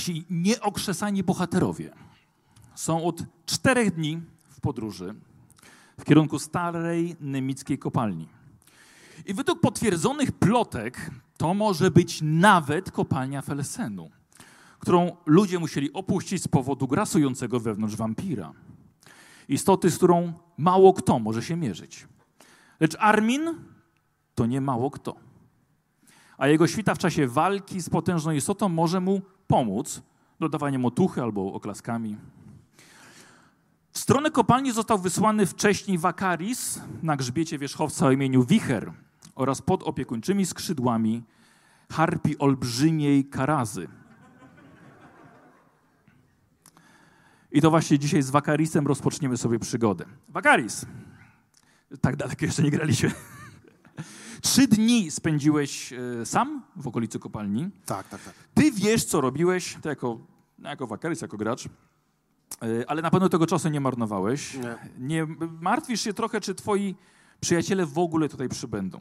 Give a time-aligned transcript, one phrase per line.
[0.00, 1.90] nasi nieokrzesani bohaterowie
[2.74, 5.14] są od czterech dni w podróży
[5.98, 8.28] w kierunku starej nemickiej kopalni.
[9.26, 14.10] I według potwierdzonych plotek to może być nawet kopalnia Felsenu,
[14.78, 18.52] którą ludzie musieli opuścić z powodu grasującego wewnątrz wampira.
[19.48, 22.06] Istoty, z którą mało kto może się mierzyć.
[22.80, 23.54] Lecz Armin
[24.34, 25.29] to nie mało kto.
[26.40, 30.02] A jego świta w czasie walki z potężną istotą może mu pomóc
[30.40, 32.16] dodawaniem otuchy albo oklaskami.
[33.92, 38.92] W stronę kopalni został wysłany wcześniej Wakaris na grzbiecie wierzchowca o imieniu Wicher
[39.34, 41.22] oraz pod opiekuńczymi skrzydłami
[41.92, 43.88] harpi olbrzymiej karazy.
[47.52, 50.04] I to właśnie dzisiaj z Wakarisem rozpoczniemy sobie przygodę.
[50.28, 50.86] Wakaris!
[52.00, 53.10] Tak daleko jeszcze nie graliśmy.
[54.42, 57.70] Trzy dni spędziłeś e, sam w okolicy kopalni.
[57.86, 58.34] Tak, tak, tak.
[58.54, 60.18] Ty wiesz, co robiłeś, ty jako,
[60.58, 61.68] jako Wakaris, jako gracz, e,
[62.90, 64.54] ale na pewno tego czasu nie marnowałeś.
[64.54, 64.76] Nie.
[64.98, 65.26] Nie
[65.60, 66.94] martwisz się trochę, czy twoi
[67.40, 69.00] przyjaciele w ogóle tutaj przybędą.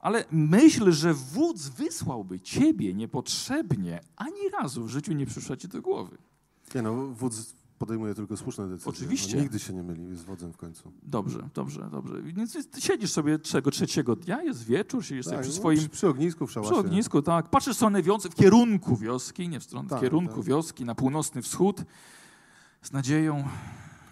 [0.00, 5.82] Ale myśl, że wódz wysłałby ciebie niepotrzebnie, ani razu w życiu nie przyszła ci do
[5.82, 6.18] głowy.
[6.74, 8.90] Nie no, wódz podejmuje tylko słuszne decyzje.
[8.90, 9.36] Oczywiście.
[9.36, 10.92] No, nigdy się nie myli, jest wodzem w końcu.
[11.02, 12.22] Dobrze, dobrze, dobrze.
[12.22, 16.08] Więc siedzisz sobie tego trzeciego dnia, jest wieczór, siedzisz sobie przy no, swoim przy, przy
[16.08, 16.72] ognisku w szałasie.
[16.72, 17.50] Przy ognisku, tak.
[17.50, 20.44] Patrzysz w stronę w kierunku wioski, nie w stronę, w Tak, kierunku tak.
[20.44, 21.84] wioski, na północny wschód,
[22.82, 23.44] z nadzieją.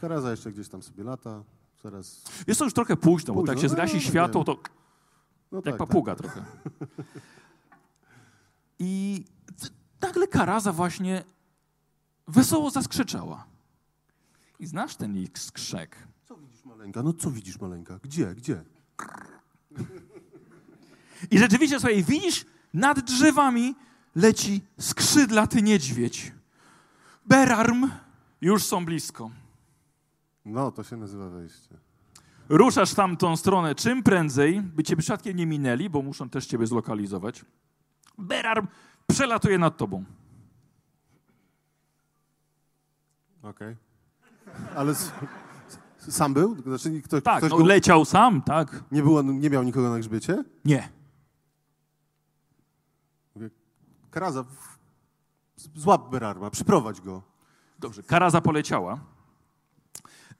[0.00, 1.42] Karaza jeszcze gdzieś tam sobie lata,
[1.82, 2.24] zaraz...
[2.46, 4.58] Jest to już trochę późno, bo Późno, tak się no, zgasi no, światło, to
[5.52, 6.44] No jak tak, papuga trochę.
[8.78, 9.24] I
[10.00, 11.24] nagle Karaza właśnie
[12.28, 13.53] wesoło zaskrzeczała.
[14.58, 16.08] I znasz ten ich skrzek.
[16.24, 17.02] Co widzisz maleńka?
[17.02, 17.98] No co widzisz maleńka?
[18.02, 18.64] Gdzie, gdzie?
[21.30, 23.74] I rzeczywiście, słuchaj, widzisz, nad drzewami
[24.14, 26.32] leci skrzydlaty niedźwiedź.
[27.26, 27.90] Berarm
[28.40, 29.30] już są blisko.
[30.44, 31.76] No, to się nazywa wejście.
[32.48, 37.44] Ruszasz tamtą stronę czym prędzej, by cię przypadkiem nie minęli, bo muszą też ciebie zlokalizować.
[38.18, 38.66] Berarm
[39.06, 40.04] przelatuje nad tobą.
[43.42, 43.76] Okej.
[44.76, 45.12] Ale s-
[46.00, 46.56] s- sam był?
[46.62, 47.64] Znaczy ktoś, Tak, ktoś no, go...
[47.64, 48.84] leciał sam, tak?
[48.92, 50.44] nie, było, nie miał nikogo na grzbiecie?
[50.64, 50.88] Nie.
[54.10, 54.78] Karaza, w-
[55.76, 57.22] złap Berarma, przyprowadź go.
[57.78, 59.00] Dobrze, karaza poleciała.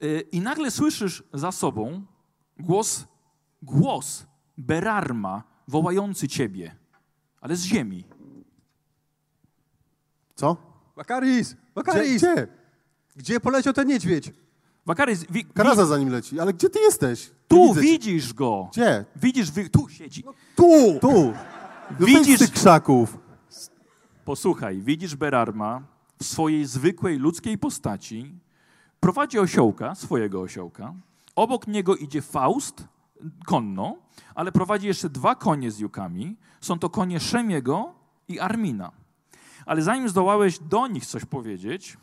[0.01, 2.05] Yy, I nagle słyszysz za sobą
[2.59, 3.05] głos,
[3.61, 4.25] głos
[4.57, 6.75] Berarma wołający ciebie,
[7.41, 8.05] ale z ziemi.
[10.35, 10.57] Co?
[10.95, 11.55] Wakaris!
[11.83, 12.15] Gdzie?
[12.15, 12.47] Gdzie?
[13.15, 13.39] Gdzie?
[13.39, 14.27] poleciał ten niedźwiedź?
[14.87, 17.31] Wi, wi, Karaza za nim leci, ale gdzie ty jesteś?
[17.47, 17.81] Tu widzę cię.
[17.81, 18.67] widzisz go.
[18.71, 19.05] Gdzie?
[19.15, 20.23] Widzisz, wy, tu siedzi.
[20.55, 20.99] Tu!
[21.01, 21.33] Tu!
[21.99, 23.17] Widzisz- Widzisz tych krzaków.
[24.25, 25.81] Posłuchaj, widzisz Berarma
[26.19, 28.35] w swojej zwykłej ludzkiej postaci,
[28.99, 30.93] prowadzi osiołka, swojego osiołka,
[31.35, 32.83] obok niego idzie Faust
[33.45, 33.95] konno,
[34.35, 36.35] ale prowadzi jeszcze dwa konie z jukami.
[36.61, 37.93] Są to konie Szemiego
[38.27, 38.91] i Armina.
[39.65, 41.97] Ale zanim zdołałeś do nich coś powiedzieć,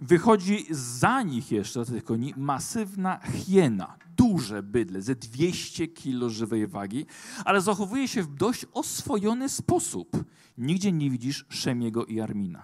[0.00, 3.96] wychodzi za nich jeszcze, za tych koni, masywna hiena.
[4.16, 7.06] Duże bydle, ze 200 kilo żywej wagi,
[7.44, 10.24] ale zachowuje się w dość oswojony sposób.
[10.58, 12.62] Nigdzie nie widzisz Szemiego i Armina.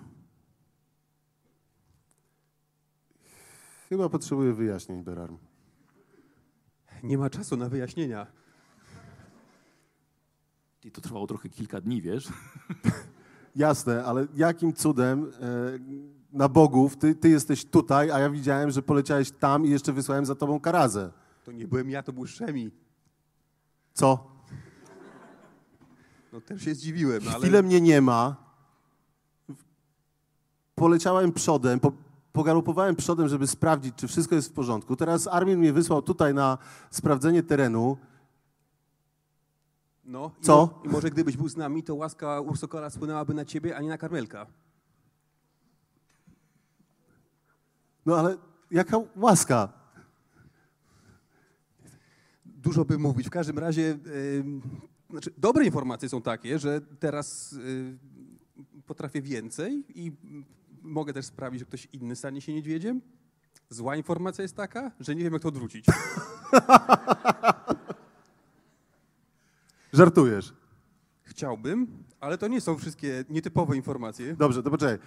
[3.89, 5.39] Chyba potrzebuję wyjaśnień, Berarm.
[7.03, 8.27] Nie ma czasu na wyjaśnienia.
[10.85, 12.29] I to trwało trochę kilka dni, wiesz?
[13.57, 15.79] Jasne, ale jakim cudem e,
[16.33, 20.27] na bogów ty, ty jesteś tutaj, a ja widziałem, że poleciałeś tam i jeszcze wysłałem
[20.27, 21.11] za tobą karazę.
[21.45, 22.71] To nie byłem ja, to był Szemi.
[23.95, 24.33] Co?
[26.33, 27.39] No też się zdziwiłem, ale...
[27.39, 28.37] Chwilę mnie nie ma.
[30.75, 31.93] Poleciałem przodem, po,
[32.33, 34.97] pogalopowałem przodem, żeby sprawdzić, czy wszystko jest w porządku.
[34.97, 36.59] Teraz Armin mnie wysłał tutaj na
[36.91, 37.97] sprawdzenie terenu.
[40.05, 40.57] No, i Co?
[40.57, 43.89] mo- I może gdybyś był z nami, to łaska Ursokola spłynęłaby na ciebie, a nie
[43.89, 44.47] na Karmelka.
[48.07, 48.37] No ale
[48.71, 49.73] jaka łaska?
[52.45, 53.27] Dużo by mówić.
[53.27, 53.99] W każdym razie,
[54.39, 54.63] ym,
[55.11, 57.99] znaczy, dobre informacje są takie, że teraz y,
[58.87, 60.13] potrafię więcej i
[60.83, 63.01] mogę też sprawić, że ktoś inny stanie się niedźwiedziem.
[63.71, 65.87] Zła informacja jest taka, że nie wiem, jak to odwrócić.
[69.93, 70.55] Żartujesz.
[71.23, 74.37] Chciałbym, ale to nie są wszystkie nietypowe informacje.
[74.37, 74.99] Dobrze, to poczekaj.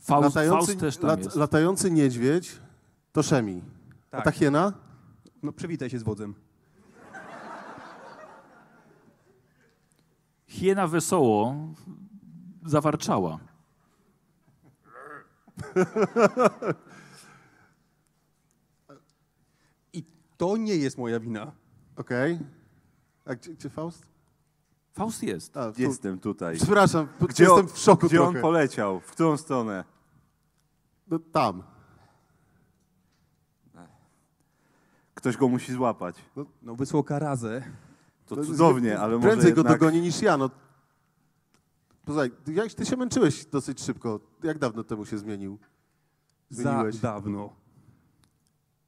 [0.00, 1.36] Faust, Latający, Faust też tam lat, jest.
[1.36, 2.58] latający niedźwiedź
[3.12, 3.62] to Szemi.
[4.10, 4.24] A Tak.
[4.24, 4.72] ta hiena?
[5.42, 6.34] No przywitaj się z wodzem.
[10.46, 11.56] Hiena wesoło
[12.66, 13.38] zawarczała.
[19.92, 20.04] I
[20.36, 21.52] to nie jest moja wina.
[21.96, 22.38] Okej.
[23.24, 24.06] A gdzie, gdzie Faust?
[24.92, 25.56] Faust jest.
[25.56, 25.82] A, tu.
[25.82, 26.56] Jestem tutaj.
[26.56, 28.36] Przepraszam, Gdzie jestem on, w szoku Gdzie trochę.
[28.38, 29.00] on poleciał?
[29.00, 29.84] W którą stronę?
[31.08, 31.62] No, tam.
[35.14, 36.16] Ktoś go musi złapać.
[36.62, 37.62] No wysłał karazę.
[38.26, 39.80] To To cudownie, ale może Prędzej go jednak...
[39.80, 40.50] dogoni niż ja, no.
[42.44, 44.20] Ty- jak ty się męczyłeś dosyć szybko.
[44.42, 45.58] Jak dawno temu się zmienił?
[46.50, 46.96] Za Zmieniłeś?
[46.98, 47.52] dawno.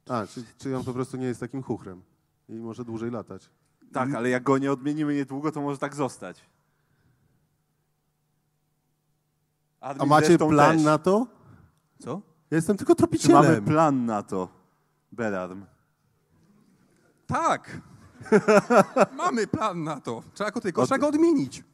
[0.08, 2.02] A, czy, czy on po prostu nie jest takim chuchrem
[2.48, 3.50] i może dłużej latać?
[3.92, 6.44] Tak, ale jak go nie odmienimy niedługo, to może tak zostać.
[9.80, 10.84] Admin A macie plan też.
[10.84, 11.26] na to?
[11.98, 12.20] Co?
[12.50, 13.64] Ja jestem tylko Czy mamy tropicielem.
[13.64, 14.48] plan na to,
[15.12, 15.64] Belarm?
[17.26, 17.80] Tak!
[19.16, 20.22] Mamy plan na to.
[20.34, 21.64] Trzeba go tylko trzeba go odmienić.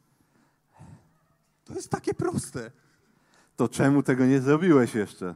[1.65, 2.71] To jest takie proste.
[3.57, 5.35] To czemu tego nie zrobiłeś jeszcze?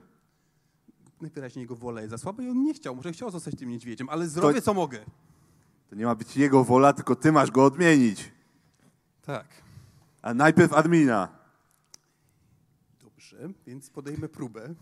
[1.20, 2.96] Najwyraźniej jego wola jest za słaba i on nie chciał.
[2.96, 4.99] Może chciał zostać tym niedźwiedziem, ale zrobię co mogę.
[5.92, 8.32] To nie ma być jego wola, tylko ty masz go odmienić.
[9.22, 9.46] Tak.
[10.22, 11.28] A najpierw admina.
[13.02, 14.74] Dobrze, więc podejmę próbę.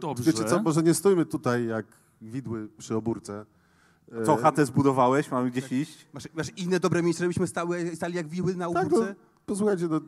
[0.00, 0.24] Dobrze.
[0.24, 1.86] Wiecie co, może nie stójmy tutaj jak
[2.22, 3.46] widły przy obórce.
[4.26, 5.30] Co, E, chatę zbudowałeś?
[5.30, 6.06] Mamy gdzieś iść?
[6.12, 9.14] Masz, masz inne dobre miejsce, żebyśmy stały, stali jak wiły na Tak, no, obórce?
[9.46, 10.00] posłuchajcie, no,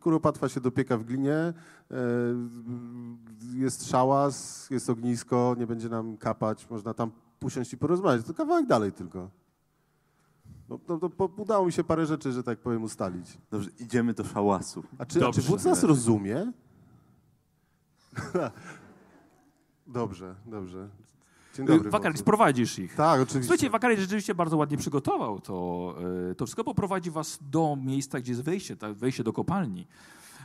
[0.00, 1.54] kuropatwa się dopieka w glinie, e,
[3.54, 7.10] jest szałas, jest ognisko, nie będzie nam kapać, można tam
[7.44, 8.26] usiąść i porozmawiać.
[8.26, 9.30] To kawałek dalej tylko.
[10.68, 13.38] No, to, to, po- udało mi się parę rzeczy, że tak powiem, ustalić.
[13.50, 14.84] Dobrze, idziemy do szałasu.
[14.98, 15.42] A czy, a Dobrze.
[15.42, 16.52] czy wódz nas rozumie?
[19.86, 20.88] dobrze, dobrze.
[21.54, 21.90] Dzień dobry.
[21.90, 22.24] Wakaris, wodzu.
[22.24, 22.94] prowadzisz ich.
[22.94, 23.42] Tak, oczywiście.
[23.42, 25.94] Słuchajcie, Wakaris rzeczywiście bardzo ładnie przygotował to,
[26.30, 29.86] e, to wszystko, poprowadzi was do miejsca, gdzie jest wejście, tak, wejście do kopalni.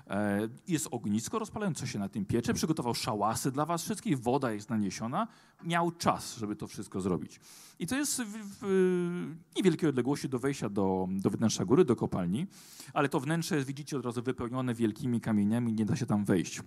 [0.09, 4.69] E, Jest ognisko rozpalające się na tym piecze, przygotował szałasy dla was wszystkich, woda jest
[4.69, 5.27] naniesiona.
[5.63, 7.39] Miał czas, żeby to wszystko zrobić.
[7.79, 8.21] I to jest
[8.61, 12.47] w, niewielkiej odległości do wejścia do, do wnętrza góry, do kopalni,
[12.93, 16.61] ale to wnętrze widzicie od razu wypełnione wielkimi kamieniami, nie da się tam wejść.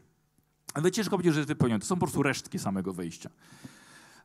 [0.75, 1.81] Ale ciężko będzie, że jest wypełnione.
[1.81, 3.31] To są po prostu resztki samego wejścia.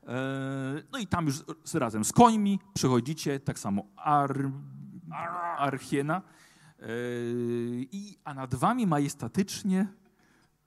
[0.07, 1.43] E, No i tam już
[1.73, 4.51] razem z końmi przychodzicie, tak samo ar,
[5.57, 6.21] Archiena.
[6.79, 6.85] E,
[7.91, 9.87] I, a nad wami majestatycznie,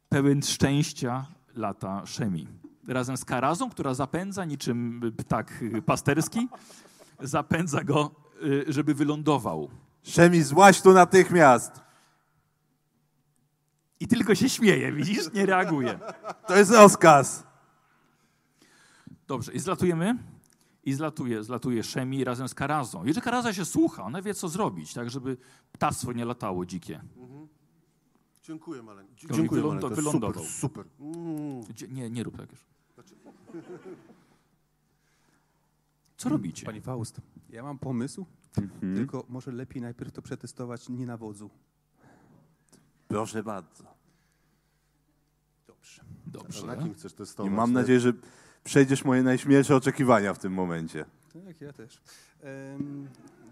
[0.09, 2.49] pełen szczęścia, lata Szemi.
[2.89, 6.49] Razem z Karazą, która zapędza niczym ptak pasterski,
[7.21, 8.11] zapędza go,
[8.69, 9.71] e, żeby wylądował.
[10.03, 11.81] Szemi, złaź tu natychmiast!
[14.01, 15.33] I tylko się śmieje, widzisz?
[15.35, 15.99] Nie reaguje.
[16.47, 17.47] To jest rozkaz!
[19.27, 20.19] Dobrze, i zlatujemy.
[20.85, 23.05] I zlatuje, zlatuje Szemi razem z Karazą.
[23.05, 25.37] Jeżeli Karaza się słucha, ona wie, co zrobić, tak, żeby
[25.73, 27.01] ptactwo nie latało dzikie.
[28.43, 29.13] Dziękuję, maleńko.
[29.29, 29.89] To Dziękuję, maleńko.
[29.91, 30.45] wylądował.
[30.45, 31.17] Super, super.
[31.17, 31.65] Mm.
[31.95, 32.61] Nie, nie rób tak już.
[36.17, 36.67] Co robicie?
[36.67, 37.21] Panie Faust,
[37.51, 38.27] ja mam pomysł,
[38.59, 38.97] Mhm.
[38.97, 41.51] tylko może lepiej najpierw to przetestować nie na wodzu.
[43.09, 43.85] Proszę bardzo.
[45.67, 46.03] Dobrze.
[46.03, 46.67] A Dobrze.
[46.67, 47.53] na kim chcesz I testować?
[47.53, 47.75] mam Tak?
[47.75, 48.13] nadzieję, że
[48.69, 51.05] przejdziesz moje najśmielsze oczekiwania w tym momencie.
[51.47, 52.01] Tak, ja też.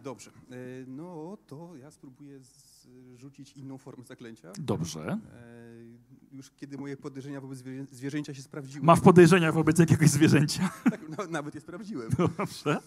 [0.05, 0.31] Dobrze.
[0.31, 0.55] E,
[0.87, 2.41] no to ja spróbuję
[3.15, 4.53] zrzucić inną formę zaklęcia.
[4.59, 5.19] Dobrze.
[5.35, 8.85] E, już kiedy moje podejrzenia wobec zwierzę, zwierzęcia się sprawdziły.
[8.85, 10.71] Ma w podejrzenia wobec jakiegoś zwierzęcia.
[10.91, 12.11] Tak, no, nawet je sprawdziłem.
[12.39, 12.79] Dobrze.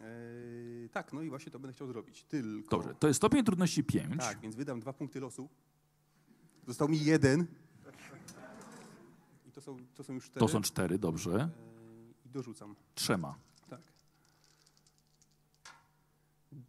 [0.00, 2.24] E, tak, no i właśnie to będę chciał zrobić.
[2.24, 2.76] Tylko.
[2.76, 2.94] Dobrze.
[2.94, 4.20] To jest stopień trudności 5.
[4.20, 5.48] Tak, więc wydam dwa punkty losu.
[6.66, 7.46] Został mi jeden.
[9.62, 10.40] Są, to są już cztery.
[10.40, 11.30] To są cztery, dobrze.
[11.34, 11.48] E,
[12.26, 12.76] I dorzucam.
[12.94, 13.34] Trzema.
[13.68, 13.80] Tak.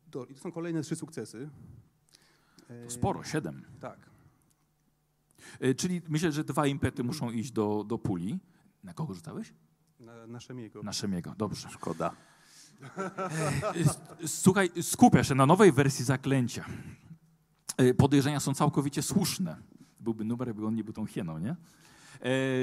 [0.07, 1.49] Do, I to są kolejne trzy sukcesy.
[2.69, 3.63] E, To sporo, siedem.
[3.79, 3.99] Tak.
[5.63, 8.39] Y, Czyli myślę, że dwa impety muszą iść do, do puli.
[8.83, 9.53] Na kogo rzucałeś?
[9.99, 10.83] Na, na Szemiego.
[10.83, 11.69] Na Szemiego, dobrze.
[11.69, 12.15] Szkoda.
[14.27, 16.65] Słuchaj, skupia się na nowej wersji zaklęcia.
[17.97, 19.57] Podejrzenia są całkowicie słuszne.
[19.99, 21.55] Byłby numer, jakby on nie był tą hieną, nie?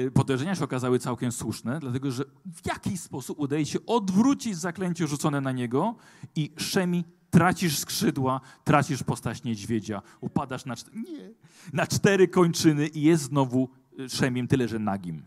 [0.07, 5.07] Y, Podejrzenia się okazały całkiem słuszne, dlatego że w jakiś sposób udaje się odwrócić zaklęcie
[5.07, 5.95] rzucone na niego
[6.35, 11.29] i Szemi tracisz skrzydła, tracisz postać niedźwiedzia, upadasz na, czt- nie,
[11.73, 15.23] na cztery kończyny i jest znowu y, Szemiem, tyle że nagim.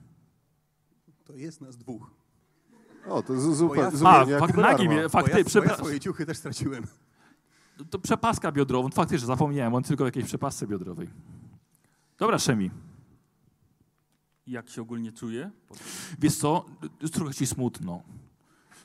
[1.25, 2.11] To jest nas dwóch.
[3.09, 6.27] O, to z- ja- zupełnie, zupełnie jak fakt, nagim, ja, fakty, ja przepra- swoje ciuchy
[6.27, 6.85] też straciłem.
[7.91, 11.09] to przepaska biodrową, faktycznie zapomniałem, on tylko o jakiejś przepasce biodrowej.
[12.19, 12.71] Dobra, Szemi.
[14.47, 15.51] Jak się ogólnie czuję?
[16.19, 16.65] Wiesz co,
[17.13, 18.03] trochę ci smutno.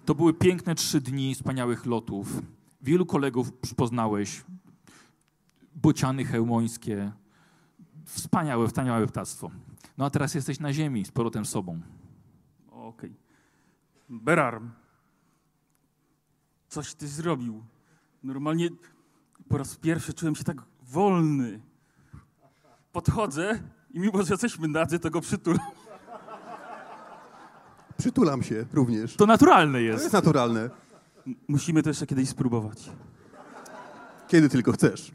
[0.05, 2.41] To były piękne trzy dni wspaniałych lotów.
[2.81, 4.43] Wielu kolegów poznałeś.
[5.75, 7.11] Bociany chełmońskie.
[8.05, 9.51] Wspaniałe, wspaniałe ptactwo.
[9.97, 11.81] No a teraz jesteś na ziemi z powrotem sobą.
[12.71, 13.15] Okej.
[14.09, 14.69] Berarm.
[16.69, 17.63] Coś ty zrobił.
[18.23, 18.69] Normalnie
[19.49, 21.61] po raz pierwszy czułem się tak wolny.
[22.91, 25.59] Podchodzę i mimo, że jesteśmy nadzy, to go przytulam.
[27.97, 29.15] Przytulam się również.
[29.15, 30.03] To naturalne To jest.
[30.03, 30.69] jest naturalne.
[31.47, 32.89] Musimy to jeszcze kiedyś spróbować.
[34.27, 35.11] Kiedy tylko chcesz.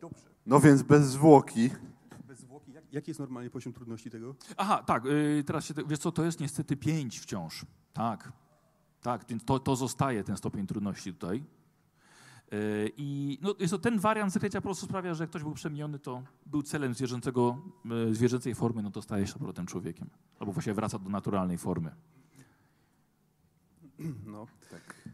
[0.00, 0.24] Dobrze.
[0.46, 1.70] No więc bez zwłoki.
[2.28, 2.72] Bez zwłoki.
[2.72, 4.34] Jak, jaki jest normalnie poziom trudności tego?
[4.56, 7.66] Aha, tak, y, teraz się, wiesz co, to jest niestety 5 wciąż.
[7.92, 8.32] Tak,
[9.02, 11.44] tak, więc to, to zostaje ten stopień trudności tutaj.
[12.52, 15.52] Y, I no, jest to ten wariant zrycia po prostu sprawia, że jak ktoś był
[15.52, 17.62] przemieniony, to był celem zwierzęcego,
[18.10, 20.10] y, zwierzęcej formy, no to staje się powrotem człowiekiem.
[20.38, 21.90] Albo właśnie wraca do naturalnej formy.
[24.26, 25.08] No, tak.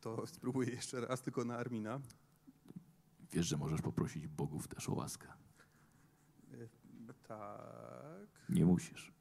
[0.00, 2.00] To spróbuję jeszcze raz, tylko na Armina.
[3.32, 5.28] Wiesz, że możesz poprosić bogów też o łaskę.
[7.28, 8.28] Tak.
[8.48, 9.12] Nie musisz.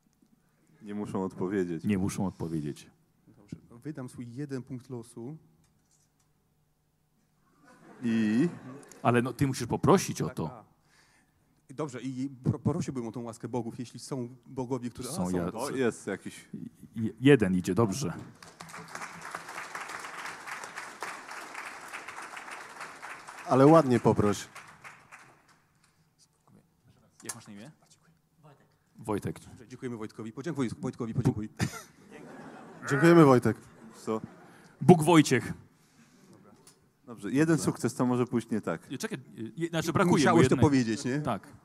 [0.82, 1.84] Nie muszą odpowiedzieć.
[1.84, 2.90] Nie muszą odpowiedzieć.
[3.28, 3.56] Dobrze.
[3.70, 5.38] No, wydam swój jeden punkt losu.
[8.04, 8.50] I
[9.04, 10.50] Ale no, ty musisz poprosić o Tak, to.
[10.52, 10.64] a.
[11.74, 15.10] Dobrze, i pro, prosiłbym o tą łaskę bogów, jeśli są bogowie, które...
[15.10, 16.46] Są a, ja- o, jest jakiś.
[16.96, 18.14] Je- Jeden idzie, dobrze.
[23.50, 24.48] Ale ładnie poproś.
[27.24, 27.72] Jak masz na imię?
[29.00, 29.40] Wojtek.
[29.40, 30.32] Dobrze, Dziękujemy Wojtkowi.
[30.32, 31.50] Podziękuj Wojtkowi, podziękuj.
[32.90, 33.58] Dziękujemy Wojtek.
[34.06, 34.22] Co?
[34.82, 35.54] Bóg Wojciech.
[37.08, 38.90] Dobrze, jeden sukces to może pójść nie tak.
[38.92, 39.18] Nie, Czekaj,
[39.58, 40.60] je- znaczy brakuje mu Musiałeś to jednej.
[40.70, 41.20] powiedzieć, nie?
[41.20, 41.42] Tak.
[41.44, 41.58] Dobra,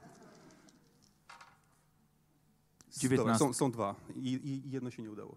[3.00, 3.38] 19.
[3.38, 4.28] są, są dwa I,
[4.66, 5.36] i jedno się nie udało.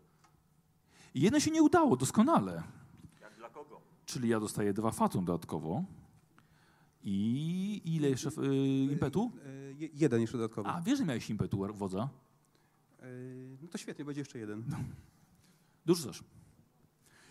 [1.16, 2.64] I jedno się nie udało, doskonale.
[3.22, 3.82] Jak dla kogo?
[4.06, 5.84] Czyli ja dostaję dwa fatum dodatkowo.
[7.04, 8.56] I ile jeszcze y,
[8.92, 9.32] impetu?
[9.46, 10.70] E, je- jeden jeszcze dodatkowy.
[10.70, 12.10] A, wiesz, że miałeś impetu wodza?
[13.00, 13.06] E,
[13.62, 14.64] no to świetnie, będzie jeszcze jeden.
[15.86, 16.24] Dorzucasz.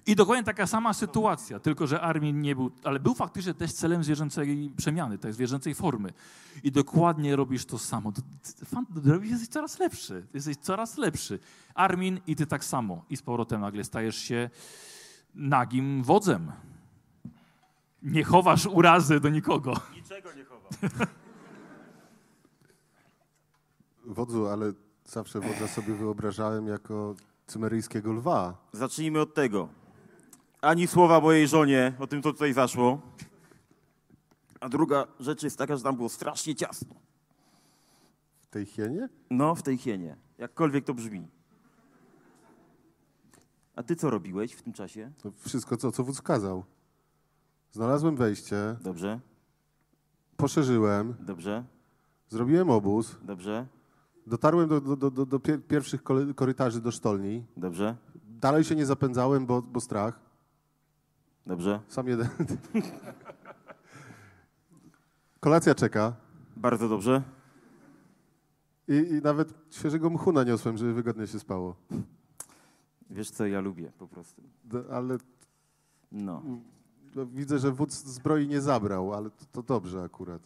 [0.07, 4.05] I dokładnie taka sama sytuacja, tylko że Armin nie był, ale był faktycznie też celem
[4.05, 6.13] zwierzęcej przemiany, tak, zwierzęcej formy.
[6.63, 8.13] I dokładnie robisz to samo.
[8.65, 11.39] Fan, robisz, jesteś coraz lepszy, jesteś coraz lepszy.
[11.75, 13.05] Armin i ty tak samo.
[13.11, 14.51] I z powrotem nagle stajesz się
[15.35, 16.53] nagim wodzem.
[18.03, 19.75] Nie chowasz urazy do nikogo.
[24.07, 24.73] Wodzu, ale
[25.05, 27.15] zawsze wodza sobie wyobrażałem jako
[27.47, 28.69] cymeryjskiego lwa.
[28.73, 29.69] Zacznijmy od tego.
[30.65, 33.01] Ani słowa mojej żonie o tym, co tutaj zaszło.
[34.61, 36.95] A druga rzecz jest taka, że tam było strasznie ciasno.
[38.41, 39.09] W tej hienie?
[39.31, 40.17] No, w tej hienie.
[40.39, 41.29] Jakkolwiek to brzmi.
[43.77, 45.13] A ty co robiłeś w tym czasie?
[45.23, 46.65] To wszystko, co, co wódz kazał.
[47.73, 49.21] Znalazłem wejście, Dobrze,
[50.37, 51.65] poszerzyłem, dobrze,
[52.29, 53.67] zrobiłem obóz, dobrze,
[54.27, 56.03] dotarłem do, do, do, do, do pier- pierwszych
[56.37, 57.45] korytarzy do sztolni.
[57.57, 60.24] dobrze, Dalej się nie zapędzałem, bo, bo strach.
[61.47, 61.81] Dobrze.
[61.89, 62.29] Sam jeden.
[65.41, 66.17] Kolacja czeka.
[66.57, 67.23] Bardzo dobrze.
[68.89, 71.77] I, I nawet świeżego mchu naniosłem, żeby wygodnie się spało.
[73.11, 74.43] Wiesz co, ja lubię po prostu.
[74.65, 75.19] D- Ale
[76.13, 76.43] No.
[77.15, 80.43] no, widzę, że wódz zbroi nie zabrał, ale to, to dobrze akurat.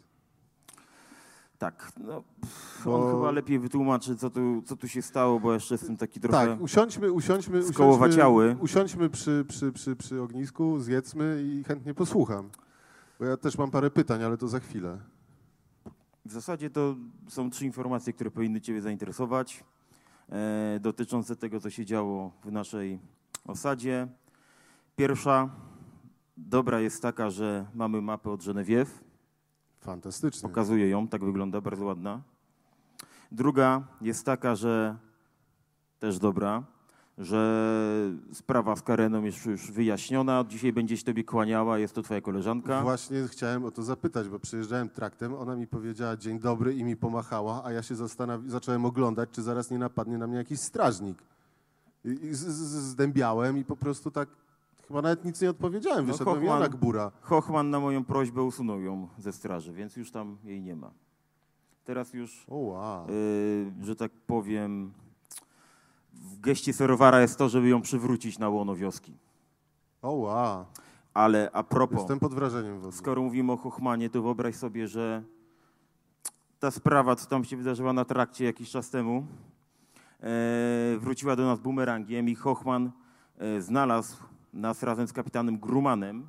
[1.58, 5.54] Tak, no, pff, Bo- on chyba lepiej wytłumaczy, co tu, co tu się stało, bo
[5.54, 6.46] jeszcze jestem taki trochę...
[6.46, 12.50] Tak, usiądźmy, usiądźmy, usiądźmy, usiądźmy przy, przy, przy, przy ognisku, zjedzmy i chętnie posłucham.
[13.18, 14.98] Bo ja też mam parę pytań, ale to za chwilę.
[16.24, 16.96] W zasadzie to
[17.28, 19.64] są trzy informacje, które powinny Ciebie zainteresować,
[20.28, 22.98] e, dotyczące tego, co się działo w naszej
[23.44, 24.08] osadzie.
[24.96, 25.50] Pierwsza,
[26.36, 29.07] dobra jest taka, że mamy mapę od Genevieve.
[29.88, 30.48] Fantastycznie.
[30.48, 32.20] Pokazuję ją, tak wygląda, bardzo ładna.
[33.32, 34.96] Druga jest taka, że
[35.98, 36.62] też dobra,
[37.18, 37.70] że
[38.32, 40.44] sprawa z Kareną jest już wyjaśniona.
[40.48, 42.82] Dzisiaj będzie się Tobie kłaniała, jest to Twoja koleżanka.
[42.82, 46.96] Właśnie chciałem o to zapytać, bo przyjeżdżałem traktem, ona mi powiedziała dzień dobry i mi
[46.96, 47.94] pomachała, a ja się
[48.46, 51.18] zacząłem oglądać, czy zaraz nie napadnie na mnie jakiś strażnik.
[52.04, 54.28] I, i z, z, zdębiałem i po prostu tak,
[54.88, 57.10] chyba nawet nic nie odpowiedziałem, No, wyszedłem Hochman- jak bura.
[57.20, 60.90] Hochman na moją prośbę usunął ją ze straży, więc już tam jej nie ma.
[61.84, 63.06] Teraz już, O wow.
[63.08, 64.92] yy, że tak powiem,
[66.12, 69.14] w geście serowara jest to, żeby ją przywrócić na łono wioski.
[70.02, 70.64] O wow.
[71.14, 75.22] Ale a propos, Jestem pod wrażeniem skoro mówimy o Hochmanie, to wyobraź sobie, że
[76.60, 79.26] ta sprawa, co tam się wydarzyła na trakcie jakiś czas temu,
[80.20, 80.26] e,
[80.98, 82.90] wróciła do nas bumerangiem i Hochman
[83.38, 84.16] e, znalazł
[84.52, 86.26] nas razem z kapitanem Grumanem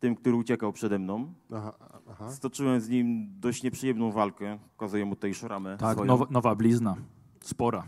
[0.00, 1.34] tym, który uciekał przede mną.
[1.52, 1.72] Aha,
[2.10, 2.30] aha.
[2.32, 4.58] Stoczyłem z nim dość nieprzyjemną walkę.
[4.76, 6.06] Pokazuję mu tutaj szramę Tak, swoją.
[6.06, 6.96] nowa, nowa blizna.
[7.40, 7.86] Spora.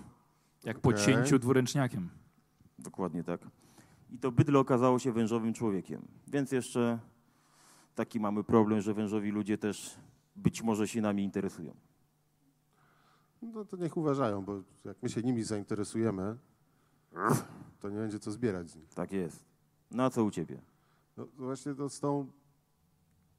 [0.65, 1.05] Jak po Okej.
[1.05, 2.09] cięciu dwuręczniakiem.
[2.79, 3.41] Dokładnie tak.
[4.11, 6.03] I to bydle okazało się wężowym człowiekiem.
[6.29, 6.99] Więc jeszcze
[7.95, 9.97] taki mamy problem, że wężowi ludzie też
[10.37, 11.75] być może się nami interesują.
[13.43, 16.37] No to niech uważają, bo jak my się nimi zainteresujemy,
[17.81, 18.95] to nie będzie co zbierać z nich.
[18.95, 19.52] Tak jest.
[19.93, 20.63] No a co u ciebie?
[21.17, 22.27] No to właśnie to z tą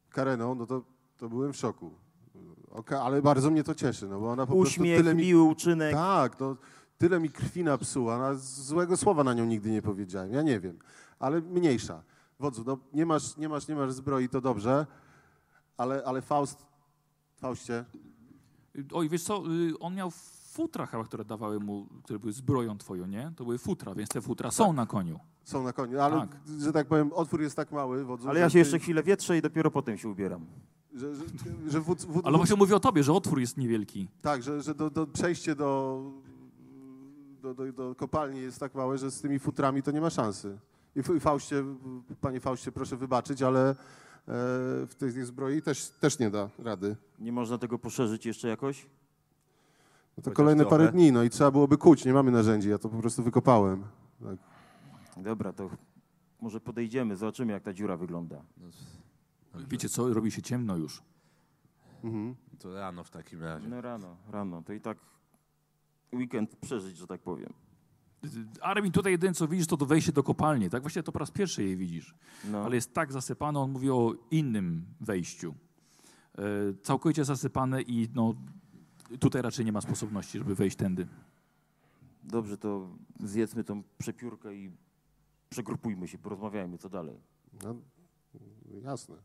[0.10, 0.84] Kareną, no to,
[1.18, 1.92] to byłem w szoku.
[2.72, 5.24] Oka, ale bardzo mnie to cieszy, no bo ona po Uśmiech, prostu tyle mi...
[5.24, 5.94] miły uczynek.
[5.94, 6.58] Tak, no
[6.98, 10.80] tyle mi krwi napsuła, no, złego słowa na nią nigdy nie powiedziałem, ja nie wiem,
[11.20, 12.04] ale mniejsza.
[12.40, 14.86] Wodzu, no nie masz, nie masz, nie masz zbroi, to dobrze,
[15.78, 16.66] ale, ale Faust,
[17.36, 17.86] Faustie,
[18.92, 20.12] Oj, wiesz co, y, on miał
[20.54, 23.32] futra chyba, które dawały mu, które były zbroją twoją, nie?
[23.36, 25.20] To były futra, więc te futra są na koniu.
[25.44, 26.38] są na koniu, ale, Tak.
[26.60, 29.38] że tak powiem, otwór jest tak mały, wodzu, Ale ja się ty- jeszcze chwilę wietrzę
[29.38, 30.46] i dopiero potem się ubieram.
[30.94, 31.24] Że, że,
[31.68, 34.08] że wódz, wódz, Ale właśnie mówię o tobie, że otwór jest niewielki.
[34.22, 36.02] Tak, że, że do, do, przejście do,
[37.42, 40.58] do, do, do kopalni jest tak małe, że z tymi futrami to nie ma szansy.
[41.16, 41.64] I Faustie,
[42.22, 43.76] panie Faustie, proszę wybaczyć, ale e,
[44.88, 46.96] w tej zbroi też, też nie da rady.
[47.20, 48.86] Nie można tego poszerzyć jeszcze jakoś?
[50.18, 50.78] No to kolejne trochę.
[50.78, 53.84] parę dni, no i trzeba byłoby kuć, nie mamy narzędzi, ja to po prostu wykopałem.
[54.24, 54.38] Tak.
[55.24, 55.70] Dobra, to
[56.42, 58.42] może podejdziemy, zobaczymy jak ta dziura wygląda.
[59.70, 61.02] Wiecie co, robi się ciemno już.
[62.04, 62.36] Mhm.
[62.60, 63.68] To rano w takim razie.
[63.68, 64.62] No rano, rano.
[64.62, 64.98] To i tak
[66.14, 67.54] weekend przeżyć, że tak powiem.
[68.62, 70.82] Armin tutaj jedyne co widzisz, to to wejście do kopalni, tak?
[70.82, 72.16] Właściwie to po raz pierwszy jej widzisz.
[72.52, 72.64] No.
[72.66, 75.56] Ale jest tak zasypane, on mówi o innym wejściu.
[76.38, 76.44] E,
[76.82, 78.34] całkowicie zasypane i no,
[79.20, 81.08] tutaj raczej nie ma sposobności, żeby wejść tędy.
[82.24, 84.72] Dobrze, to zjedzmy tą przepiórkę i
[85.50, 87.20] przegrupujmy się, porozmawiajmy, co dalej.
[87.64, 87.76] No,
[88.84, 89.16] jasne.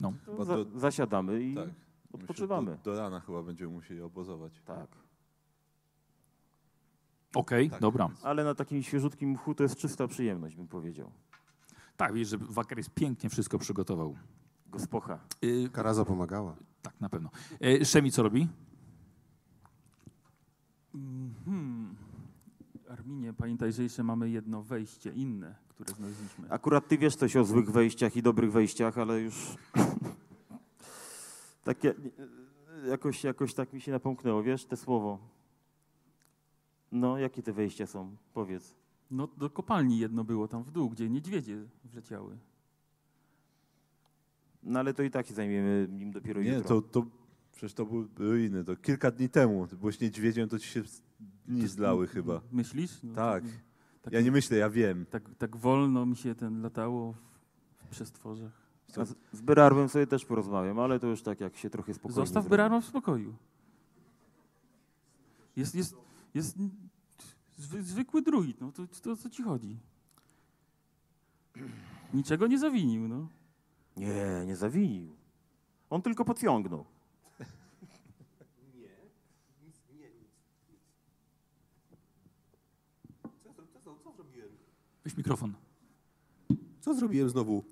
[0.00, 0.12] No.
[0.26, 1.68] To Bo za, zasiadamy i Tak.
[2.12, 2.70] odpoczywamy.
[2.70, 4.60] Myślę, Do, do rana chyba będziemy musieli obozować.
[4.64, 4.88] Tak.
[7.34, 7.80] Okej, Tak.
[7.80, 8.08] dobra.
[8.22, 11.10] Ale na takim świeżutkim mchu to jest czysta przyjemność, bym powiedział.
[11.96, 14.16] Tak, widzisz, że Wakaris pięknie wszystko przygotował.
[14.66, 15.18] Gospocha.
[15.44, 16.56] Y, Karaza pomagała.
[16.86, 17.30] Tak, na pewno.
[17.60, 18.48] E, Szemi co robi?
[21.44, 21.94] Hmm.
[22.88, 26.50] Arminie, pamiętaj, że jeszcze mamy jedno wejście inne, które znaleźliśmy.
[26.50, 29.56] Akurat ty wiesz coś o złych wejściach i dobrych wejściach, ale już
[31.64, 31.94] takie
[32.88, 35.18] jakoś, jakoś tak mi się napomknęło, wiesz, te słowo.
[36.92, 38.16] No, jakie te wejścia są?
[38.34, 38.74] Powiedz.
[39.10, 42.38] No do kopalni jedno było tam w dół, gdzie niedźwiedzie wleciały.
[44.62, 46.80] No ale to i tak się zajmiemy nim dopiero Nie, jutro.
[46.82, 47.06] to, to
[47.52, 48.64] przecież to były ruiny.
[48.64, 49.66] To kilka dni temu.
[49.66, 50.82] Ty byłeś niedźwiedziem, to ci się
[51.46, 52.40] dni zlały chyba.
[52.52, 52.98] Myślisz?
[53.02, 53.44] No, Tak.
[54.02, 55.06] Tak, Ja nie myślę, ja wiem.
[55.10, 57.16] tak, tak wolno mi się ten latało w,
[57.84, 58.52] w przestworzach.
[58.96, 62.14] A z, z Berarwem sobie też porozmawiam, ale to już tak jak się trochę spokojnie
[62.26, 62.48] Zostaw.
[62.48, 63.34] Byrano w spokoju.
[65.56, 65.96] Jest, jest,
[66.34, 66.56] jest
[67.58, 69.76] zwy, zwykły druid, no to, to o co ci chodzi?
[72.14, 73.28] Niczego nie zawinił, no.
[73.96, 75.16] Nie, nie zawinił.
[75.90, 76.84] On tylko podciągnął.
[85.04, 85.52] Weź mikrofon.
[86.80, 87.64] Co zrobiłem znowu?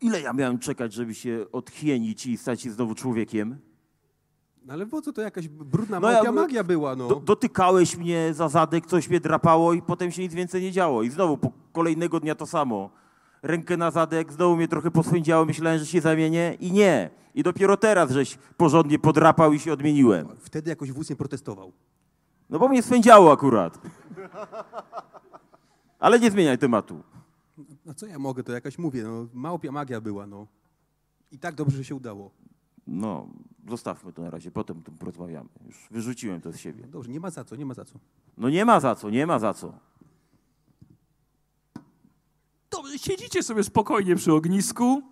[0.00, 3.58] Ile ja miałem czekać, żeby się odchienić i stać się znowu człowiekiem?
[4.64, 7.08] No ale po co to jakaś brudna No ja- magia była, no.
[7.08, 11.02] Do, dotykałeś mnie za zadek, coś mnie drapało i potem się nic więcej nie działo.
[11.02, 12.90] I znowu po kolejnego dnia to samo.
[13.42, 17.10] Rękę na zadek, znowu mnie trochę poswędziało, myślałem, że się zamienię i nie.
[17.34, 20.28] I dopiero teraz żeś porządnie podrapał i się odmieniłem.
[20.38, 21.72] Wtedy jakoś wóz nie protestował.
[22.50, 23.78] No bo mnie swędziało akurat.
[25.98, 27.02] Ale nie zmieniaj tematu.
[27.84, 30.46] No co ja mogę, to jakaś mówię, no małpia magia była, no.
[31.32, 32.30] I tak dobrze, że się udało.
[32.86, 33.28] No,
[33.68, 35.48] zostawmy to na razie, potem tym porozmawiamy.
[35.66, 36.82] Już wyrzuciłem to z siebie.
[36.86, 37.98] No dobrze, nie ma za co, nie ma za co.
[38.38, 39.72] No nie ma za co, nie ma za co.
[42.72, 45.02] Dobrze, siedzicie sobie spokojnie przy ognisku.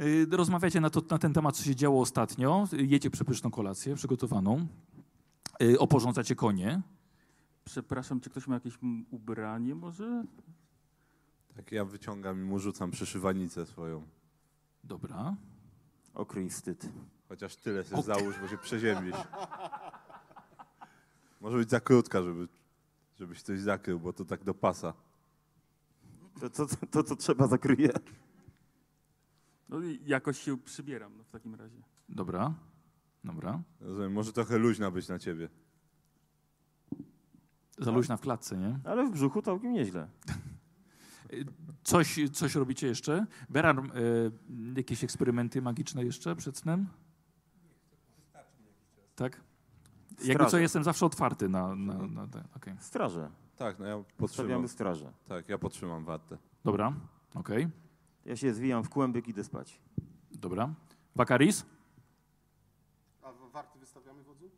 [0.00, 2.68] y, Rozmawiacie na, to, na ten temat, co się działo ostatnio.
[2.72, 4.66] Jecie przepyszną kolację przygotowaną.
[5.62, 6.82] y, Oporządzacie konie.
[7.64, 8.78] Przepraszam, czy ktoś ma jakieś
[9.10, 10.24] ubranie może?
[11.56, 14.02] Tak ja wyciągam i mu rzucam przyszywanicę swoją.
[14.84, 15.34] Dobra.
[16.14, 16.88] Okryj wstyd.
[17.28, 19.16] Chociaż tyle sobie załóż, bo się przeziębisz.
[21.40, 22.48] Może być za krótka, żeby,
[23.18, 24.92] żebyś coś zakrył, bo to tak do pasa.
[26.40, 27.90] To, to, to, to co trzeba zakryje.
[29.68, 31.82] No i jakoś się przybieram no, w takim razie.
[32.08, 32.54] Dobra.
[33.24, 33.62] Dobra.
[33.80, 35.48] Rozumiem, może trochę luźna być na ciebie.
[37.78, 38.78] Za luźna w klatce, nie?
[38.84, 40.08] Ale w brzuchu całkiem nieźle.
[41.82, 43.26] Coś, coś robicie jeszcze?
[43.48, 43.82] Berar, e,
[44.76, 46.86] jakieś eksperymenty magiczne jeszcze przed snem?
[49.14, 49.40] Tak?
[50.24, 51.74] Jakby co, jestem zawsze otwarty na...
[51.74, 52.74] na, na te, okej.
[52.80, 53.30] Straże.
[53.56, 54.28] Tak, no ja podtrzymam.
[54.46, 55.12] Stawiamy straże.
[55.28, 56.38] Tak, ja podtrzymam wartę.
[56.64, 56.92] Dobra,
[57.34, 57.68] okej,
[58.24, 59.80] Ja się zwijam w kłębek i idę spać.
[60.32, 60.74] dobra.
[61.14, 61.66] Wakaris?
[63.22, 64.50] A warty wystawiamy wodzu?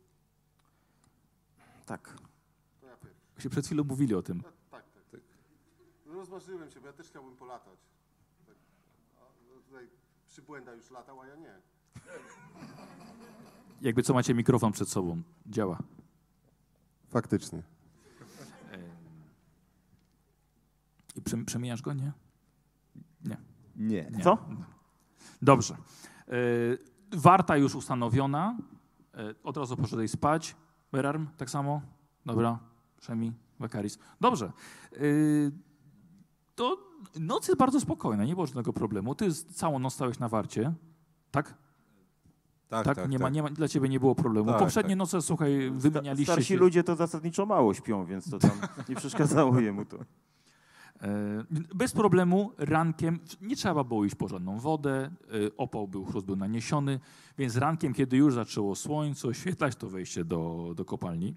[1.85, 2.15] Tak.
[2.81, 3.41] To ja pierwszy.
[3.43, 4.41] Się przed chwilą mówili o tym.
[4.41, 4.83] Tak, tak.
[5.11, 5.19] tak.
[6.05, 7.79] No rozmarzyłem się, bo ja też chciałbym polatać.
[8.47, 8.55] Tak.
[9.17, 9.87] A, no tutaj
[10.27, 11.55] przybłęda już latał, a ja nie.
[13.81, 15.21] Jakby co macie mikrofon przed sobą.
[15.47, 15.77] Działa.
[17.09, 17.63] Faktycznie.
[21.19, 22.11] I przem- przemieniasz go, nie?
[23.25, 23.37] Nie.
[23.75, 24.11] Nie.
[24.11, 24.23] nie.
[24.23, 24.37] Co?
[25.41, 25.73] Dobrze.
[26.27, 26.31] E,
[27.17, 28.57] warta już ustanowiona.
[29.13, 30.55] E, od razu poszedłeś spać.
[30.91, 31.81] Berarm, tak samo?
[32.25, 32.59] Dobra.
[33.01, 33.99] Szemi, Wakaris.
[34.21, 34.51] Dobrze.
[34.93, 34.99] E,
[36.55, 36.77] to
[37.19, 39.15] noc jest bardzo spokojna, nie było żadnego problemu.
[39.15, 40.73] Ty całą noc stałeś na warcie,
[41.31, 41.53] tak?
[42.69, 42.97] Tak, Tak?
[42.97, 43.33] tak, nie, Ma, tak.
[43.33, 44.49] nie ma, dla ciebie nie było problemu.
[44.49, 44.97] Tak, Poprzednie tak.
[44.97, 46.57] noce, słuchaj, wymienialiście Starsi się.
[46.57, 48.51] ludzie to zasadniczo mało śpią, więc to tam
[48.89, 49.97] nie przeszkadzało jemu to.
[51.01, 51.07] E,
[51.75, 55.09] Bez problemu rankiem nie trzeba było iść po żadną wodę, e,
[55.57, 56.99] opał był, chrust był naniesiony,
[57.37, 61.35] więc rankiem, kiedy już zaczęło słońce oświetlać, to wejście do, do kopalni.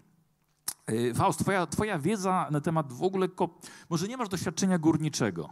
[0.87, 3.59] E, Faust, twoja, twoja wiedza na temat w ogóle, ko-
[3.91, 5.49] może nie masz doświadczenia górniczego,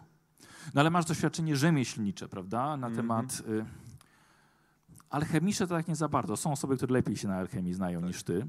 [0.74, 3.42] no ale masz doświadczenie rzemieślnicze, prawda, na temat...
[3.60, 3.66] e,
[5.10, 6.36] Alchemicze to tak nie za bardzo.
[6.36, 8.46] Są osoby, które lepiej się na alchemii znają niż ty.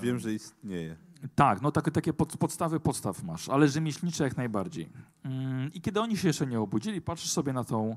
[0.00, 0.96] Wiem, że istnieje.
[1.34, 4.88] Tak, no takie, takie pod, podstawy podstaw masz, ale rzemieślnicze jak najbardziej.
[5.24, 7.96] Mm, I kiedy oni się jeszcze nie obudzili, patrzysz sobie na, tą,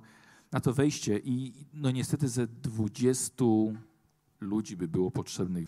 [0.52, 3.44] na to wejście i no niestety ze 20
[4.42, 5.68] ludzi by było potrzebnych.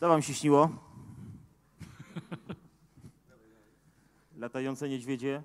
[0.00, 0.70] Co wam się śniło?
[4.36, 5.42] Latające niedźwiedzie,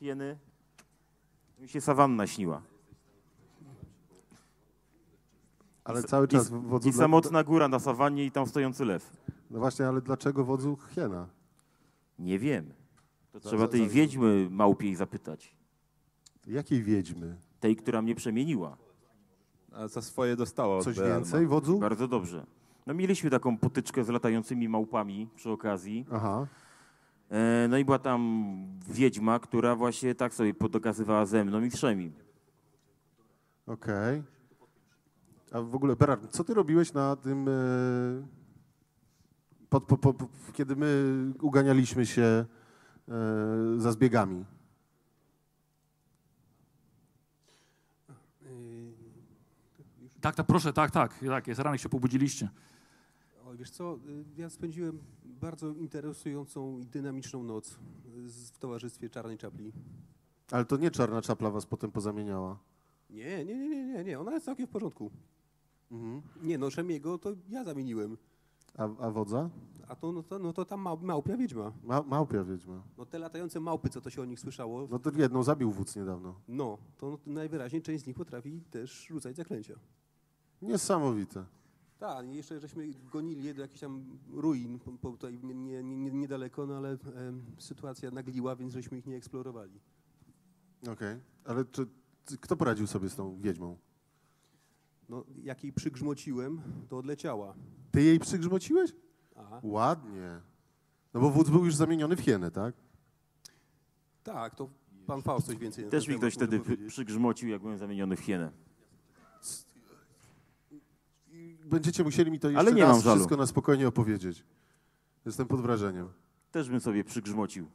[0.00, 0.38] hieny.
[1.58, 2.62] Mi się sawanna śniła.
[5.84, 6.88] Ale I- cały i- czas wodzu...
[6.88, 9.16] I dla- samotna góra na sawannie i tam stojący lew.
[9.54, 11.28] No właśnie, ale dlaczego wodzu hiena?
[12.18, 12.72] Nie wiem.
[13.32, 15.56] To Za- trzeba za- tej za- wiedźmy małpiej zapytać.
[16.46, 17.36] Jakiej wiedźmy?
[17.60, 18.76] Tej, która mnie przemieniła.
[19.72, 21.78] A za swoje dostała Coś więcej, wodzu?
[21.78, 22.46] Bardzo dobrze.
[22.86, 26.06] No mieliśmy taką potyczkę z latającymi małpami przy okazji.
[26.12, 26.46] Aha.
[27.30, 28.54] E, no i była tam
[28.88, 32.12] wiedźma, która właśnie tak sobie podokazywała ze mną i wszemi.
[33.66, 34.22] Okej.
[35.52, 37.52] A w ogóle, Berard, co ty robiłeś na tym, e,
[39.74, 42.46] pod, po, po, po, kiedy my uganialiśmy się e,
[43.78, 44.44] za zbiegami?
[50.20, 52.48] Tak, tak, proszę, tak, tak, tak, jest ranek się pobudziliście.
[53.46, 57.78] Oj, wiesz co, y, ja spędziłem bardzo interesującą i dynamiczną noc
[58.52, 59.72] w towarzystwie Czarnej Czapli.
[60.50, 62.58] Ale to nie czarna czapla was potem pozamieniała.
[63.10, 65.10] Nie, nie, nie, nie, nie, nie, ona jest całkiem w porządku.
[65.90, 66.22] Mhm.
[66.42, 68.16] Nie, no Szemiego to ja zamieniłem,
[68.78, 69.50] A, a wodza?
[69.88, 71.72] a to, no to, no to tam mał, małpia wiedźma.
[71.82, 72.82] Ma, małpia wiedźma.
[72.98, 75.96] No te latające małpy, co to się o nich słyszało, No to jedną zabił wódz
[75.96, 76.34] niedawno.
[76.48, 79.74] no, to najwyraźniej część z nich potrafi też rzucać zaklęcia.
[80.62, 81.44] Niesamowite.
[81.98, 86.10] Tak, jeszcze żeśmy gonili je do jakichś tam ruin po, po tutaj nie, nie, nie,
[86.10, 89.80] niedaleko, no ale em, sytuacja nagliła, więc żeśmy ich nie eksplorowali.
[90.92, 91.20] Okej.
[91.44, 91.86] Ale czy,
[92.26, 93.76] czy, kto poradził sobie z tą wiedźmą?
[95.08, 97.54] No, jak jej przygrzmociłem, to odleciała.
[97.90, 98.92] Ty jej przygrzmociłeś?
[99.36, 100.40] A, Ładnie.
[101.14, 102.74] No bo wódz był już zamieniony w hienę, tak?
[104.24, 104.68] tak, to
[105.06, 106.92] pan Faust coś więcej na Też ten mi temat ktoś wtedy może przy- powiedzieć.
[106.92, 108.50] przygrzmocił, jak byłem zamieniony w hienę.
[111.64, 113.16] Będziecie musieli mi to jeszcze Ale nie raz mam żalu.
[113.16, 114.44] wszystko na spokojnie opowiedzieć.
[115.26, 116.08] Jestem pod wrażeniem.
[116.50, 117.66] Też bym sobie przygrzmocił.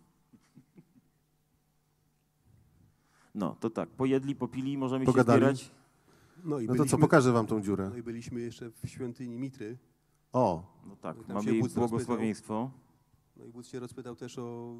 [3.36, 5.42] No, to tak, pojedli, popili, możemy Pogadali?
[5.42, 5.72] się zbierać.
[6.44, 7.90] No i No to co, byliśmy, pokażę wam tą dziurę.
[7.90, 9.78] no i byliśmy jeszcze w świątyni Mitry.
[10.34, 12.72] O, No tak, No mamy się jej błogosławieństwo.
[13.38, 14.76] No i wódz się rozpytał też o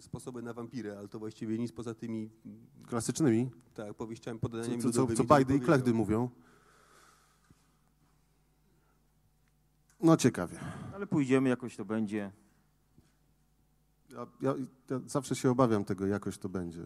[0.00, 2.30] sposoby na wampirę, ale to właściwie nic poza tymi
[2.86, 3.50] klasycznymi.
[3.74, 6.30] tak, powieściami, Co, podaniami co, co, co nie bajdy i klechdy mówią.
[10.02, 10.58] No ciekawie.
[10.94, 12.32] Ale pójdziemy, jakoś to będzie.
[14.10, 14.54] Ja, ja,
[14.90, 16.82] ja zawsze się obawiam tego, jakoś to będzie.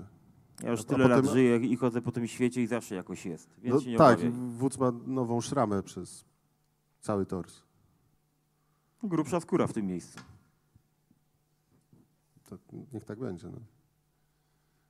[0.62, 3.50] Ja już tyle lat potem- żyję i chodzę po tym świecie i zawsze jakoś jest.
[3.62, 4.32] Więc No, się nie tak, obawiaj.
[4.50, 6.24] wódz ma nową szramę przez
[7.00, 7.62] cały tors.
[9.02, 10.18] Grubsza skóra w tym miejscu.
[12.48, 12.58] To
[12.92, 13.48] niech tak będzie.
[13.48, 13.58] No.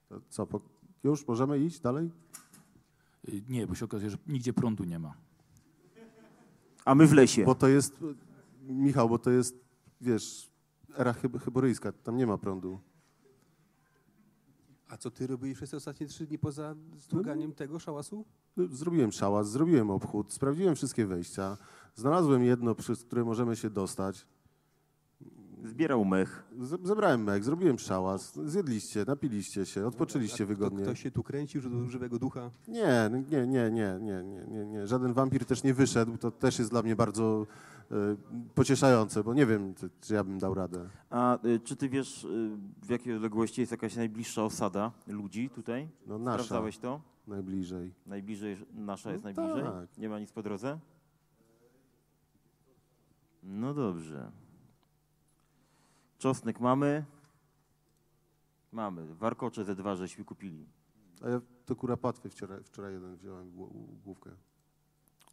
[0.09, 0.61] To co, po,
[1.05, 2.11] już możemy iść dalej?
[3.29, 5.15] Y, Nie, bo się okazuje, że nigdzie prądu nie ma.
[6.85, 7.45] A my w lesie.
[7.45, 7.99] Bo to jest,
[8.63, 9.57] Michał, bo to jest,
[10.01, 10.51] wiesz,
[10.97, 12.81] era hyb- hyboryjska, tam nie ma prądu.
[14.95, 18.25] A co ty robiłeś przez te ostatnie trzy dni poza struganiem tego szałasu?
[18.71, 21.57] Zrobiłem szałas, zrobiłem obchód, sprawdziłem wszystkie wejścia,
[21.95, 24.27] znalazłem jedno, przez które możemy się dostać.
[25.65, 26.45] Zbierał mech.
[26.61, 30.79] Z- Zebrałem mek, zrobiłem szałas, zjedliście, napiliście się, odpoczęliście wygodnie.
[30.79, 32.51] To ktoś się tu kręcił, że do żywego ducha?
[32.69, 34.87] Nie, nie, nie, nie, nie, nie, nie, nie.
[34.87, 36.17] Żaden wampir też nie wyszedł.
[36.19, 37.47] To też jest dla mnie bardzo
[38.55, 40.89] pocieszające, bo nie wiem, czy, czy ja bym dał radę.
[41.11, 45.89] A y, czy ty wiesz, y, w jakiej odległości jest jakaś najbliższa osada ludzi tutaj?
[46.07, 47.01] No nasza Sprawdzałeś to?
[47.27, 47.93] najbliżej.
[48.07, 49.73] Najbliżej, nasza jest No najbliżej?
[49.73, 49.99] tak.
[49.99, 50.79] Nie ma nic po drodze?
[53.43, 54.31] No dobrze.
[56.19, 57.05] Czosnek mamy?
[58.73, 59.15] Mamy.
[59.15, 60.67] Warkocze ze dwa żeśmy kupili.
[61.25, 63.71] A ja to kurapatwy wczoraj, wczoraj jeden wziąłem głó-
[64.05, 64.31] główkę.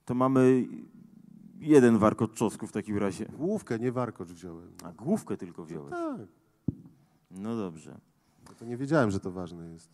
[0.05, 0.67] To mamy
[1.61, 3.25] jeden warkocz czosnku w takim razie.
[3.25, 4.71] Główkę, nie warkocz wziąłem.
[4.83, 5.91] A główkę tylko wziąłeś.
[5.91, 6.21] Tak,
[7.31, 7.97] No dobrze.
[8.49, 9.89] no to nie wiedziałem, że to ważne jest.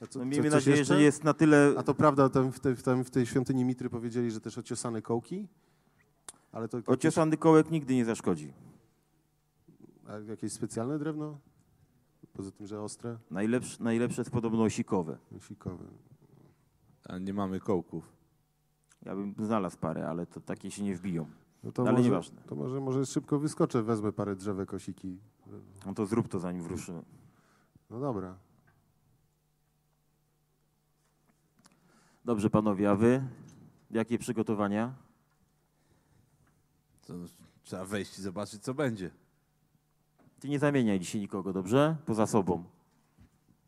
[0.00, 0.94] A co- No co- miejmy coś nadzieję, jeszcze?
[0.94, 1.74] że jest na tyle...
[1.76, 4.58] A to prawda, tam w, tej, w, tam w tej świątyni Mitry powiedzieli, że też
[4.58, 5.48] ociosane kołki?
[6.52, 8.52] Ale to jakieś, Ociosany kołek nigdy nie zaszkodzi.
[10.08, 11.38] a jakieś specjalne drewno?
[12.32, 13.18] Poza tym, że ostre?
[13.30, 15.18] Najlepsze, najlepsze jest podobno osikowe.
[15.40, 15.84] Sikowe.
[17.08, 18.12] A nie mamy kołków.
[19.06, 21.26] Ja bym znalazł parę, ale to takie się nie wbiją.
[21.64, 22.42] No to Ale może, nieważne.
[22.46, 25.18] To może, może szybko wyskoczę, wezmę parę drzewek osiki.
[25.86, 27.02] No to zrób to zanim wruszymy.
[27.90, 28.36] No dobra.
[32.24, 33.22] Dobrze, panowie, a wy?
[33.90, 34.94] Jakie przygotowania?
[37.06, 37.14] To
[37.64, 39.10] trzeba wejść i zobaczyć, co będzie.
[40.40, 41.96] Ty nie zamieniaj dzisiaj nikogo, dobrze?
[42.06, 42.64] Poza sobą.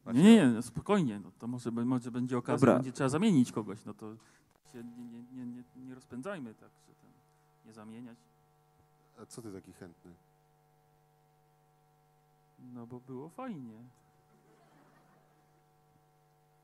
[0.07, 1.21] Nie, nie, nie, spokojnie.
[1.25, 2.75] No, to może, może będzie okazja, Dobra.
[2.75, 3.85] będzie trzeba zamienić kogoś.
[3.85, 4.15] No to
[4.73, 7.11] się nie, nie, nie, nie, nie rozpędzajmy tak, że ten,
[7.67, 8.19] nie zamieniać.
[9.23, 10.13] A co ty taki chętny?
[12.75, 13.79] No bo było fajnie.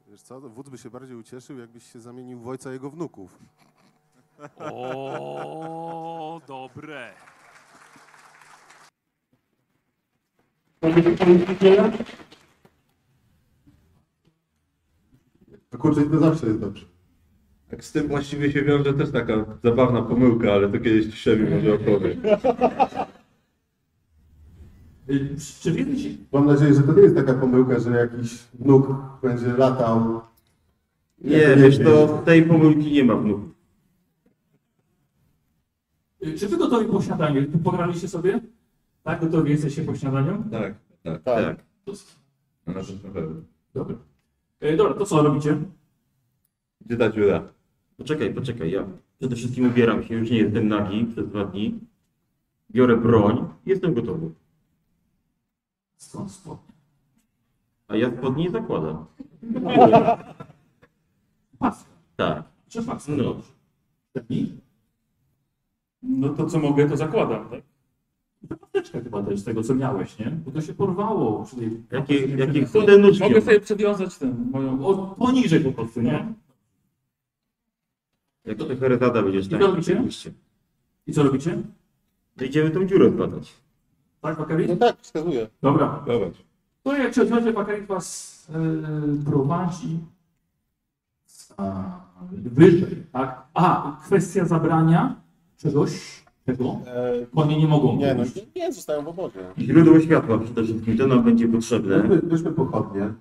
[0.08, 3.38] Wiesz co, wódz by się bardziej ucieszył, jakbyś się zamienił w ojca jego wnuków.
[4.58, 7.14] O, dobre.
[15.72, 16.93] A kurczę, to zawsze jest dobrze.
[17.74, 21.74] Tak z tym właściwie się wiąże też taka zabawna pomyłka, ale to kiedyś Tiszewi może
[21.74, 22.18] opowiem.
[25.10, 28.86] Y, Czy wiecie, Mam nadzieję, że to nie jest taka pomyłka, że jakiś wnuk
[29.22, 30.20] będzie latał.
[31.18, 33.50] Nie, wiesz, to tej pomyłki nie ma wnuków.
[36.26, 37.58] y, czy wy gotowi po śniadaniu?
[37.64, 38.40] Pograliście sobie?
[39.02, 40.44] Tak, gotowi jesteście po śniadaniu?
[40.50, 41.22] Tak, tak.
[41.22, 41.64] Tak.
[41.86, 43.40] No, na to na pewno.
[43.74, 43.96] Dobra.
[44.64, 45.56] Y, Dobra, to co robicie?
[46.80, 47.53] Gdzie ta dziura?
[47.96, 48.86] Poczekaj, poczekaj, ja
[49.18, 51.78] przede wszystkim ubieram się, już nie jestem nagi przez dwa dni.
[52.70, 54.30] Biorę broń, jestem gotowy.
[55.96, 56.74] Skąd spodnie?
[57.88, 59.04] A ja spodnie nie zakładam.
[61.58, 61.90] Paska.
[62.16, 62.44] Tak.
[62.68, 63.12] Czy paska?
[63.12, 63.36] No.
[66.02, 67.62] No to co mogę, to zakładam, tak?
[68.48, 70.30] To Paseczkę chyba też z tego, co miałeś, nie?
[70.30, 71.46] Bo to się porwało.
[71.58, 71.82] Tej...
[71.90, 73.22] Jakie, jakie chude nóżki.
[73.22, 74.86] Mogę sobie przedwiązać ten moją...
[74.86, 76.32] O, poniżej po prostu, nie?
[78.44, 79.60] Jak to heretada będziesz I tak?
[79.60, 79.92] co robicie?
[79.94, 80.32] Oczywiście.
[81.06, 81.62] I co robicie?
[82.36, 83.54] To idziemy tą dziurę zbadać.
[84.20, 84.68] Tak, Bakarit?
[84.68, 85.48] No tak, wskazuję.
[85.62, 86.04] Dobra.
[86.82, 89.98] To jak książę Bakarit was e, prowadzi
[91.56, 93.46] a, wyżej, tak?
[93.54, 95.20] A, kwestia zabrania
[95.56, 96.80] czegoś, czego?
[97.34, 98.36] Konie nie mogą Nie, no pójść.
[98.36, 99.40] nie, nie, zostają w obozie.
[99.58, 102.02] Źródło światła przede wszystkim, to nam będzie potrzebne.
[102.02, 103.12] Weźmy, weźmy pochodnie.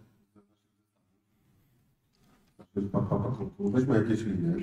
[3.60, 4.56] Weźmy jakieś linie.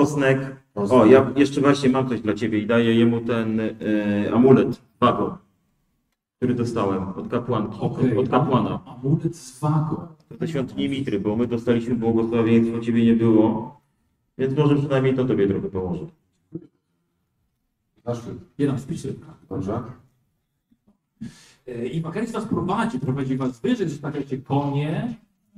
[0.00, 0.56] Czosnek.
[0.74, 3.72] O, ja jeszcze właśnie mam coś dla ciebie i daję jemu ten e,
[4.32, 5.38] amulet, wago,
[6.36, 8.80] który dostałem od kapłanki, Okej, od, od kapłana.
[8.86, 10.06] Amulet z wagą.
[10.40, 13.80] Ze świątyni Mitry, bo my dostaliśmy błogosławieństwo, ciebie nie było,
[14.38, 16.06] więc może przynajmniej to tobie trochę pomoże.
[18.04, 18.34] Zaszczyt.
[18.58, 19.14] Jeden spisy.
[19.48, 19.82] Dobrze.
[21.66, 25.14] E, I Bakarit was prowadzi, prowadzi was wyżej, zostawiacie konie,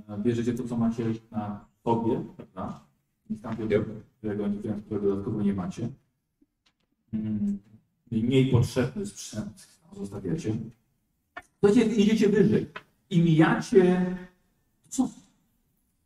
[0.09, 2.81] e, bierzecie to, co macie na sobie, prawda?
[3.43, 3.57] Tam
[4.19, 5.89] którego, którego, którego dodatkowo nie macie.
[7.13, 7.59] Mm,
[8.11, 10.57] Mniej potrzebny sprzęt zostawiacie.
[11.61, 12.67] Słuchajcie, idziecie wyżej
[13.11, 14.17] i mijacie
[14.89, 15.09] co?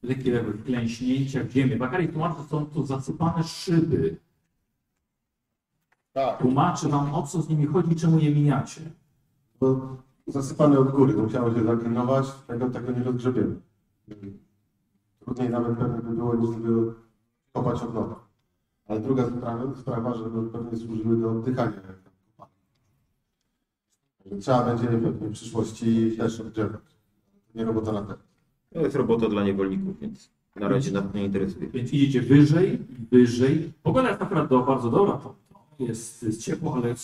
[0.03, 1.77] Lekkie klęśnięcia w ziemię.
[1.77, 4.17] Bakarit tłumaczy, są to zasypane szyby.
[6.13, 6.39] Tak.
[6.41, 8.81] Tłumaczy wam, o co z nimi chodzi, czemu je mijacie.
[9.59, 9.97] To
[10.27, 13.61] zasypane od góry, to musiało się zaklinować, tego, tego nie rozgrzebiemy.
[15.21, 16.95] Trudniej nawet pewnie by było, niż gdyby
[17.53, 18.21] kopać od nowa.
[18.89, 21.81] Ale druga sprawa, sprawa że no pewnie służyły do oddychania.
[24.41, 26.81] Trzeba będzie pewnie w przyszłości też odgrzewać.
[27.55, 28.15] Nie robota na te.
[28.73, 31.69] To jest robota dla niewolników, więc na razie nas nie interesuje.
[31.69, 32.79] Więc idziecie wyżej,
[33.11, 33.73] wyżej.
[33.83, 35.35] Pogoda jest akurat do, bardzo dobra, to,
[35.79, 36.95] to jest, jest ciepło, ale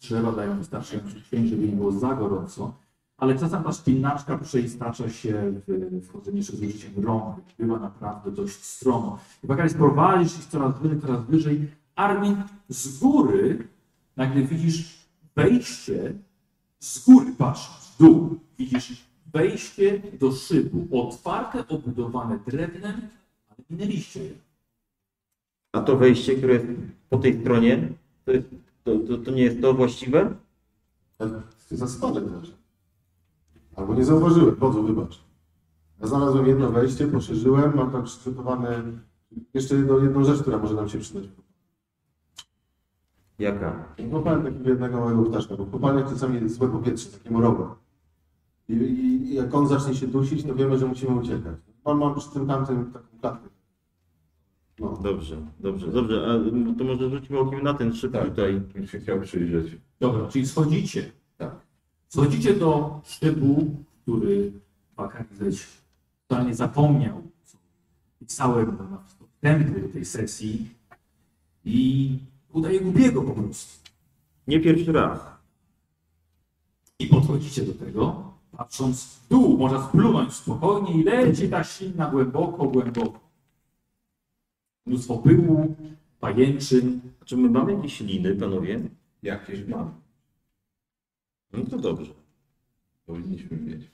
[0.00, 2.72] drzewa dają wystarczający cień, żeby nie było za gorąco.
[3.24, 7.36] Ale czasem ta spinaczka przeistacza się w wchodzenie z użyciem rąk.
[7.58, 9.18] Bywa naprawdę dość stromo.
[9.44, 11.68] I Bakaris prowadzisz ich coraz wyżej, coraz wyżej.
[11.94, 12.36] Armin,
[12.68, 13.68] z góry
[14.16, 14.98] nagle widzisz
[15.36, 16.14] wejście,
[16.80, 23.00] z góry patrzysz w dół, widzisz wejście do szybu, otwarte, obudowane drewnem,
[23.48, 24.32] ale minęliście je.
[25.72, 26.66] A to wejście, które jest
[27.10, 27.88] po tej stronie,
[28.24, 28.48] to, jest,
[28.84, 30.34] to, to, to nie jest to właściwe?
[31.70, 32.63] Za spadek też.
[33.76, 35.24] Albo nie zauważyłem, wodzu, wybacz.
[36.00, 38.82] Ja znalazłem jedno wejście, poszerzyłem, mam tam przygotowane
[39.54, 41.24] jeszcze jedną, jedną rzecz, która może nam się przydać.
[43.38, 43.94] Jaka?
[44.10, 47.66] Złapałem takiego jednego małego ptaszka, bo w kopalniach czasami jest złe powietrze, takie morowe.
[48.68, 51.56] I, i, I jak on zacznie się dusić, to wiemy, że musimy uciekać.
[51.84, 53.48] Mam, mam przy tym tamtym taką klatkę.
[54.78, 54.98] No.
[55.02, 56.26] Dobrze, dobrze, dobrze.
[56.26, 58.24] A mm, to może rzućmy okiem na ten szyb Tak.
[58.28, 58.60] tutaj.
[58.60, 59.76] Bym się chciał przyjrzeć.
[60.00, 61.12] Dobra, czyli schodzicie.
[62.14, 64.52] Schodzicie do szybu, który
[64.96, 65.66] Bakaris
[66.28, 67.58] totalnie zapomniał, co
[68.20, 70.68] pisałem na wstępie do tej sesji
[71.64, 72.18] i
[72.52, 73.90] udaje głupiego po prostu.
[74.46, 75.20] Nie pierwszy raz.
[76.98, 82.64] I podchodzicie do tego, patrząc w dół, można splunąć spokojnie i leci ta ślina głęboko,
[82.66, 83.20] głęboko.
[84.86, 85.76] Mnóstwo pyłu,
[86.20, 87.00] pajęczyn.
[87.24, 88.80] Czy my mamy jakieś liny, panowie?
[89.22, 90.03] Jakieś mam.
[91.56, 92.12] No to dobrze.
[93.06, 93.90] Powinniśmy mieć.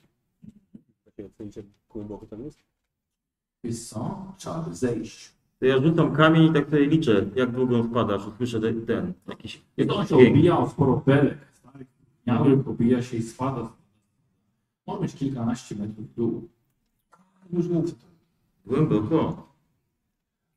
[3.63, 4.33] Wiesz co?
[4.37, 5.31] Trzeba by zejść.
[5.59, 8.85] To ja rzucam kamień i tak sobie liczę, jak długo on wpada, aż usłyszę ten,
[8.85, 10.31] ten jakiś, to jakiś się dźwięk.
[10.31, 11.37] obija o sporo belek.
[11.53, 11.87] starych
[12.27, 13.73] Miały, obija się i spada.
[14.87, 16.49] Może być kilkanaście metrów w dół.
[17.53, 17.95] Już więcej.
[18.65, 19.47] Głęboko.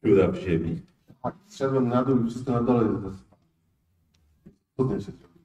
[0.05, 0.81] Dziura w ziemi.
[1.23, 5.01] Tak, zszedłem na dół i wszystko na dole jest zasypane.
[5.01, 5.45] Się zrobiło.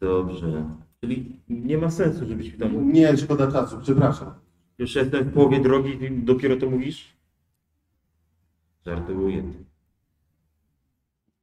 [0.00, 0.64] Dobrze.
[1.00, 2.92] Czyli nie ma sensu, żebyśmy tam...
[2.92, 4.34] Nie, szkoda czasu, przepraszam.
[4.78, 7.16] Już jestem w połowie drogi i dopiero to mówisz?
[8.86, 9.52] Żartuję.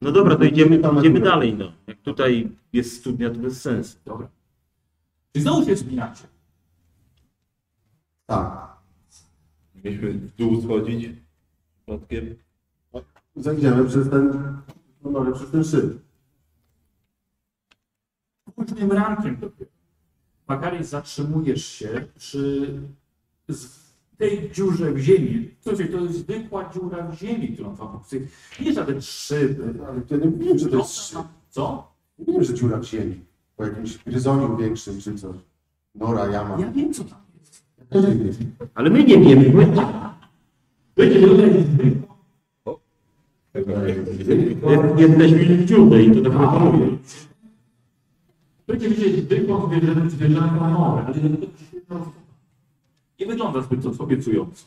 [0.02, 1.72] No dobra, to idziemy, idziemy dalej, no.
[1.88, 3.98] Jak tutaj jest studnia, to bez sensu.
[4.06, 4.28] Dobra.
[5.34, 6.24] Czy znowu się wspinacie?
[8.26, 8.78] Tak.
[9.76, 11.10] Mieliśmy w dół schodzić
[11.86, 12.36] środkiem.
[13.36, 14.58] Zajdziemy przez ten,
[15.04, 16.07] no przez ten szyb.
[18.58, 19.72] Późnym rankiem dopiero.
[20.48, 22.74] Bakaris zatrzymujesz się przy
[24.18, 25.50] tej dziurze w ziemi.
[25.60, 28.22] Słuchajcie, to jest zwykła dziura w ziemi, którą wam pokazuję.
[28.60, 29.60] Nie żaden szyb.
[29.88, 31.20] Ale ja nie wiem, że to jest szyb.
[31.50, 31.92] Co?
[32.20, 33.20] Nie wiem, że dziura w ziemi.
[33.56, 35.36] Po jakimś gryzoniu większym czy coś.
[35.96, 36.60] Nora, jama.
[36.60, 37.64] Ja wiem, co tam jest.
[37.78, 38.52] Ja też nie wiem.
[38.76, 39.50] Ale my nie wiemy.
[39.50, 39.66] My...
[41.64, 42.18] Zwykła.
[43.56, 46.98] Jak Jesteśmy w dziurze i to to mówię.
[48.68, 51.18] Będziecie widzieć zwykłą zwierzę, zwierzęta nowe, ale
[53.20, 54.66] nie wygląda zbyt to obiecująco.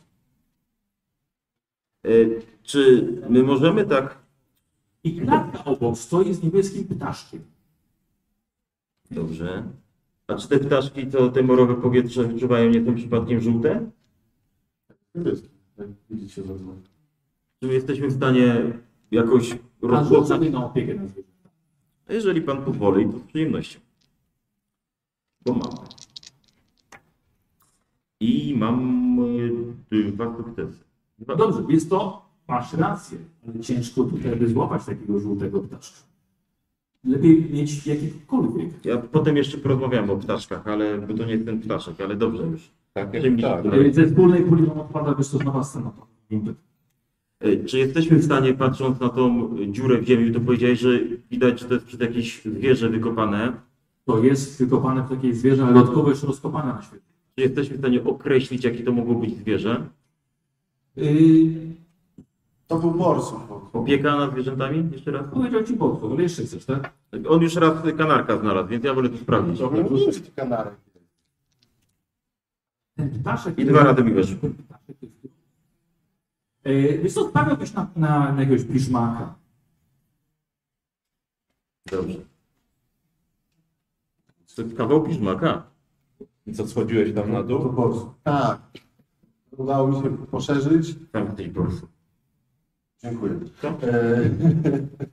[2.04, 2.10] E,
[2.62, 4.18] czy my możemy tak...
[5.04, 7.42] I klatka obok stoi z niebieskim ptaszkiem.
[9.10, 9.64] Dobrze.
[10.26, 13.90] A czy te ptaszki, co te morowe powietrze wyczuwają, nie są przypadkiem żółte?
[15.14, 16.76] Jak widzicie za mną.
[17.60, 18.72] Czy my jesteśmy w stanie
[19.10, 20.52] jakoś rozpoznać?
[20.52, 21.48] na opiekę na zwierzęta.
[22.08, 23.80] A Jeżeli pan pozwoli, to z przyjemnością.
[25.44, 25.70] Bo mam.
[28.20, 29.18] I mam
[29.92, 30.84] e, dwa sukcesy.
[31.18, 31.36] Dwa.
[31.36, 33.18] Dobrze, jest to, masz rację,
[33.48, 35.98] ale ciężko tutaj by złapać takiego żółtego ptaszka.
[37.04, 38.84] Lepiej mieć jakikolwiek.
[38.84, 42.42] Ja potem jeszcze porozmawiam o ptaszkach, ale bo to nie jest ten ptaszek, ale dobrze
[42.42, 42.70] już.
[42.92, 43.12] Tak,
[43.42, 43.94] tak.
[43.94, 45.92] Ze wspólnej puli wam odpada, wiesz, to jest nowa scena.
[47.40, 51.60] E, Czy jesteśmy w stanie, patrząc na tą dziurę w ziemi, to powiedziałeś, że widać,
[51.60, 53.52] że to jest przez jakieś zwierzę wykopane.
[54.10, 57.04] To jest wykopane w takiej zwierzę, ale dodatkowo jeszcze rozkopane na świecie.
[57.36, 59.86] Czy jesteśmy w stanie określić, jakie to mogło być zwierzę?
[60.96, 61.70] Yy,
[62.66, 63.38] To był borsuk.
[63.48, 64.88] bo- Opieka nad zwierzętami?
[64.92, 65.26] Jeszcze raz?
[65.34, 66.92] powiedział ci Bogdan, ale jeszcze chcesz, tak?
[67.28, 69.58] On już raz kanarka znalazł, więc ja wolę to sprawdzić.
[70.14, 70.74] Czy to kanarek.
[72.96, 73.58] Ten ptaszek...
[73.58, 74.36] I dwa razy mi weszło.
[74.68, 75.14] Ptaszek jest-
[76.64, 77.30] Yy, Wiesz co,
[77.74, 79.34] na, na, na jakiegoś piszmaka.
[81.90, 82.18] Dobrze.
[84.64, 85.62] To kawał piżmaka.
[86.46, 87.72] I co, schodziłeś tam na To dół?
[87.72, 88.08] borsuk.
[88.22, 88.60] Tak.
[89.56, 90.94] Udało mi się poszerzyć.
[91.12, 91.86] Tam po prostu.
[93.02, 93.32] Dziękuję.
[93.82, 94.20] E,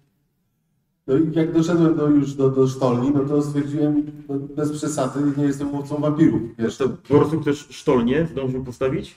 [1.07, 5.19] No i jak doszedłem do, już do, do sztolni, no to stwierdziłem, no, bez przesady,
[5.37, 6.41] nie jestem łowcą wampirów.
[6.57, 9.15] Wiesz, To prostu też sztolnie zdążył postawić?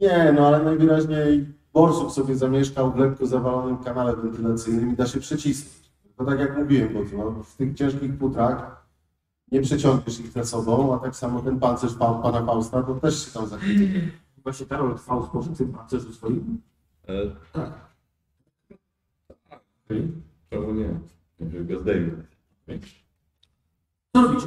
[0.00, 5.20] Nie, no ale najwyraźniej borsuk sobie zamieszkał w lekko zawalonym kanale wentylacyjnym i da się
[5.20, 5.90] przecisnąć.
[6.16, 8.79] To tak jak mówiłem, bo no, w tych ciężkich futrach
[9.52, 13.26] nie przeciągniesz ich za sobą, a tak samo ten pancerz pa, pana Fausta to też
[13.26, 13.90] się tam zachwyci.
[14.42, 16.60] Właśnie Karol Faust poszedł w tym pancerzu swoim?
[17.08, 17.12] E,
[17.52, 17.72] Tak.
[19.86, 20.12] Okej.
[20.50, 21.00] czemu nie?
[21.40, 22.10] Może go zdejmę.
[24.16, 24.46] Co robicie?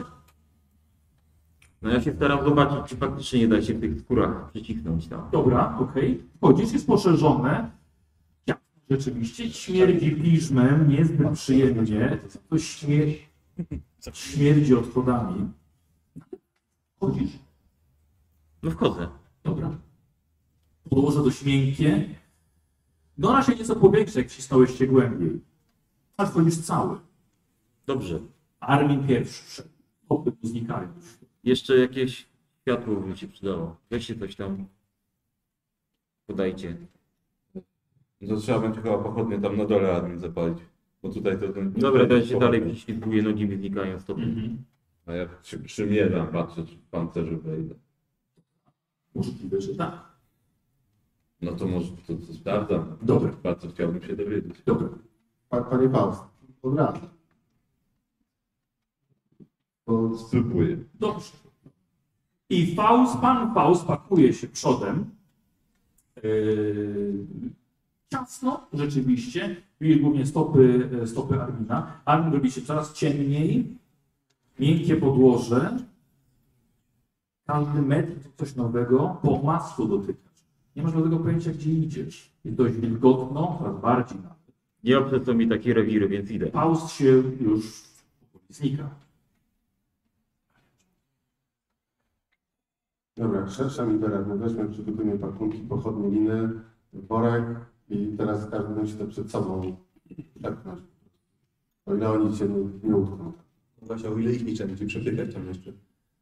[1.82, 5.30] No ja się staram zobaczyć, czy faktycznie nie da się w tych skórach przycisnąć tam.
[5.32, 6.24] Dobra, okej.
[6.38, 7.72] Wchodzisz, jest poszerzone.
[8.48, 8.56] Ja,
[8.90, 12.18] rzeczywiście śmierdzi piżmem, niezbyt przyjemnie.
[12.50, 13.20] To śmierdzi,
[14.14, 15.52] śmierdzi odchodami.
[16.96, 17.32] Wchodzisz.
[18.64, 19.10] No wchodzę.
[19.44, 19.78] Dobra.
[20.90, 22.16] Podłoże dość miękkie.
[23.18, 25.42] Nora się nieco powiększa, jak wcisnąłeś się głębiej.
[26.18, 27.00] Aż wchodzisz cały.
[27.86, 28.20] Dobrze.
[28.60, 29.70] Armin pierwszy wszedł.
[30.10, 30.88] Tu znikają.
[31.44, 32.28] Jeszcze jakieś
[32.62, 33.76] światło by mi się przydało.
[33.90, 34.68] Weźcie coś tam.
[36.28, 36.78] Podajcie.
[38.22, 40.60] No to trzeba będzie chyba pochodnie tam na dole admin zapalić.
[41.04, 41.54] Bo tutaj to...
[41.54, 44.22] ten- Dobra, to ja się dalej prześlizguję, nogi mi znikają stopy.
[44.22, 44.64] Mhm.
[45.06, 47.76] A ja przy, przy mnie tam patrzę, czy w pancerzu wejdę.
[49.16, 50.14] Możliwe, że tak.
[51.42, 52.98] No to może to, to sprawdzam.
[53.02, 53.32] Dobra.
[53.44, 54.62] Bardzo chciałbym się dowiedzieć.
[54.66, 54.90] Dobra.
[55.50, 56.24] Pa, panie Faust,
[56.62, 57.00] od razu.
[59.86, 60.78] To Spróbuję.
[61.00, 61.32] Dobrze.
[62.50, 65.10] I Faust, pan Faust pakuje się przodem.
[66.24, 67.26] Yy,
[68.14, 69.56] ciasno, rzeczywiście.
[69.82, 72.02] Widzi głównie stopy, e, stopy Armina.
[72.06, 73.78] Armin robi się coraz ciemniej.
[74.60, 75.78] Miękkie podłoże.
[77.46, 79.18] Każdy metr to coś nowego.
[79.22, 80.34] Po masku dotykasz.
[80.76, 82.34] Nie masz żadnego pojęcia, gdzie idziesz.
[82.46, 84.38] Jest dość wilgotno, coraz bardziej nawet.
[84.84, 86.52] Nie obsadzą mi takie rewiry, więc idę.
[86.52, 87.84] Faust się już
[88.50, 88.90] znika.
[93.18, 96.50] Dobra, szersza mi teraz, no weźmy, przygotujmy pakunki, pochodnie, liny,
[96.94, 99.76] worek i teraz każdy musi to przed sobą
[100.40, 100.80] przepchnąć.
[101.86, 103.32] O ile oni się nie, nie utkną.
[103.82, 105.72] Właśnie o ile ich nie trzeba będzie przepychać tam jeszcze.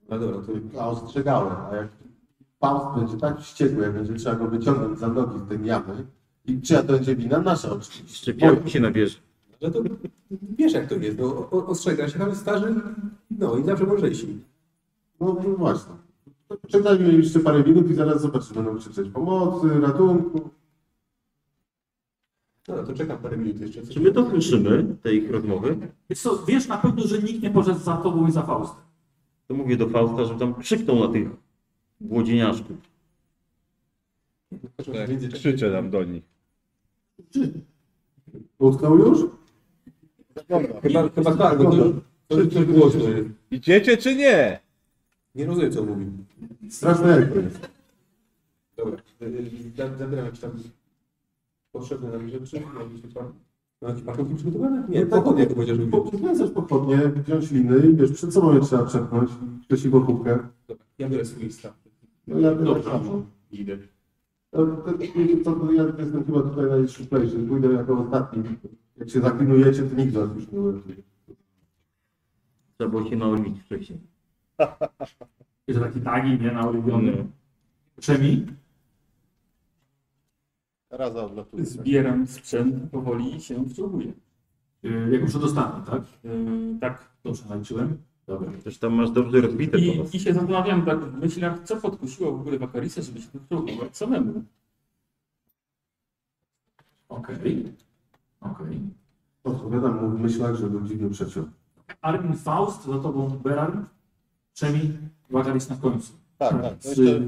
[0.10, 0.38] No dobra,
[0.74, 1.88] to A ostrzegałem, a jak
[2.60, 6.06] Faust będzie tak wściekły, jak będzie trzeba go wyciągnąć za nogi z tej jamy,
[6.46, 7.40] i czyja to będzie wina?
[7.40, 8.34] Nasza oczywiście.
[8.64, 9.18] Mi się nabierze.
[9.62, 9.84] No to
[10.32, 12.76] wiesz jak to jest, no, ostrzega się tam starzy,
[13.32, 14.40] no i zawsze mądrzejsi.
[15.20, 15.94] No, no właśnie.
[16.68, 20.50] Czekajmy jeszcze parę minut i zaraz zobaczymy, będą krzyczeć pomocy, ratunku.
[22.68, 23.82] No to czekam parę minut jeszcze.
[23.88, 25.78] Czy my to słyszymy, te ich rozmowy?
[26.10, 28.84] Wiesz, co, wiesz na pewno, że nikt nie poszedł za tobą i za Faustem.
[29.48, 31.30] To mówię do Fausta, żeby tam krzyknął na tych
[32.02, 32.78] młodzieniaszków.
[34.76, 36.24] Tak, krzyczę tam do nich.
[38.60, 39.20] Utknął już?
[40.82, 41.94] Chyba, chyba tak, bo to,
[42.28, 43.30] to, to głośno jest.
[43.52, 44.60] Idziecie czy nie?
[45.36, 46.06] Nie rozumiem co mówi.
[46.70, 47.70] Straszne jak to jest.
[48.78, 50.52] Dobra, y, za- zabieram jakieś tam
[51.72, 53.34] potrzebne nam rzeczy, jakieś tam
[53.82, 54.84] no, jakieś pakunki przygotowane?
[54.90, 58.62] Nie, pochodnie to powiedział, że Po- Przywiązać pochodnie, wziąć liny i wiesz, przed sobą je
[58.62, 59.32] trzeba przepchnąć,
[59.68, 60.40] krzesiwokówkę.
[60.68, 61.74] Dobra, ja biorę swój staw.
[62.28, 63.24] No ja tak samo.
[63.52, 63.78] Idę.
[64.52, 64.94] To, to,
[65.44, 68.44] to, to ja jestem chyba tutaj najszczuplejszy, pójdę jako ostatni.
[68.98, 70.96] Jak się zaklinujecie, to nikt was już nie uratuje.
[72.78, 74.00] Trzeba było się naolić wcześniej.
[75.68, 77.12] Jest taki tagi, nie, na ulubiony.
[77.18, 77.24] No.
[78.02, 78.46] Czemi?
[80.92, 81.66] Raza odlatuje.
[81.66, 84.14] Zbieram sprzęt, powoli się wczołguję.
[84.84, 86.02] Yy, jako przedostatni, tak?
[86.24, 87.12] Yy, tak.
[87.24, 87.98] Dobrze naliczyłem.
[88.28, 88.52] Dobra.
[88.64, 90.02] Też tam masz dobrze rozbite I.
[90.14, 94.44] I się zastanawiam tak w myślach, co podkusiło w ogóle Wakarisa, żeby się wczołgować samemu.
[97.10, 97.74] Okej.
[98.42, 98.80] Okej.
[99.44, 101.46] Odpowiadam mu w myślach, że był dziwnie przeciął.
[102.02, 103.86] Armin Faust, za tobą Berarm,
[104.54, 104.98] Czemi,
[105.30, 106.14] Wagaris na końcu.
[106.38, 106.84] Tak, tak.
[106.84, 107.22] Z, jeszcze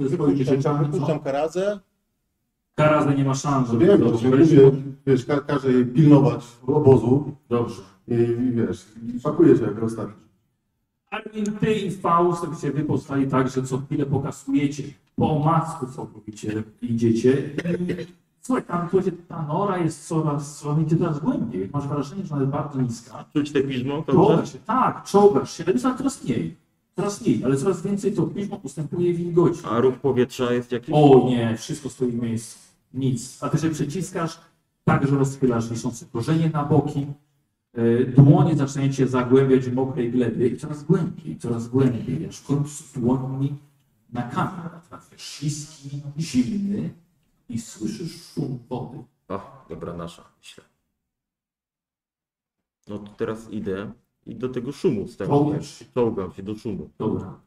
[0.00, 0.92] ze swoimi rzeczami, co?
[0.92, 1.80] wypuszczam karazę.
[2.76, 4.52] Karazę nie ma szans, żeby Wiem, to że wejść.
[4.52, 4.70] mówię,
[5.06, 7.82] wiesz, ka każe jej pilnować obozu Dobrze.
[8.08, 8.86] i, i wiesz,
[9.22, 10.14] pakuje się jak ostatni.
[11.10, 14.82] Armin, ty i Faust, oczywiście wy powstali tak, że co chwilę pokasujecie,
[15.16, 17.50] po omacku całkowicie idziecie.
[18.42, 21.70] Słuchaj, tam słuchajcie, ta nora jest coraz, coraz idzie coraz głębiej.
[21.72, 23.24] Masz wrażenie, że ona jest bardzo niska.
[23.32, 24.02] Czuć te piżmo?
[24.06, 24.52] Czołgasz Dobrze?
[24.52, 26.56] się, tak, czołgasz się, ale jest coraz mniej.
[26.96, 29.60] Coraz mniej, ale coraz więcej to piżmo ustępuje wilgoci.
[29.70, 30.90] A ruch powietrza jest jakiś?
[30.94, 32.65] O nie, wszystko stoi w miejscu.
[32.94, 33.42] Nic.
[33.42, 34.40] A ty się przyciskasz,
[34.84, 37.06] tak, że rozchylasz wiszące korzenie na boki.
[37.74, 42.26] Yy, Dłonie zaczynają cię zagłębiać w mokrej glebie i coraz głębiej, coraz głębiej.
[42.26, 43.56] Aż w końcu dłońmi
[44.12, 45.22] na kamień natrafiasz.
[45.22, 46.90] Śliski, zimny
[47.48, 48.98] i słyszysz szum wody.
[49.28, 50.64] O, dobra nasza, myślę.
[52.88, 53.92] No to teraz idę
[54.26, 55.84] i do tego szumu Czołgasz się.
[55.94, 56.90] Czołgam się do szumu.
[56.98, 57.40] Dobra.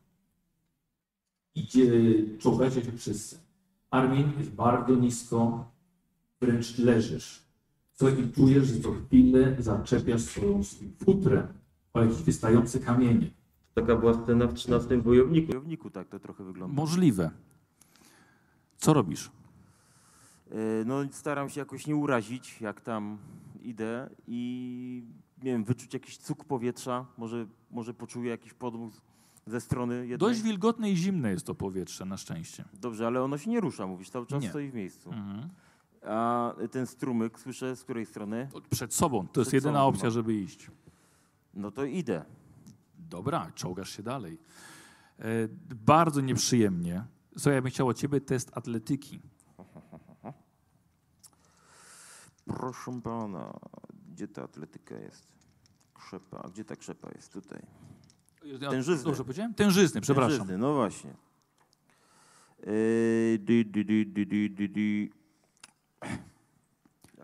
[1.55, 1.91] Idzie,
[2.39, 3.48] czołgacie się wszyscy.
[3.91, 5.71] Armin jest bardzo nisko,
[6.41, 7.43] wręcz leżysz.
[7.93, 10.61] Co i czujesz, że co chwilę zaczepiasz swoją
[11.05, 11.47] futrem
[11.93, 13.31] o jakieś wystające kamienie.
[13.73, 15.47] Taka była scena w 13 wojowniku.
[15.47, 16.75] W wojowniku tak to trochę wygląda.
[16.75, 17.31] Możliwe.
[18.77, 19.31] Co robisz?
[20.51, 23.17] E, No staram się jakoś nie urazić, jak tam
[23.63, 25.03] idę i
[25.43, 28.93] nie wiem, wyczuć jakiś cuk powietrza, może, może poczuję jakiś podmuch
[29.49, 30.17] ze strony jednej.
[30.17, 32.65] Dość wilgotne i zimne jest to powietrze, na szczęście.
[32.73, 34.49] Dobrze, ale ono się nie rusza, mówisz, cały czas Nie.
[34.49, 35.09] stoi w miejscu.
[35.13, 35.49] Mhm.
[36.05, 38.49] A ten strumyk słyszę z której strony?
[38.69, 39.27] Przed sobą.
[39.27, 40.11] To jest Przed jedyna sobą, opcja, no.
[40.11, 40.71] żeby iść.
[41.53, 42.25] No to idę.
[42.97, 44.39] Dobra, czołgasz się dalej.
[45.19, 45.23] E,
[45.75, 47.05] bardzo nieprzyjemnie.
[47.37, 49.19] Co ja bym chciał od ciebie test atletyki.
[52.45, 53.59] Proszę pana,
[54.11, 55.27] gdzie ta atletyka jest?
[55.93, 57.33] Krzepa, a gdzie ta krzepa jest?
[57.33, 57.61] Tutaj.
[58.57, 59.03] Tężyzny.
[59.03, 59.53] Dobrze powiedziałem?
[59.53, 60.37] Tężyzny, przepraszam.
[60.37, 61.13] Tężyzny, no właśnie.
[62.59, 65.11] Yy, di, di, di, di, di, di, di.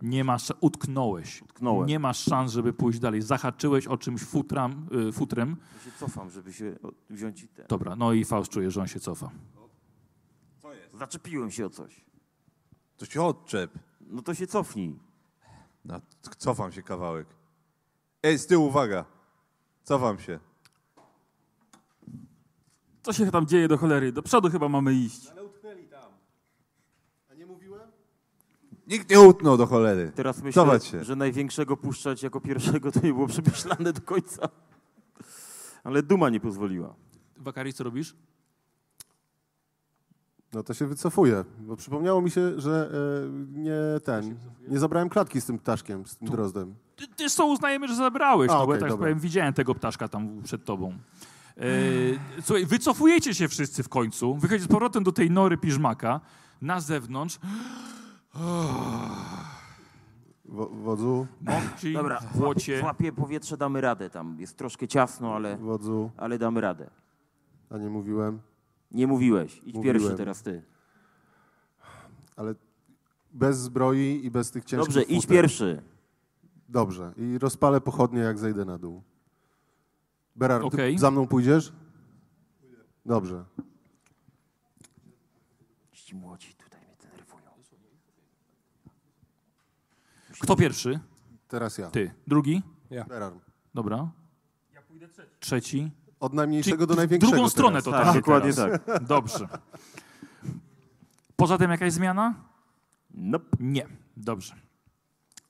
[0.02, 1.42] Nie masz, utknąłeś.
[1.42, 1.88] Utknąłem.
[1.88, 3.22] Nie masz szans, żeby pójść dalej.
[3.22, 5.56] Zahaczyłeś o czymś futram, y, futrem.
[5.74, 6.76] Ja się cofam, żeby się
[7.10, 7.66] wziąć i ten.
[7.66, 9.30] Dobra, no i Faust czuje, że on się cofa.
[10.94, 12.04] Zaczepiłem się o coś.
[12.96, 13.78] To się odczep.
[14.00, 14.98] No to się cofnij.
[15.84, 16.00] No,
[16.38, 17.26] cofam się kawałek.
[18.22, 19.04] Ej, z tyłu, uwaga.
[19.84, 20.38] Cofam się.
[23.06, 24.12] Co się tam dzieje do cholery?
[24.12, 25.32] Do przodu chyba mamy iść.
[27.30, 27.80] A nie mówiłem?
[28.86, 30.12] Nikt nie utnął do cholery.
[30.14, 31.04] Teraz myślę, Cofać się.
[31.04, 34.48] że największego puszczać jako pierwszego to nie było przemyślane do końca.
[35.84, 36.94] Ale duma nie pozwoliła.
[37.36, 38.16] Wakari, co robisz?
[40.52, 42.90] No to się wycofuję, bo przypomniało mi się, że
[43.24, 44.38] e, nie ten,
[44.68, 46.74] nie zabrałem klatki z tym ptaszkiem, z tym drozdem.
[46.96, 49.04] Ty, ty co uznajemy, że zabrałeś, A, no bo ja tak dobra.
[49.04, 50.98] powiem, widziałem tego ptaszka tam przed tobą.
[51.56, 51.62] E,
[52.42, 56.20] słuchaj, wycofujecie się wszyscy w końcu, wychodzicie z powrotem do tej nory piżmaka,
[56.62, 57.38] na zewnątrz,
[60.44, 62.80] Wo- Wodzu, mokci, Dobra, w błocie.
[62.80, 64.36] złapię powietrze, damy radę tam.
[64.40, 66.90] Jest troszkę ciasno, ale, wodzu, ale damy radę.
[67.70, 68.40] a nie mówiłem,
[68.90, 69.60] Nie mówiłeś.
[69.66, 69.96] Idź Mówiłem.
[69.96, 70.62] pierwszy teraz ty.
[72.36, 72.54] ale
[73.32, 75.36] bez zbroi i bez tych ciężkich Dobrze, idź futer.
[75.36, 75.82] pierwszy.
[76.68, 79.02] Dobrze, i rozpalę pochodnie, jak zejdę na dół.
[80.36, 80.94] Berar, Okej.
[80.94, 81.72] ty za mną pójdziesz?
[83.06, 83.44] Dobrze.
[85.92, 87.50] Ci młodzi tutaj mnie denerwują.
[90.40, 91.00] Kto pierwszy?
[91.48, 91.90] Teraz ja.
[91.90, 92.14] Ty.
[92.26, 92.62] Drugi?
[93.08, 93.32] Berar.
[93.74, 94.10] Dobra.
[95.40, 95.90] Trzeci.
[96.20, 97.84] Od najmniejszego Czyli do w największego drugą stronę teraz.
[97.84, 98.14] to Tak, tak.
[98.14, 98.52] dokładnie
[98.86, 99.04] tak.
[99.04, 99.48] Dobrze.
[101.36, 102.34] Poza tym jakaś zmiana?
[103.10, 103.56] Nope.
[103.60, 103.86] Nie.
[104.16, 104.54] Dobrze.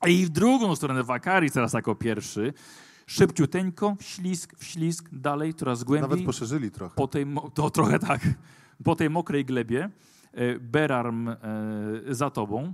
[0.06, 2.52] I w drugą stronę Wakari teraz jako pierwszy.
[3.06, 6.10] Szybciuteńko, wślizg, wślizg, dalej, coraz głębiej.
[6.10, 6.94] Nawet poszerzyli trochę.
[6.94, 8.20] po tej, to trochę tak,
[8.84, 9.90] po tej mokrej glebie,
[10.32, 11.36] e, Berarm e,
[12.10, 12.72] za tobą,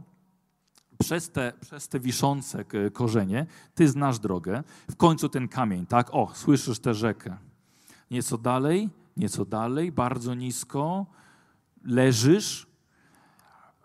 [1.00, 6.14] przez te, przez te wiszące k- korzenie, ty znasz drogę, w końcu ten kamień, tak,
[6.14, 7.36] o, słyszysz tę rzekę.
[8.10, 11.06] Nieco dalej, nieco dalej, bardzo nisko,
[11.84, 12.66] leżysz,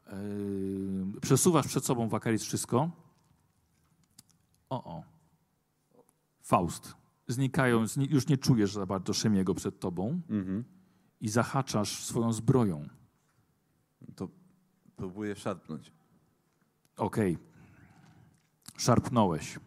[0.08, 0.12] e,
[1.22, 2.90] przesuwasz przed sobą Wakaris wszystko.
[4.70, 5.17] O, o.
[6.48, 6.96] Faust.
[7.28, 10.64] Znikają, zni- już nie czujesz za bardzo Szemiego przed tobą Mhm.
[11.22, 12.88] i zahaczasz swoją zbroją.
[14.16, 14.30] To
[14.96, 15.92] próbuję szarpnąć.
[16.98, 17.38] Okej.
[18.78, 19.60] Szarpnąłeś.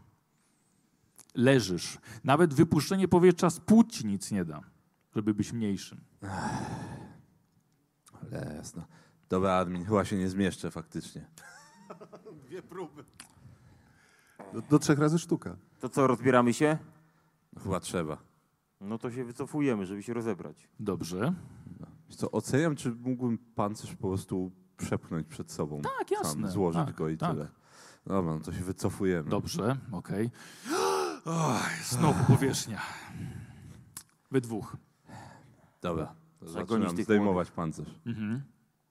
[1.34, 1.98] Leżysz.
[2.24, 4.60] Nawet wypuszczenie powietrza z płuc ci nic nie da,
[5.14, 6.00] żeby być mniejszym.
[8.22, 8.84] Ale jasno.
[9.28, 11.26] Dobra, admin, chyba się nie zmieszczę faktycznie.
[12.46, 13.04] Dwie próby.
[14.52, 15.56] Do, do trzech razy sztuka.
[15.80, 16.78] To co, rozbieramy się?
[17.52, 18.16] No, chyba trzeba.
[18.80, 20.68] No to się wycofujemy, żeby się rozebrać.
[20.80, 21.34] Dobrze.
[22.08, 25.80] Wiesz Co, oceniam, czy mógłbym pancerz po prostu przepchnąć przed sobą.
[25.82, 26.42] Tak, jasne.
[26.42, 27.32] Sam złożyć Tak, go i tak.
[27.32, 27.48] tyle.
[28.06, 29.30] Dobra, no to się wycofujemy.
[29.30, 30.30] Dobrze, okej.
[31.24, 32.80] Oj, Znowu powierzchnia.
[34.30, 34.76] Wy dwóch.
[35.82, 36.14] Dobra.
[36.40, 38.42] To Zaczynam tych zdejmować pancerz Mhm.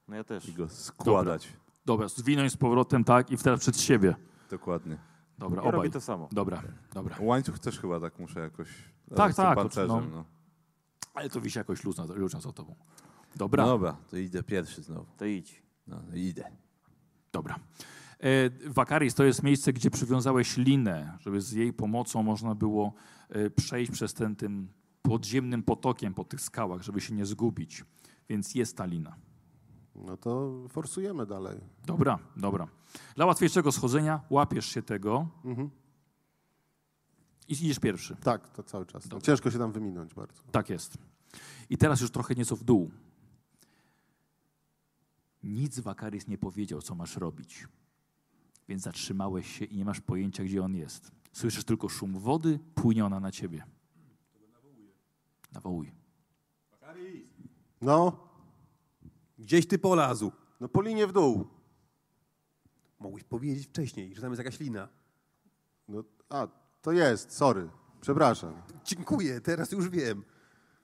[0.08, 0.50] No ja też.
[0.50, 1.54] i go składać.
[1.86, 4.16] Dobra, zwinąć z powrotem tak i teraz przed siebie.
[4.50, 4.98] Dokładnie.
[5.40, 5.92] Dobra, Ja robię obaj.
[5.92, 6.30] to samo.
[6.32, 6.64] Dobra,
[6.94, 7.16] dobra.
[7.20, 8.68] Łańcuch też chyba tak muszę jakoś...
[9.16, 10.18] Tak, z tym tak, Pancerzem, no.
[10.18, 10.26] no.
[11.14, 12.76] Ale to wisi jakoś luz, na- luz za tobą.
[12.80, 12.86] No
[13.36, 15.06] Dobra, dobra, to idę pierwszy znowu.
[15.18, 15.64] To idź.
[15.88, 16.44] No, idę.
[17.32, 17.60] dobra.
[18.20, 22.94] E, Wakaris to jest miejsce, gdzie przywiązałeś linę, żeby z jej pomocą można było
[23.30, 24.68] e, przejść przez ten tym
[25.02, 27.86] podziemnym potokiem po tych skałach, żeby się nie zgubić.
[28.30, 29.16] Więc jest ta lina.
[30.06, 31.60] No to forsujemy dalej.
[31.86, 32.68] Dobra, dobra.
[33.16, 35.70] Dla łatwiejszego schodzenia łapiesz się tego Mhm.
[37.48, 38.16] I idziesz pierwszy.
[38.16, 39.08] Tak, to cały czas.
[39.08, 39.26] Dobra.
[39.26, 40.44] Ciężko się tam wyminąć bardzo.
[40.52, 40.98] Tak jest.
[41.70, 42.92] I teraz już trochę nieco w dół.
[45.44, 47.68] Nic Wakaris nie powiedział, co masz robić.
[48.68, 51.12] Więc zatrzymałeś się i nie masz pojęcia, gdzie on jest.
[51.34, 53.64] Słyszysz tylko szum wody, płynie ona na ciebie.
[55.52, 55.92] Nawołuj.
[57.82, 58.29] No,
[59.40, 60.32] Gdzieś ty polazł.
[60.60, 61.48] no po linie w dół.
[63.00, 64.88] Mogłeś powiedzieć wcześniej, że tam jest jakaś lina.
[65.88, 66.48] No, a,
[66.82, 67.70] to jest, sorry.
[68.02, 68.54] Przepraszam.
[68.84, 70.24] Dziękuję, teraz już wiem.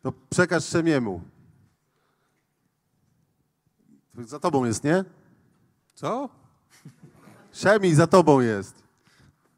[0.02, 1.22] To przekaż Szemiemu.
[4.18, 5.06] Za tobą jest, nie?
[5.96, 6.30] Co?
[7.52, 8.84] Szemi, za tobą jest.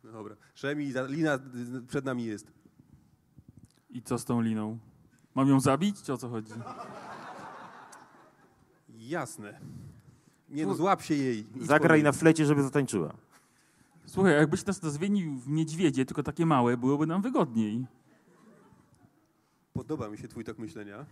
[0.03, 0.35] No dobra.
[0.55, 1.39] Szemi, za- lina
[1.87, 2.51] przed nami jest.
[3.89, 4.77] I co z tą liną?
[5.35, 6.53] Mam ją zabić, czy o co chodzi?
[9.08, 9.60] Jasne.
[10.49, 11.45] Nie no, złap się jej.
[11.62, 13.14] Zagraj na flecie, żeby zatańczyła.
[14.05, 17.86] Słuchaj, jakbyś nas zmienił w niedźwiedzie, tylko takie małe, byłoby nam wygodniej.
[19.74, 21.05] Podoba mi się twój tok myślenia.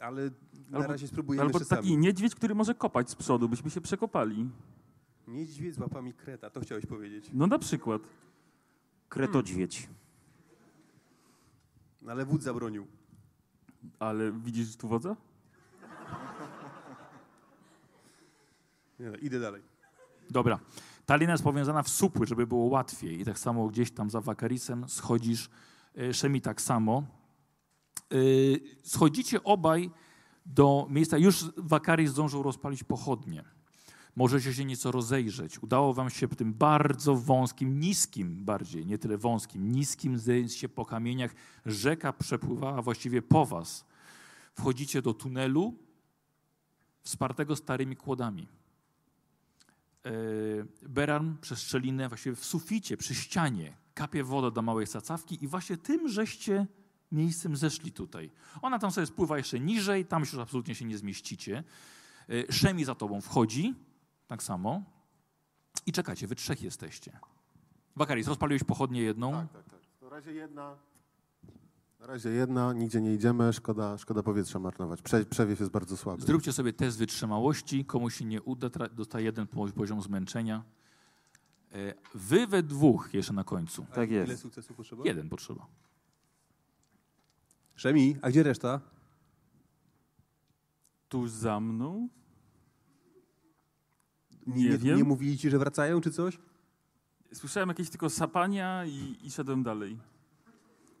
[0.00, 0.30] Ale
[0.70, 1.96] na Albo- razie spróbujemy Albo taki sami.
[1.96, 4.50] niedźwiedź, który może kopać z przodu, byśmy się przekopali.
[5.28, 7.30] Niedźwiedź z łapami kreta, to chciałeś powiedzieć.
[7.32, 8.02] No na przykład.
[9.08, 9.88] Kretodźwiedź.
[12.02, 12.86] No, ale wódz zabronił.
[13.98, 15.16] Ale widzisz tu wodza?
[19.00, 19.62] Nie, no, idę dalej.
[20.30, 20.58] Dobra.
[21.06, 23.20] Ta lina jest powiązana w supły, żeby było łatwiej.
[23.20, 25.50] I tak samo gdzieś tam za Wakarisem schodzisz,
[25.98, 27.02] e, Szemi tak samo.
[28.12, 28.16] E,
[28.82, 29.90] Schodzicie obaj
[30.46, 33.44] do miejsca, już Wakaris zdążył rozpalić pochodnie.
[34.16, 35.62] Możecie się nieco rozejrzeć.
[35.62, 40.86] Udało wam się tym bardzo wąskim, niskim bardziej, nie tyle wąskim, niskim zejść się po
[40.86, 41.34] kamieniach.
[41.66, 43.84] Rzeka przepływała właściwie po was.
[44.54, 45.74] Wchodzicie do tunelu
[47.02, 48.48] wspartego starymi kłodami.
[50.06, 50.10] E,
[50.88, 55.76] Beran przez szczelinę, właściwie w suficie, przy ścianie, kapie woda do małej sacawki i właśnie
[55.76, 56.66] tym żeście
[57.12, 58.30] miejscem zeszli tutaj.
[58.62, 61.64] Ona tam sobie spływa jeszcze niżej, tam już absolutnie się nie zmieścicie.
[62.28, 63.74] E, Szemi za tobą wchodzi,
[64.26, 64.82] tak samo.
[65.86, 67.18] I czekacie, wy trzech jesteście.
[67.96, 69.32] Wakaris, rozpaliłeś pochodnię jedną.
[69.32, 69.80] Tak, tak, tak.
[70.02, 70.76] Na razie jedna.
[72.00, 75.02] Na razie jedna, nigdzie nie idziemy, szkoda, szkoda powietrza marnować.
[75.02, 76.22] Prze, przewiew jest bardzo słaby.
[76.22, 77.84] Zróbcie sobie test wytrzymałości.
[77.84, 80.62] Komuś się nie uda, dostaje jeden po- poziom zmęczenia.
[81.72, 83.86] E, Wy we dwóch jeszcze na końcu.
[83.94, 84.42] Tak Ile jest.
[84.42, 85.02] sukcesów potrzeba?
[85.04, 85.66] Jeden potrzeba.
[87.74, 88.80] Szemi, a gdzie reszta?
[91.08, 92.08] Tuż za mną?
[94.46, 94.96] Nie, Nie nie, wiem.
[94.98, 96.38] nie mówili ci, że wracają czy coś?
[97.32, 99.98] Słyszałem jakieś tylko sapania i, i szedłem dalej.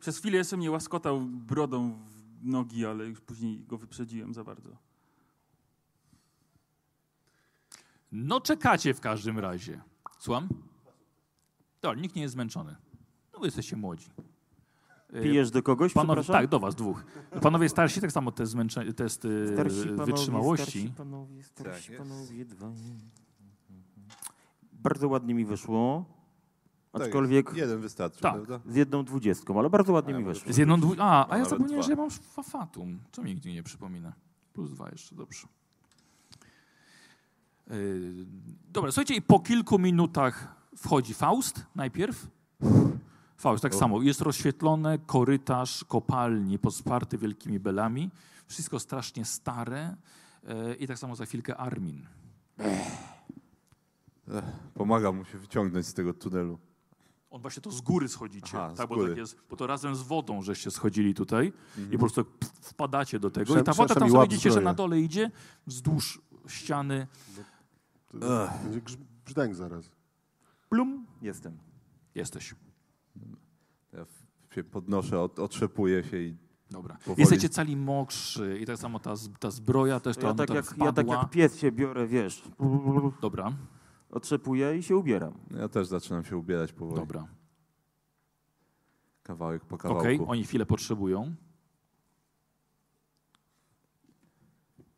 [0.00, 4.70] Przez chwilę jeszcze mnie łaskotał brodą w nogi, ale już później go wyprzedziłem za bardzo.
[8.12, 9.80] No czekacie w każdym razie.
[10.18, 10.48] Słucham?
[11.82, 12.76] Dobra, nikt nie jest zmęczony.
[13.32, 14.06] No wy jesteście młodzi.
[15.12, 17.04] E, Pijesz do kogoś, Panowie, tak, do was dwóch.
[17.42, 20.64] Panowie starsi tak samo test, zmęcze, test e, Starsi panowie, wytrzymałości.
[20.66, 22.72] Starsi panowie, starsi Tak panowie, dwa.
[24.84, 26.04] Bardzo ładnie mi wyszło.
[26.92, 27.02] Tak.
[27.02, 28.32] Aczkolwiek Jeden wystarczy, Tak.
[28.34, 28.60] prawda?
[28.72, 30.52] z jedną dwudziestką, ale bardzo ładnie A, mi wyszło.
[30.52, 30.94] Z jedną dwu...
[30.98, 31.82] A, a ja zapomniałem, dwa.
[31.82, 32.98] że ja mam fafatum.
[33.12, 34.12] Co mi nigdy nie przypomina.
[34.52, 35.46] Plus dwa jeszcze, dobrze.
[37.70, 38.26] Yy,
[38.72, 42.26] dobra, słuchajcie, i po kilku minutach wchodzi Faust najpierw.
[43.36, 43.78] Faust, tak O.
[43.78, 44.02] samo.
[44.02, 48.10] Jest rozświetlone korytarz kopalni podsparty wielkimi belami.
[48.46, 49.96] Wszystko strasznie stare.
[50.42, 52.06] Yy, I tak samo za chwilkę Armin.
[54.74, 56.58] Pomaga mu się wyciągnąć z tego tunelu.
[57.30, 58.58] On właśnie to z góry schodzicie.
[58.58, 59.08] Aha, z tak, bo, góry.
[59.08, 61.88] tak jest, bo to razem z wodą żeście schodzili tutaj Mhm.
[61.88, 63.52] i po prostu tak wpadacie do tego.
[63.52, 65.30] Prze- I ta woda tam widzicie, że na dole idzie
[65.66, 67.06] wzdłuż ściany.
[68.12, 68.18] To
[68.64, 68.80] Będzie
[69.24, 69.90] brzdęk zaraz.
[70.68, 71.58] Plum, jestem.
[72.14, 72.54] Jesteś.
[73.92, 74.06] Ja
[74.54, 76.36] się podnoszę, od, otrzepuję się i
[76.70, 76.96] Dobra.
[77.04, 77.20] Powoli.
[77.20, 80.46] Jesteście cali mokrzy i tak samo ta, z- ta zbroja też To tam, ja, tak
[80.48, 80.86] tam jak, wpadła.
[80.86, 82.42] ja tak jak pies się biorę, wiesz,
[83.20, 83.52] Dobra,
[84.14, 85.32] otrzepuję i się ubieram.
[85.50, 87.00] ja też zaczynam się ubierać powoli.
[87.00, 87.28] dobra.
[89.22, 90.32] Kawałek po Okej, kawałku.
[90.32, 91.34] oni chwilę potrzebują.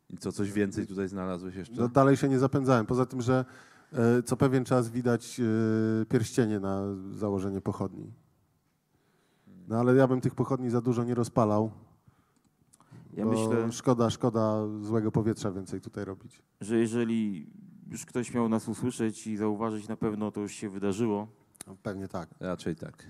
[0.09, 1.75] I co, coś więcej tutaj znalazłeś jeszcze?
[1.81, 2.85] No, dalej się nie zapędzałem.
[2.85, 3.45] Poza tym, że
[3.93, 8.13] e, co pewien czas widać e, pierścienie na założenie pochodni.
[9.67, 11.71] No ale ja bym tych pochodni za dużo nie rozpalał.
[13.13, 16.41] Ja bo myślę, Szkoda, szkoda złego powietrza więcej tutaj robić.
[16.61, 17.49] że jeżeli
[17.91, 21.27] już ktoś miał nas usłyszeć i zauważyć, na pewno to już się wydarzyło.
[21.67, 22.29] No, pewnie tak.
[22.39, 23.07] Raczej tak.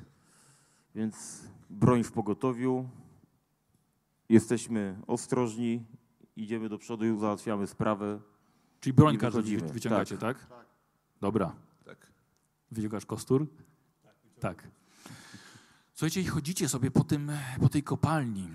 [0.95, 2.89] Więc broń w pogotowiu.
[4.29, 5.85] Jesteśmy ostrożni,
[6.35, 8.19] idziemy do przodu i załatwiamy sprawę.
[8.79, 10.47] Czyli broń I każdy wy- wyciągacie, tak?
[11.21, 11.55] Dobra.
[11.85, 12.11] Tak.
[12.71, 13.47] Wyciągasz kostur?
[14.39, 14.67] Tak.
[15.93, 18.49] Słuchajcie, i chodzicie sobie po, tym, po tej kopalni.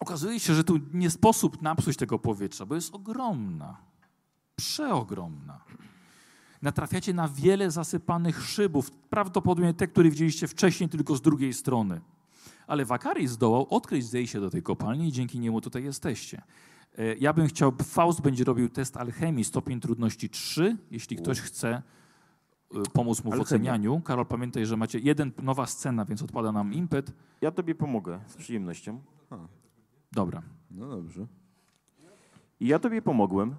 [0.00, 3.91] Okazuje się, że tu nie sposób napsuć tego powietrza, bo jest ogromna.
[4.56, 5.60] Przeogromna.
[6.62, 12.00] Natrafiacie na wiele zasypanych szybów, prawdopodobnie te, które widzieliście wcześniej, tylko z drugiej strony.
[12.66, 16.42] Ale Wakaris zdołał odkryć zejście do tej kopalni i dzięki niemu tutaj jesteście.
[16.98, 21.82] E, Ja bym chciał, Faust będzie robił test alchemii, stopień trudności 3, jeśli ktoś chce
[22.76, 23.42] y, pomóc mu w Alchemia.
[23.42, 24.00] ocenianiu.
[24.00, 27.12] Karol, pamiętaj, że macie jeden, nowa scena, więc odpada nam impet.
[27.40, 29.00] Ja tobie pomogę z przyjemnością.
[30.12, 31.26] Dobra, No dobrze.
[32.60, 33.54] I ja tobie pomogłem.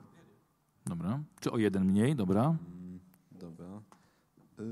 [0.85, 1.19] Dobra.
[1.39, 2.55] Czy o jeden mniej, dobra.
[3.31, 3.65] Dobra.
[4.59, 4.65] Yy,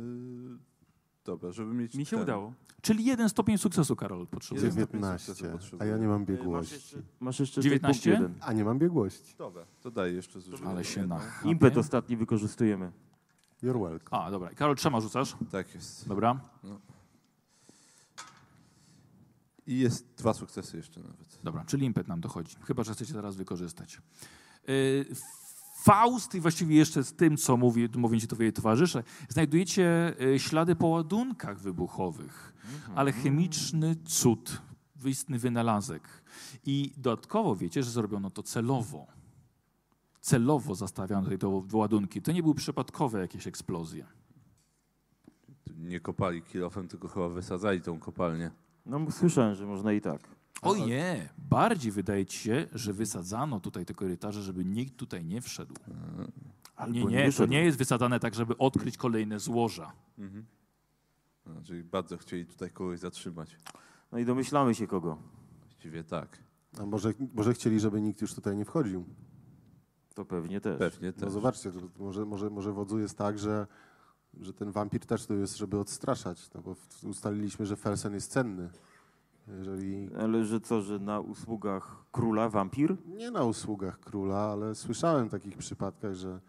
[1.26, 1.96] dobra, żeby mieć.
[1.96, 2.54] Mi się ten- udało.
[2.82, 4.68] Czyli jeden stopień sukcesu, Karol, potrzebuje.
[4.68, 4.86] Jeden.
[4.88, 5.34] 19.
[5.52, 5.82] potrzebuję.
[5.82, 6.74] A ja nie mam Masz biegłości.
[6.76, 8.00] jeszcze, masz jeszcze 19?
[8.12, 8.50] tutaj punkt jeden.
[8.50, 9.36] A nie mam biegłości.
[9.38, 10.70] Dobra, to daj jeszcze zużyję.
[10.70, 11.20] Ale się na.
[11.44, 12.92] Impet ostatni wykorzystujemy.
[13.64, 14.24] You're welcome.
[14.24, 14.50] A, dobra.
[14.50, 15.36] Karol, trzema rzucasz.
[15.52, 16.08] Tak jest.
[16.08, 16.40] Dobra.
[19.68, 21.40] I jest dwa sukcesy jeszcze nawet.
[21.44, 22.56] Dobra, czyli impet nam dochodzi.
[22.64, 24.02] Chyba, że chcecie teraz wykorzystać.
[24.68, 25.06] Yy,
[25.82, 30.76] Faust i właściwie jeszcze z tym, co mówi, mówią ci twoje towarzysze, znajdujecie y, ślady
[30.76, 32.54] po ładunkach wybuchowych,
[32.96, 34.62] ale chemiczny cud,
[35.06, 36.24] istny wynalazek.
[36.66, 39.08] I dodatkowo wiecie, że zrobiono to celowo.
[40.20, 42.22] Celowo zastawiano tutaj te ładunki.
[42.22, 44.06] To nie były przypadkowe jakieś eksplozje.
[45.78, 48.52] Nie kopali kilofem, tylko chyba wysadzali tą kopalnię.
[48.86, 50.22] No słyszałem, że można i tak.
[50.62, 55.42] O nie, bardziej wydaje ci się, że wysadzano tutaj te korytarze, żeby nikt tutaj nie
[55.42, 55.76] wszedł.
[56.76, 59.94] Albo Nie, nie nie, to nie jest wysadzane tak, żeby odkryć kolejne złoża.
[60.18, 60.46] Mhm.
[61.46, 63.58] No, czyli bardzo chcieli tutaj kogoś zatrzymać.
[64.12, 65.18] No i domyślamy się kogo.
[65.60, 66.38] Właściwie tak.
[66.80, 69.06] A może, może chcieli, żeby nikt już tutaj nie wchodził?
[70.14, 70.80] To pewnie też.
[70.80, 71.24] Pewnie też.
[71.24, 73.68] No zobaczcie, może, może, może wodzu jest tak, że,
[74.40, 76.50] że ten wampir też tu jest, żeby odstraszać.
[76.54, 78.70] No bo ustaliliśmy, że Felsen jest cenny.
[79.58, 82.98] Jeżeli Ale że co, że na usługach króla wampir?
[83.08, 86.40] nie na usługach króla, ale słyszałem w takich przypadkach, że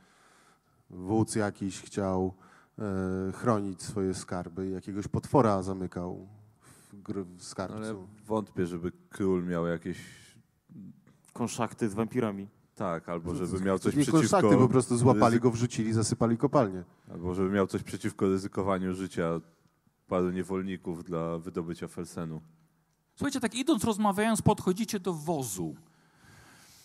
[0.91, 2.35] wódz jakiś chciał
[2.79, 6.29] e, chronić swoje skarby i jakiegoś potwora zamykał
[6.61, 7.77] w, gr- w skarbcu.
[7.77, 7.95] Ale
[8.27, 9.99] wątpię, żeby król miał jakieś...
[11.33, 12.49] Konszachty z wampirami.
[12.75, 14.19] Tak, albo żeby miał coś nie przeciwko...
[14.21, 16.85] konszachty, po prostu złapali go, wrzucili, zasypali kopalnię.
[17.13, 19.41] Albo żeby miał coś przeciwko ryzykowaniu życia
[20.09, 22.41] paru niewolników dla wydobycia Felsenu.
[23.17, 25.75] Słuchajcie, tak idąc, rozmawiając, podchodzicie do wozu.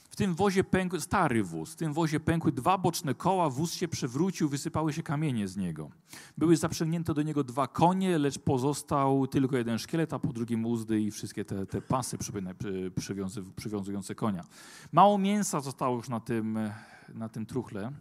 [0.09, 3.88] W tym wozie pękły, stary wóz, w tym wozie pękły dwa boczne koła, wóz się
[3.88, 5.89] przewrócił, wysypały się kamienie z niego.
[6.38, 11.01] Były zaprzęgnięte do niego dwa konie, lecz pozostał tylko jeden szkielet, a po drugim uzdy
[11.01, 12.17] i wszystkie te, te pasy
[13.55, 14.43] przywiązujące konia.
[14.91, 16.59] Mało mięsa zostało już na tym,
[17.13, 17.91] na tym truchle.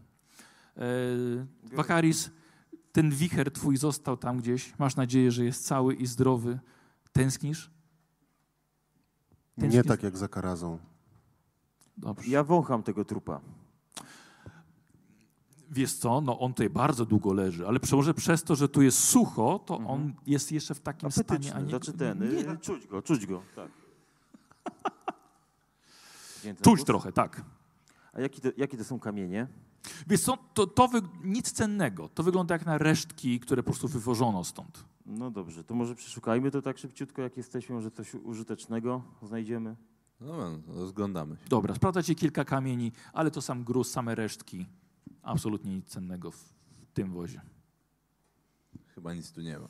[0.77, 0.81] E,
[1.73, 2.31] Wakaris,
[2.93, 4.79] ten wicher twój został tam gdzieś.
[4.79, 6.59] Masz nadzieję, że jest cały i zdrowy.
[7.13, 7.76] Tęsknisz?
[9.59, 10.79] Nie tak jak za karazą.
[11.97, 12.31] Dobrze.
[12.31, 13.41] Ja wącham tego trupa.
[15.71, 18.99] Wiesz co, no on tutaj bardzo długo leży, ale może przez to, że tu jest
[18.99, 19.91] sucho, to Mhm.
[19.91, 21.69] on jest jeszcze w takim stanie, a Apetyczny, nie...
[21.69, 22.53] znaczy ten, nie.
[22.53, 23.71] y, czuć go, czuć go, tak.
[26.63, 26.85] Czuć głos?
[26.85, 27.43] trochę, tak.
[28.13, 29.47] A jaki to, jakie to są kamienie?
[30.07, 31.03] Wiesz co, to, to wy...
[31.25, 32.09] nic cennego.
[32.09, 34.85] To wygląda jak na resztki, które po prostu wywożono stąd.
[35.07, 39.77] No dobrze, to może przeszukajmy to tak szybciutko, jak jesteśmy, może coś użytecznego znajdziemy.
[40.21, 41.49] No, no rozglądamy się.
[41.49, 44.67] Dobra, sprawdzacie kilka kamieni, ale to sam gruz, same resztki.
[45.23, 47.41] Absolutnie nic cennego w, w tym wozie.
[48.95, 49.69] Chyba nic tu nie ma.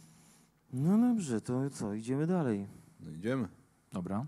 [0.73, 2.67] No dobrze, to co, idziemy dalej.
[3.01, 3.49] No idziemy.
[3.93, 4.27] Dobra.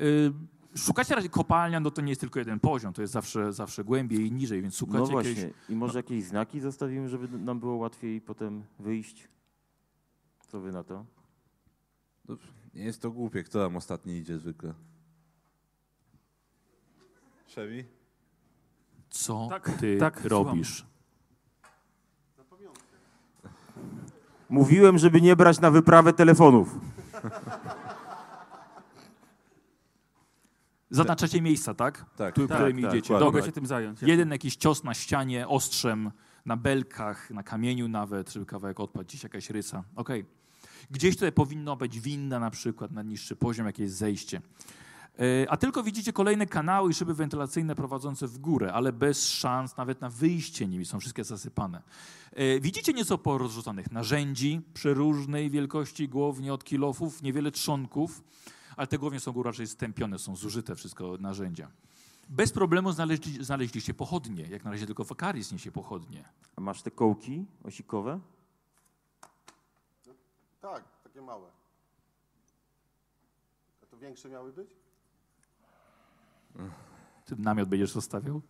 [0.00, 0.32] Y,
[0.76, 4.26] szukacie raczej kopalnia, no to nie jest tylko jeden poziom, to jest zawsze, zawsze głębiej
[4.26, 5.54] i niżej, więc szukacie No właśnie, jakieś...
[5.68, 9.28] i może jakieś znaki zostawimy, żeby nam było łatwiej potem wyjść?
[10.48, 11.04] Co wy na to?
[12.74, 13.42] Nie jest to głupie.
[13.42, 14.74] Kto tam ostatni idzie zwykle?
[17.54, 17.84] Chevy?
[19.10, 20.86] Co Tak, ty tak, robisz?
[24.48, 26.78] Mówiłem, żeby nie brać na wyprawę telefonów.
[30.90, 32.04] Zaznaczacie miejsca, tak?
[32.16, 33.14] Tak, Tu, tak, którymi tak, idziecie.
[33.20, 34.02] Mogę się tym zająć.
[34.02, 36.10] Jeden jakiś cios na ścianie, ostrzem,
[36.46, 39.84] na belkach, na kamieniu nawet, żeby kawałek odpadł, gdzieś jakaś rysa.
[39.96, 40.24] Okej.
[40.90, 44.40] Gdzieś tutaj powinno być winda na przykład, na niższy poziom, jakieś zejście.
[45.18, 49.76] E, A tylko widzicie kolejne kanały i szyby wentylacyjne prowadzące w górę, ale bez szans
[49.76, 51.82] nawet na wyjście nimi, są wszystkie zasypane.
[52.32, 58.22] E, Widzicie nieco porozrzucanych narzędzi przeróżnej wielkości głownie od kilofów, niewiele trzonków,
[58.76, 61.70] ale te głownie są raczej stępione, są zużyte wszystko narzędzia.
[62.28, 64.42] Bez problemu znaleźli, znaleźliście pochodnie.
[64.42, 66.24] Jak na razie tylko Wakaris niesie pochodnie.
[66.56, 68.20] A masz te kołki osikowe?
[70.60, 71.48] Tak, takie małe.
[73.82, 74.70] A to większe miały być?
[77.24, 78.42] Ty namiot będziesz zostawiał?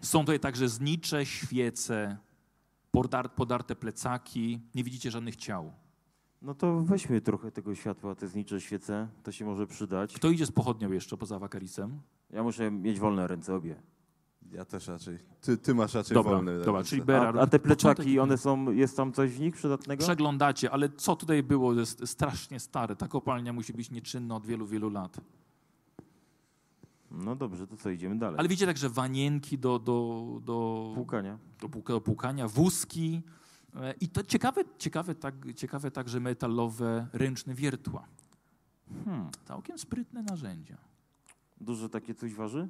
[0.00, 2.16] Są tutaj także znicze, świece,
[2.92, 4.60] podar- podarte plecaki.
[4.74, 5.72] Nie widzicie żadnych ciał.
[6.44, 10.14] No to weźmy trochę tego światła, te znicze świece, to się może przydać.
[10.14, 12.00] Kto idzie z pochodnią jeszcze poza wakarisem?
[12.30, 13.76] Ja muszę mieć wolne ręce obie.
[14.52, 15.18] Ja też raczej.
[15.40, 16.58] Ty, ty masz raczej Dobra, wolny.
[16.58, 16.90] dobra, ręce.
[16.90, 17.38] czyli A, Berard.
[17.38, 20.02] a te plecaki, one są, jest tam coś w nich przydatnego?
[20.04, 22.96] Przeglądacie, ale co tutaj było jest strasznie stare.
[22.96, 25.20] Ta kopalnia musi być nieczynna od wielu, wielu lat.
[27.10, 28.38] No dobrze, to co, idziemy dalej.
[28.38, 31.38] Ale widzicie także wanienki do, do, do, Płukania.
[31.60, 33.22] do, do płukania, wózki
[34.00, 38.06] i to ciekawe, ciekawe, tak, ciekawe także metalowe ręczne wiertła.
[39.04, 39.30] Hmm.
[39.44, 40.76] Całkiem sprytne narzędzia.
[41.60, 42.68] Dużo takie coś waży?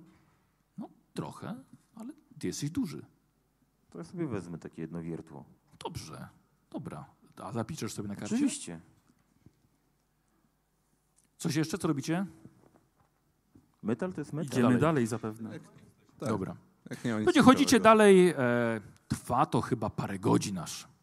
[0.78, 1.55] No trochę,
[1.94, 3.05] ale ty jesteś duży.
[3.90, 5.44] To ja sobie wezmę takie jedno wiertło.
[5.84, 6.28] Dobrze,
[6.70, 7.05] dobra.
[7.36, 8.34] A zapiszesz sobie na karcie?
[8.34, 8.80] Oczywiście.
[11.38, 12.26] Coś jeszcze, co robicie?
[13.82, 14.46] Metal to jest metal.
[14.46, 14.80] Idziemy dalej.
[14.80, 15.50] dalej, zapewne.
[15.50, 16.28] Tak.
[16.28, 16.57] Dobra.
[16.90, 18.34] Jak nie chodzicie dalej, e,
[19.09, 20.93] trwa to chyba parę godzin aż.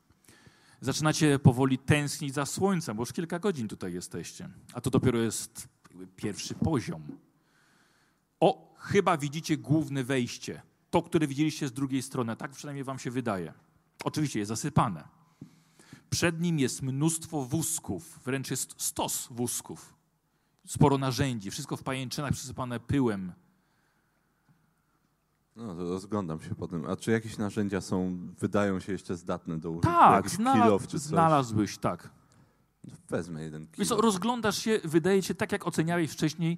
[0.81, 4.49] Zaczynacie powoli tęsknić za słońcem, bo już kilka godzin tutaj jesteście.
[4.73, 5.67] A to dopiero jest
[6.15, 7.03] pierwszy poziom.
[8.39, 10.61] O, chyba widzicie główne wejście.
[10.89, 12.35] To, które widzieliście z drugiej strony.
[12.35, 13.53] Tak przynajmniej wam się wydaje.
[14.03, 15.07] Oczywiście jest zasypane.
[16.09, 19.93] Przed nim jest mnóstwo wózków, wręcz jest stos wózków.
[20.67, 23.33] Sporo narzędzi, wszystko w pajęczynach przysypane pyłem.
[25.55, 26.85] No to rozglądam się potem.
[26.85, 29.87] A czy jakieś narzędzia są, wydają się jeszcze zdatne do użycia?
[29.97, 31.01] Tak, znalaz, kilof czy coś?
[31.01, 32.09] znalazłbyś, tak.
[33.09, 34.01] Wezmę jeden Wiesz co, kilo.
[34.01, 36.57] rozglądasz się, wydaje ci tak jak oceniałeś wcześniej,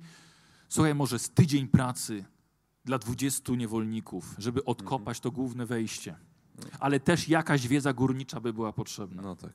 [0.70, 2.26] słuchaj, może z tydzień pracy
[2.86, 6.16] dla 20 niewolników, żeby odkopać to główne wejście.
[6.80, 9.22] Ale też jakaś wiedza górnicza by była potrzebna.
[9.22, 9.54] No tak.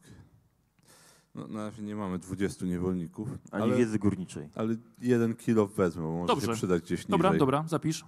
[1.34, 4.48] No, na razie nie mamy 20 niewolników, Ani ale, wiedzy górniczej.
[4.54, 6.46] ale jeden kilo wezmę, bo może Dobrze.
[6.46, 7.38] się przydać gdzieś Dobra, niżej.
[7.38, 8.04] dobra, zapisz.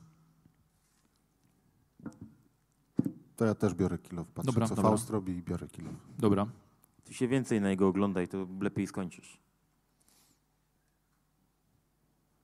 [3.41, 4.24] To ja też biorę kilo.
[4.24, 4.91] Patrzę, Dobra, co dobra.
[4.91, 5.91] Faust robi i biorę kilo.
[6.18, 6.47] Dobra.
[7.05, 9.38] Ty się więcej na jego oglądaj, to lepiej skończysz.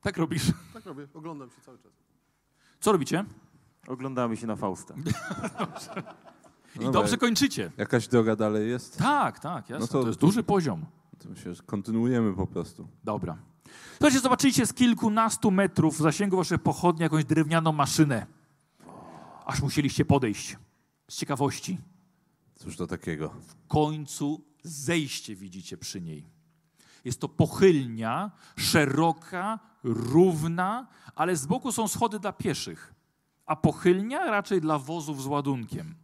[0.00, 0.52] Tak robisz.
[0.74, 1.92] Tak robię, oglądam się cały czas.
[2.80, 3.24] Co robicie?
[3.88, 4.94] Oglądamy się na Fausta.
[6.74, 7.72] I Dobra, dobrze kończycie.
[7.76, 8.98] Jakaś droga dalej jest?
[8.98, 9.80] Tak, tak, jasne.
[9.80, 10.86] No to- to jest duży poziom.
[11.18, 12.88] To myślę, że kontynuujemy po prostu.
[13.04, 13.36] Dobra.
[13.90, 18.26] Słuchajcie, zobaczyliście z kilkunastu metrów w zasięgu waszej pochodni jakąś drewnianą maszynę.
[19.46, 20.56] Aż musieliście podejść.
[21.08, 21.78] Z ciekawości.
[22.54, 23.28] Cóż to takiego?
[23.28, 26.26] W końcu zejście widzicie przy niej.
[27.04, 32.94] Jest to pochylnia, szeroka, równa, ale z boku są schody dla pieszych,
[33.46, 35.94] a pochylnia raczej dla wozów z ładunkiem.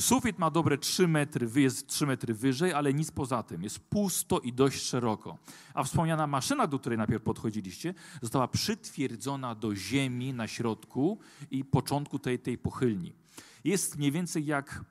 [0.00, 3.62] Sufit ma dobre 3 metry, jest 3 metry wyżej, ale nic poza tym.
[3.62, 5.38] Jest pusto i dość szeroko.
[5.74, 11.18] A wspomniana maszyna, do której najpierw podchodziliście, została przytwierdzona do ziemi na środku
[11.50, 13.17] i początku tej, tej pochylni.
[13.64, 14.84] Jest mniej więcej jak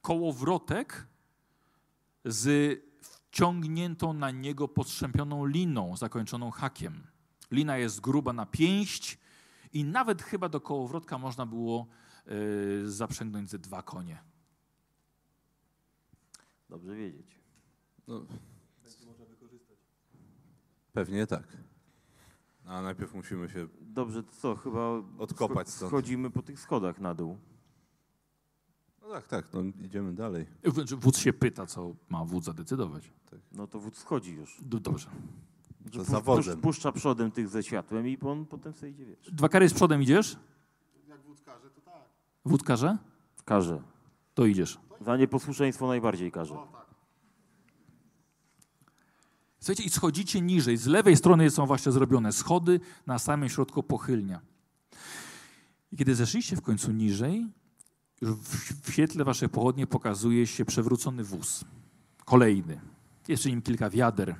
[0.00, 1.06] kołowrotek
[2.24, 7.06] z wciągniętą na niego postrzępioną liną zakończoną hakiem.
[7.50, 9.18] Lina jest gruba na pięść
[9.72, 11.86] i nawet chyba do kołowrotka można było
[12.82, 14.22] y, zaprzęgnąć ze dwa konie.
[16.68, 17.40] Dobrze wiedzieć.
[18.06, 18.26] No.
[20.92, 21.56] Pewnie tak.
[22.64, 23.68] A najpierw musimy się...
[23.80, 24.88] Dobrze, to co, chyba
[25.18, 25.90] Odkopać stąd.
[25.90, 27.38] schodzimy po tych schodach na dół.
[29.06, 30.46] No tak, tak, no idziemy dalej.
[30.96, 33.10] Wódz się pyta, co ma wódz zadecydować.
[33.52, 34.56] No to wódz schodzi już.
[34.62, 35.06] Dobrze.
[35.92, 36.44] To Pu- zawodem.
[36.56, 39.30] pusz- Puszcza przodem tych ze światłem i on potem sobie idzie, wiesz.
[39.32, 40.36] Dwa kary z przodem idziesz?
[41.08, 42.02] Jak wódz każe, to tak.
[42.44, 42.98] Wódz każe?
[43.44, 43.82] Każe.
[44.34, 44.78] To idziesz.
[45.00, 46.54] Za nieposłuszeństwo najbardziej każe.
[49.60, 50.76] Słuchajcie, i schodzicie niżej.
[50.76, 54.40] Z lewej strony są właśnie zrobione schody, na samym środku pochylnia.
[55.92, 57.46] I kiedy zeszliście w końcu niżej,
[58.22, 61.64] w, świetle waszej pochodnie pokazuje się przewrócony wóz.
[62.24, 62.80] Kolejny.
[63.28, 64.34] Jest przy nim kilka wiader.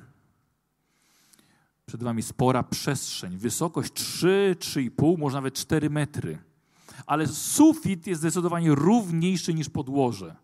[1.85, 3.37] Przed wami spora przestrzeń.
[3.37, 6.37] Wysokość 3, 3,5, może nawet 4 metry.
[7.05, 10.35] Ale sufit jest zdecydowanie równiejszy niż podłoże.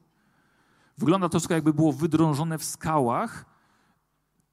[0.97, 3.45] Wygląda to jakby było wydrążone w skałach,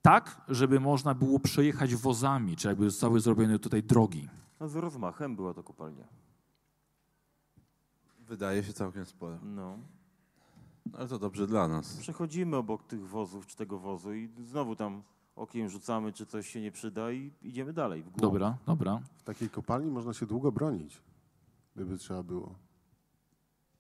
[0.03, 4.29] tak, żeby można było przejechać wozami, czy jakby zostały zrobione tutaj drogi.
[4.61, 6.20] No z rozmachem była to kopalnia.
[8.31, 9.39] Wydaje się całkiem sporo.
[9.43, 9.79] No.
[10.93, 11.97] Ale to dobrze dla nas.
[11.97, 15.03] Przechodzimy obok tych wozów, czy tego wozu i znowu tam
[15.37, 18.03] okiem rzucamy, czy coś się nie przyda i idziemy dalej.
[18.03, 18.21] W głąb.
[18.21, 19.01] Dobra, dobra.
[19.17, 21.03] W takiej kopalni można się długo bronić,
[21.77, 22.55] gdyby trzeba było.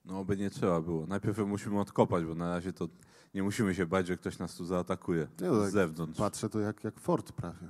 [0.04, 1.06] No, by nie trzeba było.
[1.06, 2.88] Najpierw musimy odkopać, bo na razie to
[3.34, 6.18] nie musimy się bać, że ktoś nas tu zaatakuje Nie, no, z tak zewnątrz.
[6.18, 7.68] Patrzę to jak, jak fort prawie.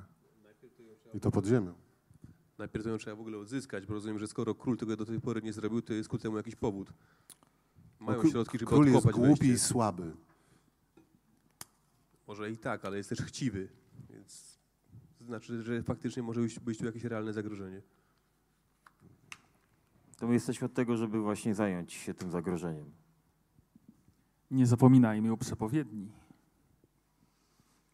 [1.14, 1.74] I to pod ziemią.
[2.60, 5.42] Najpierw ją trzeba w ogóle odzyskać, bo rozumiem, że skoro król tego do tej pory
[5.42, 6.92] nie zrobił, to jest ku temu jakiś powód.
[8.00, 9.58] Mają Król- środki, żeby Król jest głupi i wejście.
[9.58, 10.12] słaby.
[12.26, 13.68] Może i tak, ale jest też chciwy,
[14.10, 14.58] więc
[15.18, 17.82] to znaczy, że faktycznie może być, być tu jakieś realne zagrożenie.
[20.18, 22.90] To my jesteśmy od tego, żeby właśnie zająć się tym zagrożeniem.
[24.50, 26.12] Nie zapominajmy o przepowiedni.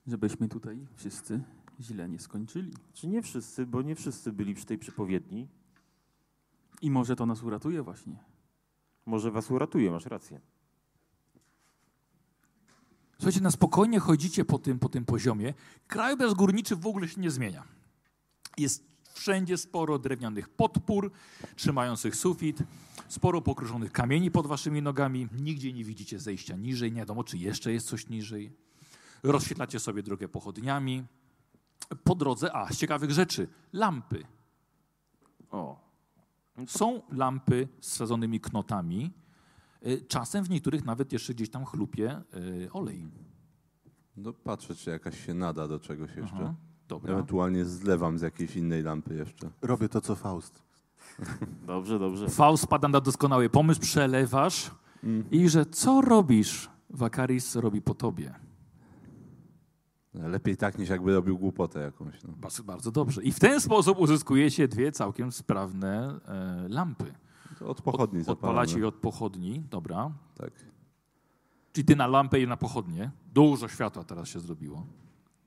[0.06, 1.40] Żebyśmy tutaj wszyscy
[1.80, 2.72] źle nie skończyli.
[2.94, 5.48] Czy nie wszyscy, bo nie wszyscy byli przy tej przepowiedni.
[6.82, 8.16] I może to nas uratuje właśnie.
[9.06, 10.40] Może was uratuje, masz rację.
[13.16, 15.54] Słuchajcie, na spokojnie chodzicie po tym, po tym poziomie.
[15.86, 17.64] Krajobraz górniczy w ogóle się nie zmienia.
[18.58, 21.12] Jest wszędzie sporo drewnianych podpór
[21.56, 22.58] trzymających sufit,
[23.08, 25.28] sporo pokruszonych kamieni pod waszymi nogami.
[25.40, 28.52] Nigdzie nie widzicie zejścia niżej, nie wiadomo, czy jeszcze jest coś niżej.
[29.22, 31.04] Rozświetlacie sobie drogę pochodniami.
[32.04, 34.24] Po drodze, a z ciekawych rzeczy, lampy.
[35.50, 35.80] O,
[36.66, 39.12] Są lampy z sadzonymi knotami.
[39.86, 42.22] Y, Czasem w niektórych nawet jeszcze gdzieś tam chlupie
[42.64, 43.06] y, olej.
[44.16, 46.36] No, patrzę, czy jakaś się nada do czegoś jeszcze.
[46.36, 46.54] Aha,
[46.88, 47.12] dobra.
[47.12, 49.50] Ewentualnie zlewam z jakiejś innej lampy jeszcze.
[49.62, 50.62] Robię to, co Faust.
[51.66, 52.28] dobrze, dobrze.
[52.28, 54.70] Faust spada na doskonały pomysł, przelewasz
[55.30, 58.34] i że co robisz, Wakaris robi po tobie.
[60.16, 62.22] Lepiej tak, niż jakby robił głupotę jakąś.
[62.24, 62.32] No.
[62.36, 63.22] Bardzo, bardzo dobrze.
[63.22, 67.12] I w ten sposób uzyskujecie dwie całkiem sprawne e, lampy.
[67.58, 70.10] To od pochodni Od, odpalacie je od pochodni, dobra.
[70.36, 70.50] Tak.
[71.72, 73.10] Czyli ty na lampę i na pochodnie.
[73.34, 74.86] Dużo światła teraz się zrobiło.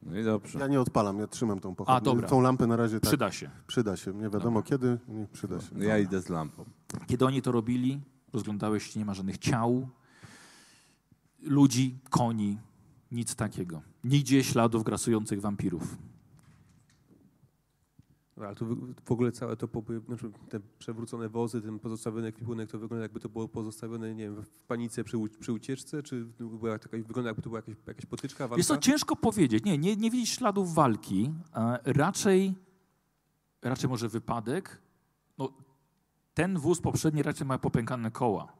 [0.03, 0.59] No i dobrze.
[0.59, 2.01] Ja nie odpalam, ja trzymam tą pochodnię.
[2.01, 2.27] dobra.
[2.27, 3.09] Tą lampę na razie tak.
[3.09, 3.49] Przyda się.
[3.67, 4.13] Przyda się.
[4.13, 5.67] Nie wiadomo kiedy, nie przyda się.
[5.71, 6.65] No, ja idę z lampą.
[7.07, 8.01] Kiedy oni to robili,
[8.33, 9.89] rozglądałeś się, nie ma żadnych ciał,
[11.41, 12.57] ludzi, koni,
[13.11, 13.81] nic takiego.
[14.03, 15.97] Nigdzie śladów grasujących wampirów.
[18.37, 19.67] No, Ale tu w- ogóle całe to,
[20.05, 24.43] znaczy te przewrócone wozy, ten pozostawiony ekwipunek, to wygląda jakby to było pozostawione, nie wiem,
[24.43, 28.47] w panice przy, przy ucieczce, czy była taka, wygląda jakby to była jakaś, jakaś potyczka,
[28.47, 28.57] walka?
[28.59, 29.63] Jest to ciężko powiedzieć.
[29.63, 31.31] Nie, nie, nie widzisz śladów walki.
[31.55, 32.55] E, raczej,
[33.61, 34.81] raczej może wypadek.
[35.37, 35.53] No,
[36.33, 38.58] ten wóz poprzedni raczej ma popękane koła.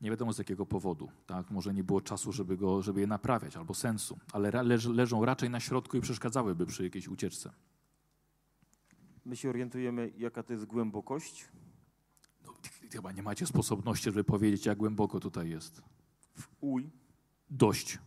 [0.00, 1.08] Nie wiadomo z jakiego powodu.
[1.26, 1.50] Tak?
[1.50, 4.18] Może nie było czasu, żeby, go, żeby je naprawiać, albo sensu.
[4.32, 7.52] Ale leż, leżą raczej na środku i przeszkadzałyby przy jakiejś ucieczce.
[9.24, 11.48] My się orientujemy, jaka to jest głębokość.
[12.46, 12.52] No,
[12.92, 15.82] chyba nie macie sposobności, żeby powiedzieć, jak głęboko tutaj jest.
[16.60, 16.90] Uj.
[17.50, 17.98] Dość.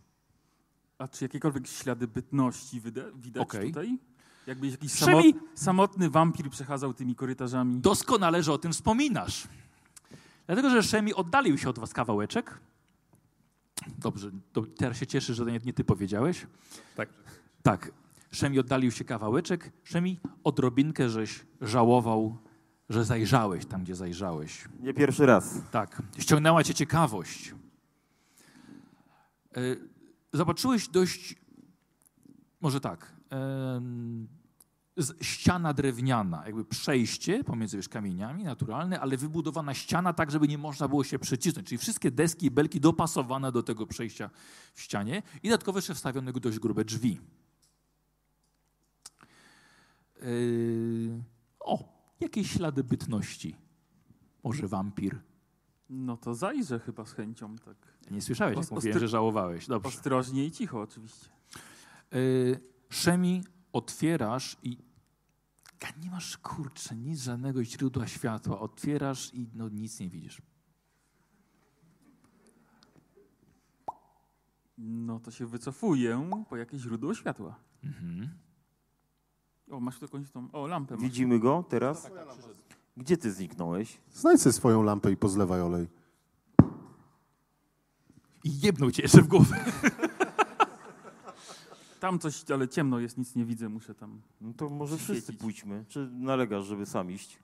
[0.98, 3.68] A czy jakiekolwiek ślady bytności widać Okej.
[3.68, 3.98] tutaj?
[4.46, 5.24] Jakby jakiś samot,
[5.54, 7.80] samotny wampir przechadzał tymi korytarzami.
[7.80, 9.48] Doskonale, że o tym wspominasz.
[10.46, 12.60] Dlatego, że Szemi oddalił się od was kawałeczek.
[13.98, 14.30] Dobrze,
[14.76, 16.46] teraz się cieszę, że to nie, nie ty powiedziałeś.
[16.96, 17.08] Tak.
[17.62, 17.90] Tak.
[18.32, 19.72] Szemi oddalił się kawałeczek.
[19.84, 22.38] Szemi, odrobinkę żeś żałował,
[22.88, 24.64] że zajrzałeś tam, gdzie zajrzałeś.
[24.80, 25.54] Nie pierwszy raz.
[25.70, 26.02] Tak.
[26.18, 27.54] Ściągnęła cię ciekawość.
[29.56, 29.60] E,
[30.32, 31.34] Zobaczyłeś dość,
[32.60, 34.26] może tak, z-
[35.20, 40.88] ściana drewniana, jakby przejście pomiędzy wiesz, kamieniami, naturalne, ale wybudowana ściana tak, żeby nie można
[40.88, 41.68] było się przycisnąć.
[41.68, 44.30] Czyli wszystkie deski i belki dopasowane do tego przejścia
[44.74, 47.20] w ścianie i dodatkowo jeszcze wstawione dość grube drzwi.
[50.22, 51.22] Yy,
[51.60, 51.84] o,
[52.20, 53.56] jakieś ślady bytności.
[54.44, 55.20] Może wampir.
[55.90, 57.76] No to zajrzę chyba z chęcią, tak.
[58.10, 59.66] Nie słyszałeś, jak mówiłem, że żałowałeś.
[59.66, 59.88] Dobrze.
[59.88, 61.28] Ostrożnie i cicho oczywiście.
[62.12, 64.78] Yy, Szemi, otwierasz i
[66.02, 68.60] nie masz, kurczę, nic, żadnego źródła światła.
[68.60, 70.42] Otwierasz i no, nic nie widzisz.
[74.78, 77.54] No to się wycofuję po jakieś źródło światła.
[77.84, 78.28] Mhm.
[79.70, 80.48] O, masz tu jakąś tą...
[80.52, 81.02] O, lampę masz.
[81.02, 82.10] Widzimy go teraz?
[82.96, 83.98] Gdzie ty zniknąłeś?
[84.12, 85.88] Znajdź sobie swoją lampę i pozlewaj olej.
[88.44, 89.64] I jebnął cię jeszcze w głowę.
[92.04, 94.20] Tam coś, ale ciemno jest, nic nie widzę, muszę tam...
[94.40, 95.40] No to może wszyscy Świecić.
[95.40, 95.84] pójdźmy.
[95.88, 97.38] Czy nalegasz, żeby sam iść?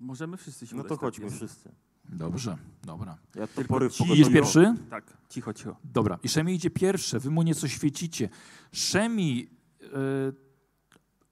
[0.00, 1.36] Możemy wszyscy się No udać, to tak chodźmy jest.
[1.36, 1.72] wszyscy.
[2.08, 3.18] Dobrze, dobra.
[3.34, 4.74] Ja to Tylko pory ci- Idziesz pierwszy?
[4.90, 5.76] Tak, cicho, cicho.
[5.84, 6.18] Dobra.
[6.22, 7.20] I Szemi idzie pierwsze.
[7.20, 8.28] Wy mu nieco świecicie.
[8.72, 9.48] Szemi,
[9.82, 9.86] e,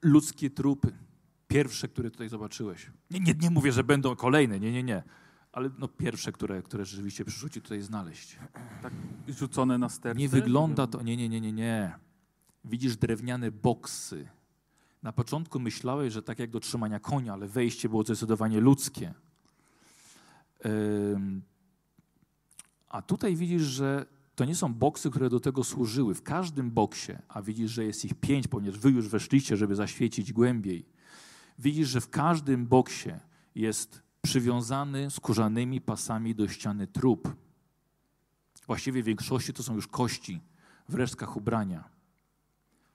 [0.03, 0.93] ludzkie trupy.
[1.49, 2.91] Pierwsze, które tutaj zobaczyłeś.
[3.11, 4.61] Nie, nie, nie mówię, że będą kolejne.
[4.61, 5.03] Nie, nie, nie.
[5.53, 8.39] Ale no pierwsze, które, które rzeczywiście przyszło ci tutaj znaleźć.
[9.29, 10.21] Rzucone na sterce.
[10.21, 11.03] Nie wygląda to.
[11.03, 12.05] Nie, nie, nie, nie, nie.
[12.65, 14.29] Widzisz drewniane boksy.
[15.03, 19.15] Na początku myślałeś, że tak jak do trzymania konia, ale wejście było zdecydowanie ludzkie.
[22.89, 26.15] A tutaj widzisz, że to nie są boksy, które do tego służyły.
[26.15, 30.33] W każdym boksie, a widzisz, że jest ich pięć, ponieważ wy już weszliście, żeby zaświecić
[30.33, 30.87] głębiej.
[31.59, 33.11] Widzisz, że w każdym boksie
[33.55, 37.37] jest przywiązany skórzanymi pasami do ściany trup.
[38.67, 40.41] Właściwie w większości to są już kości
[40.89, 41.94] w resztkach ubrania.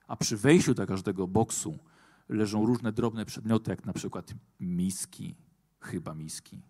[0.10, 1.78] A przy wejściu do każdego boksu
[2.30, 5.36] leżą różne drobne przedmioty, jak na przykład miski,
[5.82, 6.62] chyba miski.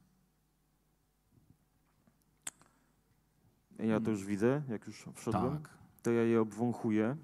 [3.79, 5.57] Ja to już widzę, jak już wszedłem.
[5.57, 5.69] Tak.
[6.03, 7.17] To ja je obwąchuję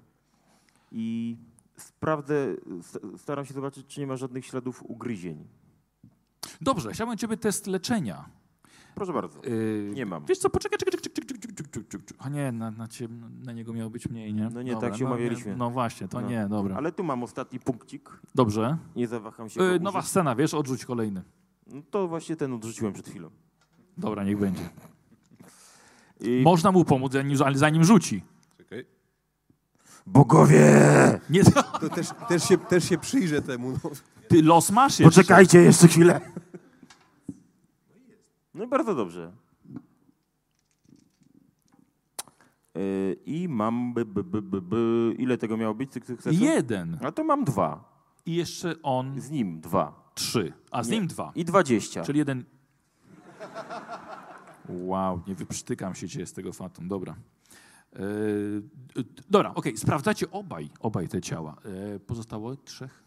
[0.92, 1.36] i
[1.76, 2.56] sprawdzę,
[3.18, 5.48] staram się zobaczyć, czy nie ma żadnych śladów ugryzień.
[6.60, 8.28] Dobrze, chciałbym ciebie test leczenia.
[8.94, 9.42] Proszę bardzo.
[9.44, 10.24] Yy, Nie mam.
[10.26, 11.12] Wiesz co, poczekaj, czekaj, czekaj,
[11.84, 12.16] czekaj.
[12.18, 13.08] A nie, na, na, cie,
[13.44, 14.50] na niego miało być mniej, nie?
[14.54, 15.50] No nie, tak się no, umawialiśmy.
[15.50, 16.28] Nie, no właśnie, to No.
[16.28, 16.76] nie, dobra.
[16.76, 18.20] Ale tu mam ostatni punkcik.
[18.34, 18.76] Dobrze.
[18.96, 19.62] Nie zawaham się.
[19.62, 21.22] Yy, nowa scena, wiesz, odrzuć kolejny.
[21.66, 23.30] No to właśnie ten odrzuciłem przed chwilą.
[23.98, 24.68] Dobra, niech będzie.
[26.20, 26.42] I...
[26.44, 27.12] Można mu pomóc,
[27.44, 28.22] ale zanim rzuci.
[28.58, 28.86] Czekaj.
[30.06, 30.70] Bogowie!
[31.30, 31.44] Nie,
[31.80, 33.72] To też, też, się, też się przyjrzę temu.
[33.84, 33.90] No.
[34.28, 35.04] ty los masz jeszcze.
[35.20, 36.20] Poczekajcie jeszcze chwilę.
[38.54, 39.32] No i bardzo dobrze.
[39.70, 39.80] Yy,
[43.26, 43.94] I mam.
[43.94, 45.14] By, by, by, by, by.
[45.18, 45.92] Ile tego miało być?
[45.92, 46.40] tych sukcesów?
[46.40, 46.98] Jeden.
[47.02, 47.96] A to mam dwa.
[48.26, 50.10] I jeszcze on Z nim dwa.
[50.14, 50.96] trzy, a z Nie.
[50.98, 51.32] nim dwa.
[51.34, 52.02] I dwadzieścia.
[52.04, 52.44] Czyli jeden.
[54.68, 56.88] Wow, nie wyprztykam się cię z tego fatum.
[56.88, 57.16] Dobra.
[57.98, 58.62] Yy,
[59.30, 61.56] dobra, okej, sprawdzacie obaj, obaj te ciała.
[61.92, 63.05] Yy, pozostało trzech?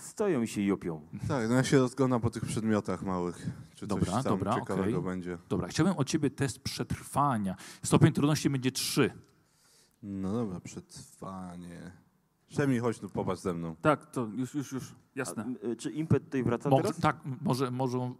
[0.00, 1.00] Stoją i się jopią.
[1.28, 3.46] Tak, no ja się rozglądam po tych przedmiotach małych.
[3.74, 5.10] Czy Dobra, coś tam dobra, ciekawego okej.
[5.10, 5.38] będzie.
[5.48, 7.56] Dobra, chciałbym od ciebie test przetrwania.
[7.82, 9.10] Stopień trudności będzie trzy.
[10.02, 11.92] No dobra, przetrwanie.
[12.48, 13.76] Szemi, chodź tu, popatrz ze mną.
[13.82, 14.90] Tak, to już, już, już.
[14.92, 15.54] A, Jasne.
[15.64, 17.00] y, czy impet tutaj wraca Mo- teraz?
[17.00, 18.12] tak, może, może.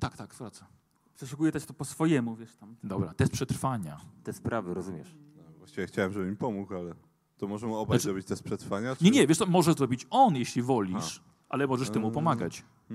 [0.00, 0.66] Tak, tak, wraca.
[1.14, 2.76] Przeszukuję też to po swojemu, wiesz tam.
[2.84, 4.00] Dobra, test przetrwania.
[4.24, 5.16] Te sprawy, rozumiesz?
[5.36, 6.94] No, właściwie chciałem, żeby mi pomógł, ale
[7.38, 8.96] to możemy obaj Znaczy- zrobić test przetrwania?
[8.96, 9.04] Czy...
[9.04, 12.14] Nie, nie, wiesz co, może zrobić on, jeśli wolisz, ale możesz temu Mm.
[12.14, 12.64] pomagać.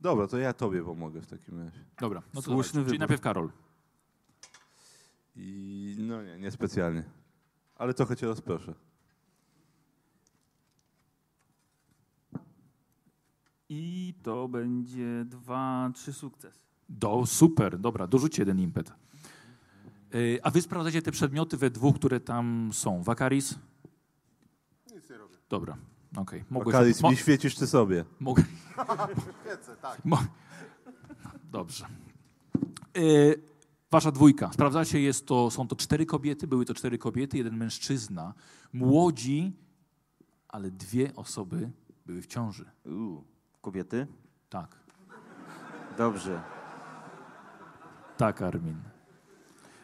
[0.00, 1.84] Dobra, to ja tobie pomogę w takim razie.
[2.00, 2.84] Dobra, no to Słuszny.
[2.84, 3.50] Czyli najpierw Karol.
[5.36, 7.04] I no nie, niespecjalnie.
[7.76, 8.74] Ale trochę cię rozproszę.
[13.68, 16.66] I to będzie dwa, trzy sukces.
[16.88, 18.92] Do, super, dobra, dorzućcie jeden impet.
[20.12, 23.02] Yy, a wy sprawdzacie te przedmioty we dwóch, które tam są.
[23.02, 23.54] Wakaris?
[24.94, 25.36] Nic nie robię.
[25.48, 25.76] Dobra,
[26.16, 26.44] okej.
[26.72, 28.04] Kalis, mo- mi świecisz ty sobie.
[28.20, 28.42] Mogę.
[29.44, 30.04] Świecę, tak.
[30.04, 30.24] Mo-
[31.52, 31.86] Dobrze.
[32.94, 33.42] Yy,
[33.90, 34.52] wasza dwójka.
[34.52, 38.34] Sprawdzacie, jest to, są to cztery kobiety, były to cztery kobiety, jeden mężczyzna.
[38.72, 39.52] Młodzi,
[40.48, 41.70] ale dwie osoby
[42.06, 42.70] były w ciąży.
[42.84, 43.24] Uuu,
[43.60, 44.06] kobiety?
[44.48, 44.76] Tak,
[45.98, 46.42] Dobrze.
[48.16, 48.76] tak, Armin.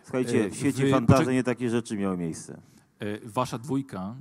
[0.07, 2.61] Słuchajcie, E, w świecie wy- fantazji poczek- nie takie rzeczy miały miejsce.
[2.99, 4.17] E, wasza dwójka,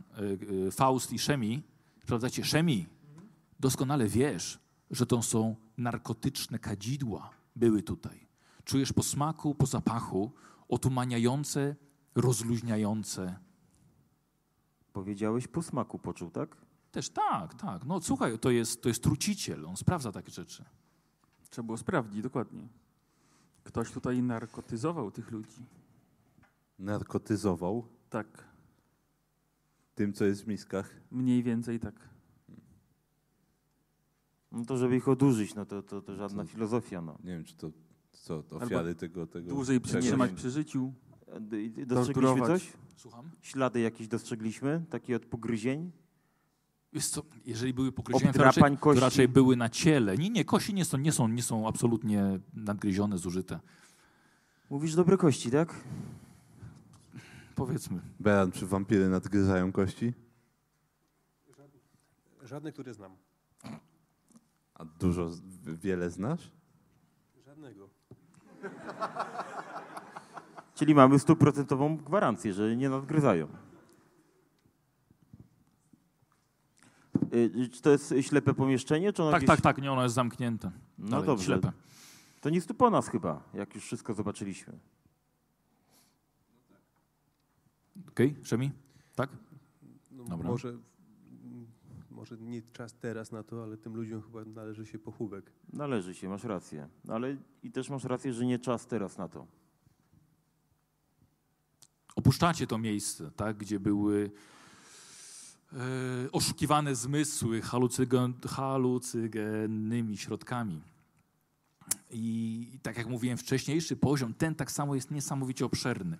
[0.67, 1.63] e, Faust i Szemi,
[2.03, 2.85] sprawdzacie, Szemi,
[3.59, 4.59] doskonale wiesz,
[4.91, 8.27] że to są narkotyczne kadzidła, były tutaj.
[8.63, 10.31] Czujesz po smaku, po zapachu,
[10.67, 11.75] otumaniające,
[12.15, 13.39] rozluźniające.
[14.93, 16.57] Powiedziałeś po smaku poczuł, tak?
[16.91, 17.85] Też tak, tak.
[17.85, 20.65] No słuchaj, to jest, to jest truciciel, on sprawdza takie rzeczy.
[21.49, 22.67] Trzeba było sprawdzić dokładnie.
[23.65, 25.65] Ktoś tutaj narkotyzował tych ludzi.
[26.79, 28.45] Narkotyzował Tak,
[29.95, 30.89] tym, co jest w miskach.
[31.11, 32.09] mniej więcej tak.
[34.51, 36.49] No to żeby ich odurzyć, no to, to, to żadna Co?
[36.49, 37.17] filozofia, no.
[37.23, 37.71] Nie wiem, czy to
[38.11, 39.49] co, to ofiary tego, tego...
[39.49, 40.93] Dłużej przytrzymać przy życiu.
[41.51, 42.61] I- Dostrzegliśmy Torturować.
[42.61, 42.73] coś?
[42.95, 43.31] Słucham?
[43.41, 44.85] Ślady jakieś dostrzegliśmy?
[44.89, 45.91] Takie od pogryzień?
[46.95, 49.01] Wiesz co, jeżeli były pogryzienia, to raczej, Obdrapań to kości?
[49.01, 50.17] raczej były na ciele.
[50.17, 53.59] Nie, nie, kości nie są, nie są, nie są absolutnie nadgryzione, zużyte.
[54.69, 55.75] Mówisz dobre kości, tak?
[57.55, 57.99] Powiedzmy.
[58.19, 60.13] Beran, czy wampiry nadgryzają kości?
[62.43, 63.15] Żadne, które znam.
[64.73, 65.31] A dużo,
[65.65, 66.51] wiele znasz?
[67.45, 67.89] Żadnego.
[70.75, 73.47] Czyli mamy stuprocentową gwarancję, że nie nadgryzają.
[77.71, 79.47] Czy to jest ślepe pomieszczenie, czy ono Tak, gdzieś...
[79.47, 80.71] tak, tak, nie, ono jest zamknięte.
[80.97, 81.45] No Dalej, dobrze.
[81.45, 81.71] Ślepe.
[82.41, 84.79] To nic tu po nas chyba, jak już wszystko zobaczyliśmy.
[88.09, 88.71] Okej, Szemi?
[89.15, 89.29] Tak?
[90.11, 90.49] No, Dobra.
[90.49, 90.77] może,
[92.11, 95.51] może nie czas teraz na to, ale tym ludziom chyba należy się pochówek.
[95.73, 96.87] Należy się, masz rację.
[97.07, 99.47] Ale i też masz rację, że nie czas teraz na to.
[102.15, 104.31] Opuszczacie to miejsce, tak, gdzie były
[106.31, 110.81] oszukiwane zmysły halucygen, halucygennymi środkami.
[112.11, 116.17] I tak jak mówiłem, wcześniejszy poziom, ten tak samo jest niesamowicie obszerny.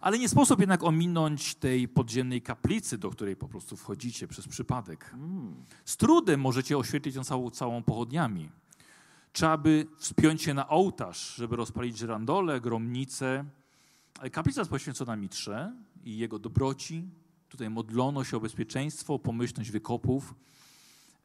[0.00, 5.14] Ale nie sposób jednak ominąć tej podziemnej kaplicy, do której po prostu wchodzicie przez przypadek.
[5.84, 8.50] Z trudem możecie oświetlić ją całą, całą pochodniami.
[9.32, 13.44] Trzeba by wspiąć się na ołtarz, żeby rozpalić żyrandole, gromnice.
[14.18, 15.72] Ale Kaplica jest poświęcona Mitrze
[16.04, 17.08] i jego dobroci.
[17.48, 20.34] Tutaj modlono się o bezpieczeństwo, o pomyślność wykopów.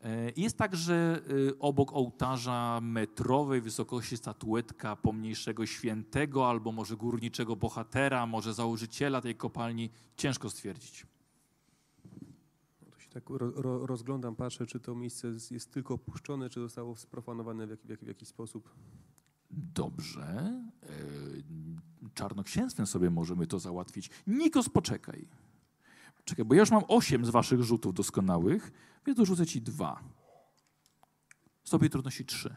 [0.04, 8.26] E, Jest także y, obok ołtarza metrowej wysokości statuetka pomniejszego świętego albo może górniczego bohatera,
[8.26, 9.90] może założyciela tej kopalni.
[10.18, 11.06] Ciężko stwierdzić.
[12.92, 16.60] To się tak ro, ro, rozglądam, patrzę, czy to miejsce jest, jest tylko opuszczone, czy
[16.60, 18.70] zostało sprofanowane w, jak, w, jak, w jakiś sposób.
[19.52, 20.24] Dobrze.
[20.84, 20.88] E,
[22.14, 24.10] Czarnoksięstwem sobie możemy to załatwić.
[24.28, 25.28] Nikos, poczekaj.
[26.32, 28.72] Czekaj, bo ja już mam osiem z waszych rzutów doskonałych,
[29.06, 30.04] więc dorzucę ci dwa.
[31.64, 32.56] Stopień trudności trzy.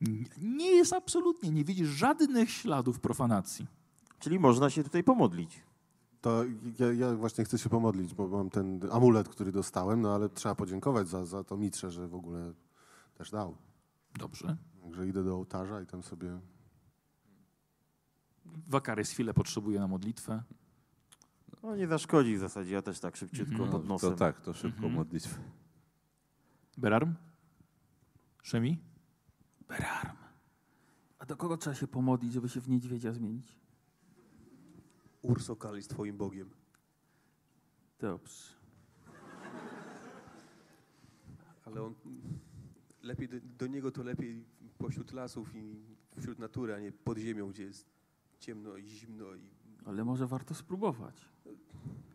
[0.00, 3.66] Nie- Nie jest absolutnie, nie widzisz żadnych śladów profanacji.
[4.18, 5.62] Czyli można się tutaj pomodlić.
[6.20, 6.44] To
[6.78, 10.54] ja, ja właśnie chcę się pomodlić, bo mam ten amulet, który dostałem, no ale trzeba
[10.54, 12.52] podziękować za, za to mitrze, że w ogóle
[13.14, 13.56] też dał.
[14.18, 14.56] Dobrze.
[14.82, 16.40] Także idę do ołtarza i tam sobie...
[18.44, 20.42] Wakarys chwilę potrzebuje na modlitwę.
[21.62, 23.70] No nie zaszkodzi w zasadzie, ja też tak szybciutko Mhm.
[23.70, 24.10] pod No, nosem.
[24.10, 24.92] to tak, to szybko Mhm.
[24.94, 25.38] modlitwę.
[26.78, 27.14] Berarm?
[28.42, 28.78] Szemi?
[29.68, 30.16] Berarm.
[31.18, 33.56] A do kogo trzeba się pomodlić, żeby się w niedźwiedzia zmienić?
[35.22, 36.50] Ursokal jest twoim bogiem.
[37.98, 38.54] Dobrze.
[41.64, 41.94] Ale on
[43.02, 44.44] lepiej do, do niego to lepiej
[44.78, 45.76] pośród lasów i
[46.20, 47.93] wśród natury, a nie pod ziemią, gdzie jest
[48.44, 49.50] ciemno i zimno i
[49.84, 51.28] Ale może warto spróbować.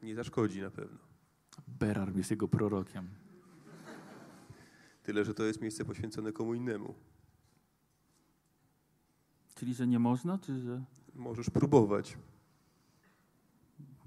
[0.03, 0.97] nie zaszkodzi na pewno.
[1.68, 3.10] Berarm jest jego prorokiem.
[5.03, 6.93] Tyle, że to jest miejsce poświęcone komu innemu.
[9.56, 10.84] Czyli, że nie można, czy że...
[11.15, 12.18] Możesz próbować.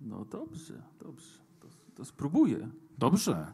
[0.00, 1.38] No dobrze, dobrze.
[1.60, 2.68] To, to spróbuję.
[2.98, 3.52] Dobrze.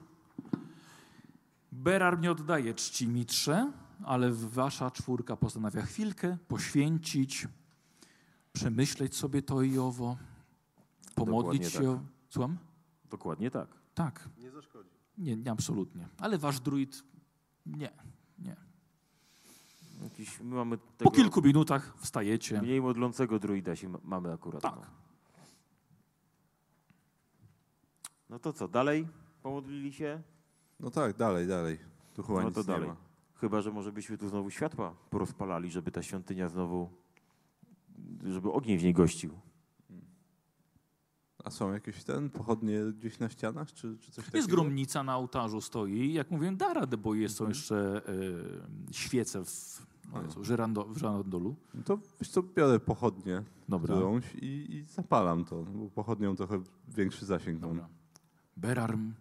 [1.73, 3.73] Berarm nie oddaje czci mitrze,
[4.05, 7.49] ale wasza czwórka postanawia chwilkę poświęcić,
[8.59, 10.17] przemyśleć sobie to i owo,
[11.15, 11.91] pomodlić Dokładnie się.
[11.91, 12.01] O...
[12.29, 12.59] Słucham?
[13.11, 13.69] Dokładnie tak.
[13.95, 14.29] Tak.
[14.39, 14.91] Nie zaszkodzi.
[15.19, 16.09] Nie, nie, absolutnie.
[16.19, 17.03] Ale wasz druid
[17.67, 17.91] nie,
[18.39, 18.57] nie.
[20.03, 22.63] Jakiś, my mamy Po tego kilku minutach wstajecie.
[22.63, 24.63] mniej modlącego druida się ma- mamy akurat.
[24.63, 24.75] Tak.
[24.77, 24.87] No.
[28.31, 29.09] no to co, dalej?
[29.43, 30.23] Pomodlili się?
[30.81, 31.79] No tak, dalej, dalej.
[32.15, 32.83] Tu chyba No nic to dalej.
[32.83, 32.97] nie ma.
[33.35, 36.91] Chyba, że może byśmy tu znowu światła porozpalali, żeby ta świątynia znowu,
[38.25, 39.31] żeby ogień w niej gościł.
[41.45, 44.39] A są jakieś ten, pochodnie gdzieś na ścianach, czy, czy coś takiego?
[44.39, 46.13] Jest gromnica na ołtarzu stoi.
[46.13, 49.81] Jak mówiłem, da radę, bo jest, są jeszcze e, świece w,
[50.25, 51.57] Jezu, żyrando, w żyrandolu.
[51.75, 53.95] No to wiesz co, biorę pochodnię Dobra.
[53.95, 57.71] którąś i, i zapalam to, bo pochodnią trochę większy zasięg mam.
[57.71, 57.89] Dobra.
[58.57, 59.13] Berarm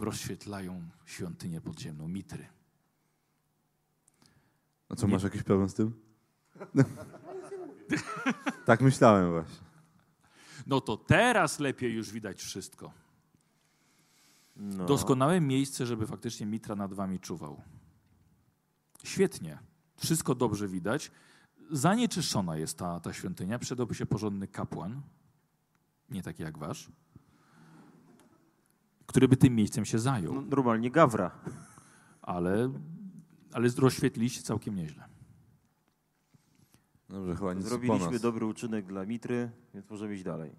[0.00, 2.46] rozświetlają świątynię podziemną Mitry.
[4.88, 5.12] A co, Nie.
[5.12, 5.92] masz jakiś problem z tym?
[8.66, 9.68] tak myślałem właśnie.
[10.66, 12.92] No to teraz lepiej już widać wszystko.
[14.56, 14.86] No.
[14.86, 17.62] Doskonałe miejsce, żeby faktycznie Mitra nad wami czuwał.
[19.04, 19.58] Świetnie.
[19.96, 21.10] Wszystko dobrze widać.
[21.70, 23.58] Zanieczyszczona jest ta, ta świątynia.
[23.58, 25.02] Przydałby się porządny kapłan,
[26.10, 26.88] nie taki jak wasz,
[29.06, 30.34] który by tym miejscem się zajął.
[30.34, 31.30] No, normalnie gawra.
[32.22, 32.72] Ale,
[33.52, 35.08] ale rozświetliliście całkiem nieźle.
[37.08, 40.50] Dobrze, chyba nic Zrobiliśmy dobry uczynek dla Mitry, więc możemy iść dalej.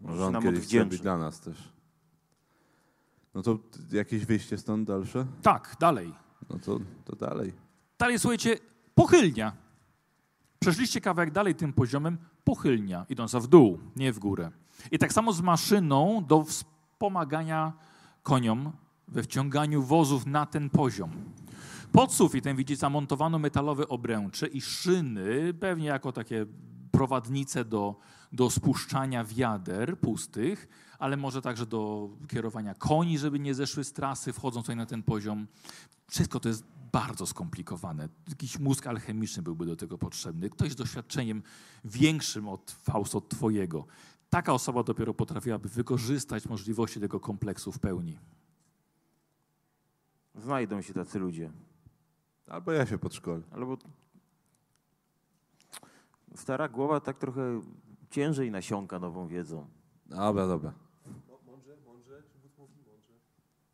[0.00, 1.72] Może on nam kiedyś zrobi dla nas też.
[3.34, 3.58] No to
[3.92, 5.26] jakieś wyjście stąd dalsze?
[5.42, 6.12] Tak, dalej.
[6.50, 7.52] No to, to dalej.
[7.98, 8.58] Dalej, słuchajcie,
[8.94, 9.52] pochylnia.
[10.58, 14.50] Przeszliście kawałek dalej tym poziomem, pochylnia, idąca w dół, nie w górę.
[14.90, 17.72] I tak samo z maszyną do wspomagania
[18.22, 18.72] koniom
[19.08, 21.10] we wciąganiu wozów na ten poziom.
[21.96, 26.46] Pod sufitem widzicie zamontowano metalowe obręcze i szyny, pewnie jako takie
[26.90, 27.96] prowadnice do,
[28.32, 30.68] do spuszczania wiader pustych,
[30.98, 35.02] ale może także do kierowania koni, żeby nie zeszły z trasy, wchodząc tutaj na ten
[35.02, 35.46] poziom.
[36.10, 38.08] Wszystko to jest bardzo skomplikowane.
[38.28, 40.50] Jakiś mózg alchemiczny byłby do tego potrzebny.
[40.50, 41.42] Ktoś z doświadczeniem
[41.84, 43.86] większym od Faust, od twojego.
[44.30, 48.18] Taka osoba dopiero potrafiłaby wykorzystać możliwości tego kompleksu w pełni.
[50.34, 51.50] Znajdą się tacy ludzie.
[52.46, 53.42] Albo ja się podszkolę.
[53.50, 53.78] Albo
[56.34, 57.60] stara głowa tak trochę
[58.10, 59.66] ciężej nasiąka nową wiedzą.
[60.06, 60.72] Dobra, dobra.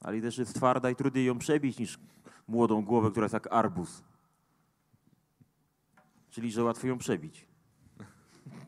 [0.01, 1.99] Ale też jest twarda i trudniej ją przebić niż
[2.49, 4.03] młodą głowę, która jest jak arbuz.
[6.31, 7.47] Czyli, że łatwo ją przebić.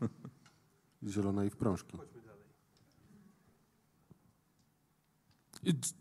[1.09, 1.99] Zielona i w prążki.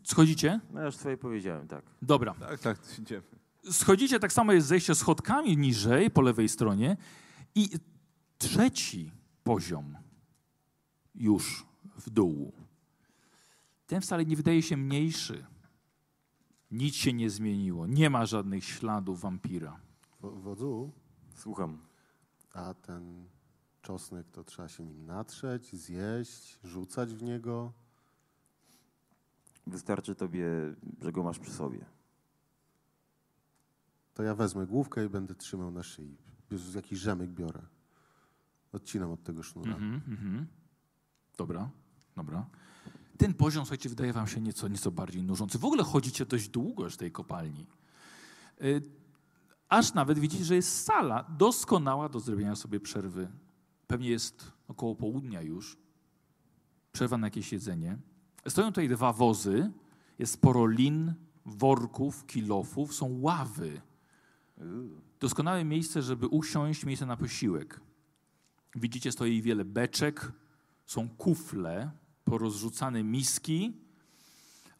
[0.02, 0.60] Schodzicie?
[0.70, 1.84] No ja już swoje powiedziałem, tak.
[2.02, 2.34] Dobra.
[2.34, 3.22] Tak, tak, idziemy.
[3.70, 6.96] Schodzicie, tak samo jest zejście schodkami niżej, po lewej stronie.
[7.54, 7.68] I
[8.38, 9.10] trzeci
[9.44, 9.96] poziom
[11.14, 11.66] już
[11.96, 12.52] w dół.
[13.86, 15.44] Ten wcale nie wydaje się mniejszy.
[16.70, 17.86] Nic się nie zmieniło.
[17.86, 19.80] Nie ma żadnych śladów wampira.
[20.20, 20.90] Wo- Wodzu,
[21.36, 21.78] Słucham.
[22.52, 23.24] a ten
[23.82, 27.72] czosnek to trzeba się nim natrzeć, zjeść, rzucać w niego.
[29.66, 30.46] Wystarczy tobie,
[31.02, 31.84] że go masz przy sobie.
[34.14, 36.16] To ja wezmę główkę i będę trzymał na szyi.
[36.74, 37.62] Jakiś rzemek biorę.
[38.72, 39.72] Odcinam od tego sznura.
[39.72, 40.46] Mhm, mhm.
[41.36, 41.70] Dobra,
[42.16, 42.46] dobra.
[43.18, 45.58] Ten poziom, słuchajcie, wydaje wam się nieco, nieco bardziej nużący.
[45.58, 47.66] W ogóle chodzicie dość długo z tej kopalni.
[48.62, 48.82] Y,
[49.68, 53.28] Aż nawet widzicie, że jest sala doskonała do zrobienia sobie przerwy.
[53.86, 55.78] Pewnie jest około południa już.
[56.92, 57.98] Przerwa na jakieś jedzenie.
[58.48, 59.72] Stoją tutaj dwa wozy.
[60.18, 61.14] Jest sporo lin,
[61.46, 62.94] worków, kilofów.
[62.94, 63.80] Są ławy.
[65.20, 67.80] Doskonałe miejsce, żeby usiąść, miejsce na posiłek.
[68.74, 70.32] Widzicie, stoi wiele beczek,
[70.86, 71.90] są kufle,
[72.24, 73.72] porozrzucane miski,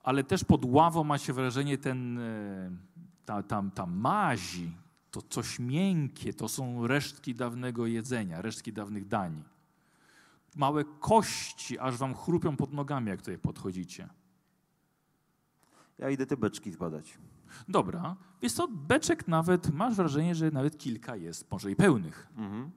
[0.02, 2.70] ale też pod ławą macie wrażenie ten, e,
[3.24, 4.72] ta, tam, ta mazi,
[5.10, 9.42] to coś miękkie, to są resztki dawnego jedzenia, resztki dawnych dań.
[10.56, 14.08] Małe kości, aż wam chrupią pod nogami, jak tutaj podchodzicie.
[15.98, 17.18] Ja idę te beczki zbadać.
[17.68, 22.28] Dobra, jest to beczek nawet, masz wrażenie, że nawet kilka jest, może i pełnych.
[22.36, 22.70] Mhm.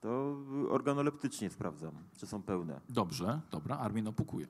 [0.00, 0.36] To
[0.68, 2.80] organoleptycznie sprawdzam, czy są pełne.
[2.88, 4.46] Dobrze, dobra, Armin opukuje.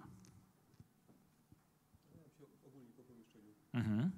[3.72, 4.10] Mhm.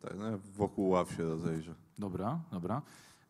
[0.00, 1.74] Tak, no, wokół ław się rozejrzę.
[1.98, 2.82] Dobra, dobra.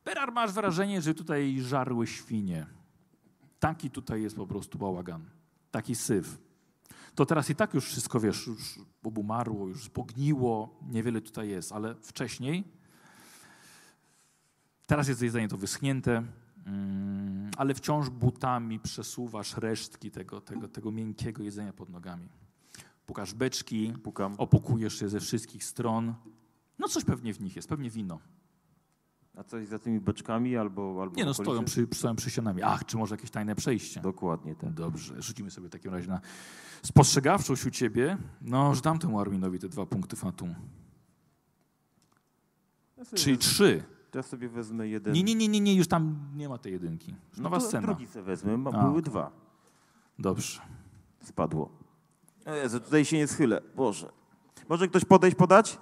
[0.05, 2.67] Berar, masz wrażenie, że tutaj żarły świnie.
[3.61, 5.25] Taki tutaj jest po prostu bałagan.
[5.71, 6.39] Taki syf.
[7.15, 11.95] To teraz i tak już wszystko, wiesz, już obumarło, już pogniło, niewiele tutaj jest, ale
[11.95, 12.65] wcześniej,
[14.87, 16.23] teraz jest jedzenie to wyschnięte,
[16.67, 22.29] mm, ale wciąż butami przesuwasz resztki tego, tego, tego miękkiego jedzenia pod nogami.
[23.07, 24.35] Pukasz beczki, Pukam.
[24.39, 26.15] opukujesz je ze wszystkich stron.
[26.79, 28.19] No coś pewnie w nich jest, pewnie wino.
[29.37, 31.03] A coś za tymi beczkami albo...
[31.03, 32.63] albo Nie no, stoją przy, stoją przy ścianami.
[32.63, 34.01] Ach, czy może jakieś tajne przejście?
[34.01, 34.73] Dokładnie tak.
[34.73, 36.21] Dobrze, rzucimy sobie w takim razie na
[36.83, 38.17] spostrzegawczość u ciebie.
[38.43, 40.55] No, że dam temu Arminowi te dwa punkty fatum.
[42.97, 43.83] Ja Czyli wez- trzy.
[44.15, 45.15] Ja sobie wezmę jeden.
[45.15, 47.15] Nie, nie, nie, nie, nie, już tam nie ma tej jedynki.
[47.37, 47.87] No Nowa to scena.
[47.87, 49.03] Drugi sobie wezmę, a A, były okej.
[49.03, 49.31] dwa.
[50.19, 50.61] Dobrze.
[51.23, 51.71] Spadło.
[52.63, 53.61] Jezu, tutaj się nie schylę.
[53.77, 54.13] Boże.
[54.69, 55.79] Może ktoś podejść, podać?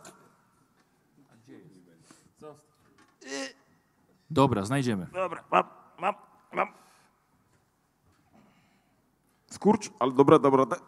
[4.30, 5.06] Dobra, znajdziemy.
[5.12, 5.64] Dobra, mam,
[6.00, 6.14] mam,
[6.52, 6.68] mam.
[9.50, 10.66] Skurcz, ale dobra, dobra.
[10.66, 10.80] da-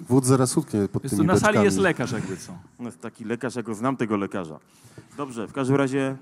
[0.00, 2.58] Wódz zaraz utknie pod tymi na sali jest lekarz jakby co.
[2.80, 4.58] Jest taki lekarz, ja go znam tego lekarza.
[5.16, 6.16] Dobrze, w każdym razie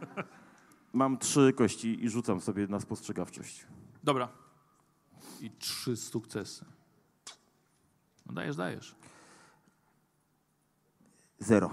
[0.93, 3.67] mam trzy kości i rzucam sobie na spostrzegawczość.
[4.05, 4.29] Dobra.
[5.41, 6.65] I trzy sukcesy.
[8.27, 8.95] No dajesz, dajesz.
[11.39, 11.71] Zero.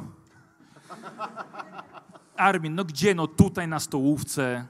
[2.37, 3.15] Armin, no gdzie?
[3.15, 4.67] No tutaj na stołówce.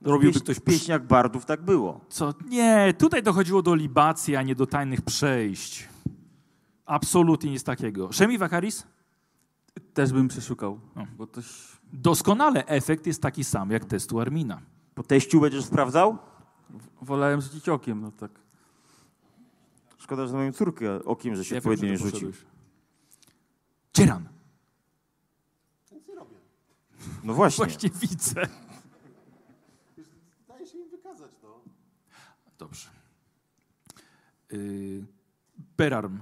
[0.00, 2.00] Robiłby Pieśń, ktoś w pieśniach bardów tak było.
[2.08, 2.34] Co?
[2.48, 5.88] Nie, tutaj dochodziło do libacji, a nie do tajnych przejść.
[6.86, 8.12] Absolutnie nic takiego.
[8.12, 8.86] Szemi Wakaris?
[9.94, 11.06] Też bym przeszukał, No.
[11.18, 11.46] bo coś...
[11.92, 14.60] Doskonale efekt jest taki sam jak testu Armina.
[14.94, 16.18] Po teściu będziesz sprawdzał?
[17.02, 18.30] Wolałem rzucić okiem, no tak.
[19.98, 22.32] Szkoda, że na moją córkę okiem, że się Ja odpowiednio nie rzucił.
[23.92, 24.28] Cieran.
[27.22, 27.64] No właśnie.
[27.64, 28.48] Właśnie widzę.
[30.48, 31.60] Daje się im wykazać, no.
[32.58, 32.88] Dobrze.
[34.50, 35.06] Yy,
[35.76, 36.20] Berarm.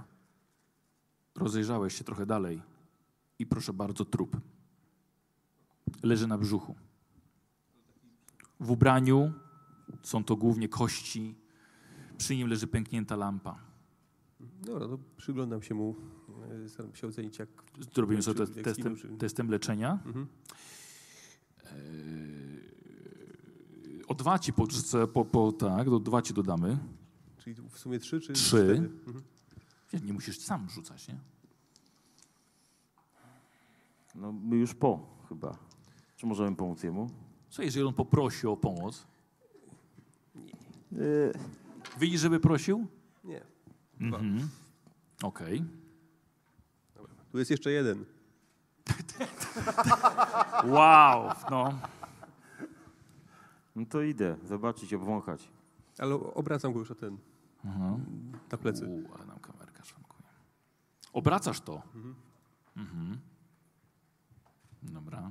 [1.35, 2.62] Rozejrzałeś się trochę dalej
[3.39, 4.36] i proszę bardzo, trup.
[6.02, 6.74] Leży na brzuchu.
[8.60, 9.32] W ubraniu
[10.02, 11.35] są to głównie kości.
[12.18, 13.59] Przy nim leży pęknięta lampa.
[14.40, 15.97] Dobra, to przyglądam się mu,
[16.64, 17.48] e, staram się ocenić, jak...
[17.94, 19.98] Zrobimy sobie te, testem, testem leczenia.
[20.06, 20.27] Mhm.
[21.72, 26.78] Yy, o dwa ci podrzucę, po, po, tak, do dwa ci dodamy.
[27.38, 28.47] Czyli w sumie trzy, czy Trzy.
[28.47, 28.74] cztery?
[28.76, 29.22] Mhm.
[29.92, 31.18] Nie, nie musisz sam rzucać, nie?
[34.14, 35.59] No my już po chyba.
[36.16, 37.10] Czy możemy pomóc jemu?
[37.51, 39.06] Co jeżeli on poprosi o pomoc?
[40.92, 41.32] Yy,
[42.01, 42.86] Widzisz, żeby prosił?
[43.24, 43.40] Nie.
[44.01, 44.48] Mhm.
[45.22, 45.64] Okej.
[47.32, 48.05] Tu jest jeszcze jeden.
[50.64, 51.78] Wow, no.
[53.76, 55.48] No to idę zobaczyć, obwąchać.
[55.98, 57.18] Ale obracam go już o ten,
[57.64, 58.32] Mhm.
[58.52, 58.86] na plecy.
[58.86, 60.22] U, ale nam kamerka szwankuje.
[61.12, 61.82] Obracasz to.
[62.76, 63.20] Mhm.
[64.82, 65.30] Dobra.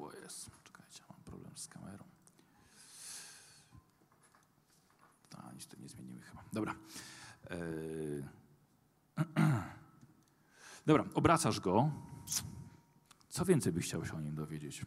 [0.00, 0.50] O jest.
[0.64, 2.04] Czekajcie, mam problem z kamerą.
[5.36, 6.42] A, nic tu nie zmienimy chyba.
[6.52, 6.74] Dobra.
[7.50, 8.24] Eee.
[10.86, 11.90] Dobra, obracasz go.
[13.38, 14.84] Co więcej byś chciał się o nim dowiedzieć?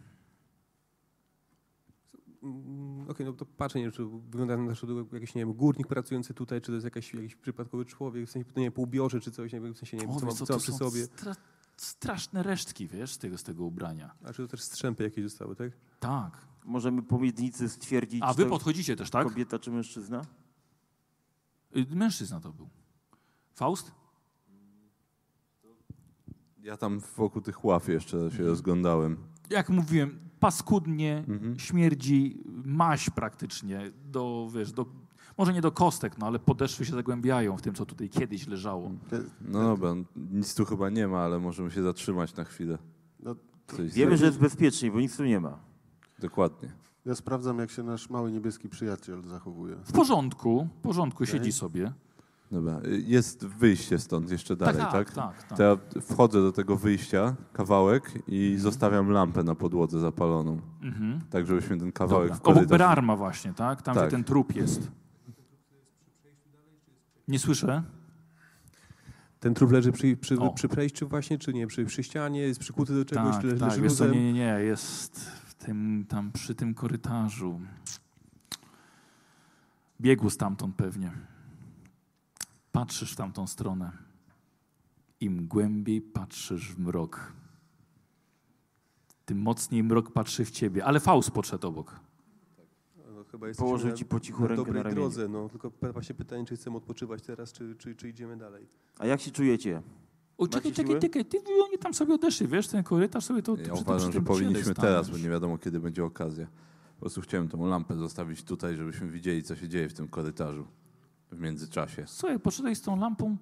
[2.44, 5.54] Mm, Okej, no to patrzę, nie wiem, czy wygląda na to jak jakiś, nie wiem,
[5.54, 9.20] górnik pracujący tutaj, czy to jest jakiś, jakiś przypadkowy człowiek, w sensie, nie wiem, półbiorze,
[9.22, 11.04] czy coś, nie wiem, w sensie, nie wiem, O, co, co, co to przy sobie.
[11.06, 11.36] Stra
[11.78, 14.16] straszne resztki, wiesz, z tego, z tego ubrania.
[14.24, 15.72] A czy to też strzępy jakieś zostały, tak?
[16.00, 16.48] Tak.
[16.66, 19.28] Możemy po miednicy stwierdzić, A wy podchodzicie też, tak?
[19.28, 20.22] kobieta czy mężczyzna?
[21.76, 22.70] Y, Mężczyzna to był.
[23.56, 23.92] Faust?
[26.64, 29.18] Ja tam wokół tych ław jeszcze się rozglądałem.
[29.50, 31.60] Jak mówiłem, paskudnie, Mhm.
[31.60, 34.86] śmierdzi maś praktycznie do, wiesz, do,
[35.38, 38.92] może nie do kostek, no ale podeszwy się zagłębiają w tym, co tutaj kiedyś leżało.
[39.42, 39.96] No dobra,
[40.32, 42.78] nic tu chyba nie ma, ale możemy się zatrzymać na chwilę.
[43.20, 43.36] No,
[43.68, 44.20] Coś Wiemy, zrobić.
[44.20, 45.60] że jest bezpiecznie, bo nic tu nie ma.
[46.20, 46.72] Dokładnie.
[47.06, 49.76] Ja sprawdzam, jak się nasz mały niebieski przyjaciel zachowuje.
[49.84, 51.34] W porządku, w porządku, Okej.
[51.34, 51.94] siedzi sobie.
[52.52, 54.92] Dobra, y, jest wyjście stąd jeszcze dalej, tak?
[54.92, 55.58] tak, tak, tak.
[55.58, 60.62] To ja wchodzę do tego wyjścia, kawałek i zostawiam lampę na podłodze zapaloną.
[60.82, 61.22] Mhm.
[61.30, 62.36] Tak, żebyśmy ten kawałek Dobra.
[62.36, 62.70] w Obok korytarz...
[62.70, 63.82] Berarma właśnie, tak?
[63.82, 64.04] Tam, Tak.
[64.04, 64.92] gdzie ten trup jest.
[67.28, 67.84] Nie słyszę?
[69.40, 71.68] Ten trup leży przy, przy, przy przejściu właśnie, czy nie?
[71.68, 74.60] Przy, przy ścianie, jest przykuty do czegoś, tak, czy leży, tak, leży nie, nie, nie,
[74.60, 77.62] jest w tym, tam przy tym korytarzu.
[80.02, 81.12] Biegł stamtąd pewnie.
[82.72, 83.92] Patrzysz w tamtą stronę.
[85.20, 87.34] Im głębiej patrzysz w mrok,
[89.26, 90.86] tym mocniej mrok patrzy w ciebie.
[90.86, 92.00] Ale Faust podszedł obok.
[93.16, 95.02] No, chyba Położył na- ci po cichu na rękę na dobrej ramieniu.
[95.02, 95.50] drodze, no.
[95.50, 98.68] Tylko właśnie pytanie, czy chcemy odpoczywać teraz, czy, czy, czy idziemy dalej.
[99.00, 99.82] A jak się czujecie?
[100.38, 101.38] O, czekaj, czekaj, czekaj, ty,
[101.68, 103.56] oni tam sobie odeszli, wiesz, ten korytarz sobie to...
[103.56, 106.46] Ja przy uważam, przy że powinniśmy teraz, bo nie wiadomo, kiedy będzie okazja.
[106.96, 110.68] Po prostu chciałem tą lampę zostawić tutaj, żebyśmy widzieli, co się dzieje w tym korytarzu
[111.32, 112.04] w międzyczasie.
[112.08, 113.38] Słuchaj, poszedłeś z tą lampą,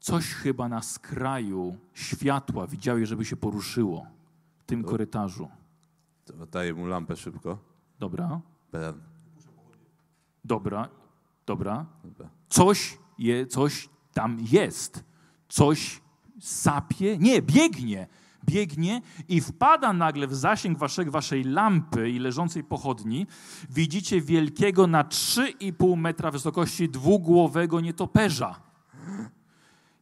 [0.00, 4.06] coś chyba na skraju światła widziałeś, żeby się poruszyło
[4.56, 5.48] w tym To- korytarzu.
[6.24, 7.58] To Daję mu lampę szybko.
[7.98, 8.40] Dobra,
[8.72, 9.00] Beren.
[10.44, 10.88] dobra,
[11.46, 11.86] dobra.
[12.04, 12.28] Dobra.
[12.48, 15.04] Coś, je, coś tam jest.
[15.48, 16.00] Coś
[16.40, 18.06] sapie, nie, biegnie.
[18.48, 23.26] Biegnie i wpada nagle w zasięg waszej, waszej lampy i leżącej pochodni.
[23.70, 28.60] Widzicie wielkiego na 3,5 metra wysokości dwugłowego nietoperza.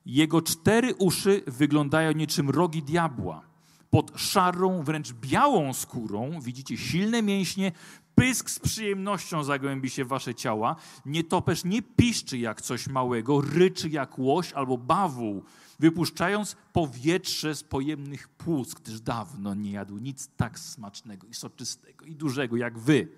[0.06, 3.42] Jego cztery uszy wyglądają niczym rogi diabła.
[3.90, 7.72] Pod szarą, wręcz białą skórą widzicie silne mięśnie,
[8.14, 10.76] pysk z przyjemnością zagłębi się w wasze ciała.
[11.06, 15.44] Nietoperz nie piszczy jak coś małego, ryczy jak łoś albo bawół,
[15.78, 22.14] wypuszczając powietrze z pojemnych płuc, gdyż dawno nie jadł nic tak smacznego i soczystego i
[22.16, 23.08] dużego jak wy.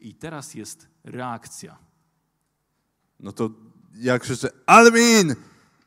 [0.00, 1.78] I teraz jest reakcja.
[3.20, 3.50] No to
[3.94, 5.34] ja krzyczę, Almin!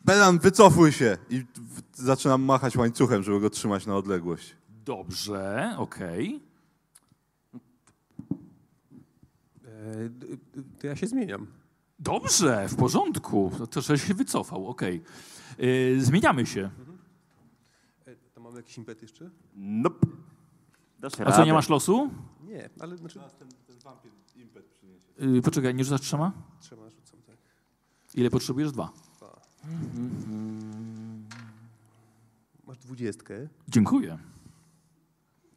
[0.06, 1.18] Beran, wycofuj się!
[1.30, 1.46] I
[1.94, 4.56] zaczynam machać łańcuchem, żeby go trzymać na odległość.
[4.70, 6.40] Dobrze, okej.
[9.66, 11.48] E, d- d- to ja się zmieniam.
[12.00, 13.52] Dobrze, w porządku.
[13.72, 15.04] To, że się wycofał, okej.
[15.58, 16.70] Yy, zmieniamy się.
[18.06, 19.30] E, to mamy jakiś impet jeszcze?
[19.56, 20.08] Nope.
[21.00, 21.46] Dasz A co, radę.
[21.46, 22.10] nie masz losu?
[22.44, 23.20] Nie, ale znaczy
[25.20, 26.32] Yy, poczekaj, nie rzucasz trzema?
[26.60, 27.36] trzeba rzucam, tak.
[28.16, 28.72] Ile potrzebujesz?
[28.72, 28.94] Dwa.
[32.68, 34.18] Masz dwudziestkę, Dziękuję.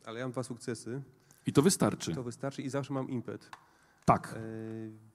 [0.04, 1.02] ale ja mam dwa sukcesy.
[1.46, 2.14] I to wystarczy.
[2.14, 3.50] To wystarczy i zawsze mam impet.
[4.04, 4.34] Tak.
[4.36, 4.40] E,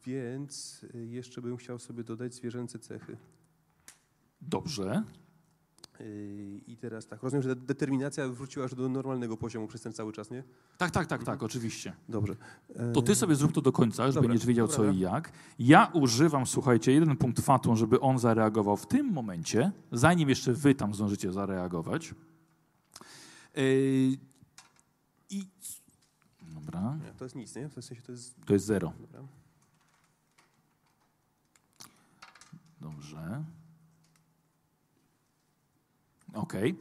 [0.06, 3.18] więc jeszcze bym chciał sobie dodać zwierzęce cechy.
[4.48, 5.04] Dobrze.
[6.00, 6.04] E,
[6.68, 10.14] I teraz tak, rozumiem, że de- determinacja wróciła już do normalnego poziomu przez ten cały
[10.14, 10.44] czas, nie?
[10.78, 11.94] Tak, tak, tak, tak, oczywiście.
[12.10, 12.36] Dobrze.
[12.94, 15.32] To ty sobie zrób to do końca, żeby Dobra, będziesz wiedział dobra, co i jak.
[15.60, 20.76] Ja używam, słuchajcie, jeden punkt fatum, żeby on zareagował w tym momencie, zanim jeszcze wy
[20.76, 22.16] tam zdążycie zareagować.
[23.56, 23.64] Yy,
[25.30, 25.48] I...
[26.42, 27.70] Dobra, Nie, to jest nic, nie?
[27.70, 28.36] W sensie to jest...
[28.46, 28.94] to jest zero.
[29.00, 29.22] Dobra.
[32.82, 33.44] Dobrze.
[36.36, 36.76] Okej.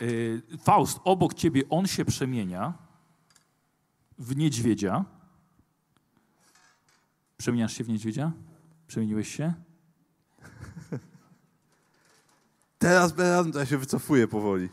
[0.00, 2.72] Yy, Faust, obok ciebie on się przemienia
[4.18, 5.04] w niedźwiedzia.
[7.36, 8.32] Przemieniasz się w niedźwiedzia?
[8.86, 9.54] Przemieniłeś się?
[12.78, 13.14] Teraz
[13.52, 14.68] to ja się wycofuję powoli.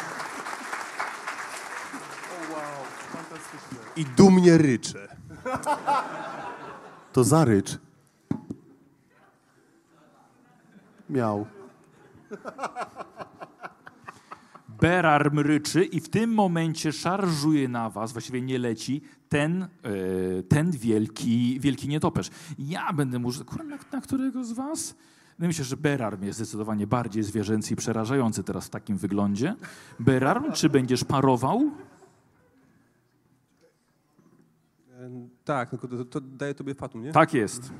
[4.00, 5.16] I dumnie ryczę.
[7.12, 7.78] To zarycz.
[11.10, 11.46] Miał.
[14.68, 19.68] Berar mryczy i w tym momencie szarżuje na was, właściwie nie leci, ten, e,
[20.48, 22.30] ten wielki, wielki nietoperz.
[22.58, 24.94] Ja będę może, kurwa, na, na którego z was?
[25.38, 29.56] No myślę, że Berarm jest zdecydowanie bardziej zwierzęcy i przerażający teraz w takim wyglądzie.
[29.98, 31.70] Berarm, czy będziesz parował?
[35.00, 37.12] E, Tak, tylko to, to daje tobie fatum, nie?
[37.12, 37.72] Tak jest.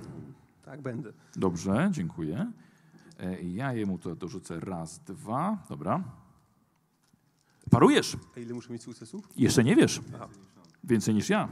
[0.65, 1.13] Tak, będę.
[1.37, 2.53] Dobrze, dziękuję.
[3.21, 5.59] E, Ja jemu to dorzucę raz, dwa.
[5.69, 6.05] Dobra.
[7.71, 8.17] Parujesz.
[8.37, 9.29] A ile muszę mieć sukcesów?
[9.37, 10.01] Jeszcze nie wiesz.
[10.15, 10.29] Aha.
[10.85, 11.49] Więcej niż ja.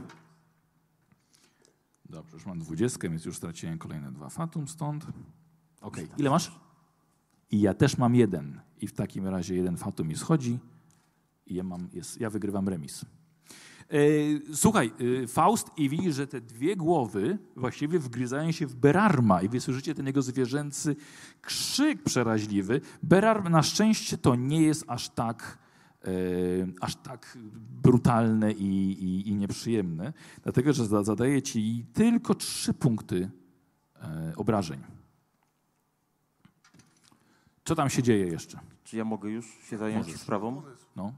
[2.05, 5.07] Dobrze, już mam dwudziestkę, więc już straciłem kolejne dwa fatum stąd.
[5.81, 6.59] Okej, ile masz?
[7.51, 8.61] I ja też mam jeden.
[8.81, 10.59] I w takim razie jeden fatum mi schodzi
[11.45, 13.05] i ja, mam, jest, ja wygrywam remis.
[13.89, 13.95] E,
[14.55, 14.91] słuchaj,
[15.23, 19.59] e, Faust i widzisz, że te dwie głowy właściwie wgryzają się w Berarma i wy
[19.61, 20.95] słyszycie ten jego zwierzęcy
[21.41, 22.81] krzyk przeraźliwy.
[23.03, 25.57] Berarm na szczęście to nie jest aż tak,
[26.03, 26.07] e,
[26.81, 27.37] aż tak
[27.83, 30.13] brutalne i, i, i nieprzyjemne,
[30.43, 33.29] dlatego że za- zadaje ci tylko trzy punkty
[34.01, 34.79] e, obrażeń.
[37.65, 38.59] Co tam się dzieje jeszcze?
[38.83, 40.21] Czy ja mogę już się zająć Możesz.
[40.21, 40.61] sprawą?
[40.95, 41.13] No.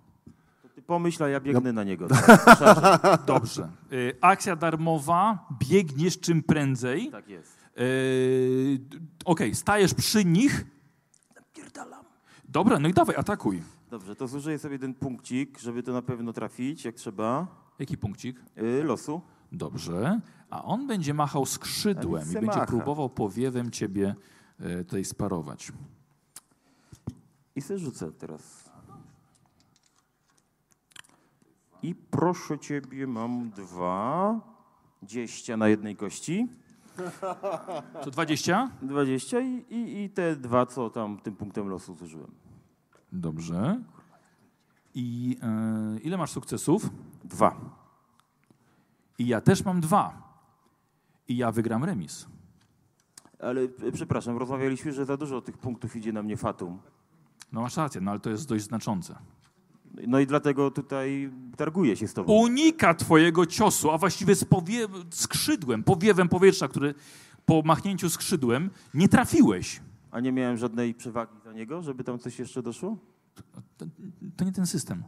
[0.92, 2.08] Pomyśl, a ja biegnę na niego.
[2.08, 3.64] Tak, Dobrze.
[3.64, 7.12] E, akcja darmowa, biegniesz czym prędzej.
[7.12, 7.58] tak jest.
[8.80, 10.66] D- Okej, stajesz przy nich.
[11.54, 12.06] Pierdalam.
[12.50, 13.64] Dobra, no i dawaj, atakuj.
[13.90, 17.48] Dobrze, to zużyję sobie jeden punkcik, żeby to na pewno trafić, jak trzeba.
[17.80, 18.40] Jaki punkcik?
[18.56, 19.22] Yy, losu.
[19.52, 20.20] Dobrze.
[20.50, 22.66] A on będzie machał skrzydłem i będzie macha.
[22.66, 24.16] próbował powiewem ciebie
[24.60, 25.72] e, tutaj sparować.
[27.56, 28.71] I se rzucę teraz.
[31.84, 34.40] I proszę ciebie, mam dwa.
[35.02, 36.48] 20 na jednej kości.
[38.04, 38.72] To 20?
[38.82, 42.32] 20 i, i, i te dwa, co tam tym punktem losu zużyłem.
[43.12, 43.82] Dobrze.
[44.94, 46.90] I e, ile masz sukcesów?
[47.24, 47.56] Dwa.
[49.18, 50.34] I ja też mam dwa.
[51.28, 52.28] I ja wygram remis.
[53.40, 56.80] Ale e, przepraszam, rozmawialiśmy, że za dużo tych punktów idzie na mnie fatum.
[57.52, 59.16] No masz rację, no ale to jest dość znaczące.
[60.08, 62.34] No i dlatego tutaj targuję się z tobą.
[62.34, 66.94] unika twojego ciosu, a właściwie z powie- skrzydłem, powiewem powietrza, który
[67.46, 69.82] po machnięciu skrzydłem nie trafiłeś.
[70.12, 72.98] A nie miałem żadnej przewagi za niego, żeby tam coś jeszcze doszło?
[73.78, 73.86] To,
[74.38, 75.04] to nie ten system.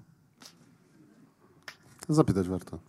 [2.10, 2.80] Zapytać warto.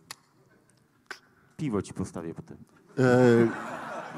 [1.57, 2.57] Piwo ci postawię potem.
[2.99, 3.49] E,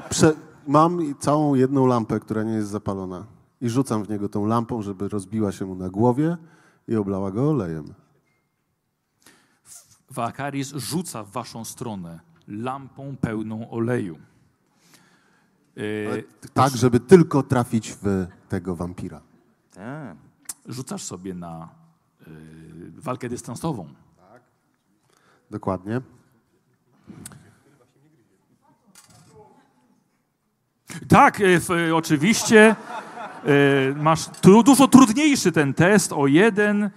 [0.08, 0.34] prze,
[0.66, 3.26] mam całą jedną lampę, która nie jest zapalona.
[3.60, 6.36] I rzucam w niego tą lampą, żeby rozbiła się mu na głowie
[6.88, 7.94] i oblała go olejem.
[10.10, 14.18] Wakaris rzuca w waszą stronę lampą pełną oleju.
[15.76, 19.20] E, Tak, żeby tylko trafić w tego wampira.
[19.74, 20.16] Tak.
[20.66, 21.68] rzucasz sobie na
[22.20, 22.26] e,
[22.96, 23.88] walkę dystansową.
[25.50, 26.00] Dokładnie.
[31.08, 32.76] Tak, w, e, oczywiście.
[33.46, 36.90] E, masz tu, dużo trudniejszy ten test o jeden, e,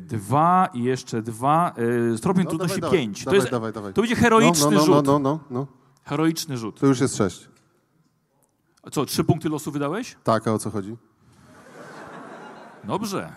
[0.00, 1.74] dwa i jeszcze dwa.
[2.12, 3.24] E, stopień trudności dawaj, pięć.
[3.24, 3.92] Dawaj, to, jest, dawaj, dawaj.
[3.92, 5.06] to będzie heroiczny no, no, no, rzut.
[5.06, 5.66] no, no, no.
[6.04, 6.80] Heroiczny rzut.
[6.80, 7.48] To już jest sześć.
[8.82, 10.16] A co, trzy punkty losu wydałeś?
[10.24, 10.96] Tak, a o co chodzi?
[12.84, 13.32] Dobrze.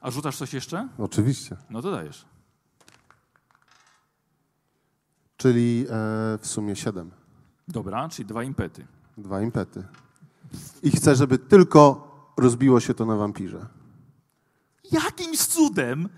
[0.00, 0.88] A rzucasz coś jeszcze?
[0.98, 1.56] Oczywiście.
[1.70, 2.24] No to dajesz.
[5.36, 7.10] Czyli e, w sumie siedem.
[7.68, 8.86] Dobra, czyli dwa impety.
[9.18, 9.84] Dwa impety.
[10.82, 13.66] I chcę, żeby tylko rozbiło się to na wampirze.
[14.92, 16.08] Jakimś cudem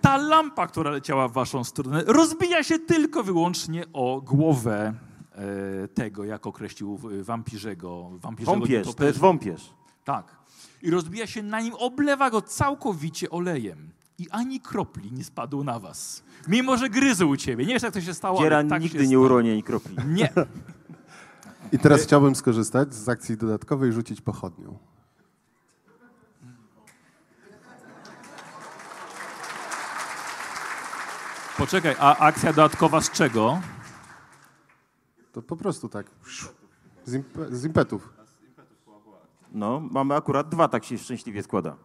[0.00, 4.94] ta lampa, która leciała w waszą stronę, rozbija się tylko wyłącznie o głowę
[5.32, 8.10] e, tego, jak określił e, wampirzego.
[8.14, 9.70] wampirzego Wąpierz, to jest wąpierz.
[10.04, 10.36] Tak.
[10.82, 13.90] I rozbija się na nim, oblewa go całkowicie olejem.
[14.18, 16.22] I ani kropli nie spadł na was.
[16.48, 17.66] Mimo, że gryzł u ciebie.
[17.66, 19.24] Nie wiesz, jak to się stało, Dzieran ale tak nigdy się nie stało.
[19.24, 19.96] uroni ani kropli.
[20.06, 20.32] Nie.
[21.72, 24.78] I teraz chciałbym skorzystać z akcji dodatkowej i rzucić pochodnią.
[31.58, 33.60] Poczekaj, a akcja dodatkowa z czego?
[35.32, 36.06] To po prostu tak.
[37.04, 38.12] Z, impe, z impetów.
[39.52, 41.76] No, mamy akurat dwa, tak się szczęśliwie składa.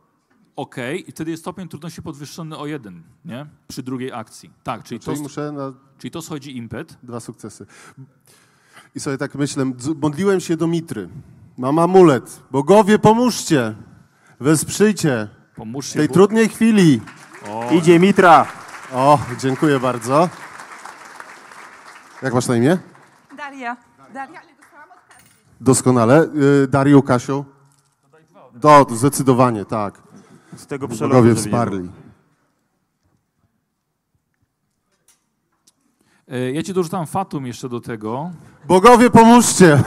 [0.55, 3.45] Okej, i wtedy jest stopień trudności podwyższony o jeden, nie?
[3.67, 4.53] Przy drugiej akcji.
[4.63, 6.97] Tak, czyli, to, Czyli muszę na czyli to schodzi impet.
[7.03, 7.65] dwa sukcesy.
[8.97, 9.71] I sobie tak myślę,
[10.01, 11.09] modliłem się do Mitry.
[11.57, 12.39] Mam amulet.
[12.51, 13.75] Bogowie, pomóżcie.
[14.39, 16.13] Wesprzyjcie w Pomóżcie tej Bóg.
[16.13, 17.01] trudnej chwili.
[17.71, 18.45] Idzie Mitra.
[18.93, 20.29] O, dziękuję bardzo.
[22.21, 22.77] Jak masz na imię?
[23.37, 23.77] Daria.
[24.13, 24.41] Daria.
[25.61, 26.23] Doskonale.
[26.63, 27.45] Y, Dario, Kasiu?
[28.53, 30.01] Do, zdecydowanie, tak.
[30.55, 31.61] Z tego przelotu, Bogowie żeby nie było.
[31.63, 31.89] wsparli.
[36.53, 38.31] Ja ci dorzucam Fatum jeszcze do tego.
[38.67, 39.83] Bogowie, pomóżcie.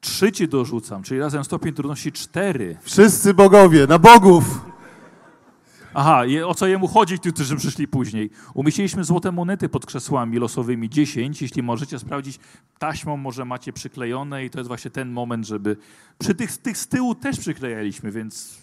[0.00, 2.76] Trzy ci dorzucam, czyli razem stopień trudności cztery.
[2.82, 4.70] Wszyscy bogowie, na bogów.
[5.94, 8.30] Aha, je, o co jemu chodzi, ci, którzy przyszli później?
[8.54, 11.42] Umieściliśmy złote monety pod krzesłami losowymi 10.
[11.42, 12.38] Jeśli możecie sprawdzić,
[12.78, 15.76] taśmą może macie przyklejone i to jest właśnie ten moment, żeby...
[16.18, 18.58] Przy tych, tych z tyłu też przyklejaliśmy, więc...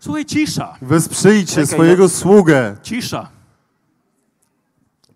[0.00, 2.76] Słuchaj, cisza, Wesprzyjcie Czekaj, swojego sługę.
[2.82, 3.28] cisza.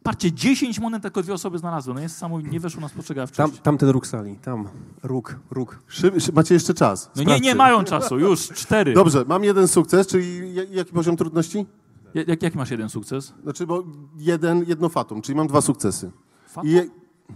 [0.02, 1.94] Patrzcie, 10 monet tylko dwie osoby znalazły.
[1.94, 3.36] No jest samo, nie weszło nas postrzegawczość.
[3.36, 4.68] Tam, tamten róg sali, tam.
[5.02, 5.78] Róg, róg.
[5.88, 7.10] Szy, szy, macie jeszcze czas.
[7.16, 8.94] No nie, nie mają czasu, już cztery.
[8.94, 11.66] Dobrze, mam jeden sukces, czyli ja- jaki poziom trudności?
[12.14, 13.34] Ja- Jak, jaki masz jeden sukces?
[13.42, 13.84] Znaczy, bo
[14.18, 16.10] jeden, jedno fatum, czyli mam dwa sukcesy.
[16.46, 16.70] Fatum?
[16.70, 16.86] I je,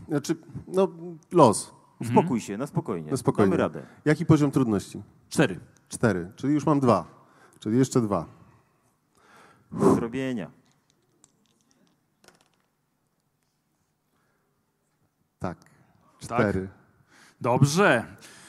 [0.09, 0.37] znaczy,
[0.69, 0.89] no,
[1.33, 1.71] los.
[2.01, 3.11] Uspokój się, na spokojnie.
[3.11, 3.51] No spokojnie.
[3.51, 3.83] Damy radę.
[4.05, 5.03] Jaki poziom trudności?
[5.29, 5.61] Cztery.
[5.89, 7.16] Cztery, czyli już mam dwa.
[7.61, 8.27] Czyli jeszcze dwa.
[9.73, 10.51] Do zrobienia.
[15.39, 15.59] Tak.
[16.19, 16.69] Cztery.
[17.41, 18.05] Dobrze.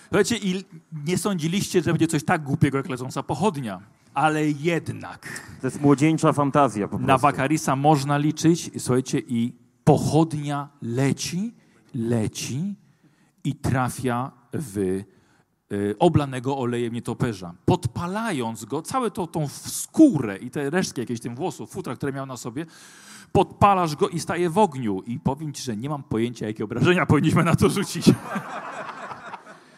[0.07, 0.65] Słuchajcie, i
[1.05, 3.81] nie sądziliście, że będzie coś tak głupiego jak lecąca pochodnia.
[4.13, 7.07] Ale jednak To jest młodzieńcza fantazja po prostu.
[7.07, 8.67] na Wakarisa można liczyć.
[8.67, 9.53] I Słuchajcie, i
[9.83, 11.53] pochodnia leci,
[11.95, 12.75] leci
[13.43, 15.03] i trafia w
[15.99, 17.53] oblanego olejem nietoperza.
[17.65, 22.25] Podpalając go, całą tą, tą skórę i te resztki jakieś tym włosów, futra, które miał
[22.25, 22.65] na sobie,
[23.31, 25.01] podpalasz go i staje w ogniu.
[25.05, 28.05] I powiem ci, że nie mam pojęcia, jakie obrażenia powinniśmy na to rzucić.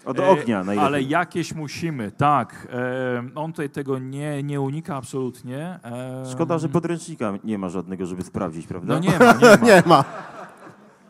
[0.06, 0.88] Od E, ognia najlepiej.
[0.88, 2.68] Ale jakieś musimy, tak.
[2.72, 5.80] E, on tutaj tego nie, nie unika absolutnie.
[5.84, 8.94] E, Szkoda, że podręcznika nie ma żadnego, żeby sprawdzić, prawda?
[8.94, 9.56] No nie ma, nie ma.
[9.76, 10.04] Nie ma.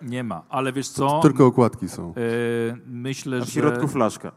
[0.02, 1.20] Nie ma, ale wiesz co?
[1.20, 2.14] Tylko okładki są.
[2.86, 3.46] Myślę, A że...
[3.46, 4.32] w środku flaszka.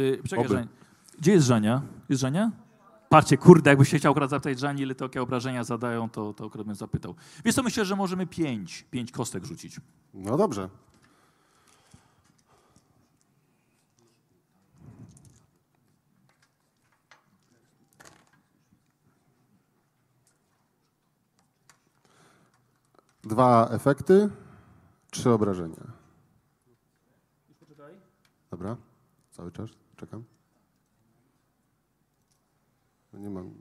[0.00, 0.66] E, czekaj.
[1.18, 1.82] Gdzie jest Żania?
[2.08, 2.50] Jest Żania?
[3.08, 6.46] Patrzcie, kurde, jakbyś się chciał akurat zapytać Żani, ile to jakie obrażenia zadają, to, to
[6.46, 7.14] akurat bym zapytał.
[7.44, 9.80] Wiesz co, myślę, że możemy pięć, pięć kostek rzucić.
[10.14, 10.68] No dobrze.
[23.22, 24.30] Dwa efekty,
[25.10, 25.92] trzy obrażenia.
[28.50, 28.76] Dobra,
[29.30, 30.24] cały czas czekam.
[33.12, 33.54] No Nie mam.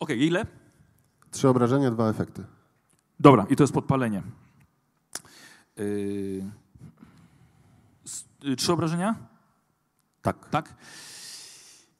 [0.00, 0.46] Okej, ile?
[1.30, 2.44] Trzy obrażenia, dwa efekty.
[3.20, 4.22] Dobra, i to jest podpalenie.
[5.76, 6.44] Yy...
[8.44, 9.14] y, Trzy obrażenia?
[10.22, 10.48] Tak.
[10.48, 10.74] Tak?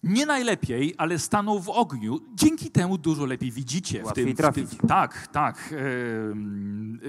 [0.02, 2.20] Nie najlepiej, ale stanął w ogniu.
[2.34, 4.04] Dzięki temu dużo lepiej widzicie.
[4.04, 4.66] Łatwiej w tym, trafić.
[4.66, 5.74] W tym, tak, tak.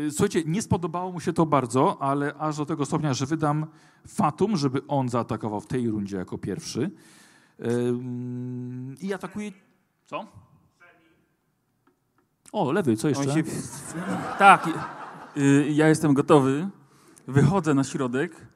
[0.09, 3.65] Słuchajcie, nie spodobało mu się to bardzo, ale aż do tego stopnia, że wydam
[4.07, 6.91] Fatum, żeby on zaatakował w tej rundzie jako pierwszy.
[9.01, 9.51] I atakuje...
[10.05, 10.25] Co?
[12.51, 13.33] O, lewy, co jeszcze?
[13.33, 13.43] Się...
[14.39, 14.69] Tak,
[15.37, 16.69] y, ja jestem gotowy.
[17.27, 18.47] Wychodzę na środek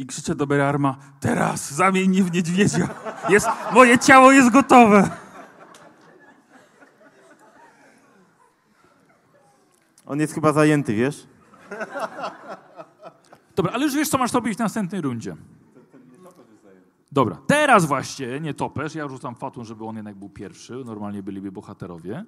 [0.00, 2.88] i krzyczę do Berarma, teraz zamień mnie w niedźwiedzia.
[3.28, 5.10] Jest, moje ciało jest gotowe.
[10.06, 11.26] On jest chyba zajęty, wiesz?
[13.56, 15.36] Dobra, ale już wiesz, co masz robić w następnej rundzie.
[17.12, 18.94] Dobra, teraz właśnie nie topesz.
[18.94, 20.72] Ja rzucam fatun, żeby on jednak był pierwszy.
[20.72, 22.24] Normalnie byliby bohaterowie.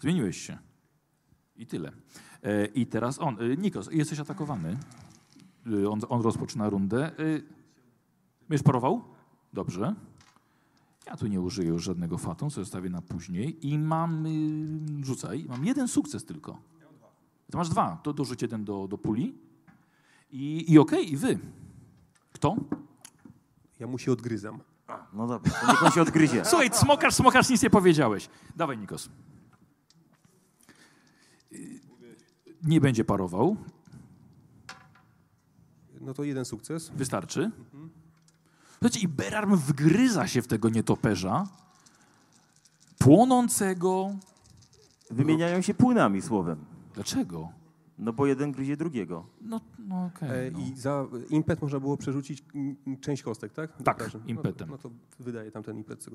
[0.00, 0.58] Zmieniłeś się.
[1.56, 1.92] I tyle.
[2.74, 3.36] I teraz on.
[3.40, 4.76] E, Nikos, jesteś atakowany.
[5.66, 7.06] E, on, on rozpoczyna rundę.
[7.06, 7.14] E,
[8.48, 9.04] będziesz parował?
[9.52, 9.94] Dobrze.
[11.06, 13.66] Ja tu nie użyję już żadnego fatun, co zostawię na później.
[13.68, 16.58] I mam, y, rzucaj, mam jeden sukces tylko.
[17.50, 19.34] To masz dwa, to dorzuć jeden do, do puli.
[20.30, 21.38] I, i okej, i wy.
[22.32, 22.56] Kto?
[23.80, 24.60] Ja mu się odgryzam.
[25.12, 26.44] No dobra, to niech on się odgryzie.
[26.44, 28.28] Słuchaj, smokarz, smokarz, nic nie powiedziałeś.
[28.56, 29.08] Dawaj, Nikos.
[31.52, 31.80] Y,
[32.62, 33.56] Nie będzie parował,
[36.00, 36.90] No to jeden sukces.
[36.90, 37.50] wystarczy.
[38.72, 41.46] Słuchajcie, i Berarm wgryza się w tego nietoperza,
[42.98, 44.16] płonącego,
[45.10, 46.64] Wymieniają się płynami słowem.
[46.94, 47.48] Dlaczego?
[47.98, 49.26] No bo jeden gryzie drugiego.
[49.40, 50.46] No, no okej.
[50.48, 50.58] E, no.
[50.58, 52.44] I za impet można było przerzucić
[53.00, 53.82] część kostek, tak?
[53.82, 54.18] Tak, Każdy.
[54.26, 54.68] impetem.
[54.70, 56.06] No to, no to wydaje tam ten impet.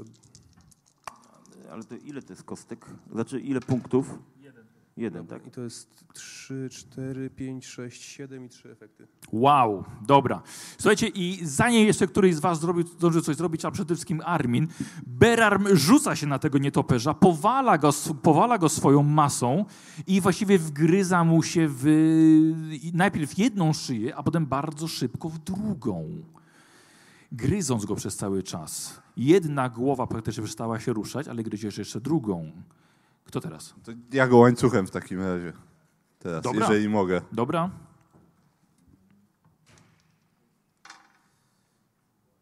[1.71, 2.85] Ale to ile to jest kostek?
[3.11, 4.19] Znaczy ile punktów?
[4.41, 4.62] Jeden.
[4.97, 5.47] Jeden, tak.
[5.47, 9.07] I to jest 3, 4, 5, 6, 7 i 3 efekty.
[9.31, 10.41] Wow, dobra.
[10.77, 14.67] Słuchajcie, i zanim jeszcze któryś z was zrobi, zdąży coś zrobić, a przede wszystkim Armin,
[15.07, 17.89] Berarm rzuca się na tego nietoperza, powala go,
[18.21, 19.65] powala go swoją masą
[20.07, 21.85] i właściwie wgryza mu się w
[22.93, 26.23] najpierw jedną szyję, a potem bardzo szybko w drugą.
[27.31, 29.01] Gryząc go przez cały czas.
[29.17, 32.51] Jedna głowa praktycznie przestała się ruszać, ale gryziesz jeszcze drugą.
[33.25, 33.75] Kto teraz?
[33.83, 35.53] To ja go łańcuchem w takim razie.
[36.19, 36.59] Teraz, Dobra.
[36.59, 37.21] jeżeli mogę.
[37.31, 37.69] Dobra?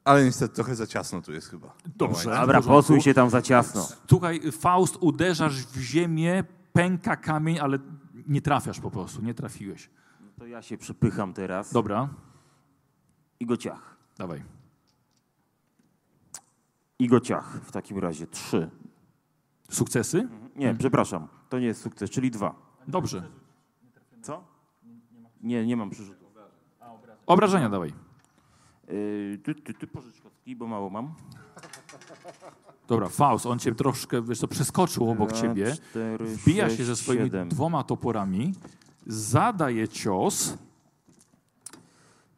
[0.04, 1.74] Ale niestety trochę za ciasno tu jest chyba.
[1.96, 2.30] Dobrze.
[2.30, 3.88] Dobra, posuń się tam za ciasno.
[4.10, 6.44] Słuchaj, Faust, uderzasz w ziemię,
[6.74, 7.80] pęka kamień, ale
[8.28, 9.90] nie trafiasz po prostu, nie trafiłeś.
[10.40, 12.10] To ja się przypycham teraz Dobra,
[13.40, 13.96] i go ciach.
[14.18, 14.44] dawaj.
[17.00, 18.28] I go ciach w takim razie.
[18.28, 18.70] Trzy.
[19.72, 20.28] Sukcesy?
[20.56, 21.28] Nie, przepraszam.
[21.50, 22.56] To nie jest sukces, czyli dwa.
[22.88, 23.24] Dobrze.
[24.22, 24.44] Co?
[25.44, 26.26] Nie, nie mam przyrzutu.
[27.26, 27.94] Obrażenia dawaj.
[28.88, 31.14] Yy, ty, ty, ty pożycz kostki, bo mało mam.
[32.88, 36.96] Dobra, Faust, on cię troszkę, wiesz co, przeskoczył obok ciebie, cztery, wbija sześć, się ze
[36.96, 37.50] swoimi siedem.
[37.50, 38.54] dwoma toporami,
[39.08, 40.58] zadaje cios,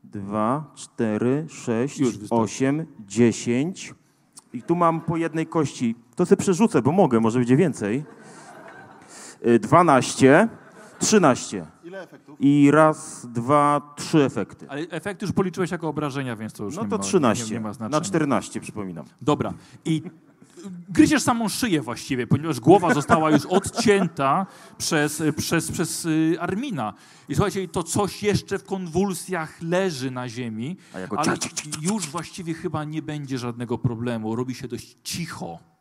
[0.04, 2.44] Dwa, cztery, sześć, Już wystarczy.
[2.44, 3.94] osiem, dziesięć.
[4.54, 5.96] I tu mam po jednej kości.
[6.16, 8.04] To sobie przerzucę, bo mogę, może będzie więcej.
[9.46, 10.48] Yy, Dwanaście,
[11.00, 11.66] trzynaście.
[11.84, 12.38] Ile efektów?
[12.40, 14.66] I raz, dwa, trzy efekty.
[14.70, 17.46] ale efekt już policzyłeś jako obrażenia, więc to już No nie to ma, 13.
[17.46, 18.00] Nie, nie ma znaczenia.
[18.00, 19.06] Na 14, przypominam.
[19.22, 19.54] Dobra.
[19.86, 20.02] I
[20.90, 24.46] gryziesz samą szyję właściwie, ponieważ głowa została już odcięta
[24.78, 26.94] przez, przez, przez y, Armina.
[27.30, 31.08] I słuchajcie, to coś jeszcze w konwulsjach leży na ziemi, ale
[31.82, 34.36] już właściwie chyba nie będzie żadnego problemu.
[34.36, 35.73] Robi się dość cicho.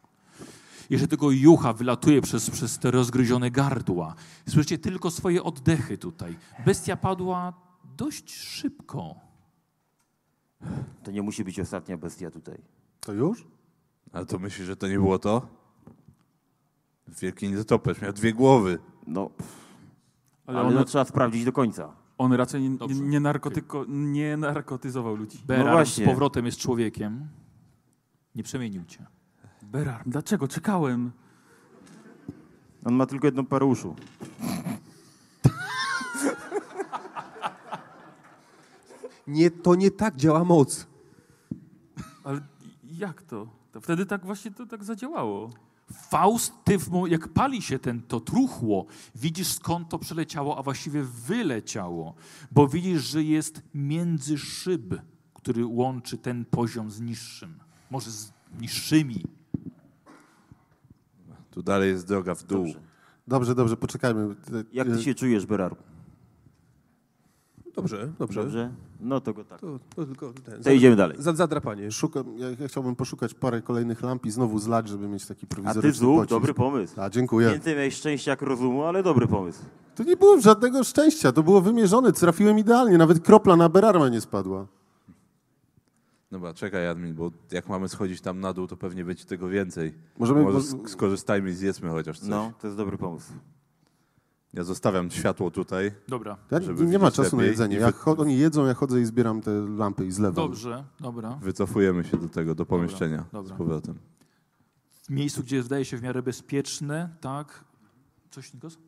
[0.92, 4.14] Jeszcze tego jucha wylatuje przez, przez te rozgryzione gardła.
[4.48, 6.36] Słyszycie tylko swoje oddechy tutaj.
[6.66, 7.52] Bestia padła
[7.96, 9.14] dość szybko.
[11.02, 12.58] To nie musi być ostatnia bestia tutaj.
[13.00, 13.44] To już?
[14.12, 15.46] Ale to myślisz, że to nie było to?
[17.08, 18.78] Wielki nietoperz miał dwie głowy.
[19.06, 19.30] No,
[20.46, 21.92] Ale, ale no, trzeba sprawdzić do końca.
[22.18, 22.94] on raczej nie, Dobrze.
[22.96, 25.38] nie, nie, narkotyko, nie narkotyzował ludzi.
[25.46, 26.06] Berard z No właśnie.
[26.06, 27.28] powrotem jest człowiekiem.
[28.34, 29.06] Nie przemienił cię.
[29.72, 30.48] Berarm, dlaczego?
[30.48, 31.10] Czekałem.
[32.84, 33.94] On ma tylko jedną parę uszu.
[39.26, 40.86] Nie, to nie tak działa moc.
[42.24, 42.40] Ale
[42.98, 43.48] jak to?
[43.72, 45.50] to wtedy tak właśnie to tak zadziałało.
[45.92, 50.62] Faust, ty, w, mo- jak pali się ten, to truchło, widzisz skąd to przeleciało, a
[50.62, 52.14] właściwie wyleciało,
[52.50, 54.94] bo widzisz, że jest między szyb,
[55.34, 57.54] który łączy ten poziom z niższym,
[57.90, 59.24] może z niższymi.
[61.52, 62.58] Tu dalej jest droga w dół.
[62.64, 62.80] Dobrze.
[63.28, 64.34] Dobrze, dobrze, poczekajmy.
[64.72, 65.76] Jak ty się czujesz, Berar?
[67.76, 68.42] Dobrze, dobrze.
[68.42, 68.70] Dobrze?
[69.00, 69.60] No to go tak.
[69.60, 71.16] To, to tylko ten, To idziemy dalej.
[71.20, 71.90] za, zadrapanie.
[71.92, 75.54] Szukam, ja, ja chciałbym poszukać parę kolejnych lamp i znowu zlać, żeby mieć taki A
[75.54, 76.30] prowizoryczny ty, pocisk.
[76.30, 77.00] dobry pomysł.
[77.00, 77.50] A, dziękuję.
[77.50, 79.62] Więcej miałeś szczęścia jak rozumu, ale dobry pomysł.
[79.94, 84.20] To nie było żadnego szczęścia, to było wymierzone, trafiłem idealnie, nawet kropla na Berarma nie
[84.20, 84.66] spadła.
[86.32, 89.94] Dobra, czekaj Admin, bo jak mamy schodzić tam na dół, to pewnie będzie tego więcej.
[90.18, 92.28] Możemy, Może mo- sk- skorzystajmy i zjedzmy chociaż coś.
[92.28, 93.32] No, to jest dobry pomysł.
[94.52, 95.92] Ja zostawiam światło tutaj.
[96.08, 97.76] Dobra, ja, żeby nie ma widzieć czasu na lepiej jedzenie.
[97.76, 100.34] i Jak cho- oni jedzą, ja chodzę i zbieram te lampy i zlewam.
[100.34, 101.38] dobrze, dobra.
[101.42, 103.54] Wycofujemy się do tego, do pomieszczenia dobra.
[103.54, 103.98] z powrotem.
[105.02, 107.64] W miejscu, gdzie wydaje się w miarę bezpieczne, tak?
[108.30, 108.78] Coś, Nikos?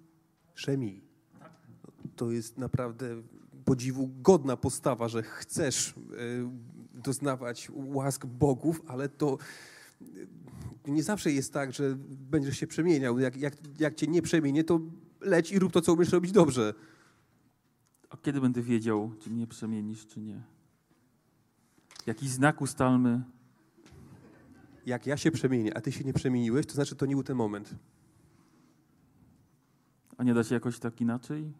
[0.54, 1.00] Szemi.
[2.16, 3.06] To jest naprawdę
[3.64, 5.94] podziwu godna postawa, że chcesz y,
[6.94, 9.38] doznawać łask bogów, ale to
[10.02, 13.18] y, nie zawsze jest tak, że będziesz się przemieniał.
[13.18, 14.80] Jak, jak, jak cię nie przemienię, to
[15.20, 16.74] leć i rób to, co umiesz robić dobrze.
[18.10, 20.42] A kiedy będę wiedział, czy mnie przemienisz, czy nie?
[22.06, 23.22] Jakiś znak ustalmy.
[24.86, 27.36] Jak ja się przemienię, a ty się nie przemieniłeś, to znaczy to nie był ten
[27.36, 27.74] moment.
[30.16, 31.52] A nie da się jakoś tak inaczej?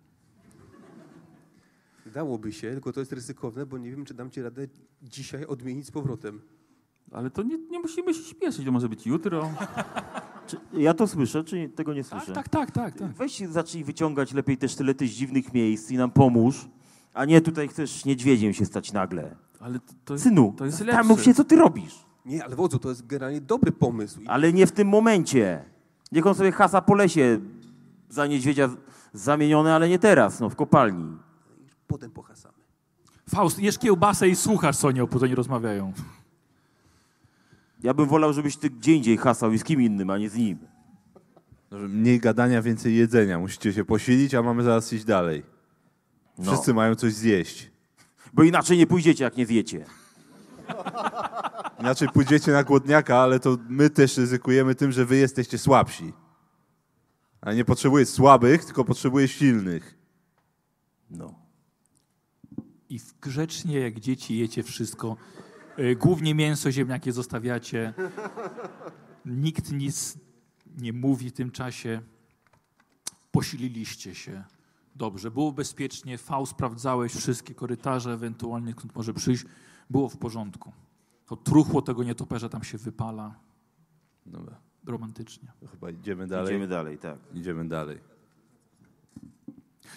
[2.13, 4.67] Dałoby się, tylko to jest ryzykowne, bo nie wiem, czy dam ci radę
[5.03, 6.41] dzisiaj odmienić z powrotem.
[7.13, 9.51] Ale to nie, nie musimy się śpieszyć, to może być jutro.
[10.47, 12.33] Czy ja to słyszę, czy tego nie Tak, słyszę?
[12.33, 13.13] tak, tak, tak, tak.
[13.13, 16.69] Weź zacznij wyciągać lepiej te sztylety z dziwnych miejsc i nam pomóż.
[17.15, 19.37] A nie tutaj chcesz niedźwiedziem się stać nagle.
[19.61, 21.25] Ale to, to, jest, Synu, to jest zastanów lepsze.
[21.25, 22.05] się, co ty robisz.
[22.27, 24.21] Nie, ale wodzu, to jest generalnie dobry pomysł.
[24.27, 25.65] Ale nie w tym momencie.
[26.13, 27.41] Niech on sobie hasa po lesie
[28.09, 28.69] za niedźwiedzia
[29.13, 31.17] zamienione, ale nie teraz, no w kopalni.
[31.87, 32.65] Potem pohasamy.
[33.29, 35.93] Faust, jesz kiełbasę i słuchasz, co oni o nie rozmawiają.
[37.83, 40.35] Ja bym wolał, żebyś ty gdzie indziej hasał i z kim innym, a nie z
[40.35, 40.59] nim.
[41.73, 43.39] Że Mniej gadania, więcej jedzenia.
[43.39, 45.43] Musicie się posilić, a mamy zaraz iść dalej.
[46.39, 46.53] No.
[46.53, 47.71] Wszyscy mają coś zjeść.
[48.33, 49.85] Bo inaczej nie pójdziecie, jak nie zjecie.
[51.81, 56.13] Inaczej pójdziecie na głodniaka, ale to my też ryzykujemy tym, że wy jesteście słabsi.
[57.41, 59.99] A nie potrzebujesz słabych, tylko potrzebujesz silnych.
[61.11, 61.44] No.
[62.95, 65.17] I w- grzecznie, jak dzieci, jecie wszystko.
[65.79, 67.95] Y, Głównie mięso, ziemniaki zostawiacie.
[69.25, 70.19] Nikt nic
[70.79, 72.01] nie mówi w tym czasie.
[73.33, 74.45] Posililiście się.
[74.97, 76.19] Dobrze, było bezpiecznie.
[76.19, 79.45] V sprawdzałeś wszystkie korytarze, ewentualnie skąd może przyjść.
[79.91, 80.73] Było w porządku.
[81.27, 83.35] To truchło tego nietoperza tam się wypala.
[84.27, 84.57] Dobra,
[84.87, 85.53] Romantycznie.
[85.61, 86.47] to chyba idziemy dalej.
[86.55, 87.19] Idziemy dalej, tak.
[87.35, 87.99] Idziemy dalej.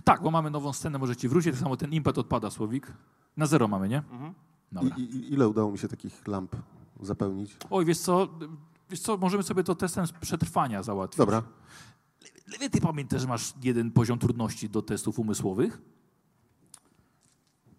[0.03, 1.51] Tak, bo mamy nową scenę, możecie wrócić.
[1.51, 2.93] Tak samo ten impet odpada, Słowik.
[3.38, 4.03] Na zero mamy, nie?
[4.72, 4.95] Dobra.
[4.97, 6.55] I, i, ile udało mi się takich lamp
[7.01, 7.57] zapełnić?
[7.69, 8.27] Oj, wiesz co,
[8.89, 11.18] wiesz co, możemy sobie to testem przetrwania załatwić.
[11.18, 11.43] Dobra.
[12.47, 15.81] Lewie, ty pamiętasz, że masz jeden poziom trudności do testów umysłowych?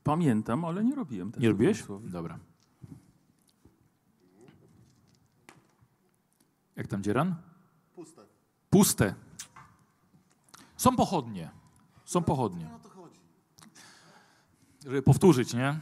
[0.04, 1.42] Pamiętam, ale nie robiłem tego.
[1.42, 1.84] Nie robiłeś?
[2.04, 2.38] Dobra.
[6.76, 7.34] Jak tam dzieran?
[7.94, 8.22] Puste.
[8.70, 9.14] Puste.
[10.76, 11.50] Są pochodnie.
[12.08, 12.70] Są pochodnie.
[14.84, 15.78] Żeby powtórzyć, nie?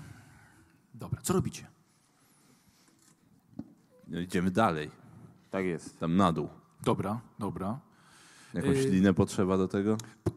[0.95, 1.67] Dobra, co robicie?
[4.09, 4.91] No, idziemy dalej.
[5.51, 6.01] Tak jest.
[6.01, 6.49] Tam na dół.
[6.85, 7.81] Dobra, dobra.
[8.55, 8.91] Jakąś Yy.
[8.91, 9.97] linę potrzeba do tego?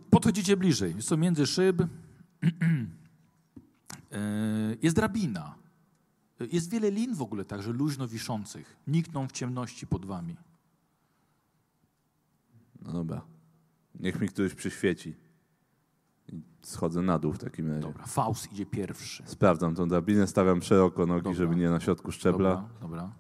[0.10, 0.96] Podchodzicie bliżej.
[0.96, 1.82] Jest to między szyb.
[1.82, 1.88] E,
[4.84, 5.56] Jest drabina.
[6.52, 8.78] Jest wiele lin w ogóle także luźno wiszących.
[8.88, 10.36] Nikną w ciemności pod wami.
[12.82, 13.22] No dobra.
[14.00, 15.29] Niech mi ktoś przyświeci.
[16.62, 17.82] Schodzę na dół w takim razie.
[17.82, 19.24] Dobra, Faust idzie pierwszy.
[19.26, 21.38] Sprawdzam tą drabinę, stawiam szeroko nogi, Dobra.
[21.38, 22.56] żeby nie na środku szczebla.
[22.56, 23.12] Dobra, dobra.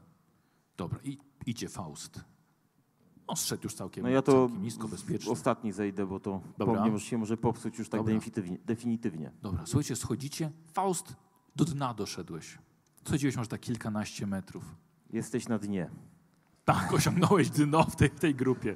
[0.77, 2.21] Dobra, i idzie Faust.
[3.27, 5.31] On zszedł już całkiem, No ja to całkiem nisko, bezpiecznie.
[5.31, 6.91] ostatni zejdę, bo to Dobra.
[6.91, 8.13] po się może popsuć już tak Dobra.
[8.13, 9.31] definitywnie, definitywnie.
[9.41, 10.51] Dobra, słuchajcie, schodzicie.
[10.73, 11.15] Faust,
[11.55, 12.57] do dna doszedłeś.
[13.05, 14.75] Schodziłeś może tak kilkanaście metrów.
[15.09, 15.89] Jesteś na dnie.
[16.65, 18.75] Tak, osiągnąłeś dno w tej, w tej grupie.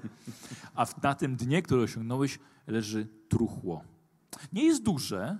[0.75, 3.83] A w, na tym dnie, które osiągnąłeś, leży truchło.
[4.53, 5.37] Nie jest duże.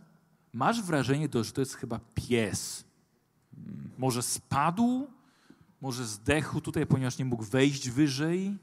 [0.54, 2.86] Masz wrażenie, że to jest chyba pies.
[3.98, 5.08] Może spadł,
[5.82, 8.58] może zdechł tutaj, ponieważ nie mógł wejść wyżej.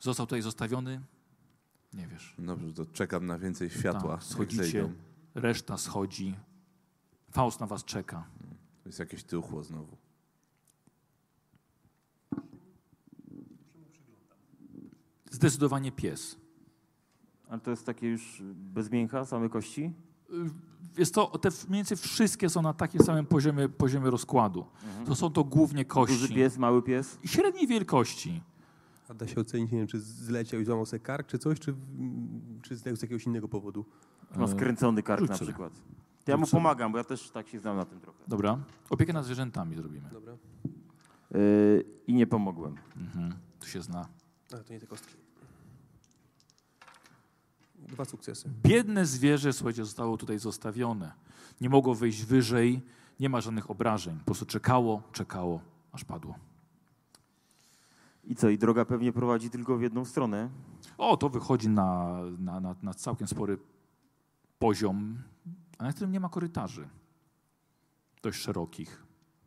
[0.00, 1.00] Został tutaj zostawiony.
[1.92, 2.34] Nie wiesz.
[2.38, 4.16] Dobrze, to czekam na więcej światła.
[4.16, 4.92] Tak, schodzicie,
[5.34, 6.34] reszta schodzi.
[7.30, 8.26] Faust na was czeka.
[8.82, 9.96] To jest jakieś truchło znowu.
[15.30, 16.36] Zdecydowanie pies.
[17.54, 19.92] Ale to jest takie już bez mięcha, same kości?
[20.98, 24.66] Jest to, te mniej więcej wszystkie są na takim samym poziomie, poziomie rozkładu.
[25.06, 26.18] To są to głównie kości.
[26.18, 27.18] Duży pies, mały pies?
[27.22, 28.42] I średniej wielkości.
[29.08, 31.74] A da się ocenić, nie wiem, czy zleciał i złamał sobie kark, czy coś, czy,
[32.62, 33.84] czy zdechł z jakiegoś innego powodu.
[34.36, 35.50] Ma skręcony kark rzuć na sobie.
[35.50, 35.72] przykład.
[36.24, 38.18] To ja mu Rzuć pomagam, bo ja też tak się znam na tym trochę.
[38.28, 38.58] Dobra.
[38.90, 40.08] Opiekę nad zwierzętami zrobimy.
[40.12, 40.32] Dobra.
[41.30, 42.74] Yy, I nie pomogłem.
[42.96, 43.34] Mhm.
[43.60, 44.08] Tu się zna.
[44.54, 45.23] A, to nie te kostki.
[47.94, 48.50] Dwa sukcesy.
[48.62, 51.12] Biedne zwierzę, słuchajcie, zostało tutaj zostawione.
[51.60, 52.82] Nie mogło wyjść wyżej,
[53.20, 54.18] nie ma żadnych obrażeń.
[54.18, 55.60] Po prostu czekało, czekało,
[55.92, 56.34] aż padło.
[58.24, 60.50] I co, i droga pewnie prowadzi tylko w jedną stronę?
[60.98, 63.58] O, to wychodzi na, na, na, na całkiem spory
[64.58, 65.18] poziom,
[65.78, 66.88] a na którym nie ma korytarzy.
[68.22, 69.04] Dość szerokich.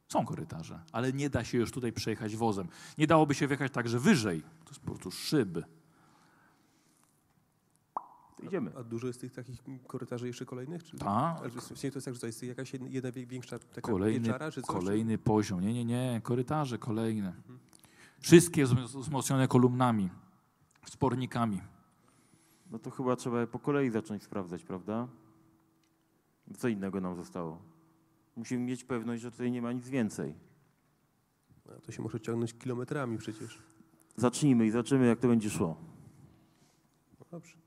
[0.07, 2.67] Są korytarze, ale nie da się już tutaj przejechać wozem.
[2.97, 4.41] Nie dałoby się wjechać także wyżej.
[4.41, 5.63] To jest po prostu szyby.
[8.43, 8.71] Idziemy.
[8.77, 10.83] A dużo jest tych takich korytarzy jeszcze kolejnych?
[10.83, 10.97] Czy...
[10.97, 11.37] Tak.
[11.39, 14.51] Ale w sensie to jest tak, że to jest jakaś jedna, większa taka Kolejny, pieczara,
[14.51, 14.75] czy coś?
[14.75, 15.61] kolejny poziom.
[15.61, 16.21] Nie, nie, nie.
[16.23, 17.33] Korytarze kolejne.
[18.19, 20.09] Wszystkie wzm- wzmocnione kolumnami,
[20.85, 21.61] spornikami.
[22.71, 25.07] No to chyba trzeba po kolei zacząć sprawdzać, prawda?
[26.57, 27.61] Co innego nam zostało?
[28.35, 30.33] Musimy mieć pewność, że tutaj nie ma nic więcej.
[31.77, 33.61] A to się może ciągnąć kilometrami przecież.
[34.15, 35.77] Zacznijmy i zobaczymy, jak to będzie szło.
[37.19, 37.57] No dobrze.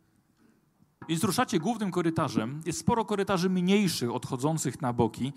[1.09, 2.63] Więc ruszacie głównym korytarzem.
[2.67, 5.33] Jest sporo korytarzy mniejszych, odchodzących na boki.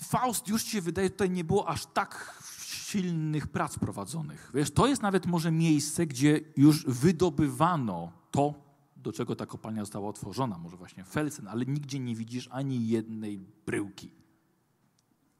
[0.00, 4.50] Faust, już ci się wydaje, tutaj nie było aż tak silnych prac prowadzonych.
[4.54, 8.54] Wiesz, to jest nawet może miejsce, gdzie już wydobywano to,
[8.96, 10.58] do czego ta kopalnia została otworzona.
[10.58, 14.12] Może właśnie Felsen, ale nigdzie nie widzisz ani jednej bryłki.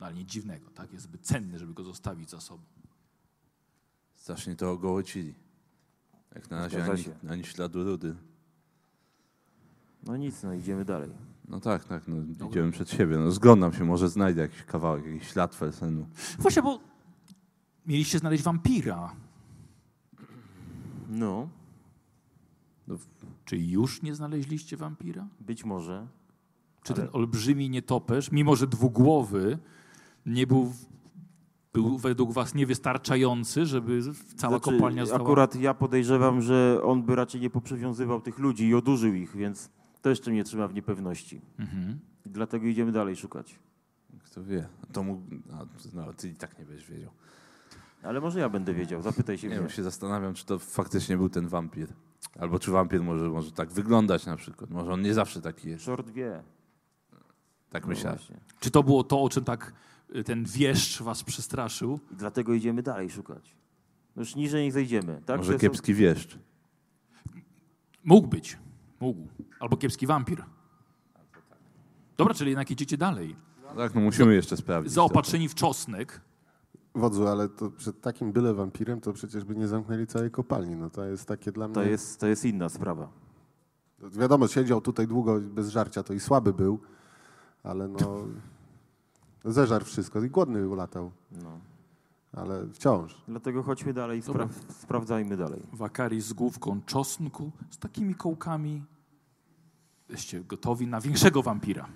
[0.01, 0.93] No ale nic dziwnego, tak?
[0.93, 2.63] Jest zbyt cenny, żeby go zostawić za sobą.
[4.17, 5.35] Strasznie to ogołocili.
[6.35, 8.17] Jak na razie ani, ani śladu rudy.
[10.07, 11.11] No nic, no idziemy dalej.
[11.49, 13.19] No tak, tak, no, idziemy przed siebie.
[13.19, 16.07] No, zglądam się, może znajdę jakiś kawałek, jakiś ślad Felsenu.
[16.39, 16.81] Właśnie, bo
[17.87, 19.13] mieliście znaleźć wampira.
[21.11, 21.49] No,
[23.45, 25.27] Czy już nie znaleźliście wampira?
[25.41, 26.07] być może.
[26.83, 29.59] Czy Ale- ten olbrzymi nietoperz, mimo że dwugłowy,
[30.27, 30.73] nie był,
[31.73, 34.01] był według was niewystarczający, żeby
[34.37, 35.23] cała Znaczy, kopalnia została...
[35.25, 39.71] Akurat ja podejrzewam, że on by raczej nie poprzywiązywał tych ludzi i odurzył ich, więc
[40.03, 41.41] to jeszcze mnie trzyma w niepewności.
[41.59, 41.99] Mhm.
[42.27, 43.59] I dlatego idziemy dalej szukać.
[44.25, 44.69] Kto wie?
[44.93, 45.23] To mógł...
[45.53, 45.65] A,
[45.95, 47.11] no, ty i tak nie będziesz wiedział.
[48.03, 49.61] Ale może ja będę wiedział, zapytaj się Nie mnie.
[49.61, 51.89] wiem, się zastanawiam, czy to faktycznie był ten wampir.
[52.39, 54.71] Albo czy wampir może, może tak wyglądać na przykład.
[54.71, 55.85] Może on nie zawsze taki jest.
[55.85, 56.43] Short wie.
[57.71, 58.19] Tak No myślałem.
[58.19, 58.41] właśnie.
[58.61, 59.73] Czy to było to, o czym tak
[60.17, 62.01] y, ten wieszcz was przestraszył?
[62.13, 63.57] I dlatego idziemy dalej szukać.
[64.17, 65.23] No już niżej nie zejdziemy.
[65.27, 65.37] Tak?
[65.39, 66.39] Może są- kiepski wieszcz.
[68.05, 68.59] Mógł być.
[69.01, 69.29] Mógł.
[69.61, 70.45] Albo kiepski wampir.
[72.17, 73.37] Dobra, czyli jednak idziecie dalej.
[73.77, 74.93] Tak, no musimy jeszcze sprawdzić.
[74.93, 76.21] Zaopatrzeni w czosnek.
[76.95, 80.77] Wodzu, ale to przed takim byle wampirem to przecież by nie zamknęli całej kopalni.
[80.77, 81.75] No to jest takie dla mnie...
[81.75, 83.09] To jest, to jest inna sprawa.
[84.03, 86.81] Wiadomo, siedział tutaj długo bez żarcia, to i słaby był,
[87.63, 88.27] ale no...
[89.45, 91.11] Zeżarł wszystko i głodny latał,
[91.43, 91.61] No.
[92.33, 93.23] Ale wciąż.
[93.29, 94.49] Dlatego chodźmy dalej i spra-
[94.79, 95.63] sprawdzajmy dalej.
[95.73, 98.83] Wakari z główką czosnku, z takimi kołkami.
[100.09, 101.87] Jesteście gotowi na większego wampira.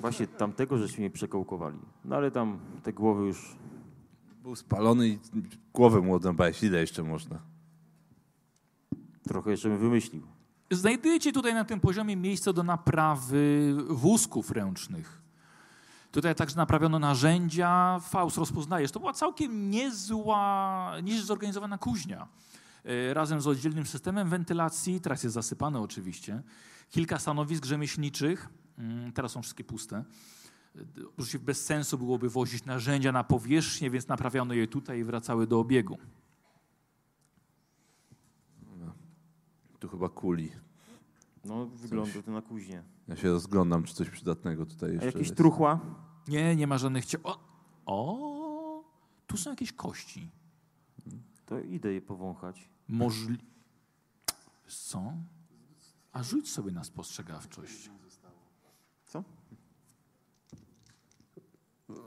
[0.00, 1.78] Właśnie tamtego żeśmy nie przekołkowali.
[2.04, 3.56] No ale tam te głowy już...
[4.42, 5.18] Był spalony i
[5.74, 6.62] głowę mu odrąbałeś.
[6.62, 7.38] Ile jeszcze można?
[9.22, 10.22] Trochę jeszcze bym wymyślił.
[10.70, 15.21] Znajdujecie tutaj na tym poziomie miejsce do naprawy wózków ręcznych.
[16.12, 18.00] Tutaj także naprawiono narzędzia.
[18.02, 18.90] Faust rozpoznajesz.
[18.90, 22.28] To była całkiem niezła, nieźle zorganizowana kuźnia.
[22.84, 26.42] E, Razem z oddzielnym systemem wentylacji, teraz jest zasypane oczywiście.
[26.90, 28.48] Kilka stanowisk rzemieślniczych,
[28.78, 29.96] Mm, teraz są wszystkie puste.
[29.96, 30.04] E,
[31.12, 35.60] Oczywiście bez sensu byłoby wozić narzędzia na powierzchnię, więc naprawiono je tutaj i wracały do
[35.60, 35.98] obiegu.
[39.78, 40.52] Tu chyba kuli.
[41.44, 42.82] No wygląda to na kuźnię.
[43.08, 45.36] Ja się rozglądam, czy coś przydatnego tutaj A jeszcze jakieś jest.
[45.36, 45.80] truchła?
[46.28, 47.18] Nie, nie ma żadnych cio...
[47.22, 47.38] O,
[47.86, 48.84] o,
[49.26, 50.30] tu są jakieś kości.
[51.46, 52.68] To idę je powąchać.
[52.88, 53.38] Możli...
[54.64, 55.12] Wiesz Co?
[56.12, 57.90] A rzuć sobie na spostrzegawczość.
[59.06, 59.24] Co?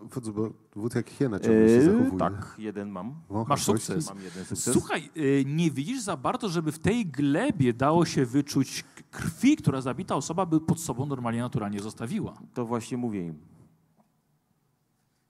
[0.01, 2.11] Wodzu, bo wód jak hiena ciągle się zachowuje.
[2.11, 3.21] Eee, tak, jeden mam.
[3.29, 4.09] Wącha Masz sukces.
[4.09, 4.73] Mam jeden sukces.
[4.73, 8.83] Słuchaj, y, nie widzisz za bardzo, żeby w tej glebie dało się wyczuć
[9.15, 12.33] krwi, która zabita osoba by pod sobą normalnie, naturalnie zostawiła.
[12.53, 13.37] To właśnie mówię im.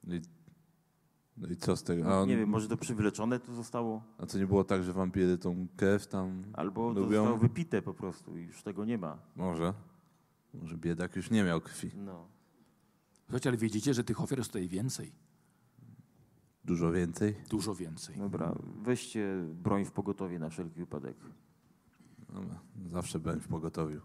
[0.04, 0.22] No i,
[1.38, 2.06] no i co z tego?
[2.06, 4.94] A, on, Nie wiem, może to przywleczone tu zostało, a to nie było tak, że
[4.94, 7.18] wampiry tą krew tam albo to lubią?
[7.18, 9.18] zostało wypite po prostu i już tego nie ma.
[9.36, 9.74] Może.
[10.54, 11.92] Może biedak już nie miał krwi.
[11.96, 12.28] No.
[13.24, 15.12] Słuchajcie, ale wiedzicie, że tych ofiar jest tutaj więcej.
[16.66, 17.36] Dużo więcej?
[17.50, 18.18] Dużo więcej.
[18.18, 21.16] Dobra, weźcie broń w pogotowie na wszelki wypadek.
[22.36, 22.60] Dobra.
[22.88, 24.02] Zawsze byłem w pogotowiu.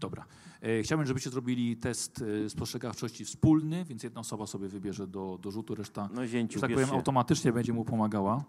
[0.00, 0.24] Dobra.
[0.62, 5.50] E, chciałbym, żebyście zrobili test e, spostrzegawczości wspólny, więc jedna osoba sobie wybierze do, do
[5.50, 6.94] rzutu, reszta, No zięciu, że tak powiem, się.
[6.94, 8.44] automatycznie będzie mu pomagała.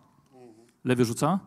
[0.83, 1.39] Lewy rzuca?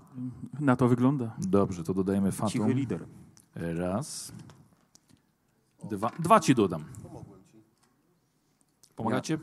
[0.61, 1.37] Na to wygląda.
[1.39, 2.73] Dobrze, to dodajemy Cichy fatum.
[2.73, 3.07] lider.
[3.55, 4.33] Raz.
[5.91, 6.11] Dwa.
[6.19, 6.85] Dwa ci dodam.
[8.97, 9.39] Pomagacie?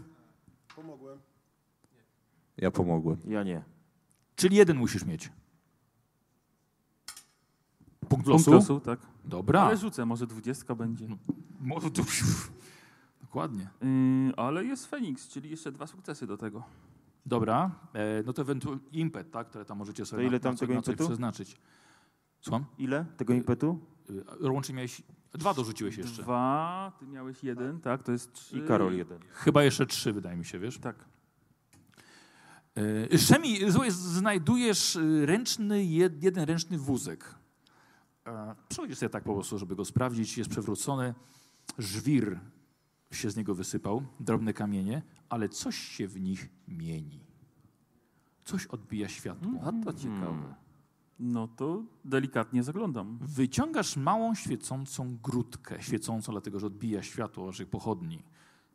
[2.57, 3.17] Ja pomogłem.
[3.27, 3.63] Ja nie.
[4.35, 5.31] Czyli jeden musisz mieć.
[8.15, 8.51] Punkt Punkt losu?
[8.73, 8.99] losu, tak.
[9.25, 9.61] Dobra.
[9.61, 11.07] Ale rzucę, może dwudziestka będzie.
[11.61, 12.03] Może to...
[13.21, 13.69] Dokładnie.
[14.27, 16.63] Yy, ale jest Feniks, czyli jeszcze dwa sukcesy do tego.
[17.25, 17.71] Dobra.
[17.93, 19.47] E, no to ewentualnie impet, tak?
[19.49, 21.07] Które tam możecie sobie To ile na, tam na, tego na coś impetu?
[21.09, 21.57] przeznaczyć.
[22.41, 22.65] Słucham?
[22.77, 23.79] Ile tego impetu?
[24.43, 25.01] Y, Łącznie miałeś...
[25.33, 26.23] Dwa dorzuciłeś jeszcze.
[26.23, 28.57] Dwa, ty miałeś jeden, tak, to jest trzy.
[28.57, 29.19] I Karol jeden.
[29.31, 30.77] Chyba jeszcze trzy, wydaje mi się, wiesz?
[30.77, 30.95] Tak.
[33.11, 33.57] E, Szemi,
[33.89, 37.35] znajdujesz y, ręczny, jed- jeden ręczny wózek.
[38.27, 40.37] E, Przechodzisz sobie tak po prostu, żeby go sprawdzić.
[40.37, 41.13] Jest przewrócony.
[41.77, 42.39] Żwir
[43.11, 47.19] się z niego wysypał, drobne kamienie, ale coś się w nich mieni.
[48.43, 49.51] Coś odbija światło.
[49.63, 50.55] A to ciekawe.
[51.19, 53.17] No to delikatnie zaglądam.
[53.21, 58.23] Wyciągasz małą świecącą grudkę, świecącą dlatego, że odbija światło waszych pochodni.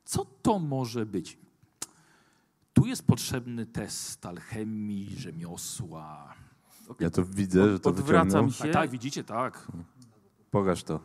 [0.05, 1.39] Co to może być?
[2.73, 6.35] Tu jest potrzebny test alchemii, rzemiosła.
[7.01, 8.51] Ja to widzę, że to Odwracam wyciągnął.
[8.53, 8.65] się.
[8.65, 9.69] Tak, tak, widzicie, tak.
[10.51, 11.01] Pokaż to.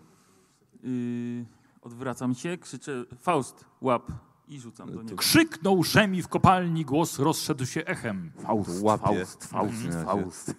[0.84, 1.46] Yy,
[1.82, 4.12] odwracam się, krzyczę Faust, łap
[4.48, 5.16] i rzucam do niego.
[5.16, 8.32] Krzyknął Rzemi w kopalni, głos rozszedł się echem.
[8.38, 9.04] Faust, Łapie.
[9.06, 10.06] Faust, Faust, Mhm.
[10.06, 10.56] Faust.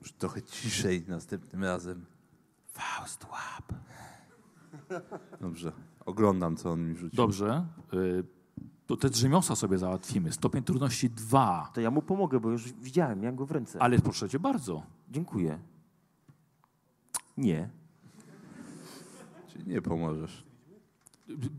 [0.00, 2.04] Już trochę ciszej następnym razem.
[2.66, 3.72] Faust, łap.
[5.40, 5.72] Dobrze.
[6.06, 7.16] Oglądam, co on mi rzucił.
[7.16, 7.66] Dobrze.
[7.94, 8.24] Y,
[8.90, 10.32] to te drzemiosa sobie załatwimy.
[10.32, 11.70] Stopień trudności 2.
[11.74, 13.82] To ja mu pomogę, bo już widziałem, miałem go w ręce.
[13.82, 14.82] Ale proszę cię bardzo.
[15.10, 15.58] Dziękuję.
[17.36, 17.70] Nie.
[19.48, 20.44] Czyli nie pomożesz.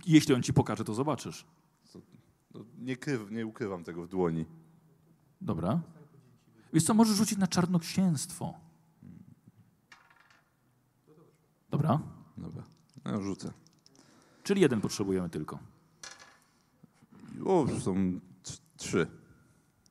[0.06, 1.46] Jeśli on ci pokaże, to zobaczysz.
[2.54, 4.46] No, nie, kryw, nie ukrywam tego w dłoni.
[5.42, 5.82] Dobra.
[6.74, 8.54] Wiesz co, możesz rzucić na czarnoksięstwo.
[11.70, 12.00] Dobra.
[12.38, 12.64] Dobra.
[13.06, 13.52] No, rzucę.
[14.44, 15.71] Czyli jeden potrzebujemy tylko.
[17.46, 17.96] O, są
[18.44, 19.08] tr- trzy.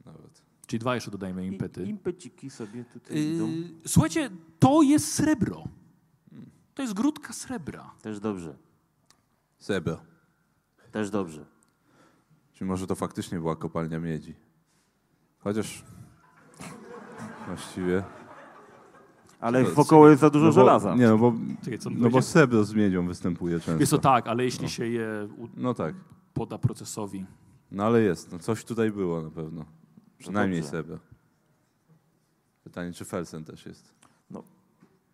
[0.07, 0.43] Nawet.
[0.67, 1.85] Czyli dwa jeszcze dodajemy I, impety.
[1.85, 3.49] impeciki sobie tutaj idą.
[3.49, 5.65] Yy, słuchajcie, to jest srebro.
[6.75, 7.95] To jest grudka srebra.
[8.03, 8.57] Też dobrze.
[9.59, 10.01] Srebro.
[10.93, 11.47] Też dobrze.
[12.53, 14.35] Czy może to faktycznie była kopalnia miedzi?
[15.39, 15.85] Chociaż
[17.47, 18.05] właściwie...
[19.41, 20.95] Ale To- wokoło jest za dużo no bo, żelaza.
[20.95, 21.33] Nie, no bo,
[21.65, 23.81] Czekaj, no bo srebro z miedzią występuje często.
[23.81, 25.95] Jest to tak, ale jeśli się je u- No tak.
[26.35, 27.25] poda procesowi.
[27.71, 28.33] No ale jest.
[28.33, 29.65] No coś tutaj było na pewno.
[30.19, 30.71] Przynajmniej dobrze.
[30.71, 30.99] srebro.
[32.65, 33.95] Pytanie, czy Felsen też jest.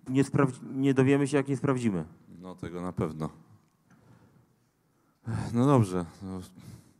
[0.08, 2.04] Nie, sprawdzi- nie dowiemy się, jak nie sprawdzimy.
[2.40, 3.30] No tego na pewno.
[5.54, 6.04] No dobrze.
[6.22, 6.40] No,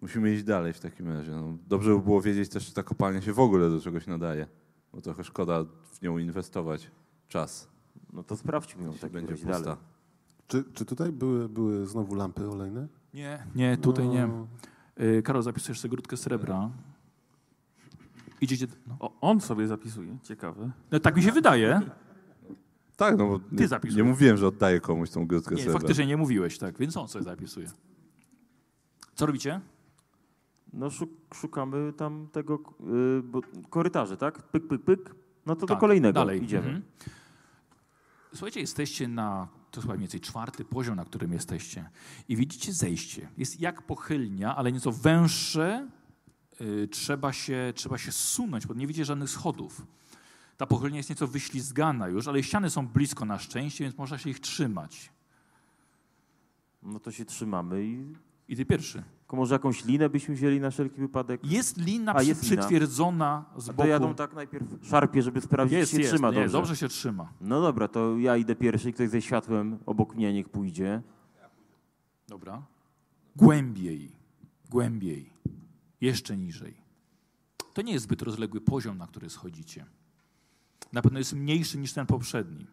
[0.01, 1.31] musimy iść dalej w takim razie.
[1.33, 4.47] No, dobrze by było wiedzieć też, czy ta kopalnia się w ogóle do czegoś nadaje.
[4.93, 6.91] Bo trochę szkoda w nią inwestować
[7.29, 7.69] czas.
[8.13, 9.61] No to sprawdźmy ją tak będzie pusta.
[9.61, 9.77] dalej.
[10.49, 12.89] Czy, czy tutaj były, były znowu lampy olejne?
[13.15, 14.27] Nie, nie, tutaj nie.
[14.27, 14.47] No,
[14.99, 16.71] Yy, Karol, zapisujesz sobie grudkę srebra.
[18.41, 18.67] Idziecie...
[18.87, 18.97] No.
[19.01, 20.71] O, on sobie zapisuje, ciekawe.
[20.91, 21.81] No, tak mi się wydaje.
[22.97, 23.97] Tak, no bo nie, zapisuj.
[23.97, 25.79] nie mówiłem, że oddaję komuś tą grudkę Nie, srebra.
[25.81, 27.67] faktycznie nie mówiłeś, tak, więc on sobie zapisuje.
[29.15, 29.61] Co robicie?
[30.73, 32.59] No szuk, szukamy tam tego
[33.19, 33.41] y, bo,
[33.71, 34.43] korytarzy, tak?
[34.43, 35.15] Pyk, pyk, pyk.
[35.47, 36.45] No to Tak, do kolejnego dalej.
[36.45, 36.67] idziemy.
[36.67, 36.83] Mhm.
[38.37, 41.91] Słuchajcie, jesteście na, to chyba mniej więcej czwarty poziom, na którym jesteście.
[42.29, 43.29] I widzicie zejście.
[43.39, 45.89] Jest jak pochylnia, ale nieco węższe.
[46.61, 49.87] Yy, trzeba, się, trzeba się zsunąć, bo nie widzicie żadnych schodów.
[50.57, 54.31] Ta pochylnia jest nieco wyślizgana już, ale ściany są blisko na szczęście, więc można się
[54.31, 55.13] ich trzymać.
[56.83, 58.15] No to się trzymamy i
[58.49, 59.03] I ty pierwszy.
[59.27, 61.45] Tylko może jakąś linę byśmy wzięli na wszelki wypadek.
[61.45, 62.57] Jest lina A, jest lina.
[62.57, 63.83] przytwierdzona z A boku.
[63.83, 66.53] to jadą tak najpierw szarpie, żeby sprawdzić, jest, czy się jest, trzyma nie, dobrze.
[66.53, 67.33] dobrze się trzyma.
[67.41, 71.03] No dobra, to ja idę pierwszy, ktoś ze światłem obok mnie niech pójdzie.
[72.29, 72.63] Dobra.
[73.37, 74.13] Głębiej,
[74.71, 75.31] głębiej,
[76.01, 76.75] jeszcze niżej.
[77.75, 79.87] To nie jest zbyt rozległy poziom, na który schodzicie.
[80.93, 82.67] Na pewno jest mniejszy niż ten poprzedni.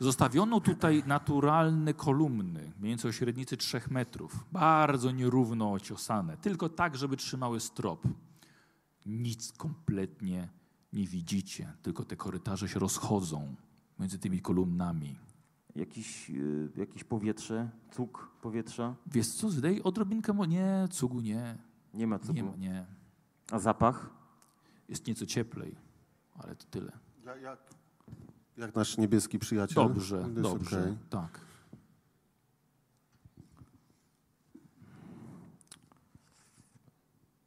[0.00, 6.96] Zostawiono tutaj naturalne kolumny, mniej więcej o średnicy 3 metrów, bardzo nierówno ociosane, tylko tak,
[6.96, 8.06] żeby trzymały strop.
[9.06, 10.48] Nic kompletnie
[10.92, 13.54] nie widzicie, tylko te korytarze się rozchodzą
[13.98, 15.18] między tymi kolumnami.
[15.76, 18.94] Jakiś, y, jakieś powietrze, cuk powietrza.
[19.06, 21.58] Wiesz co, zdej odrobinkę, mo- nie, cugu nie,
[21.94, 22.32] Nie ma cugu.
[22.32, 22.86] nie, ma, nie.
[23.50, 24.10] A zapach?
[24.88, 25.76] Jest nieco cieplej,
[26.34, 26.92] ale to tyle.
[27.42, 27.58] Jak,
[28.56, 29.74] jak nasz niebieski przyjaciel?
[29.88, 30.96] Dobrze, dobrze, okej.
[31.10, 31.40] tak.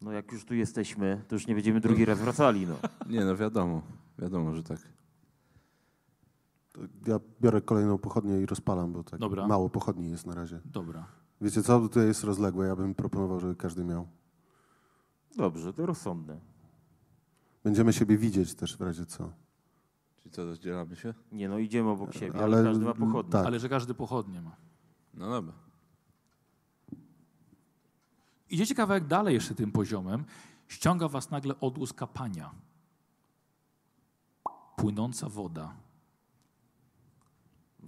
[0.01, 2.75] No jak już tu jesteśmy, to już nie będziemy drugi raz wracali, no.
[3.13, 3.81] Nie, no wiadomo.
[4.19, 4.79] Wiadomo, że tak.
[6.73, 9.47] To Ja biorę kolejną pochodnię i rozpalam, bo tak Dobra.
[9.47, 10.59] mało pochodni jest na razie.
[10.65, 11.05] Dobra.
[11.41, 14.07] Wiecie co, tutaj jest rozległe, ja bym proponował, żeby każdy miał.
[15.37, 16.39] Dobrze, to rozsądne.
[17.63, 19.31] Będziemy siebie widzieć też w razie co.
[20.27, 21.13] Czyli co, rozdzielamy się?
[21.31, 23.31] Nie no, idziemy obok siebie, ale, Ale- każdy ma pochodnie.
[23.31, 23.45] tak.
[23.45, 24.55] Ale że każdy pochodnie ma.
[25.13, 25.53] No dobra.
[28.49, 30.25] Idziecie kawałek dalej jeszcze tym poziomem,
[30.67, 32.51] ściąga was nagle odgłos kapania.
[34.75, 35.75] Płynąca woda.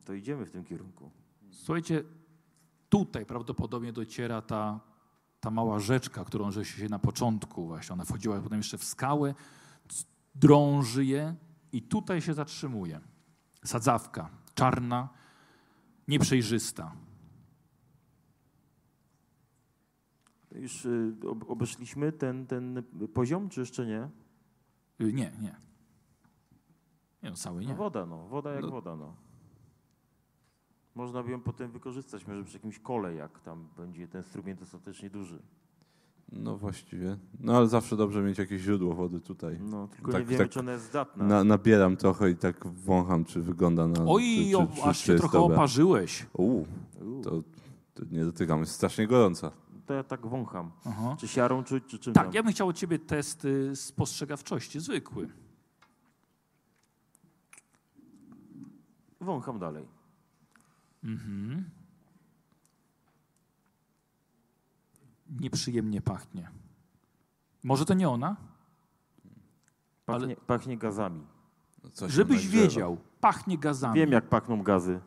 [0.06, 1.12] To idziemy w tym kierunku.
[1.52, 2.04] Słuchajcie,
[2.90, 4.80] tutaj prawdopodobnie dociera ta,
[5.40, 9.34] ta mała rzeczka, którą żeście się na początku właśnie, ona wchodziła potem jeszcze w skałę,
[10.36, 11.36] drąży je
[11.72, 13.00] i tutaj się zatrzymuje.
[13.66, 15.10] Sadzawka, czarna,
[16.08, 16.96] nieprzejrzysta.
[20.52, 22.84] Już y, ob- obeszliśmy ten, ten
[23.14, 24.10] poziom, czy jeszcze nie?
[25.02, 25.56] Y, Nie, nie.
[27.24, 27.76] Nie no, cały No nie.
[27.76, 28.28] woda, no.
[28.28, 28.70] Woda jak No.
[28.72, 29.16] woda, no.
[30.96, 35.10] Można by ją potem wykorzystać, może przy jakimś kole, jak tam będzie ten strumień dostatecznie
[35.10, 35.42] duży.
[36.32, 37.18] No właściwie.
[37.40, 39.60] No ale zawsze dobrze mieć jakieś źródło wody tutaj.
[39.62, 41.26] No, tylko tak, nie wiem, tak czy ona jest zdatna.
[41.26, 44.06] Na, nabieram trochę i tak wącham, czy wygląda na...
[44.08, 45.56] Oj, czy, o, czy, czy, aż się trochę dobra.
[45.56, 46.26] oparzyłeś.
[46.34, 46.68] Uuu,
[47.24, 47.44] to,
[47.94, 49.52] to, nie dotykam, jest strasznie gorąca.
[49.86, 50.72] To ja tak wącham.
[50.86, 51.16] Aha.
[51.20, 52.34] Czy siarą, czy, czy czym Tak, tam?
[52.34, 55.30] ja bym chciał od ciebie test y, spostrzegawczości, zwykły.
[59.22, 59.86] Wącham dalej.
[61.04, 61.79] Mhm.
[65.40, 66.50] Nieprzyjemnie pachnie.
[67.64, 68.36] Może to nie ona?
[70.06, 71.24] Pachnie, Ale- pachnie gazami.
[71.84, 73.96] No, coś Żebyś wiedział, pachnie gazami.
[74.00, 75.00] Wiem, jak pachną gazy.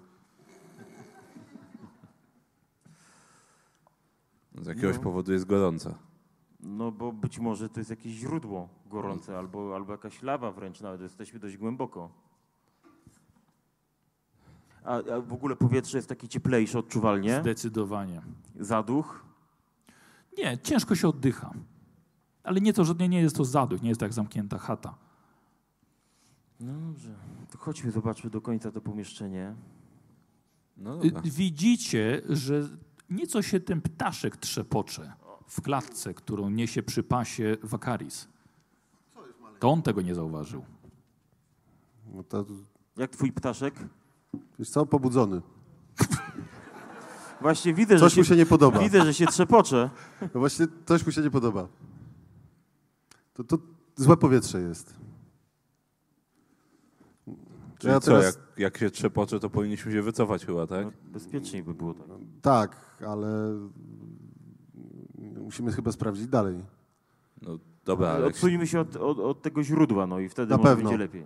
[4.60, 5.02] Z jakiegoś No.
[5.02, 5.94] powodu jest gorąca.
[6.60, 11.00] No bo być może to jest jakieś źródło gorące, albo, albo jakaś lawa wręcz nawet.
[11.00, 12.10] Jesteśmy dość głęboko.
[14.84, 17.40] A, a w ogóle powietrze jest takie cieplejsze odczuwalnie.
[17.40, 18.22] Zdecydowanie.
[18.60, 19.24] Zaduch.
[20.38, 21.52] Nie, ciężko się oddycha.
[22.42, 24.94] Ale nie to, że nie, nie jest to zaduch, nie jest to jak zamknięta chata.
[26.60, 27.14] No dobrze.
[27.50, 29.54] To chodźmy, zobaczmy do końca to pomieszczenie.
[30.76, 31.22] No Y, dobra.
[31.30, 32.68] Widzicie, że
[33.10, 35.12] nieco się ten ptaszek trzepocze
[35.46, 38.28] w klatce, którą niesie przy pasie Wakaris.
[39.58, 40.64] To on tego nie zauważył.
[42.14, 42.44] No to,
[42.96, 43.74] Jak twój ptaszek?
[44.58, 45.42] wiesz co, pobudzony.
[47.42, 48.78] Właśnie widzę, Coś że mu się nie podoba.
[48.78, 49.90] Widzę, że się trzepocze.
[50.34, 51.68] No właśnie, coś mu się nie podoba.
[53.34, 53.58] To, to
[53.96, 54.94] złe powietrze jest.
[57.78, 60.86] Czyli ja co, teraz- jak, jak się trzepocze, to powinniśmy się wycofać chyba, tak?
[60.86, 62.06] No, bezpieczniej by było tak.
[62.42, 62.76] Tak,
[63.08, 63.58] ale
[65.40, 66.64] musimy chyba sprawdzić dalej.
[67.42, 70.68] No dobra, Ale odsuńmy się od, od, od tego źródła, no i wtedy Na może
[70.68, 70.90] pewno.
[70.90, 71.24] będzie lepiej.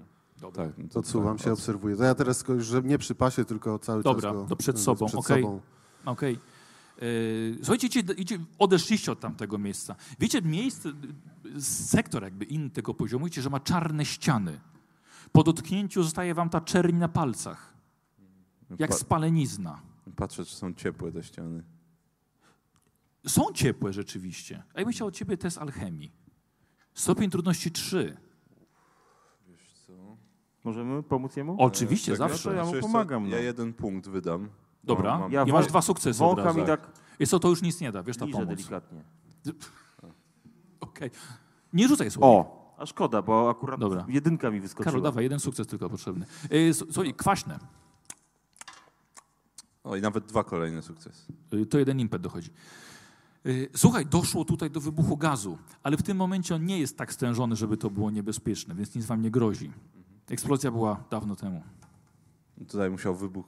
[0.54, 1.96] Tak, no to Odsuwam tak, się, obserwuję.
[1.96, 4.78] To ja teraz, tylko, że nie przy pasie, tylko cały Dobra, czas go, to przed
[4.80, 5.42] sobą, Przed okej.
[5.42, 5.60] sobą.
[6.06, 6.38] Okej.
[7.02, 9.96] Yy, Słuchajcie, idzie, idzie, odeszliście od tamtego miejsca.
[10.20, 10.88] Wiecie, miejsce,
[11.56, 14.60] y, sektor jakby inny tego poziomu, widzicie, że ma czarne ściany.
[15.32, 17.74] Po dotknięciu zostaje wam ta czerń na palcach,
[18.78, 19.80] jak Pa- spalenizna.
[20.16, 21.62] Patrzę, czy są ciepłe te ściany.
[23.26, 24.62] Są ciepłe rzeczywiście.
[24.74, 26.12] A ja bym chciał od ciebie test alchemii.
[26.94, 28.16] Stopień trudności 3.
[30.64, 31.56] Możemy pomóc jemu?
[31.58, 32.48] Oczywiście, Tak, zawsze.
[32.50, 33.36] no to ja mu co, pomagam, no.
[33.36, 34.48] Ja jeden punkt wydam.
[34.86, 35.10] Dobra.
[35.10, 35.32] Mam, mam.
[35.32, 36.60] Ja I masz dwa sukcesy od Wącham razu.
[36.60, 38.56] i tak Jest to, to już nic nie da, wiesz, ta liżę pomoc.
[38.56, 39.02] delikatnie.
[40.80, 41.10] Okej.
[41.72, 42.26] Nie rzucaj słowa.
[42.26, 42.66] O!
[42.78, 44.04] A szkoda, bo akurat Dobra.
[44.08, 44.84] jedynka mi wyskoczyła.
[44.84, 46.26] Karol, dawaj, jeden sukces tylko potrzebny.
[46.50, 47.58] Yy, Słuchaj, kwaśne.
[49.84, 51.32] O, i nawet dwa kolejne sukcesy.
[51.54, 52.50] Y, To jeden impet dochodzi.
[53.46, 57.12] Y, Słuchaj, doszło tutaj do wybuchu gazu, ale w tym momencie on nie jest tak
[57.12, 59.72] stężony, żeby to było niebezpieczne, więc nic wam nie grozi.
[60.30, 61.62] Eksplozja była dawno temu.
[62.68, 63.46] Tutaj musiał wybuch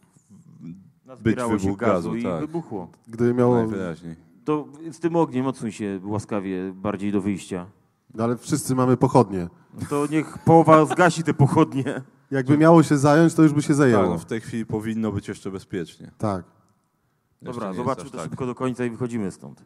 [1.09, 2.41] Nazbierało być się wybuch gazu, gazu, i tak.
[2.41, 2.89] wybuchło.
[3.09, 3.55] Gdyby miało...
[3.57, 4.17] najwyraźniej.
[4.45, 7.67] To z tym ogniem odsuń się łaskawie bardziej do wyjścia.
[8.15, 9.49] No ale wszyscy mamy pochodnie.
[9.91, 12.03] To niech połowa zgasi te pochodnie.
[12.31, 14.09] Jakby miało się zająć, to już by się Tak, zajęło.
[14.09, 16.11] no w tej chwili powinno być jeszcze bezpiecznie.
[16.19, 16.45] Tak.
[17.43, 18.25] Dobra, Jeszcze jest zobaczmy to tak.
[18.31, 19.65] szybko do końca i wychodzimy stąd.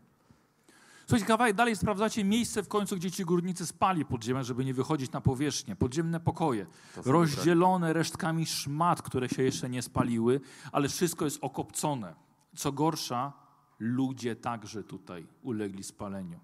[1.06, 5.12] Słuchajcie, kawałek dalej sprawdzacie miejsce w końcu, gdzie ci górnicy spali podziemia, żeby nie wychodzić
[5.12, 5.76] na powierzchnię.
[5.76, 6.66] Podziemne pokoje,
[6.96, 10.40] rozdzielone resztkami szmat, które się jeszcze nie spaliły,
[10.72, 12.14] ale wszystko jest okopcone.
[12.56, 13.32] Co gorsza,
[13.78, 16.40] ludzie także tutaj ulegli spaleniu.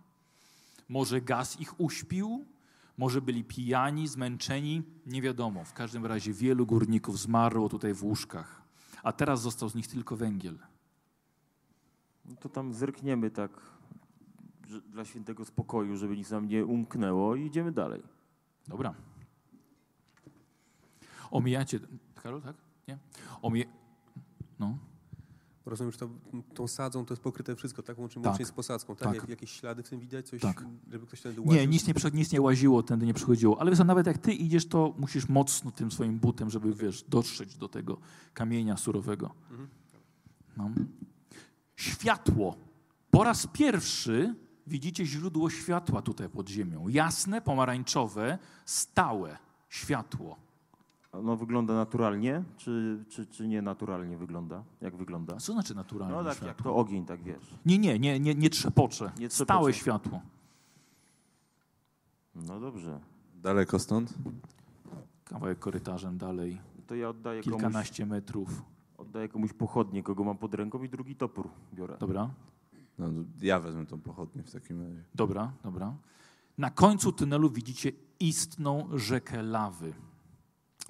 [0.89, 2.45] Może gaz ich uśpił,
[2.99, 5.65] może byli pijani, zmęczeni, nie wiadomo.
[5.65, 8.63] W każdym razie wielu górników zmarło tutaj w łóżkach,
[9.03, 10.59] a teraz został z nich tylko węgiel.
[12.25, 13.51] No to tam zerkniemy tak
[14.91, 18.03] dla świętego spokoju, żeby nic nam nie umknęło i idziemy dalej.
[18.69, 18.95] Dobra.
[21.31, 21.81] Omijacie.
[22.15, 22.57] Karol, tak?
[22.89, 22.99] Nie?
[23.43, 23.65] Omije...
[24.59, 24.79] No.
[25.67, 26.09] Rozumiem, że to,
[26.55, 27.99] tą sadzą to jest pokryte wszystko, tak?
[27.99, 28.31] Łącznie, Tak.
[28.31, 29.09] łącznie z posadzką, tak?
[29.09, 29.15] Tak.
[29.17, 30.29] Jak, jakieś ślady w tym widać?
[30.29, 30.65] Coś, Tak.
[30.91, 31.55] żeby ktoś wtedy łaził?
[31.55, 33.61] Nie, nic nie, nic nie łaziło, tędy nie przychodziło.
[33.61, 37.57] Ale wiesz, nawet jak ty idziesz, to musisz mocno tym swoim butem, żeby, wiesz, dotrzeć
[37.57, 37.99] do tego
[38.35, 39.35] kamienia surowego.
[40.57, 40.71] No.
[41.77, 42.57] Światło.
[43.11, 44.35] Po raz pierwszy
[44.69, 46.89] widzicie źródło światła tutaj pod ziemią.
[46.89, 49.37] Jasne, pomarańczowe, stałe
[49.69, 50.37] światło.
[51.13, 54.65] Ono wygląda naturalnie, czy, czy, czy nie naturalnie wygląda?
[54.81, 55.37] Jak wygląda?
[55.37, 56.49] Co znaczy naturalne No tak, światło?
[56.49, 57.55] jak to ogień, tak wiesz.
[57.67, 59.05] Nie, nie, nie, nie, nie trzepocze.
[59.05, 59.45] Nie trzepocze.
[59.45, 60.21] Stałe światło.
[62.35, 63.01] No dobrze.
[63.35, 64.15] Daleko stąd?
[65.25, 68.63] Kawałek korytarzem dalej, To ja oddaję komuś, kilkanaście metrów.
[68.99, 71.97] oddaję komuś pochodnie, kogo mam pod ręką i drugi topór biorę.
[72.01, 72.31] Dobra,
[72.99, 73.07] No,
[73.41, 75.05] ja wezmę tą pochodnię w takim razie.
[75.15, 75.95] dobra, dobra.
[76.59, 79.95] Na końcu tunelu widzicie istną rzekę lawy.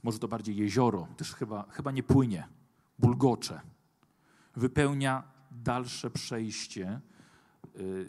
[0.02, 2.48] Może to bardziej jezioro, też chyba, chyba nie płynie,
[2.98, 3.60] bulgocze.
[4.56, 7.00] Wypełnia dalsze przejście,
[7.74, 8.06] yy,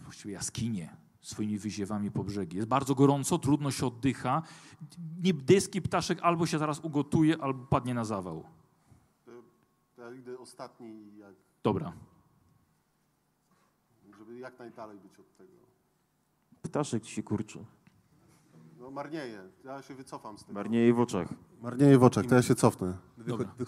[0.00, 2.56] właściwie jaskinie, swoimi wyziewami po brzegi.
[2.56, 4.42] Jest bardzo gorąco, trudno się oddycha.
[5.22, 8.44] Niebieski ptaszek albo się zaraz ugotuje, albo padnie na zawał.
[9.98, 11.92] Ja idę ostatni, jak, Dobra.
[14.30, 15.50] Żeby jak najdalej być od tego.
[16.62, 17.64] Ptaszek ci się kurczy.
[18.80, 20.54] No marnieje, ja się wycofam z tego.
[20.54, 21.28] Marnieje w oczach.
[21.62, 22.96] Marnieje w oczach, to ja się cofnę.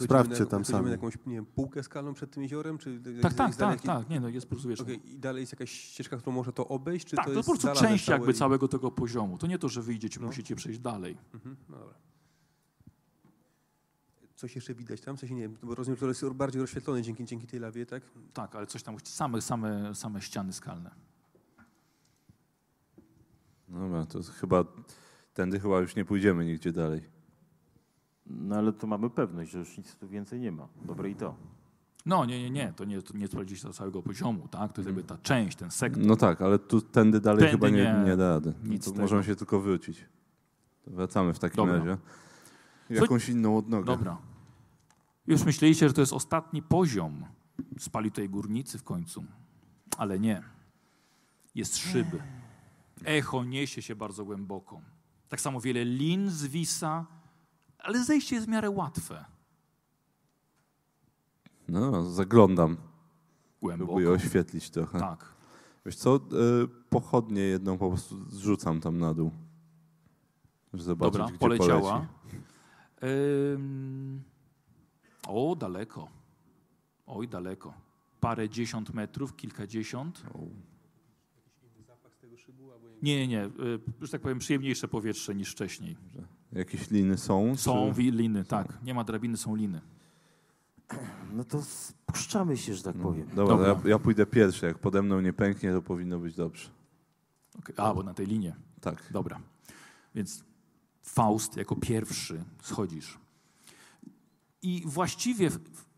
[0.00, 0.84] Sprawdźcie na, tam sami.
[0.84, 2.78] na jakąś nie wiem, półkę skalną przed tym jeziorem?
[2.78, 4.08] Czy Tak, tak, tak, daleki- tak.
[4.08, 6.68] Nie, no jest po prostu, wiesz, Okej, I dalej jest jakaś ścieżka, którą można to
[6.68, 7.06] obejść?
[7.06, 9.38] Czy tak, to to, jest po prostu część jakby i- całego tego poziomu.
[9.38, 10.26] To nie to, że wyjdziecie, No.
[10.26, 11.16] musicie przejść dalej.
[11.34, 11.94] Mhm, no dobra.
[14.42, 15.16] Coś jeszcze widać tam?
[15.16, 17.86] W sensie, nie wiem, bo rozumiem, że to jest bardziej rozświetlone dzięki, dzięki tej lawie,
[17.86, 18.02] tak?
[18.32, 20.90] Tak, ale coś tam, same, same, same ściany skalne.
[23.68, 24.64] Dobra, to chyba,
[25.34, 27.00] tędy chyba już nie pójdziemy nigdzie dalej.
[28.26, 30.68] No ale to mamy pewność, że już nic tu więcej nie ma.
[30.84, 31.34] Dobre i to.
[32.06, 34.72] No, nie, nie, nie, to nie, to nie sprawdziliście do całego poziomu, tak?
[34.72, 36.04] To jest jakby ta część, ten sektor.
[36.04, 38.54] No tak, ale tu tędy dalej Tędy chyba nie, nie, nie da rady.
[38.62, 39.00] No nic tego.
[39.00, 40.04] możemy się tylko wrócić.
[40.86, 41.78] Wracamy w takim Dobra.
[41.78, 41.98] razie.
[42.90, 43.86] Jakąś inną odnogę.
[43.86, 44.31] Dobra.
[45.26, 47.24] Już myśleliście, że to jest ostatni poziom.
[47.78, 49.24] Spali tutaj górnicy w końcu.
[49.98, 50.42] Ale nie.
[51.54, 52.22] Jest szyby.
[53.04, 54.80] Echo niesie się bardzo głęboko.
[55.28, 57.06] Tak samo wiele lin zwisa,
[57.78, 59.24] ale zejście jest w miarę łatwe.
[61.68, 62.76] No, zaglądam.
[63.60, 63.86] Głęboko.
[63.86, 64.98] Próbuję oświetlić trochę.
[64.98, 65.32] Tak.
[65.86, 66.20] Wiesz co, y,
[66.90, 69.30] pochodnie jedną po prostu zrzucam tam na dół.
[70.72, 72.06] Żeby zobaczyć, Dobra, gdzie poleciała.
[72.30, 72.46] poleci.
[73.54, 74.22] Ym...
[75.28, 76.08] O, daleko.
[77.06, 77.74] Oj, daleko.
[78.20, 80.22] Parę dziesiąt metrów, kilkadziesiąt.
[83.02, 83.44] Nie, nie, nie.
[83.44, 83.50] y,
[84.00, 85.96] Już tak powiem, przyjemniejsze powietrze niż wcześniej.
[86.52, 87.56] Jakieś liny są?
[87.56, 88.02] Są czy...
[88.02, 88.78] liny, tak.
[88.84, 89.80] Nie ma drabiny, są liny.
[91.32, 93.28] No to spuszczamy się, że tak No, powiem.
[93.34, 93.68] dobra, Dobra.
[93.84, 94.66] Ja, ja pójdę pierwszy.
[94.66, 96.68] Jak pode mną nie pęknie, to powinno być dobrze.
[97.58, 98.56] Okej, A, bo na tej linie.
[98.80, 99.02] Tak.
[99.10, 99.40] Dobra.
[100.14, 100.44] Więc
[101.02, 103.18] Faust jako pierwszy schodzisz.
[104.62, 105.50] I właściwie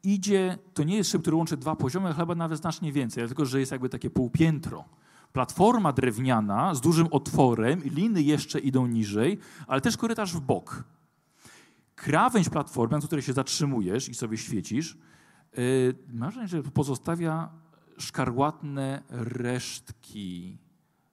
[0.02, 3.46] idzie, to nie jest szyb, który łączy dwa poziomy, ale chyba nawet znacznie więcej, dlatego
[3.46, 4.84] że jest jakby takie półpiętro.
[5.32, 10.84] Platforma drewniana z dużym otworem, liny jeszcze idą niżej, ale też korytarz w bok.
[11.94, 14.98] Krawędź platformy, na której się zatrzymujesz i sobie świecisz,
[15.56, 17.50] yy, masz że pozostawia
[17.98, 20.58] szkarłatne resztki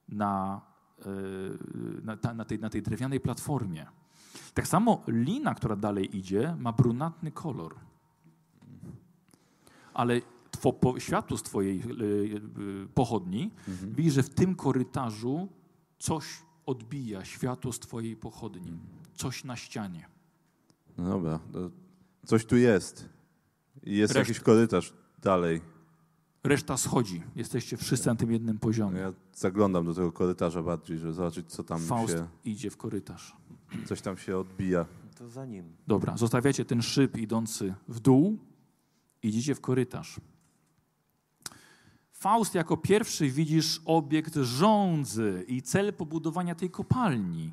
[0.08, 0.60] na,
[1.06, 1.58] yy,
[2.02, 3.86] na, na, tej, na tej drewnianej platformie.
[4.54, 7.74] Tak samo lina, która dalej idzie, ma brunatny kolor.
[9.94, 10.20] Ale
[10.60, 13.94] two, po, światło z twojej yy, yy, pochodni Mhm.
[13.94, 15.48] widzisz, że w tym korytarzu
[15.98, 16.24] coś
[16.66, 18.72] odbija, światło z twojej pochodni.
[19.14, 20.08] Coś na ścianie.
[20.98, 21.40] No dobra,
[22.26, 23.08] coś tu jest.
[23.82, 24.30] Jest Reszta.
[24.30, 24.92] jakiś korytarz
[25.22, 25.60] dalej.
[26.44, 27.22] Reszta schodzi.
[27.36, 29.00] Jesteście wszyscy na tym jednym poziomie.
[29.00, 33.36] Ja zaglądam do tego korytarza bardziej, żeby zobaczyć, co tam Faust się, idzie w korytarz.
[33.84, 34.86] Coś tam się odbija.
[35.18, 35.76] To za nim.
[35.86, 38.38] Dobra, zostawiacie ten szyb idący w dół,
[39.22, 40.20] idziecie w korytarz.
[42.12, 47.52] Faust jako pierwszy widzisz obiekt żądzy i cel pobudowania tej kopalni.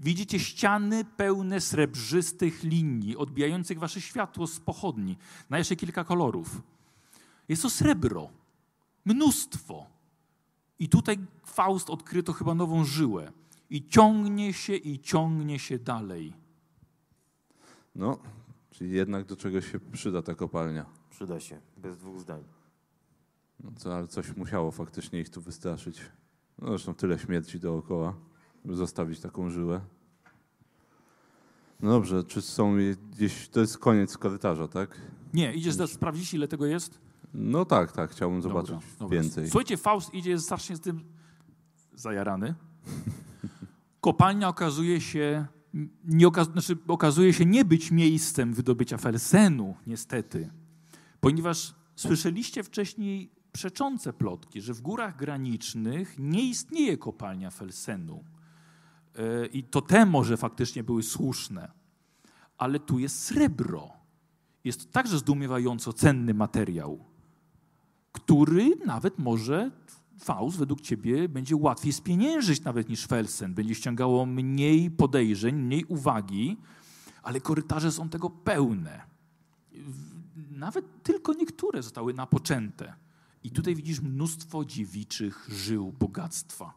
[0.00, 5.16] Widzicie ściany pełne srebrzystych linii, odbijających wasze światło z pochodni,
[5.50, 6.62] na jeszcze kilka kolorów.
[7.48, 8.30] Jest to srebro.
[9.04, 9.86] Mnóstwo.
[10.78, 13.32] I tutaj Faust odkryto chyba nową żyłę.
[13.70, 16.32] I ciągnie się, i ciągnie się dalej.
[17.94, 18.18] No,
[18.70, 20.86] czyli jednak do czegoś się przyda ta kopalnia.
[21.10, 22.44] Przyda się, bez dwóch zdań.
[23.60, 26.00] No co, ale coś musiało faktycznie ich tu wystraszyć.
[26.58, 28.14] No zresztą tyle śmierci dookoła,
[28.64, 29.80] żeby zostawić taką żyłę.
[31.80, 32.76] No dobrze, czy są
[33.12, 35.00] gdzieś, to jest koniec korytarza, tak?
[35.34, 37.00] Nie, idziesz za- sprawdzić, ile tego jest?
[37.34, 39.16] No tak, tak, chciałbym Dobra, zobaczyć dobra.
[39.22, 39.48] więcej.
[39.50, 41.04] Słuchajcie, Faust idzie strasznie z tym
[41.94, 42.54] zajarany.
[44.00, 45.46] Kopalnia okazuje się
[46.04, 50.50] nie, znaczy, okazuje się nie być miejscem wydobycia felsenu, niestety.
[51.20, 58.24] Ponieważ słyszeliście wcześniej przeczące plotki, że w górach granicznych nie istnieje kopalnia felsenu.
[59.14, 61.72] E, I to te może faktycznie były słuszne.
[62.58, 63.90] Ale tu jest srebro.
[64.64, 67.04] Jest to także zdumiewająco cenny materiał
[68.28, 69.70] który nawet może
[70.18, 73.54] Faust według ciebie będzie łatwiej spieniężyć nawet niż Felsen.
[73.54, 76.56] Będzie ściągało mniej podejrzeń, mniej uwagi,
[77.22, 79.00] ale korytarze są tego pełne.
[80.50, 82.94] Nawet tylko niektóre zostały napoczęte.
[83.44, 86.74] I tutaj widzisz mnóstwo dziewiczych żył bogactwa.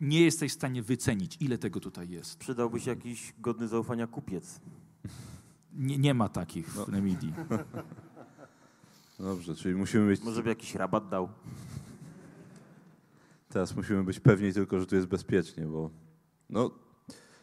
[0.00, 2.38] Nie jesteś w stanie wycenić, ile tego tutaj jest.
[2.38, 4.60] Przydałby się jakiś godny zaufania kupiec.
[5.74, 7.34] Nie, nie ma takich w Nemidii.
[9.18, 11.28] Dobrze, czyli musimy być, Może by jakiś rabat dał.
[13.52, 15.90] Teraz musimy być pewni tylko, że tu jest bezpiecznie, bo
[16.50, 16.70] no,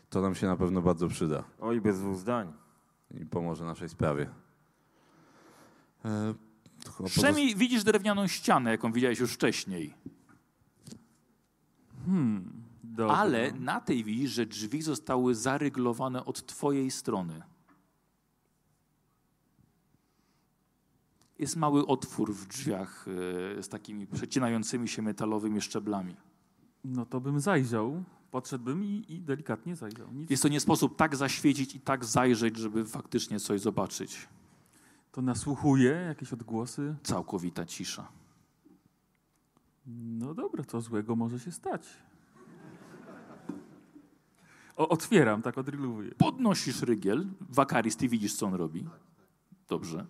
[0.10, 2.54] to nam się na pewno bardzo przyda Oj, bez dwóch zdań.
[3.12, 4.30] i pomoże naszej sprawie.
[6.06, 6.34] E,
[7.06, 9.94] Przynajmniej widzisz drewnianą ścianę, jaką widziałeś już wcześniej.
[12.06, 13.16] Hmm, dobra.
[13.16, 17.42] Ale na tej widzisz, że drzwi zostały zaryglowane od twojej strony.
[21.40, 23.06] Jest mały otwór w drzwiach
[23.58, 26.16] e, z takimi przecinającymi się metalowymi szczeblami.
[26.84, 30.14] No to bym zajrzał, podszedłbym i, i delikatnie zajrzał.
[30.14, 30.30] Nic.
[30.30, 34.28] Jest to nie sposób tak zaświecić i tak zajrzeć, żeby faktycznie coś zobaczyć.
[35.12, 36.96] To nasłuchuje, jakieś odgłosy.
[37.04, 38.08] Całkowita cisza.
[39.88, 41.88] No dobra, co złego może się stać.
[44.76, 46.12] O, otwieram, tak odrylowuję.
[46.12, 47.28] Podnosisz rygiel.
[47.50, 48.86] Wakaris, ty widzisz, co on robi.
[49.68, 50.06] Dobrze.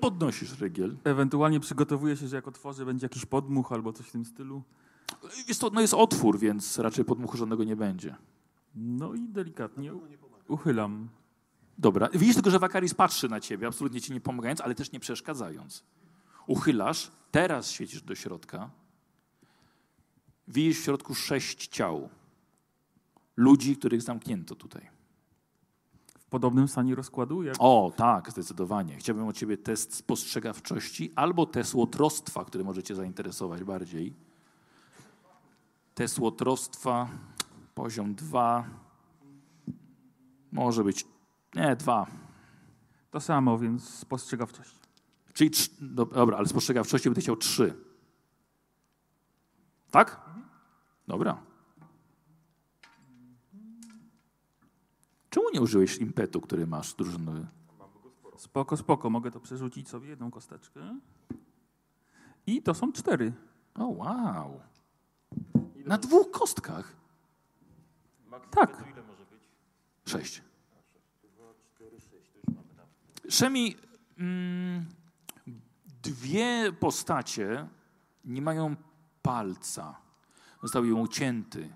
[0.00, 0.96] Podnosisz rygiel.
[1.04, 4.62] Ewentualnie przygotowuję się, że jak otworzę, będzie jakiś podmuch albo coś w tym stylu.
[5.48, 8.16] Jest, to, no jest otwór, więc raczej podmuchu żadnego nie będzie.
[8.74, 9.92] No i delikatnie
[10.48, 11.08] uchylam.
[11.78, 12.08] Dobra.
[12.14, 15.84] Widzisz tylko, że Wakaris patrzy na ciebie, absolutnie ci nie pomagając, ale też nie przeszkadzając.
[16.46, 18.70] Uchylasz, teraz świecisz do środka.
[20.48, 22.08] Widzisz w środku sześć ciał.
[23.36, 24.91] Ludzi, których zamknięto tutaj.
[26.32, 28.96] Podobnym stanie rozkładu, jak O, tak, zdecydowanie.
[28.96, 34.14] Chciałbym od ciebie test spostrzegawczości albo test łotrostwa, który może cię zainteresować bardziej.
[35.94, 37.08] Test łotrostwa,
[37.74, 38.64] poziom 2.
[40.52, 41.06] Może być,
[41.54, 42.06] nie, 2.
[43.10, 44.74] to samo, więc spostrzegawczość.
[45.32, 45.50] Czyli,
[45.80, 47.74] dobra, ale spostrzegawczości będę chciał 3.
[49.90, 50.20] Tak?
[51.08, 51.51] Dobra.
[55.32, 57.46] Czemu nie użyłeś impetu, który masz drużynowy?
[58.36, 60.98] Spoko, spoko, mogę to przerzucić sobie, jedną kosteczkę.
[62.46, 63.32] I to są cztery.
[63.74, 64.60] O, wow.
[65.84, 66.96] Na dwóch kostkach.
[68.50, 68.84] Tak.
[70.06, 70.42] Sześć.
[73.28, 73.76] Szemi,
[74.18, 74.86] mm,
[76.02, 77.68] dwie postacie
[78.24, 78.76] nie mają
[79.22, 79.96] palca.
[80.62, 81.74] Został ją ucięty,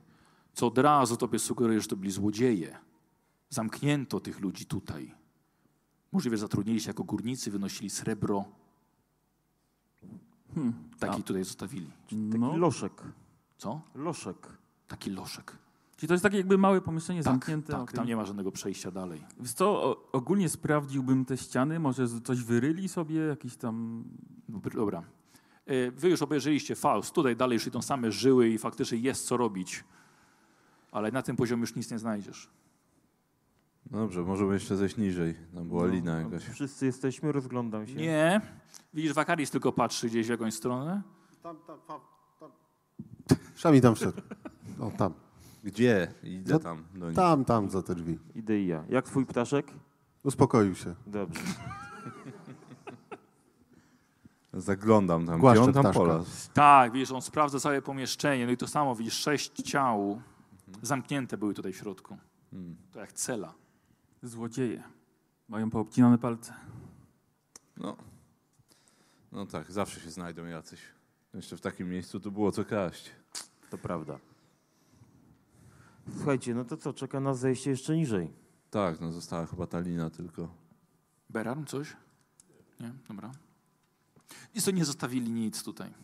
[0.52, 2.85] co od razu tobie sugeruje, że to byli złodzieje.
[3.50, 5.14] Zamknięto tych ludzi tutaj.
[6.12, 8.44] Możliwe, że zatrudnili się jako górnicy, wynosili srebro.
[10.98, 11.90] Taki tutaj zostawili.
[12.02, 13.02] Taki No, loszek.
[13.58, 13.80] Co?
[13.94, 14.48] Loszek.
[14.88, 15.56] Taki loszek.
[15.96, 17.72] czyli to jest takie jakby małe pomieszczenie Tak, zamknięte.
[17.72, 17.96] tak, okej.
[17.96, 19.24] tam nie ma żadnego przejścia dalej.
[19.40, 24.04] Wiesz co, o, ogólnie sprawdziłbym te ściany, może coś wyryli sobie, jakiś tam...
[24.50, 25.02] Dobr- Dobra.
[25.66, 27.14] E, Wy już obejrzeliście Faust.
[27.14, 29.84] Tutaj dalej już idą same żyły i faktycznie jest co robić.
[30.92, 32.48] Ale na tym poziomie już nic nie znajdziesz.
[33.90, 35.34] No dobrze, możemy jeszcze zejść niżej.
[35.54, 36.44] Tam była No, lina no, jakaś.
[36.44, 37.94] Wszyscy jesteśmy, rozglądam się.
[37.94, 38.40] Nie.
[38.94, 41.02] Widzisz, Wakaris tylko patrzy gdzieś w jakąś stronę.
[41.42, 42.00] Tam, tam, tam,
[42.40, 42.50] tam.
[43.54, 44.20] Szami tam wszedł.
[44.80, 45.12] O, tam.
[45.64, 46.12] Gdzie?
[46.22, 47.16] Idę No, tam do nich.
[47.16, 48.18] Tam, tam za te drzwi.
[48.34, 48.84] Idę i ja.
[48.88, 49.66] Jak twój ptaszek?
[50.22, 50.94] Uspokoił się.
[51.06, 51.40] Dobrze.
[54.52, 55.40] Zaglądam tam.
[55.40, 56.00] Głaszczę Gdzie on tam ptaszka.
[56.00, 56.50] polazł?
[56.54, 58.46] Tak, widzisz, on sprawdza całe pomieszczenie.
[58.46, 60.20] No i to samo, widzisz, sześć ciał
[60.82, 62.16] zamknięte były tutaj w środku.
[62.50, 62.76] Hmm.
[62.92, 63.54] To jak cela.
[64.26, 64.82] Złodzieje.
[65.48, 66.54] Mają poobcinane palce.
[67.76, 67.96] No.
[69.32, 70.80] no tak, zawsze się znajdą jacyś.
[71.34, 73.10] Jeszcze w takim miejscu to było co kraść.
[73.70, 74.18] To prawda.
[76.16, 78.32] Słuchajcie, no to co, czeka nas zejście jeszcze niżej.
[78.70, 80.48] Tak, no została chyba ta lina tylko.
[81.30, 81.96] Beran, coś?
[82.80, 82.92] Nie?
[83.08, 83.32] Dobra.
[84.54, 85.94] Nic to nie zostawili nic tutaj.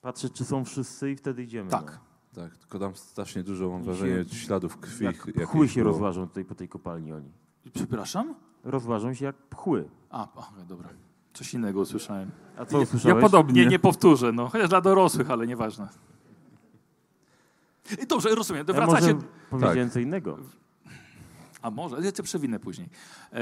[0.00, 1.70] Patrzę, czy są wszyscy i wtedy idziemy.
[1.70, 2.00] Tak.
[2.34, 5.04] Tak, tylko tam strasznie dużo mam wrażenie się- śladów krwi.
[5.04, 5.92] Jak jakiejś pchły się było.
[5.92, 7.30] rozważą tutaj po tej kopalni oni.
[7.74, 8.34] Przepraszam?
[8.64, 9.88] Rozważą się jak pchły.
[10.10, 10.88] A, okej, dobra.
[11.34, 12.30] Coś innego usłyszałem.
[12.56, 13.22] A co Ja usłyszałeś?
[13.22, 13.62] podobnie.
[13.64, 14.48] Nie, nie powtórzę, no.
[14.48, 15.88] Chociaż dla dorosłych, ale nieważne.
[18.02, 18.64] I Dobrze, rozumiem.
[18.68, 19.14] Ja Wracacie.
[19.14, 20.38] może powiedziałem co innego.
[21.62, 22.88] A może, ja cię przewinę później.
[23.32, 23.38] E,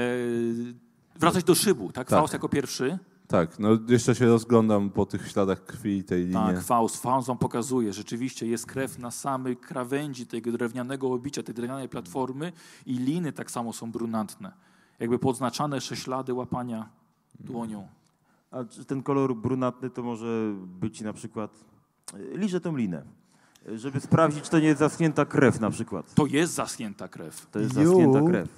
[1.15, 2.07] wracać do szybu, tak?
[2.09, 2.19] Tak.
[2.19, 2.99] Faust jako pierwszy.
[3.31, 6.33] Tak, no jeszcze się rozglądam po tych śladach krwi i tej linie.
[6.33, 7.01] Tak, Faust.
[7.01, 7.93] Faust wam pokazuje.
[7.93, 12.51] Rzeczywiście jest krew na samej krawędzi tego drewnianego obicia, tej drewnianej platformy
[12.85, 14.51] i liny tak samo są brunatne.
[14.99, 16.89] Jakby podznaczane jeszcze ślady łapania
[17.39, 17.87] dłonią.
[18.51, 21.51] A czy ten kolor brunatny to może być na przykład...
[22.33, 23.03] Liżę tą linę.
[23.75, 26.13] Żeby sprawdzić, czy to nie jest zaschnięta krew na przykład.
[26.13, 27.47] To jest zaschnięta krew.
[27.51, 28.49] To jest zaschnięta krew.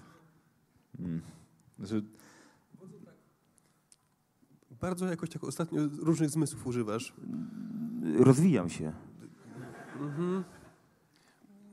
[1.79, 2.03] Znaczy,
[4.83, 7.13] Bardzo jakoś tak ostatnio różnych zmysłów używasz.
[8.17, 8.93] Rozwijam się.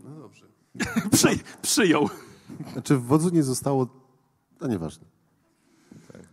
[0.04, 0.46] No dobrze.
[1.12, 1.28] Przy,
[1.62, 2.08] przyjął.
[2.72, 3.88] Znaczy w wodzu nie zostało...
[4.60, 5.04] No nieważne.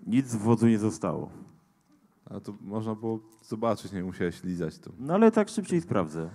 [0.07, 1.29] Nic w wodzu nie zostało.
[2.25, 4.91] a to można było zobaczyć, nie musiałeś lizać to.
[4.99, 6.29] No ale tak szybciej sprawdzę.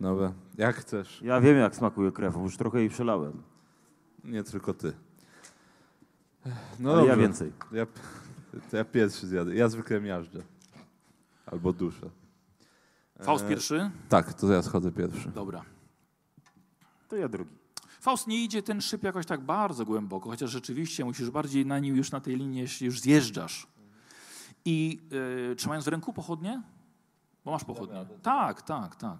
[0.00, 1.22] Dobra, jak chcesz.
[1.22, 3.42] Ja wiem, jak smakuje krew, już trochę jej przelałem.
[4.24, 4.92] Nie tylko ty.
[6.80, 7.52] No ale ja więcej.
[7.72, 7.86] Ja,
[8.70, 9.54] to ja pierwszy zjadę.
[9.54, 10.42] Ja zwykle miażdżę.
[11.46, 12.10] Albo duszę.
[13.22, 13.90] Faust E, pierwszy?
[14.08, 15.28] Tak, to ja schodzę pierwszy.
[15.28, 15.64] Dobra.
[17.08, 17.50] To ja drugi.
[18.00, 21.96] Faust nie idzie ten szyb jakoś tak bardzo głęboko, chociaż rzeczywiście musisz bardziej na nim
[21.96, 23.66] już na tej linii już zjeżdżasz.
[24.64, 25.00] I
[25.52, 26.62] e, trzymając w ręku pochodnie?
[27.44, 28.06] Bo masz pochodnie.
[28.22, 29.18] Tak, tak, tak.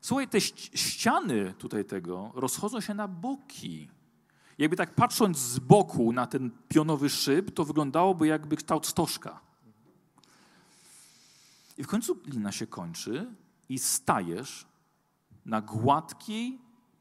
[0.00, 3.88] Słuchaj, te ści- ściany tutaj tego rozchodzą się na boki.
[4.58, 9.40] Jakby tak patrząc z boku na ten pionowy szyb, to wyglądałoby jakby kształt stożka.
[11.78, 13.34] I w końcu lina się kończy
[13.68, 14.66] i stajesz
[15.46, 16.58] na gładkiej,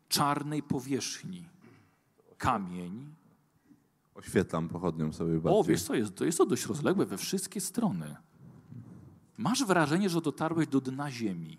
[0.10, 1.45] czarnej powierzchni.
[2.38, 3.15] Kamień.
[4.15, 5.60] Oświetlam pochodnią sobie bardziej.
[5.60, 8.15] O, wiesz co, jest, to jest to dość rozległe we wszystkie strony.
[9.38, 11.57] Masz wrażenie, że dotarłeś do dna ziemi.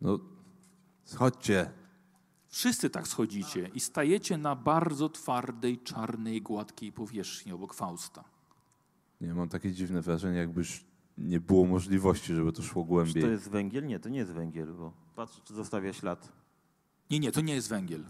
[0.00, 0.18] No,
[1.04, 1.81] schodźcie.
[2.52, 8.24] Wszyscy tak schodzicie i stajecie na bardzo twardej, czarnej, gładkiej powierzchni obok Fausta.
[9.20, 10.84] Nie, mam takie dziwne wrażenie, jakbyś
[11.18, 13.22] nie było możliwości, żeby to szło Czy głębiej.
[13.22, 13.86] to jest węgiel?
[13.86, 16.32] Nie, to nie jest węgiel, bo patrz, czy zostawia ślad.
[17.10, 18.04] Nie, nie, to nie jest węgiel.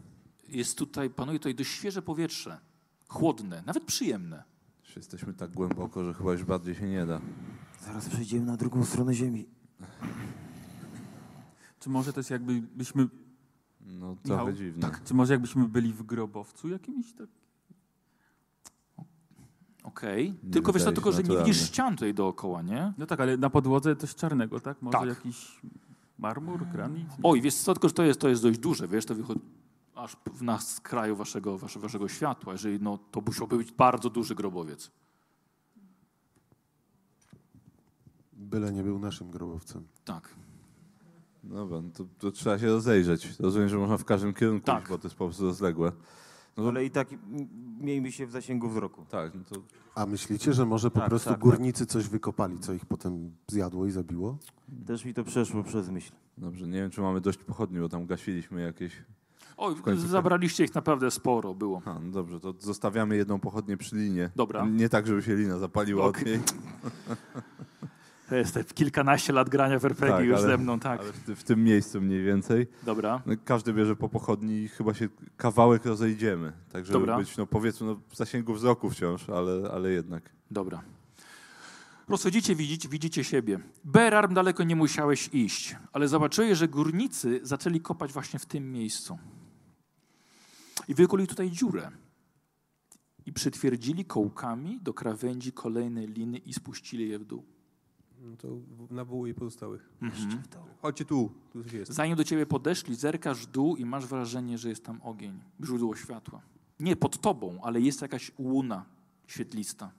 [0.48, 2.58] Jest tutaj, panuje tutaj dość świeże powietrze.
[3.08, 4.44] Chłodne, nawet przyjemne.
[4.84, 7.20] Już Jesteśmy tak głęboko, że chyba już bardziej się nie da.
[7.80, 9.46] Zaraz przejdziemy na drugą stronę ziemi.
[11.80, 12.30] Czy może to jest
[13.86, 14.90] No, Michał, trochę dziwne.
[15.04, 17.28] czy może jakbyśmy byli w grobowcu jakimś tak?
[19.82, 20.34] Okej.
[20.44, 22.92] Nie Tylko wiesz, tylko że nie widzisz ścian tutaj dookoła, nie?
[22.98, 24.82] No tak, ale na podłodze coś czarnego, tak?
[24.82, 25.08] Może Tak.
[25.08, 25.60] jakiś
[26.18, 27.06] marmur, granit?
[27.22, 29.40] Oj, wiesz co, tylko że to jest, to jest dość duże, wiesz, to wychodzi
[29.94, 32.52] aż w- na skraju waszego, wasze, waszego światła.
[32.52, 34.90] Jeżeli, no, to musiałby być bardzo duży grobowiec.
[38.32, 39.84] Byle nie był naszym grobowcem.
[40.04, 40.28] Tak.
[41.44, 43.40] Dobra, no to, to trzeba się rozejrzeć.
[43.40, 44.88] Rozumiem, że można w każdym kierunku, Tak.
[44.88, 45.92] bo to jest po prostu rozległe.
[46.56, 47.08] No to, Ale i tak
[47.80, 49.04] miejmy się w zasięgu wzroku.
[49.10, 49.56] tak, no to
[49.94, 51.42] A myślicie, że może po Tak, prostu tak, tak.
[51.42, 54.38] górnicy coś wykopali, co ich potem zjadło i zabiło?
[54.86, 56.12] Też mi to przeszło przez myśl.
[56.38, 56.66] dobrze.
[56.66, 58.92] Nie wiem, czy mamy dość pochodni, bo tam gasiliśmy jakieś...
[59.56, 61.82] Oj, końcu- zabraliście ich naprawdę sporo, było.
[61.84, 64.30] A, no dobrze, to zostawiamy jedną pochodnię przy linie.
[64.36, 64.66] Dobra.
[64.66, 66.24] Nie tak, żeby się lina zapaliła od Okej.
[66.32, 66.40] niej,
[68.32, 71.00] To jest te kilkanaście lat grania w RPG Tak, już ale- ze mną, tak.
[71.00, 72.66] ale w, w tym miejscu mniej więcej.
[72.82, 73.22] Dobra.
[73.26, 76.52] No, każdy bierze po pochodni i chyba się kawałek rozejdziemy.
[76.72, 77.16] Tak, żeby Dobra.
[77.18, 80.30] być, no powiedzmy, no, w zasięgu wzroku wciąż, ale, ale jednak.
[80.50, 80.82] Dobra.
[82.08, 83.58] Rozchodzicie, widzicie, widzicie siebie.
[83.84, 89.18] Berarm daleko nie musiałeś iść, ale zobaczyłeś, że górnicy zaczęli kopać właśnie w tym miejscu.
[90.88, 91.90] I wykulili tutaj dziurę.
[93.26, 97.44] I przytwierdzili kołkami do krawędzi kolejnej liny i spuścili je w dół.
[98.22, 98.48] No to
[98.90, 99.88] nawołuję pozostałych.
[100.02, 100.42] Mhm.
[100.82, 101.92] Chodźcie tu, tu coś jest.
[101.92, 105.96] Zanim do ciebie podeszli, zerkasz w dół i masz wrażenie, że jest tam ogień, źródło
[105.96, 106.40] światła.
[106.80, 108.84] Nie pod tobą, ale jest jakaś łuna
[109.26, 109.90] świetlista.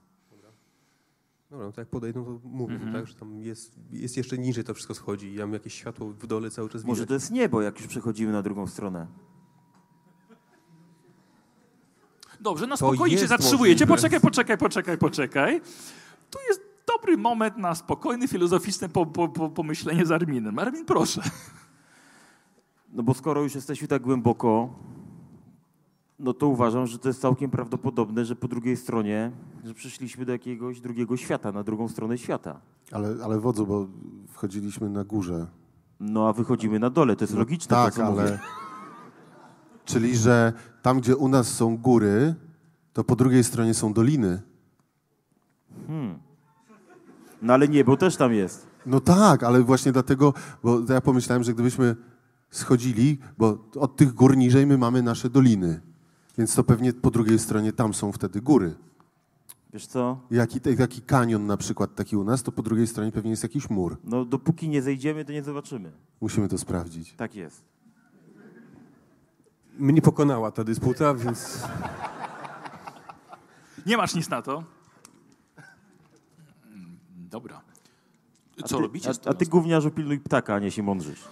[1.50, 2.92] Dobra, no to jak podejdą, to mówię, Mhm.
[2.92, 6.26] tak, że tam jest, jest jeszcze niżej to wszystko schodzi i tam jakieś światło w
[6.26, 7.08] dole cały czas Może widać.
[7.08, 9.06] to jest niebo, jak już przechodzimy na drugą stronę.
[12.40, 13.86] Dobrze, na To spokojnie się zatrzymujecie.
[13.86, 13.96] możliwe.
[13.96, 15.60] Poczekaj, poczekaj, poczekaj, poczekaj.
[16.30, 20.58] Tu jest dobry moment na spokojne, filozoficzne po, po, po, pomyślenie z Arminem.
[20.58, 21.22] Armin, proszę.
[22.92, 24.68] No bo skoro już jesteśmy tak głęboko,
[26.18, 29.30] no to uważam, że to jest całkiem prawdopodobne, że po drugiej stronie,
[29.64, 32.60] że przyszliśmy do jakiegoś drugiego świata, na drugą stronę świata.
[32.92, 33.86] Ale, ale wodzu, bo
[34.28, 35.46] wchodziliśmy na górze.
[36.00, 38.22] No a wychodzimy na dole, to jest No logiczne, tak, to co ale...
[38.22, 38.38] mówię.
[39.84, 40.52] Czyli, że
[40.82, 42.34] tam, gdzie u nas są góry,
[42.92, 44.42] to po drugiej stronie są doliny.
[47.44, 48.66] No ale niebo też tam jest.
[48.86, 51.96] No tak, ale właśnie dlatego, bo ja pomyślałem, że gdybyśmy
[52.50, 55.80] schodzili, bo od tych gór niżej my mamy nasze doliny.
[56.38, 58.74] Więc to pewnie po drugiej stronie tam są wtedy góry.
[59.72, 60.20] Wiesz co?
[60.30, 63.70] Jaki, taki kanion na przykład taki u nas, to po drugiej stronie pewnie jest jakiś
[63.70, 63.96] mur.
[64.04, 65.92] No dopóki nie zejdziemy, to nie zobaczymy.
[66.20, 67.12] Musimy to sprawdzić.
[67.12, 67.64] Tak jest.
[69.78, 71.62] Mnie pokonała ta dysputa, więc
[73.86, 74.64] Nie masz nic na to?
[77.34, 77.60] Dobra.
[78.62, 79.10] A Co ty, robicie?
[79.10, 81.24] A, a ty gówniarzu pilnuj ptaka, a nie się mądrzysz.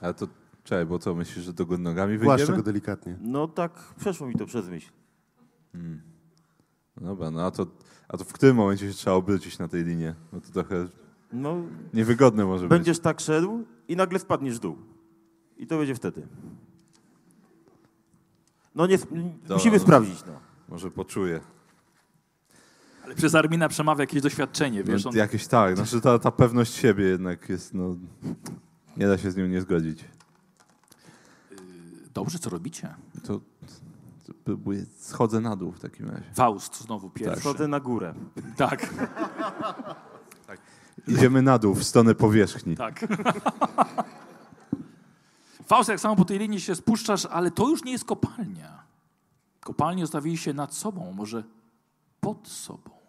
[0.00, 0.28] A to
[0.64, 2.58] czekaj, bo co, myślisz, że do góry nogami Głaszczę wyjdziemy?
[2.58, 3.16] go delikatnie.
[3.20, 4.90] No tak, przeszło mi to przez myśl.
[7.00, 7.66] No Dobra, no a to,
[8.08, 10.14] a to w którym momencie się trzeba obrócić na tej linie?
[10.32, 10.88] Bo to trochę
[11.32, 11.56] No,
[11.94, 12.70] niewygodne może być.
[12.70, 14.76] będziesz tak szedł i nagle spadniesz w dół.
[15.56, 16.26] I to będzie wtedy.
[18.74, 18.98] No nie,
[19.48, 19.82] musimy no.
[19.82, 20.32] sprawdzić, no.
[20.68, 21.40] Może poczuję.
[23.10, 25.04] Ale przez Armina przemawia jakieś doświadczenie, wiesz?
[25.04, 25.16] no, On...
[25.16, 27.96] Jakieś tak, znaczy ta, ta pewność siebie jednak jest, no...
[28.96, 30.04] Nie da się z nią nie zgodzić.
[32.14, 32.94] Dobrze, co robicie?
[33.26, 33.40] To,
[34.44, 34.52] to
[34.98, 36.24] schodzę na dół w takim razie.
[36.34, 37.40] Faust znowu pierwszy.
[37.40, 38.14] Schodzę na górę.
[38.56, 38.94] Tak,
[41.08, 42.76] Idziemy na dół, w stronę powierzchni.
[42.76, 43.06] tak.
[45.66, 48.82] Faust, jak samo po tej linii się spuszczasz, ale to już nie jest kopalnia.
[49.60, 51.44] Kopalnię zostawiliście nad sobą, może
[52.20, 52.99] pod sobą.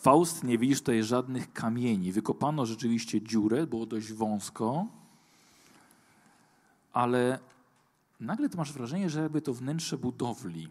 [0.00, 2.12] Faust, nie widzisz tutaj żadnych kamieni.
[2.12, 4.86] Wykopano rzeczywiście dziurę, było dość wąsko,
[6.92, 7.38] ale
[8.20, 10.68] nagle masz wrażenie, że jakby to wnętrze budowli,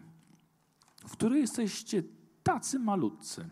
[1.06, 2.02] w której jesteście
[2.42, 3.48] tacy malutcy.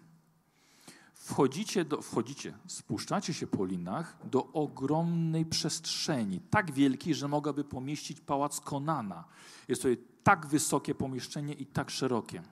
[1.14, 8.20] Wchodzicie, do, wchodzicie, spuszczacie się po linach do ogromnej przestrzeni, tak wielkiej, że mogłaby pomieścić
[8.20, 9.24] pałac Konana.
[9.68, 9.88] Jest to
[10.22, 12.42] tak wysokie pomieszczenie i tak szerokie.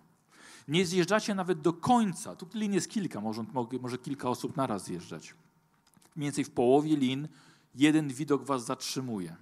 [0.69, 2.37] Nie zjeżdżacie nawet do końca.
[2.37, 3.45] Tu lin jest kilka, może,
[3.81, 5.35] może kilka osób naraz zjeżdżać.
[6.17, 7.29] Mniej więcej w połowie lin
[7.75, 9.37] jeden widok was zatrzymuje.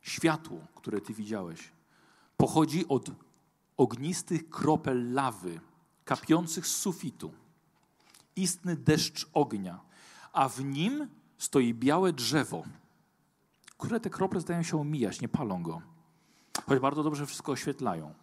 [0.00, 1.72] Światło, które ty widziałeś,
[2.36, 3.10] pochodzi od
[3.76, 5.60] ognistych kropel lawy,
[6.04, 7.32] kapiących z sufitu.
[8.36, 9.80] Istny deszcz ognia,
[10.32, 12.62] a w nim stoi białe drzewo,
[13.78, 15.82] które te krople zdają się omijać, nie palą go,
[16.66, 18.14] choć bardzo dobrze wszystko oświetlają.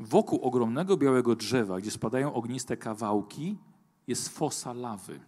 [0.00, 3.58] Wokół ogromnego białego drzewa, gdzie spadają ogniste kawałki,
[4.06, 5.20] jest fosa lawy.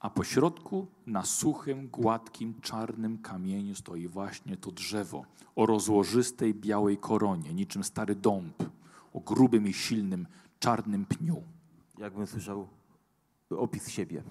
[0.00, 5.24] A po środku, na suchym, gładkim, czarnym kamieniu stoi właśnie to drzewo
[5.56, 8.62] o rozłożystej białej koronie, niczym stary dąb,
[9.12, 10.26] o grubym i silnym,
[10.60, 11.42] czarnym pniu.
[11.98, 12.68] Jakbym słyszał
[13.50, 14.22] opis siebie.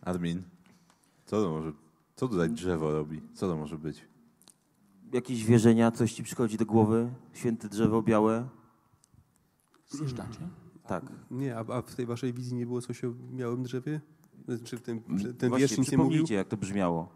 [0.00, 0.42] Admin,
[1.26, 1.72] co to może,
[2.18, 3.20] co tutaj drzewo robi?
[3.34, 4.04] Co to może być?
[5.12, 7.10] Jakieś wierzenia, coś ci przychodzi do głowy?
[7.32, 8.48] Święte drzewo białe?
[9.88, 10.38] Zjeżdżacie?
[10.86, 11.04] Tak.
[11.30, 14.00] Nie, a, a w tej waszej wizji nie było coś o białym drzewie?
[14.64, 16.24] Czy w tym, Mm, ten Właśnie, wiersz nic nie mówił?
[16.30, 17.08] jak to brzmiało.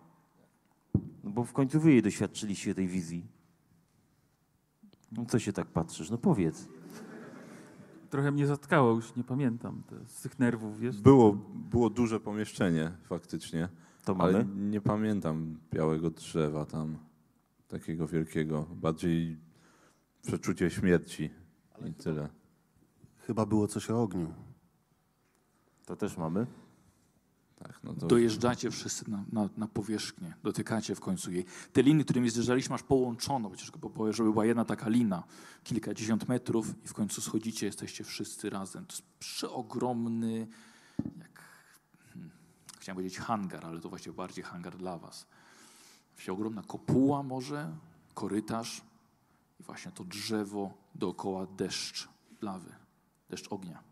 [1.24, 3.26] No bo w końcu wy jej doświadczyliście tej wizji.
[5.12, 6.10] No co się tak patrzysz?
[6.10, 6.68] No powiedz.
[8.10, 11.00] Trochę mnie zatkało, już nie pamiętam z tych nerwów, wiesz?
[11.00, 11.32] Było,
[11.70, 13.68] było duże pomieszczenie faktycznie,
[14.05, 14.70] To ale mamy?
[14.70, 16.98] nie pamiętam białego drzewa tam,
[17.68, 18.66] takiego wielkiego.
[18.74, 19.36] Bardziej
[20.22, 21.31] przeczucie śmierci
[21.90, 22.28] i tyle.
[23.18, 24.34] Chyba było coś o ogniu.
[25.86, 26.47] To też mamy.
[27.62, 31.44] Tak, no to Dojeżdżacie wszyscy na, na, na powierzchnię, dotykacie w końcu jej.
[31.72, 33.72] Te liny, którymi zjeżdżaliśmy, masz połączono, chociaż
[34.10, 35.22] żeby była jedna taka lina,
[35.64, 38.86] kilkadziesiąt metrów i w końcu schodzicie, jesteście wszyscy razem.
[38.86, 40.47] To jest przeogromny,
[41.18, 41.31] jak,
[42.82, 45.26] chciałem powiedzieć hangar, ale to właściwie bardziej hangar dla was.
[46.12, 47.72] Właściwie ogromna kopuła może,
[48.14, 48.82] korytarz
[49.60, 52.08] i właśnie to drzewo dookoła deszcz
[52.40, 52.72] lawy,
[53.30, 53.82] deszcz ognia.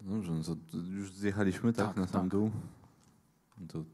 [0.00, 2.30] Dobrze, no to już zjechaliśmy tak, Tak, na sam tak.
[2.30, 2.50] dół.
[3.58, 3.84] No to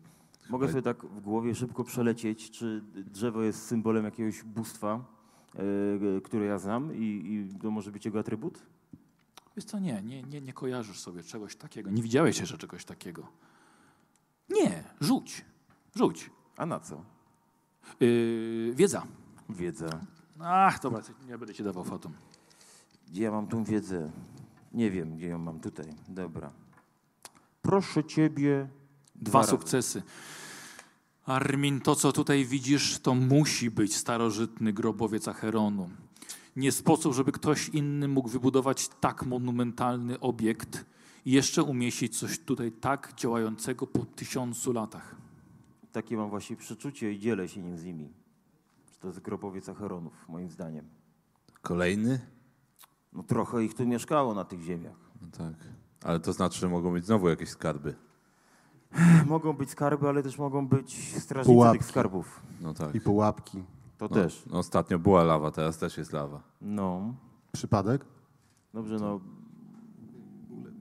[0.51, 5.05] Mogę chyba- sobie tak w głowie szybko przelecieć, czy drzewo jest symbolem jakiegoś bóstwa,
[6.17, 7.05] e, które ja znam i,
[7.55, 8.63] i to może być jego atrybut?
[9.57, 11.91] Wiesz co, nie, nie, nie, nie kojarzysz sobie czegoś takiego.
[11.91, 13.27] Nie widziałeś jeszcze czegoś takiego.
[14.49, 15.45] Nie, rzuć,
[15.97, 16.31] rzuć.
[16.57, 17.05] A na co?
[18.01, 19.07] Yy, wiedza.
[19.49, 20.01] Wiedza.
[20.41, 21.85] Ach, dobra, nie będę ci dawał.
[23.09, 24.11] Gdzie ja mam tą wiedzę?
[24.73, 25.95] Nie wiem, gdzie ją mam tutaj.
[26.09, 26.53] Dobra.
[27.63, 28.69] Proszę ciebie.
[29.15, 29.51] Dwa razy.
[29.51, 30.03] sukcesy.
[31.27, 35.91] Armin, to co tutaj widzisz, to musi być starożytny grobowiec Acheronu.
[36.57, 40.85] Nie sposób, żeby ktoś inny mógł wybudować tak monumentalny obiekt
[41.25, 45.17] i jeszcze umieścić coś tutaj tak działającego po tysiącu latach.
[45.93, 48.13] Takie mam właśnie przeczucie i dzielę się nim z nimi.
[49.01, 50.85] To jest grobowiec Acheronów, moim zdaniem.
[51.63, 52.21] Kolejny?
[53.13, 54.97] No trochę ich tu mieszkało na tych ziemiach.
[55.23, 55.55] No tak.
[56.03, 57.95] Ale to znaczy, że mogą być znowu jakieś skarby.
[59.27, 61.79] Mogą być skarby, ale też mogą być strażnicy Pułapki.
[61.79, 62.41] tych skarbów.
[62.61, 62.95] No tak.
[62.95, 63.63] I pułapki.
[64.01, 64.43] To No, też.
[64.47, 66.43] No, ostatnio była lawa, teraz też jest lawa.
[66.61, 67.15] No.
[67.53, 68.05] Przypadek?
[68.75, 69.21] Dobrze, no.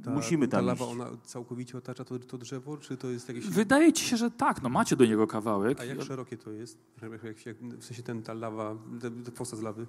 [0.04, 0.94] Ta, Musimy ta tam lawa, iść.
[0.94, 3.48] ona całkowicie otacza to, to drzewo, czy to jest jakieś...
[3.48, 5.80] Wydaje ci się, że tak, no macie do niego kawałek.
[5.80, 6.78] A jak szerokie to jest?
[7.02, 9.88] Jak, jak, jak, w sensie ten, ta lawa, ta, ta fosa z lawy?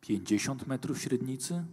[0.00, 1.64] 50 metrów średnicy?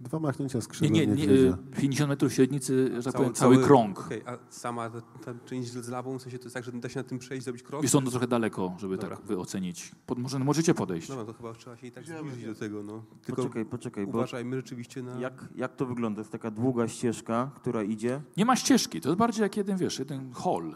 [0.00, 3.98] Dwa machnięcia Nie, skrzydłem nie, nie, y, 50 metrów średnicy, że tak powiem, cały, krąg.
[4.06, 6.88] Okej, a sama ta, ta część z lawą, w sensie to jest tak, że da
[6.88, 7.82] się na tym przejść, zrobić krok?
[7.82, 9.16] Jest on trochę daleko, żeby Dobra.
[9.16, 9.92] tak wyocenić.
[10.06, 11.08] Pod, może możecie podejść.
[11.08, 13.02] Dobra, to chyba trzeba się i tak zbliżyć do tego, no.
[13.22, 15.20] Tylko Poczekaj, poczekaj, bo uważajmy rzeczywiście na...
[15.20, 16.20] jak, jak to wygląda?
[16.20, 18.22] Jest taka długa ścieżka, która idzie.
[18.36, 20.74] Nie ma ścieżki, to jest bardziej jak jeden, wiesz, jeden hall.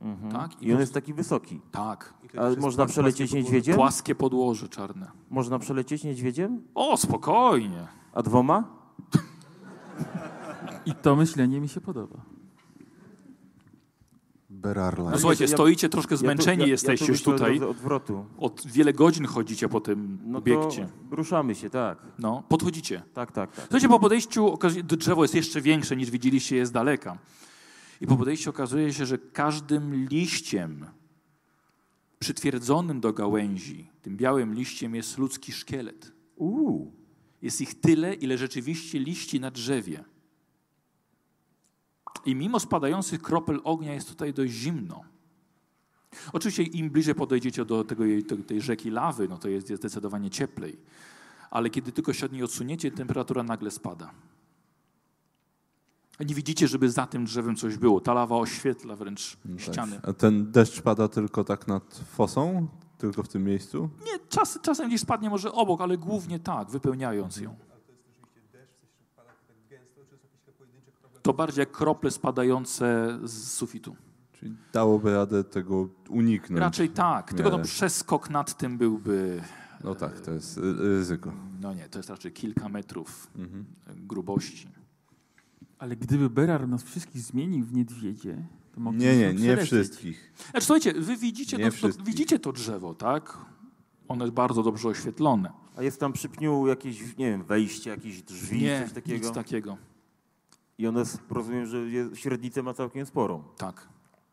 [0.00, 0.32] Mhm.
[0.32, 0.62] Tak?
[0.62, 1.60] I on jest taki wysoki.
[1.70, 2.14] Tak.
[2.24, 3.74] i to A jest można przelecieć niedźwiedziem?
[3.76, 5.10] Płaskie podłoże czarne.
[5.30, 6.62] Można przelecieć niedźwiedziem?
[6.74, 7.86] O, spokojnie.
[8.12, 8.64] A dwoma?
[10.86, 12.16] I to myślenie mi się podoba.
[14.50, 15.10] Berarla.
[15.10, 17.60] No słuchajcie, ja- stoicie troszkę zmęczeni ja, tu- jesteście ja już od tutaj.
[17.60, 18.24] Odwrotu.
[18.38, 20.88] Od wiele godzin chodzicie po tym No obiekcie.
[21.10, 21.98] to ruszamy się, tak.
[22.18, 23.02] No, podchodzicie.
[23.14, 23.60] Tak, tak, tak.
[23.64, 27.18] Słuchajcie, po podejściu drzewo jest jeszcze większe niż widzieliście je z daleka.
[28.00, 30.86] I po podejściu okazuje się, że każdym liściem
[32.20, 36.12] Przytwierdzonym do gałęzi, tym białym liściem jest ludzki szkielet.
[36.36, 36.92] Uuu.
[37.42, 40.04] Jest ich tyle, ile rzeczywiście liści na drzewie.
[42.24, 45.04] I mimo spadających kropel ognia jest tutaj dość zimno.
[46.32, 48.04] Oczywiście im bliżej podejdziecie do tego,
[48.46, 50.78] tej, rzeki lawy, no to jest, jest zdecydowanie cieplej.
[51.50, 54.10] Ale kiedy tylko się od niej odsuniecie, temperatura nagle spada.
[56.26, 58.00] Nie widzicie, żeby za tym drzewem coś było.
[58.00, 59.60] Ta lawa oświetla wręcz No tak.
[59.64, 60.00] ściany.
[60.02, 62.66] A ten deszcz pada tylko tak nad fosą?
[62.98, 63.88] Tylko w tym miejscu?
[64.04, 67.56] Nie, czas, czasem gdzieś spadnie może obok, ale głównie tak, wypełniając ją.
[71.22, 73.96] To bardziej jak krople spadające z sufitu.
[74.32, 76.60] Czyli dałoby radę tego uniknąć.
[76.60, 77.62] Raczej tak, tylko miarę.
[77.62, 79.42] przeskok nad tym byłby,
[79.84, 81.32] No tak, to jest ry- ryzyko.
[81.60, 83.64] no nie, to jest raczej kilka metrów Mhm.
[83.88, 84.68] grubości.
[85.80, 89.66] Ale gdyby Berar nas wszystkich zmienił w niedźwiedzie, to Nie, moglibyśmy nie, nie przelecieć.
[89.66, 90.32] wszystkich.
[90.50, 92.06] Znaczy, słuchajcie, wy widzicie Nie to, to, wszystkich.
[92.06, 93.38] widzicie to drzewo, tak?
[94.08, 95.52] Ono jest bardzo dobrze oświetlone.
[95.76, 99.26] A jest tam przy pniu jakieś, nie wiem, wejście, jakieś drzwi, Nie, coś takiego?
[99.26, 99.76] nic takiego.
[100.78, 101.78] I jest, rozumiem, że
[102.14, 103.42] średnicę ma całkiem sporą.
[103.56, 103.88] Tak.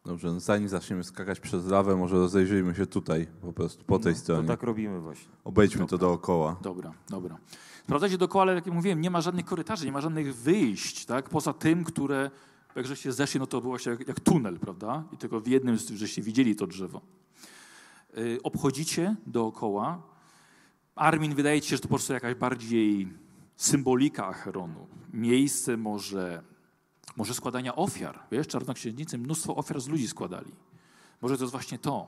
[0.05, 4.13] Dobrze, no zanim zaczniemy skakać przez lawę, może rozejrzyjmy się tutaj, po prostu po tej
[4.13, 4.41] No, stronie.
[4.41, 5.29] To tak robimy właśnie.
[5.43, 6.55] Obejdźmy to dookoła.
[6.61, 7.37] Dobra, dobra.
[7.87, 11.29] Sprawdzacie dookoła, ale jak ja mówiłem, nie ma żadnych korytarzy, nie ma żadnych wyjść, tak?
[11.29, 12.31] Poza tym, które,
[12.75, 15.03] jak żeście zeszli, no to było się jak, jak tunel, prawda?
[15.11, 17.01] I tylko w jednym, żeście widzieli to drzewo.
[18.17, 20.01] Y, obchodzicie dookoła.
[20.95, 23.13] Armin wydaje ci się, że to po prostu jakaś bardziej
[23.55, 24.87] symbolika Acheronu.
[25.13, 26.43] Miejsce może,
[27.17, 28.19] może składania ofiar.
[28.31, 30.51] Wiesz, czarnoksiężnicy mnóstwo ofiar z ludzi składali.
[31.21, 32.07] Może to jest właśnie to.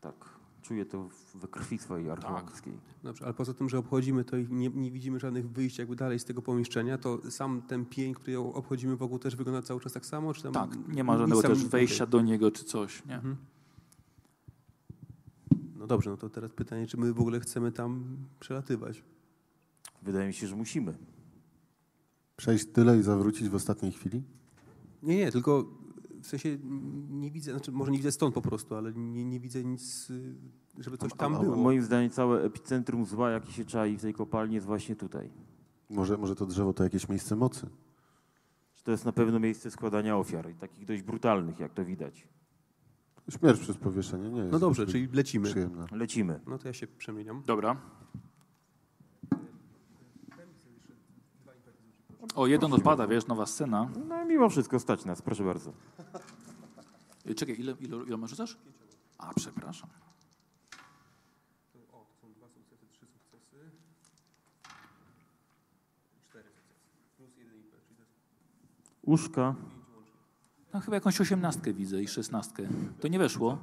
[0.00, 0.35] Tak.
[0.66, 2.72] Czuję to we krwi swojej archeologickiej.
[3.02, 6.18] Dobrze, ale poza tym, że obchodzimy to i nie, nie widzimy żadnych wyjść jakby dalej
[6.18, 10.06] z tego pomieszczenia, to sam ten pień, który obchodzimy wokół też wygląda cały czas tak
[10.06, 10.34] samo?
[10.34, 13.06] Czy tam Tak, nie ma żadnego też wejścia do niego czy coś.
[13.06, 13.14] Nie?
[13.14, 13.36] Mhm.
[15.76, 19.02] No dobrze, no to teraz pytanie, czy my w ogóle chcemy tam przelatywać?
[20.02, 20.98] Wydaje mi się, że musimy.
[22.36, 24.22] Przejść tyle i zawrócić w ostatniej chwili?
[25.02, 25.64] Nie, nie, tylko
[26.26, 26.58] w sensie
[27.10, 30.12] nie widzę, znaczy może nie widzę stąd po prostu, ale nie, nie widzę nic,
[30.78, 31.56] żeby coś tam A- a było.
[31.56, 35.30] Moim zdaniem całe epicentrum zła, jakie się czai w tej kopalni, jest właśnie tutaj.
[35.90, 37.66] Może, może to drzewo to jakieś miejsce mocy?
[38.76, 42.28] Że To jest na pewno miejsce składania ofiar, i takich dość brutalnych, jak to widać.
[43.38, 44.52] Śmierć przez powieszenie nie jest.
[44.52, 45.48] No dobrze, czyli lecimy.
[45.50, 45.86] Przyjemna.
[45.92, 46.40] Lecimy.
[46.46, 47.42] No to ja się przemieniam.
[47.46, 47.76] Dobra.
[52.36, 53.88] O, jeden odpada, wiesz, nowa scena.
[54.08, 55.72] No mimo wszystko stać nas, proszę bardzo.
[57.26, 58.56] Y, Czekaj, ile, ile, ile masz rzucasz?
[59.18, 59.88] A, przepraszam.
[69.02, 69.54] Uszka.
[70.72, 72.68] No chyba jakąś osiemnastkę widzę i szesnastkę.
[73.00, 73.58] To nie weszło?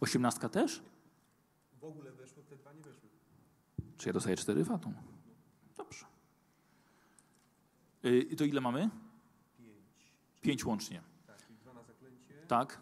[0.00, 0.82] Osiemnastka też?
[1.80, 3.08] W ogóle weszło, te dwa nie weszły.
[3.96, 4.94] Czy ja dostaję cztery fatum?
[8.06, 8.90] Y, I to ile mamy?
[9.58, 10.12] Pięć.
[10.42, 11.02] Pięć łącznie.
[11.26, 12.34] Tak, dwa na zaklęcie.
[12.48, 12.80] Tak.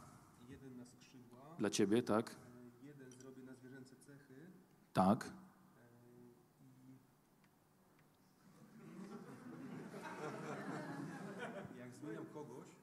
[0.48, 1.38] Jeden na skrzydła.
[1.58, 2.36] Dla ciebie, tak.
[2.82, 4.34] Jeden zrobię na zwierzęce cechy.
[4.92, 5.30] Tak.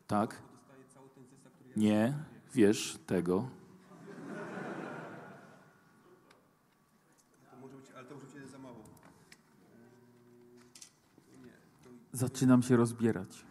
[0.07, 0.41] Tak.
[1.75, 2.13] Nie,
[2.53, 3.49] wiesz tego.
[7.95, 8.83] ale to może być za mało.
[12.21, 13.45] Zaczynam się rozbierać.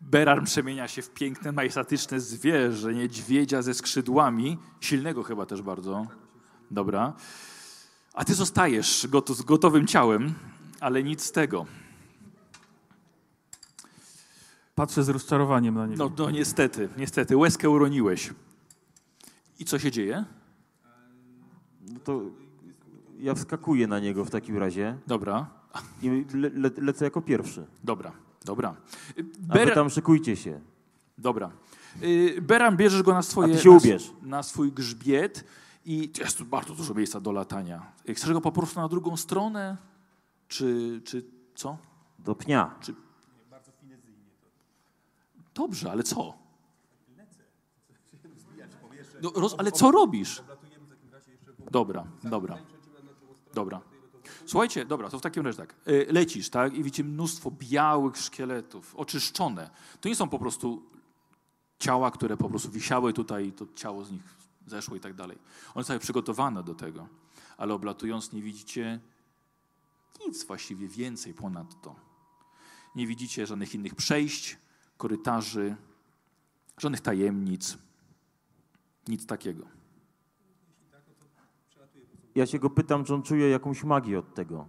[0.00, 6.06] Berar przemienia się w piękne, majestatyczne zwierzę, niedźwiedzia ze skrzydłami, silnego chyba też bardzo.
[6.70, 7.12] Dobra.
[8.14, 10.34] A ty zostajesz goto- z gotowym ciałem,
[10.80, 11.66] ale nic z tego.
[14.74, 16.04] Patrzę z rozczarowaniem na niego.
[16.04, 18.30] No, no niestety, niestety, łezkę uroniłeś.
[19.60, 20.24] I co się dzieje?
[21.92, 22.20] No to
[23.18, 25.50] ja wskakuję na niego w takim razie Dobra,
[26.02, 27.66] i le, le, lecę jako pierwszy.
[27.84, 28.12] dobra,
[28.44, 28.76] dobra.
[29.18, 30.60] Y, A wy Ber- tam szykujcie się.
[31.18, 31.50] Dobra.
[32.02, 33.54] Y, Beran, bierzesz go na swoje...
[33.54, 34.12] A ty się na.
[34.22, 35.44] Na swój grzbiet
[35.84, 37.92] i jest tu bardzo dużo miejsca do latania.
[38.14, 39.76] Chcesz go po prostu na drugą stronę?
[40.48, 41.24] Czy, czy
[41.54, 41.76] co?
[42.18, 42.74] Do pnia.
[45.54, 46.39] Dobrze, ale co?
[49.22, 50.42] No, roz, ale co robisz?
[51.70, 52.58] Dobra, dobra.
[53.54, 53.80] Dobra.
[54.46, 55.74] Słuchajcie, dobra, to w takim razie tak.
[55.88, 56.74] Y, Lecisz, tak?
[56.74, 59.70] I widzicie mnóstwo białych szkieletów, oczyszczone.
[60.00, 60.82] To nie są po prostu
[61.78, 64.22] ciała, które po prostu wisiały tutaj i to ciało z nich
[64.66, 65.38] zeszło i tak dalej.
[65.74, 67.08] One są przygotowane do tego,
[67.56, 69.00] ale oblatując nie widzicie
[70.26, 71.96] Nic właściwie więcej ponadto.
[72.94, 74.58] Nie widzicie żadnych innych przejść,
[74.96, 75.76] korytarzy,
[76.78, 77.78] żadnych tajemnic.
[79.10, 79.64] Nic takiego.
[82.34, 84.66] Ja się go pytam, czy on czuje jakąś magię od tego.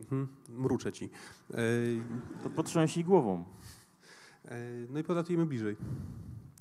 [0.00, 1.04] Mhm, mruczę ci.
[1.50, 1.56] E,
[2.42, 3.44] To potrząśnij głową.
[4.90, 5.76] no i podatujemy bliżej.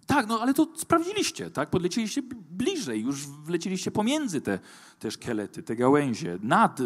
[0.07, 1.69] Tak, no ale to sprawdziliście, tak?
[1.69, 2.21] Podlecieliście
[2.51, 4.59] bliżej, już wleciliście pomiędzy te,
[4.99, 6.79] te szkielety, te gałęzie, nad,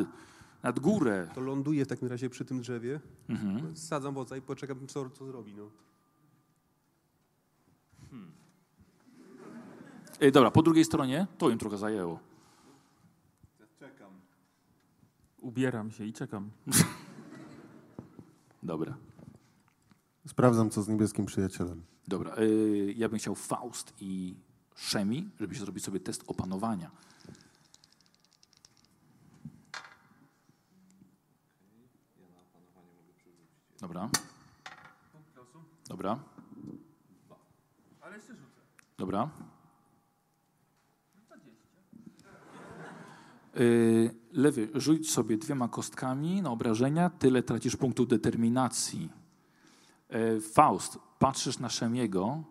[0.63, 1.29] nad górę.
[1.35, 3.75] To ląduję w takim razie przy tym drzewie, Mhm.
[3.77, 5.53] sadzam woza i poczekam, co, co zrobi.
[5.55, 5.69] No.
[10.19, 12.19] E, dobra, po drugiej stronie to im trochę zajęło.
[15.41, 16.51] Ubieram się i czekam.
[18.63, 18.97] Dobra,
[20.27, 21.83] Sprawdzam, co z niebieskim przyjacielem.
[22.07, 22.35] dobra.
[22.35, 22.45] E,
[22.95, 24.35] ja bym chciał Faust i
[24.75, 26.91] Szemi, żebyście zrobili sobie test opanowania.
[33.79, 34.09] Dobra.
[35.89, 36.19] Dobra.
[38.97, 39.29] Dobra.
[44.31, 49.09] Lewy, rzuć sobie dwiema kostkami na obrażenia, tyle tracisz punktów determinacji.
[50.09, 52.43] Yy, Faust, patrzysz na Szemiego,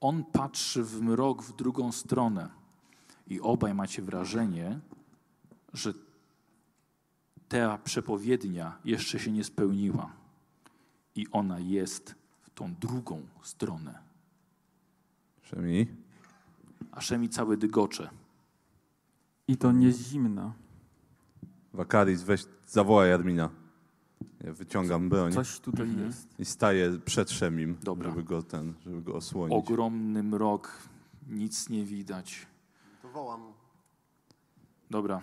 [0.00, 2.50] on patrzy w mrok w drugą stronę
[3.26, 4.80] i obaj macie wrażenie,
[5.72, 5.94] że
[7.48, 10.12] ta przepowiednia jeszcze się nie spełniła
[11.14, 13.98] i ona jest w tą drugą stronę.
[15.42, 15.86] Przemi?
[16.92, 18.10] A Szemi cały dygocze.
[19.50, 20.52] I to nie zimna.
[21.74, 23.50] Wakaris, weź, zawołaj Admina.
[24.44, 26.06] Ja wyciągam broń Coś tutaj Mhm.
[26.06, 26.40] jest.
[26.40, 28.08] i staję przed Szemim, Dobra.
[28.10, 29.58] żeby go ten, żeby go osłonić.
[29.58, 30.78] Ogromny mrok,
[31.28, 32.46] nic nie widać.
[33.02, 33.40] To wołam.
[34.90, 35.20] Dobra,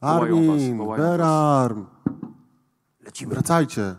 [0.00, 1.02] Wołają was, Armin, wołają.
[1.02, 1.86] Berarm,
[3.00, 3.34] Lecimy.
[3.34, 3.94] wracajcie.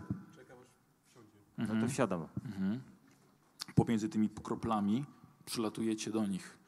[1.58, 2.26] No to wsiadam.
[2.44, 2.80] Mhm.
[3.74, 5.04] pomiędzy tymi kroplami
[5.44, 6.58] przylatujecie do nich.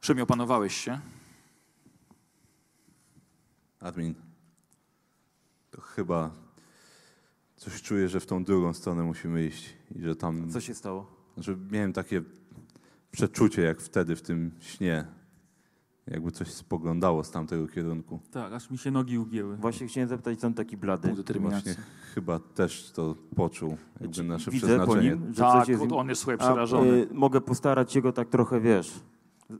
[0.00, 1.00] Szemi, opanowałeś się?
[3.84, 4.14] Admin.
[5.70, 6.30] To chyba
[7.56, 10.50] coś czuję, że w tą drugą stronę musimy iść i że tam...
[10.50, 11.06] Co się stało?
[11.36, 12.22] Że miałem takie
[13.10, 15.04] przeczucie, jak wtedy w tym śnie.
[16.06, 18.20] Jakby coś spoglądało z tamtego kierunku.
[18.30, 19.56] Tak, aż mi się nogi ugięły.
[19.56, 21.14] Właśnie chciałem zapytać, co on taki blady.
[21.40, 21.74] Właśnie
[22.14, 25.10] chyba też to poczuł, jakby nasze Widzę po przeznaczenie.
[25.10, 25.92] nim, że Tak, coś jest...
[25.92, 26.90] on jest słuchaj A, przerażony.
[26.90, 28.92] y, mogę postarać się go tak trochę, wiesz,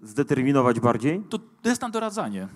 [0.03, 1.23] zdeterminować bardziej?
[1.31, 2.49] To jest tam doradzanie.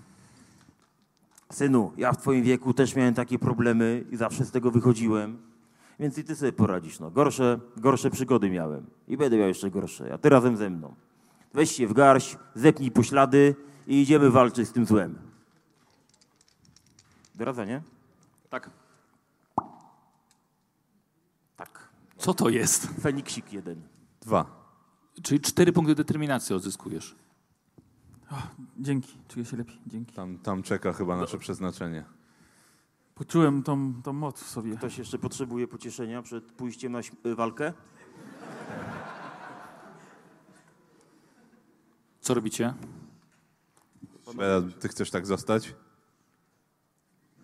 [1.52, 5.39] Synu, ja w twoim wieku też miałem takie problemy i zawsze z tego wychodziłem.
[6.01, 7.01] Więc i ty sobie poradzisz.
[7.01, 7.10] No.
[7.10, 10.94] Gorsze, gorsze przygody miałem i będę miał jeszcze gorsze, a ty razem ze mną.
[11.55, 13.55] Weź się w garść, zepnij poślady
[13.86, 15.18] i idziemy walczyć z tym złem.
[17.35, 17.83] Doradzanie?
[18.51, 18.70] Tak.
[21.57, 21.89] Tak.
[22.17, 22.86] Co to jest?
[23.01, 23.83] Feniksik jeden.
[24.20, 24.47] Dwa.
[25.23, 27.17] Czyli cztery punkty determinacji odzyskujesz.
[28.78, 29.78] Dzięki, czuję się lepiej.
[29.86, 30.15] Dzięki.
[30.15, 32.05] Tam, tam czeka chyba nasze przeznaczenie.
[33.15, 34.76] Poczułem tą, tą moc w sobie.
[34.76, 37.73] Ktoś jeszcze potrzebuje pocieszenia przed pójściem na y, walkę?
[42.20, 42.74] Co robicie?
[44.81, 45.74] Ty chcesz tak zostać?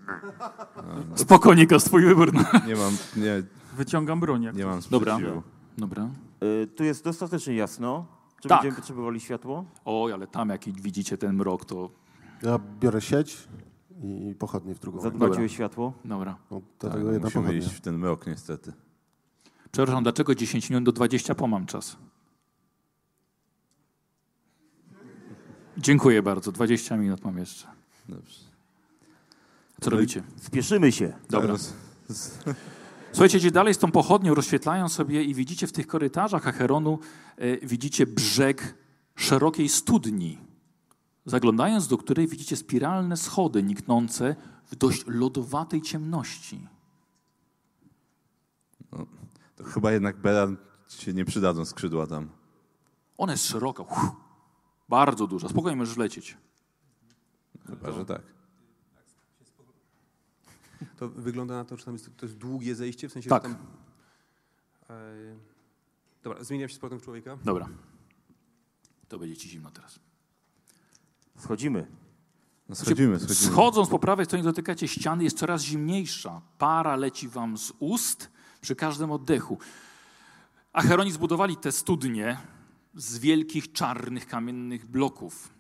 [1.14, 2.32] Spokojnie, to jest twój wybór.
[2.32, 2.42] No.
[2.66, 3.42] Nie mam, nie,
[3.76, 4.42] Wyciągam broń.
[4.42, 5.14] Jak nie mam Dobra.
[5.14, 5.42] sprzeciwu.
[5.78, 6.08] Dobra.
[6.42, 8.06] Y, tu jest dostatecznie jasno.
[8.44, 8.58] Czy Tak.
[8.58, 9.64] będziemy potrzebowali światło?
[9.84, 11.90] Oj, ale tam jak widzicie ten mrok, to...
[12.42, 13.48] Ja biorę sieć
[14.02, 14.98] i pochodnie w drugą
[15.44, 15.92] o światło?
[16.04, 16.36] Dobra.
[16.50, 17.60] No, Tak, dlatego jedna musimy pochodnia.
[17.66, 18.72] iść w ten mrok niestety.
[19.72, 21.96] Przepraszam, dlaczego 10 minut do 20 po mam czas?
[25.78, 26.52] Dziękuję bardzo.
[26.52, 27.66] 20 minut mam jeszcze.
[28.08, 28.40] Dobrze.
[29.80, 30.22] Co robicie?
[30.36, 31.12] Spieszymy się.
[31.30, 31.46] Dobra.
[31.46, 31.74] Teraz
[33.14, 36.98] Słuchajcie, idzie dalej z tą pochodnią, rozświetlają sobie i widzicie w tych korytarzach Acheronu,
[37.36, 38.74] e, widzicie brzeg
[39.16, 40.38] szerokiej studni,
[41.26, 44.36] zaglądając do której widzicie spiralne schody niknące
[44.66, 46.66] w dość lodowatej ciemności.
[49.56, 50.48] To chyba jednak Bera
[50.88, 52.28] ci się nie przydadzą skrzydła tam.
[53.18, 54.10] Ona jest szeroka, uff,
[54.88, 56.36] bardzo duża, spokojnie możesz lecieć.
[57.66, 58.33] Chyba, że tak.
[60.96, 63.42] To wygląda na to, że tam jest, to jest długie zejście, w sensie, Tak.
[63.42, 63.66] że tam...
[64.90, 65.36] E,
[66.22, 67.38] dobra, zmieniam się z powrotem człowieka.
[67.44, 67.68] Dobra.
[69.08, 69.98] To będzie ci zimno teraz.
[71.38, 71.86] Schodzimy.
[72.68, 73.52] No schodzimy, schodzimy.
[73.52, 76.40] Schodząc po prawej stronie dotykacie ściany, jest coraz zimniejsza.
[76.58, 78.30] Para leci wam z ust
[78.60, 79.58] przy każdym oddechu.
[80.72, 82.38] Acheroni zbudowali te studnie
[82.94, 85.53] z wielkich, czarnych, kamiennych bloków.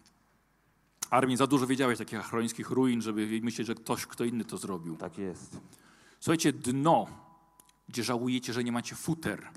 [1.14, 4.96] Armin, za dużo wiedziałeś takich achronickich ruin, żeby myśleć, że ktoś, kto inny to zrobił.
[4.96, 5.60] Tak jest.
[6.20, 7.06] Słuchajcie, dno,
[7.88, 9.48] gdzie żałujecie, że nie macie futer.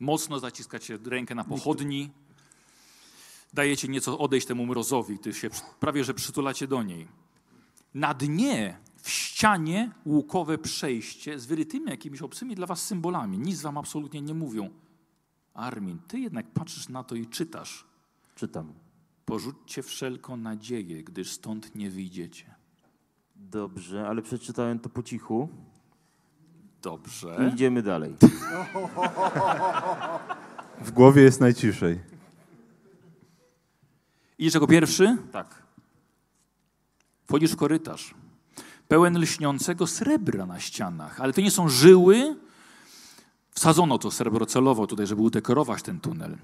[0.00, 2.10] Mocno zaciskacie rękę na pochodni,
[3.52, 7.08] dajecie nieco odejść temu mrozowi, gdy się prawie że przytulacie do niej.
[7.94, 13.38] Na dnie, w ścianie, łukowe przejście z wyrytymi jakimiś obcymi dla was symbolami.
[13.38, 14.70] Nic wam absolutnie nie mówią.
[15.54, 17.84] Armin, ty jednak patrzysz na to i czytasz.
[18.34, 18.85] Czytam.
[19.26, 22.54] Porzućcie wszelką nadzieję, gdyż stąd nie wyjdziecie.
[23.36, 25.48] Dobrze, ale przeczytałem to po cichu.
[26.82, 27.36] Dobrze.
[27.50, 28.14] I idziemy dalej.
[30.80, 32.00] W głowie jest najciszej.
[34.38, 35.16] Idziesz jako pierwszy?
[35.32, 35.62] Tak.
[37.26, 38.14] Wchodzisz w korytarz.
[38.88, 42.36] Pełen lśniącego srebra na ścianach, ale to nie są żyły.
[43.50, 46.36] Wsadzono to srebro celowo tutaj, żeby udekorować ten tunel.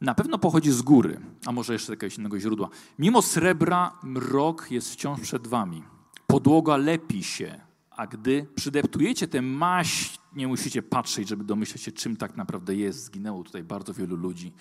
[0.00, 2.68] Na pewno pochodzi z góry, a może jeszcze jakiegoś innego źródła.
[2.98, 5.82] Mimo srebra, mrok jest wciąż przed wami.
[6.26, 12.16] Podłoga lepi się, a gdy przydeptujecie tę maść, nie musicie patrzeć, żeby domyśleć się, czym
[12.16, 13.04] tak naprawdę jest.
[13.04, 14.52] Zginęło tutaj bardzo wielu ludzi.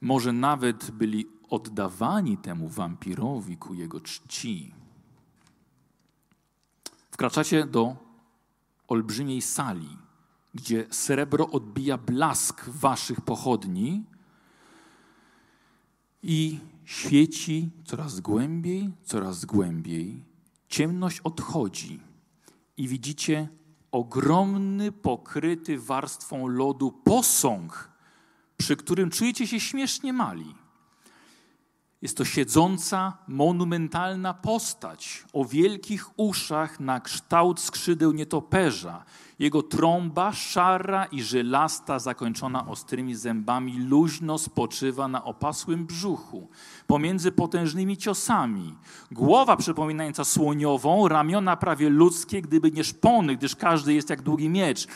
[0.00, 4.74] Może nawet byli oddawani temu wampirowi ku jego czci.
[7.10, 7.96] Wkraczacie do
[8.88, 9.98] olbrzymiej sali,
[10.54, 14.04] gdzie srebro odbija blask waszych pochodni
[16.22, 20.24] i świeci coraz głębiej, coraz głębiej.
[20.68, 22.00] Ciemność odchodzi
[22.76, 23.48] i widzicie
[23.92, 27.90] ogromny, pokryty warstwą lodu posąg,
[28.56, 30.54] przy którym czujecie się śmiesznie mali.
[32.02, 39.04] Jest to siedząca, monumentalna postać o wielkich uszach na kształt skrzydeł nietoperza.
[39.38, 46.48] Jego trąba, szara i żylasta, zakończona ostrymi zębami, luźno spoczywa na opasłym brzuchu,
[46.86, 48.74] pomiędzy potężnymi ciosami.
[49.10, 54.86] Głowa przypominająca słoniową, ramiona prawie ludzkie, gdyby nie szpony, gdyż każdy jest jak długi miecz.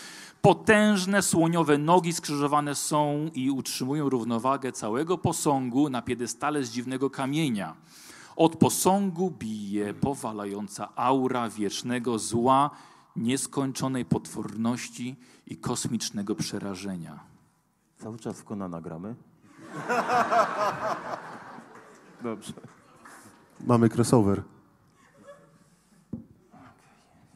[0.43, 7.77] Potężne słoniowe nogi skrzyżowane są i utrzymują równowagę całego posągu na piedestale z dziwnego kamienia.
[8.37, 12.71] Od posągu bije powalająca aura wiecznego zła,
[13.17, 17.21] nieskończonej potworności i kosmicznego przerażenia.
[17.99, 19.15] Cały czas w Konana gramy.
[22.23, 22.53] Dobrze.
[23.67, 24.43] Mamy crossover.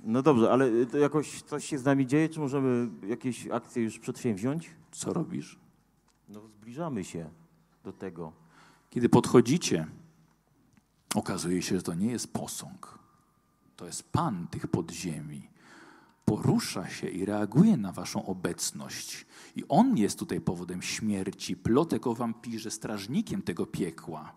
[0.05, 3.83] No dobrze, ale y, to jakoś coś się z nami dzieje, czy możemy jakieś akcje
[3.83, 4.71] już przedsięwziąć?
[4.93, 5.59] Co robisz?
[6.29, 7.31] No zbliżamy się
[7.85, 8.33] do tego.
[8.91, 9.87] Kiedy podchodzicie,
[11.15, 12.99] okazuje się, że to nie jest posąg.
[13.77, 15.49] To jest Pan tych podziemi.
[16.25, 19.27] Porusza się i reaguje na waszą obecność.
[19.57, 24.33] I On jest tutaj powodem śmierci, plotek o wampirze, strażnikiem tego piekła.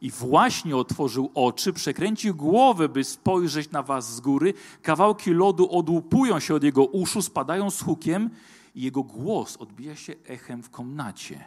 [0.00, 4.54] I właśnie otworzył oczy, przekręcił głowę, by spojrzeć na was z góry.
[4.82, 8.30] Kawałki lodu odłupują się od jego uszu, spadają z hukiem
[8.74, 11.44] i jego głos odbija się echem w komnacie.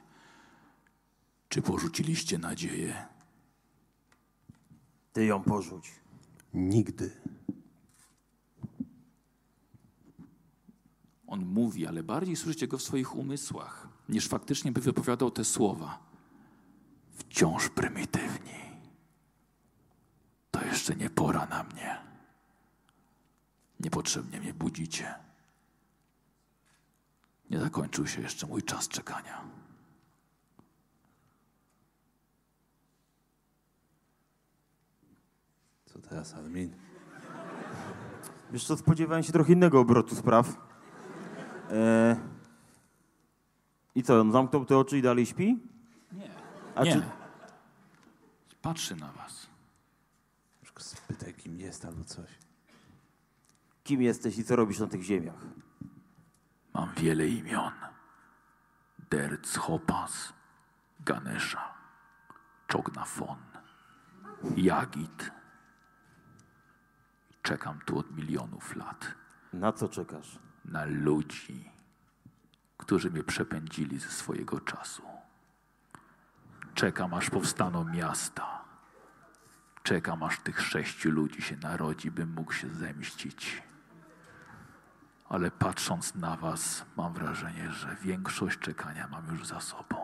[1.50, 3.06] Czy porzuciliście nadzieję?
[5.14, 5.92] Ty ją porzuć.
[6.54, 7.12] Nigdy.
[11.28, 16.00] On mówi, ale bardziej słyszycie go w swoich umysłach, niż faktycznie by wypowiadał te słowa.
[17.14, 18.66] Wciąż prymitywni.
[20.52, 21.98] To jeszcze nie pora na mnie.
[23.80, 25.16] Niepotrzebnie mnie budzicie.
[27.50, 29.42] Nie zakończył się jeszcze mój czas czekania.
[35.86, 36.76] Co teraz, Armin?
[38.52, 40.65] Wiesz co, spodziewałem się trochę innego obrotu spraw.
[41.72, 42.16] E...
[43.96, 45.60] I co, on zamknął te oczy i dalej śpi?
[46.12, 46.30] Nie.
[46.76, 46.92] A nie.
[46.92, 47.02] czy
[48.62, 49.48] Patrzy na was.
[50.78, 52.30] Spytaj, kim jest albo coś.
[53.84, 55.46] kim jesteś i co robisz na tych ziemiach?
[56.74, 57.74] Mam wiele imion.
[59.10, 60.34] Derc Hopas,
[61.00, 61.74] Ganesha,
[62.68, 63.38] Czognafon,
[64.56, 65.32] Jagit.
[67.42, 69.16] Czekam tu od milionów lat
[69.54, 70.40] Na co czekasz?
[70.66, 71.70] Na ludzi,
[72.78, 75.04] którzy mnie przepędzili ze swojego czasu.
[76.74, 78.62] Czekam, aż powstaną miasta.
[79.84, 83.64] Czekam, aż tych sześciu ludzi się narodzi, bym mógł się zemścić.
[85.30, 89.98] Ale patrząc na was, mam wrażenie, że większość czekania mam już za sobą.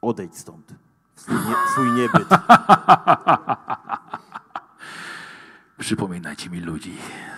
[0.00, 0.74] Odejdź stąd.
[1.14, 2.28] Swój, nie, swój niebyt.
[5.78, 6.96] Przypominajcie mi ludzi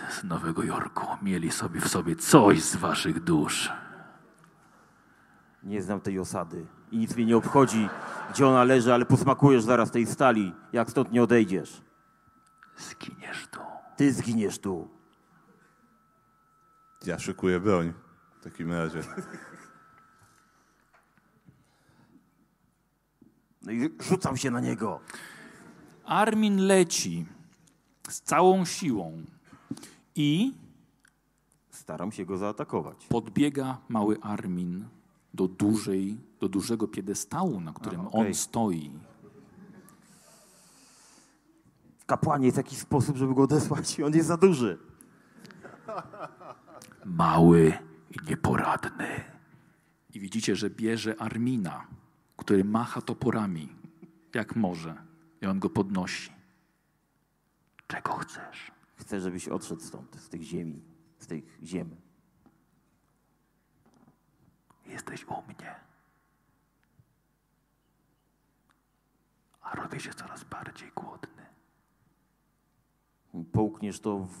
[0.09, 1.07] z Nowego Jorku.
[1.21, 3.71] Mieli sobie w sobie coś z waszych dusz.
[5.63, 6.65] Nie znam tej osady.
[6.91, 7.89] i nic mnie nie obchodzi,
[8.29, 11.81] gdzie ona leży, ale posmakujesz zaraz tej stali, jak stąd nie odejdziesz.
[12.77, 13.59] Zginiesz tu.
[13.97, 14.89] Ty zginiesz tu.
[17.05, 17.93] Ja szykuję broń
[18.39, 19.01] w takim razie.
[23.61, 24.99] No i rzucam się na niego.
[26.05, 27.25] Armin leci
[28.11, 29.23] z całą siłą
[30.15, 30.53] i
[31.69, 33.07] Staram się go zaatakować.
[33.07, 34.85] podbiega mały Armin
[35.33, 38.27] do dużej, do dużego piedestału, na którym okej.
[38.27, 38.91] on stoi.
[42.05, 44.77] Kapłanie jest jakiś sposób, żeby go odesłać i on jest za duży.
[47.05, 47.73] Mały
[48.11, 49.07] i nieporadny.
[50.13, 51.87] I widzicie, że bierze Armina,
[52.37, 53.69] który macha toporami,
[54.33, 54.95] jak może.
[55.41, 56.40] I on go podnosi.
[57.91, 58.71] Czego chcesz?
[58.95, 60.81] Chcę, żebyś odszedł stąd, z tych ziemi,
[61.19, 61.95] z tych ziem.
[64.85, 65.75] Jesteś u mnie.
[69.61, 71.45] A robię się coraz bardziej głodny.
[73.51, 74.35] Połkniesz to, w,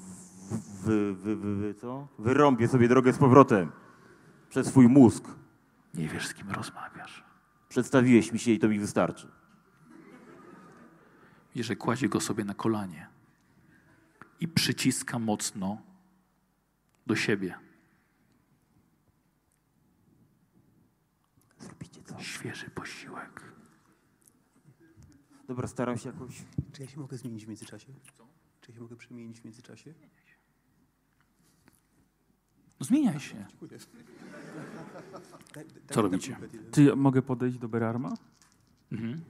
[0.83, 2.07] wy, wy, wy, wy, co?
[2.19, 3.71] Wyrąbię sobie drogę z powrotem.
[4.49, 5.23] Przez swój mózg.
[5.93, 7.23] Nie wiesz, z kim rozmawiasz.
[7.69, 9.31] Przedstawiłeś mi się i to mi wystarczy.
[11.55, 13.20] I że kładzie go sobie na kolanie
[14.41, 15.81] i przyciska mocno
[17.07, 17.55] do siebie.
[21.59, 22.19] Zrobicie co?
[22.19, 23.53] Świeży posiłek.
[25.47, 26.43] Dobra, staram się jakoś...
[26.73, 27.93] Czy ja się mogę zmienić w międzyczasie?
[28.61, 29.93] Czy ja się mogę przemienić w międzyczasie?
[32.79, 33.45] No zmieniaj się.
[33.49, 33.79] Dziękuję.
[35.89, 36.37] Co robicie?
[36.71, 38.13] Czy ja mogę podejść do Berarma?
[38.91, 39.21] Mhm.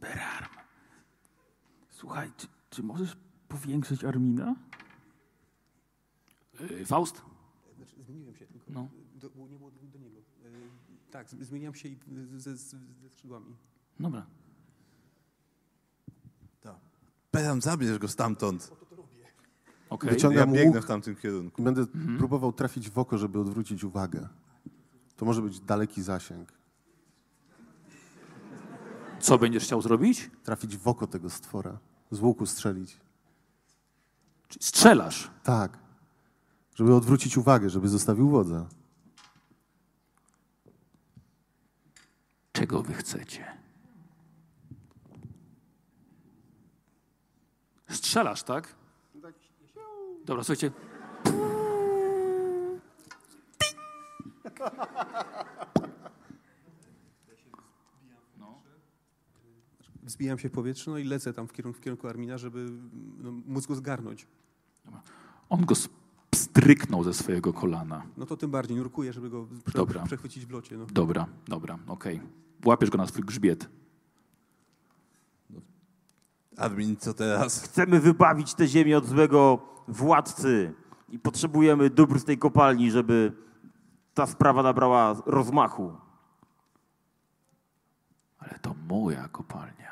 [0.00, 0.54] Berarm.
[1.90, 3.16] Słuchaj, czy, czy możesz
[3.48, 4.54] powiększyć Armina?
[6.60, 7.22] Yy, Faust?
[7.76, 8.66] Znaczy, zmieniłem się tylko.
[8.72, 8.88] No.
[9.14, 10.18] Do, nie było do, do niego.
[10.18, 10.48] E,
[11.10, 11.98] tak, zmieniam się i
[12.36, 13.56] ze, ze, ze skrzydłami.
[14.00, 14.26] Dobra.
[17.34, 18.72] Peram, zabierz go stamtąd.
[19.90, 20.10] Okej.
[20.10, 21.62] Wyciągam Ja biegnę w tamtym kierunku.
[21.62, 21.86] będę
[22.18, 24.28] próbował trafić w oko, żeby odwrócić uwagę.
[25.16, 26.52] To może być daleki zasięg.
[29.20, 30.30] Co będziesz chciał zrobić?
[30.42, 31.78] Trafić w oko tego stwora.
[32.10, 32.96] Z łuku strzelić.
[34.60, 35.30] Strzelasz.
[35.42, 35.78] Tak.
[36.74, 38.66] Żeby odwrócić uwagę, żeby zostawił wodza.
[42.52, 43.56] Czego wy chcecie?
[47.88, 48.74] Strzelasz, tak?
[50.24, 50.70] Dobra, słuchajcie.
[60.02, 62.66] Wzbijam się w powietrze no i lecę tam w kierunku, w kierunku Armina, żeby
[63.18, 64.26] no, móc go zgarnąć.
[65.48, 65.74] On go
[66.34, 68.02] stryknął ze swojego kolana.
[68.16, 70.02] No to tym bardziej nurkuję, żeby go prze, Dobra.
[70.02, 70.76] przechwycić w locie.
[70.76, 70.86] No.
[70.86, 72.20] Dobra, dobra, okej.
[72.64, 73.68] Łapiesz go na swój grzbiet.
[76.56, 77.62] Admin, co teraz?
[77.62, 80.74] Chcemy wybawić tę ziemię od złego władcy
[81.08, 83.32] i potrzebujemy dóbr z tej kopalni, żeby
[84.14, 85.92] ta sprawa nabrała rozmachu.
[88.38, 89.83] Ale to moja kopalnia.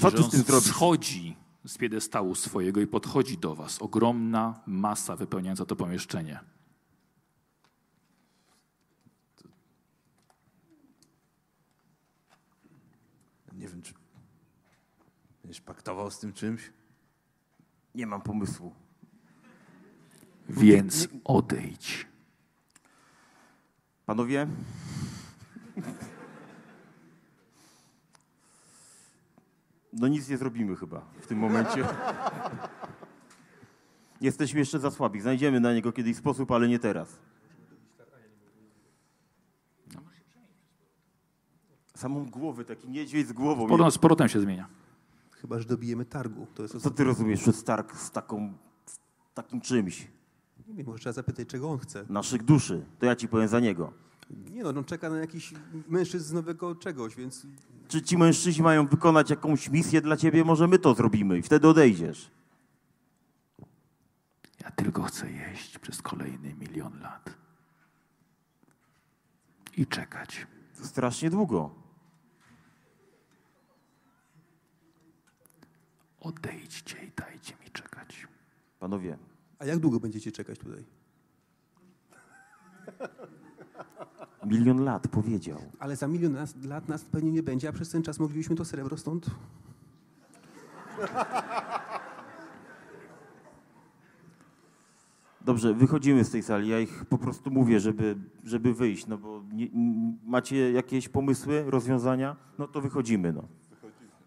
[0.00, 0.68] Co Widzisz, ty że z tym zrobisz?
[0.68, 3.82] schodzi z piedestału swojego i podchodzi do was.
[3.82, 6.40] Ogromna masa wypełniająca to pomieszczenie.
[13.52, 13.94] Nie wiem, czy
[15.42, 16.72] będziesz paktował z tym czymś?
[17.94, 18.74] Nie mam pomysłu.
[20.48, 22.06] Więc odejdź.
[24.06, 24.46] Panowie?
[29.94, 31.84] No nic nie zrobimy chyba w tym momencie.
[34.20, 35.20] Jesteśmy jeszcze za słabi.
[35.20, 37.18] Znajdziemy na niego kiedyś sposób, ale nie teraz.
[41.94, 43.66] Samą głowę, taki niedźwiedź z głową.
[43.66, 44.68] Z powrotem, z powrotem się zmienia.
[45.30, 46.46] Chyba, że dobijemy targu.
[46.54, 48.52] To jest Co ty rozumiesz przez targ z taką,
[48.86, 48.98] z
[49.34, 50.08] takim czymś?
[50.68, 52.04] Nie wiem, może trzeba zapytać, czego on chce.
[52.08, 52.84] Naszych duszy.
[52.98, 53.92] To ja ci powiem za niego.
[54.30, 55.54] Nie no, on czeka na jakiś
[55.88, 57.46] mężczyzn z nowego czegoś, więc
[57.88, 60.44] Czy ci mężczyźni mają wykonać jakąś misję dla ciebie?
[60.44, 62.30] Może my to zrobimy i wtedy odejdziesz.
[64.60, 67.30] Ja tylko chcę jeść przez kolejny milion lat.
[69.76, 70.46] I czekać.
[70.78, 71.74] To strasznie długo.
[76.20, 78.26] Odejdźcie i dajcie mi czekać.
[78.80, 79.18] Panowie,
[79.58, 80.84] A jak długo będziecie czekać tutaj?
[84.44, 85.58] Milion lat powiedział.
[85.78, 88.64] Ale za milion nas, lat nas pewnie nie będzie, a przez ten czas moglibyśmy to
[88.64, 89.30] srebro stąd.
[95.44, 96.68] Dobrze, wychodzimy z tej sali.
[96.68, 99.68] Ja ich po prostu mówię, żeby, żeby wyjść, no bo nie,
[100.26, 102.36] macie jakieś pomysły, rozwiązania?
[102.58, 103.42] No to wychodzimy, no.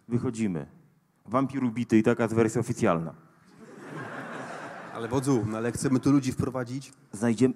[0.07, 0.65] Wychodzimy.
[1.25, 3.13] Wampir ubity i taka wersja oficjalna.
[4.93, 6.93] Ale wodzu, no ale chcemy tu ludzi wprowadzić.
[7.11, 7.53] Znajdziemy...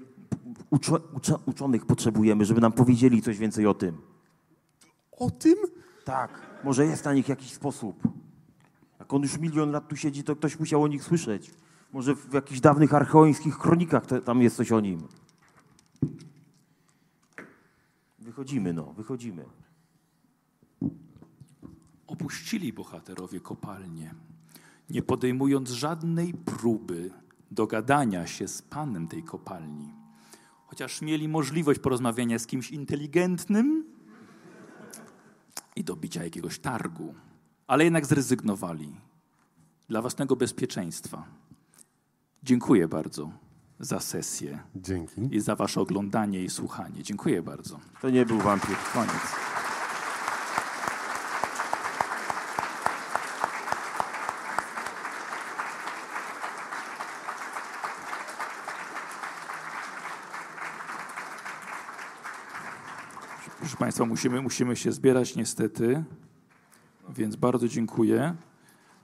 [0.69, 3.97] Uczo, uczo, uczonych potrzebujemy, żeby nam powiedzieli coś więcej o tym.
[5.11, 5.55] O tym?
[6.05, 8.07] Tak, może jest na nich jakiś sposób.
[8.99, 11.51] Jak on już milion lat tu siedzi, to ktoś musiał o nich słyszeć.
[11.93, 15.07] Może w jakichś dawnych archeońskich kronikach to, tam jest coś o nim.
[18.19, 19.45] Wychodzimy, no, wychodzimy.
[22.07, 24.13] Opuścili bohaterowie kopalnię,
[24.89, 27.11] nie podejmując żadnej próby
[27.51, 30.00] dogadania się z panem tej kopalni.
[30.71, 33.85] Chociaż mieli możliwość porozmawiania z kimś inteligentnym
[35.75, 37.15] i dobicia jakiegoś targu,
[37.67, 38.95] ale jednak zrezygnowali
[39.89, 41.25] dla własnego bezpieczeństwa.
[42.43, 43.31] Dziękuję bardzo
[43.79, 45.21] za sesję Dzięki.
[45.31, 47.03] i za wasze oglądanie i słuchanie.
[47.03, 47.79] Dziękuję bardzo.
[48.01, 48.75] To nie był wampir.
[48.93, 49.50] Koniec.
[63.81, 66.03] Państwa, musimy, musimy się zbierać niestety,
[67.09, 68.33] więc bardzo dziękuję.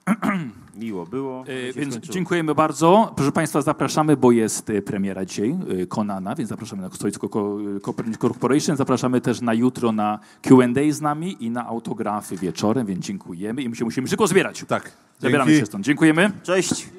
[0.75, 1.43] Miło było.
[1.47, 2.13] E, Więc skończyło.
[2.13, 3.13] dziękujemy bardzo.
[3.15, 7.57] Proszę Państwa, zapraszamy, bo jest e, premiera dzisiaj e, Konana, więc zapraszamy na Stoicko Co-
[7.81, 8.77] Copernicus Corporation.
[8.77, 13.69] Zapraszamy też na jutro na Q&A z nami i na autografy wieczorem, więc dziękujemy i
[13.69, 14.65] my się musimy szybko zbierać.
[14.67, 14.91] Tak.
[15.19, 15.59] Zabieramy Dzięki.
[15.59, 15.85] się stąd.
[15.85, 16.31] Dziękujemy.
[16.43, 16.89] Cześć.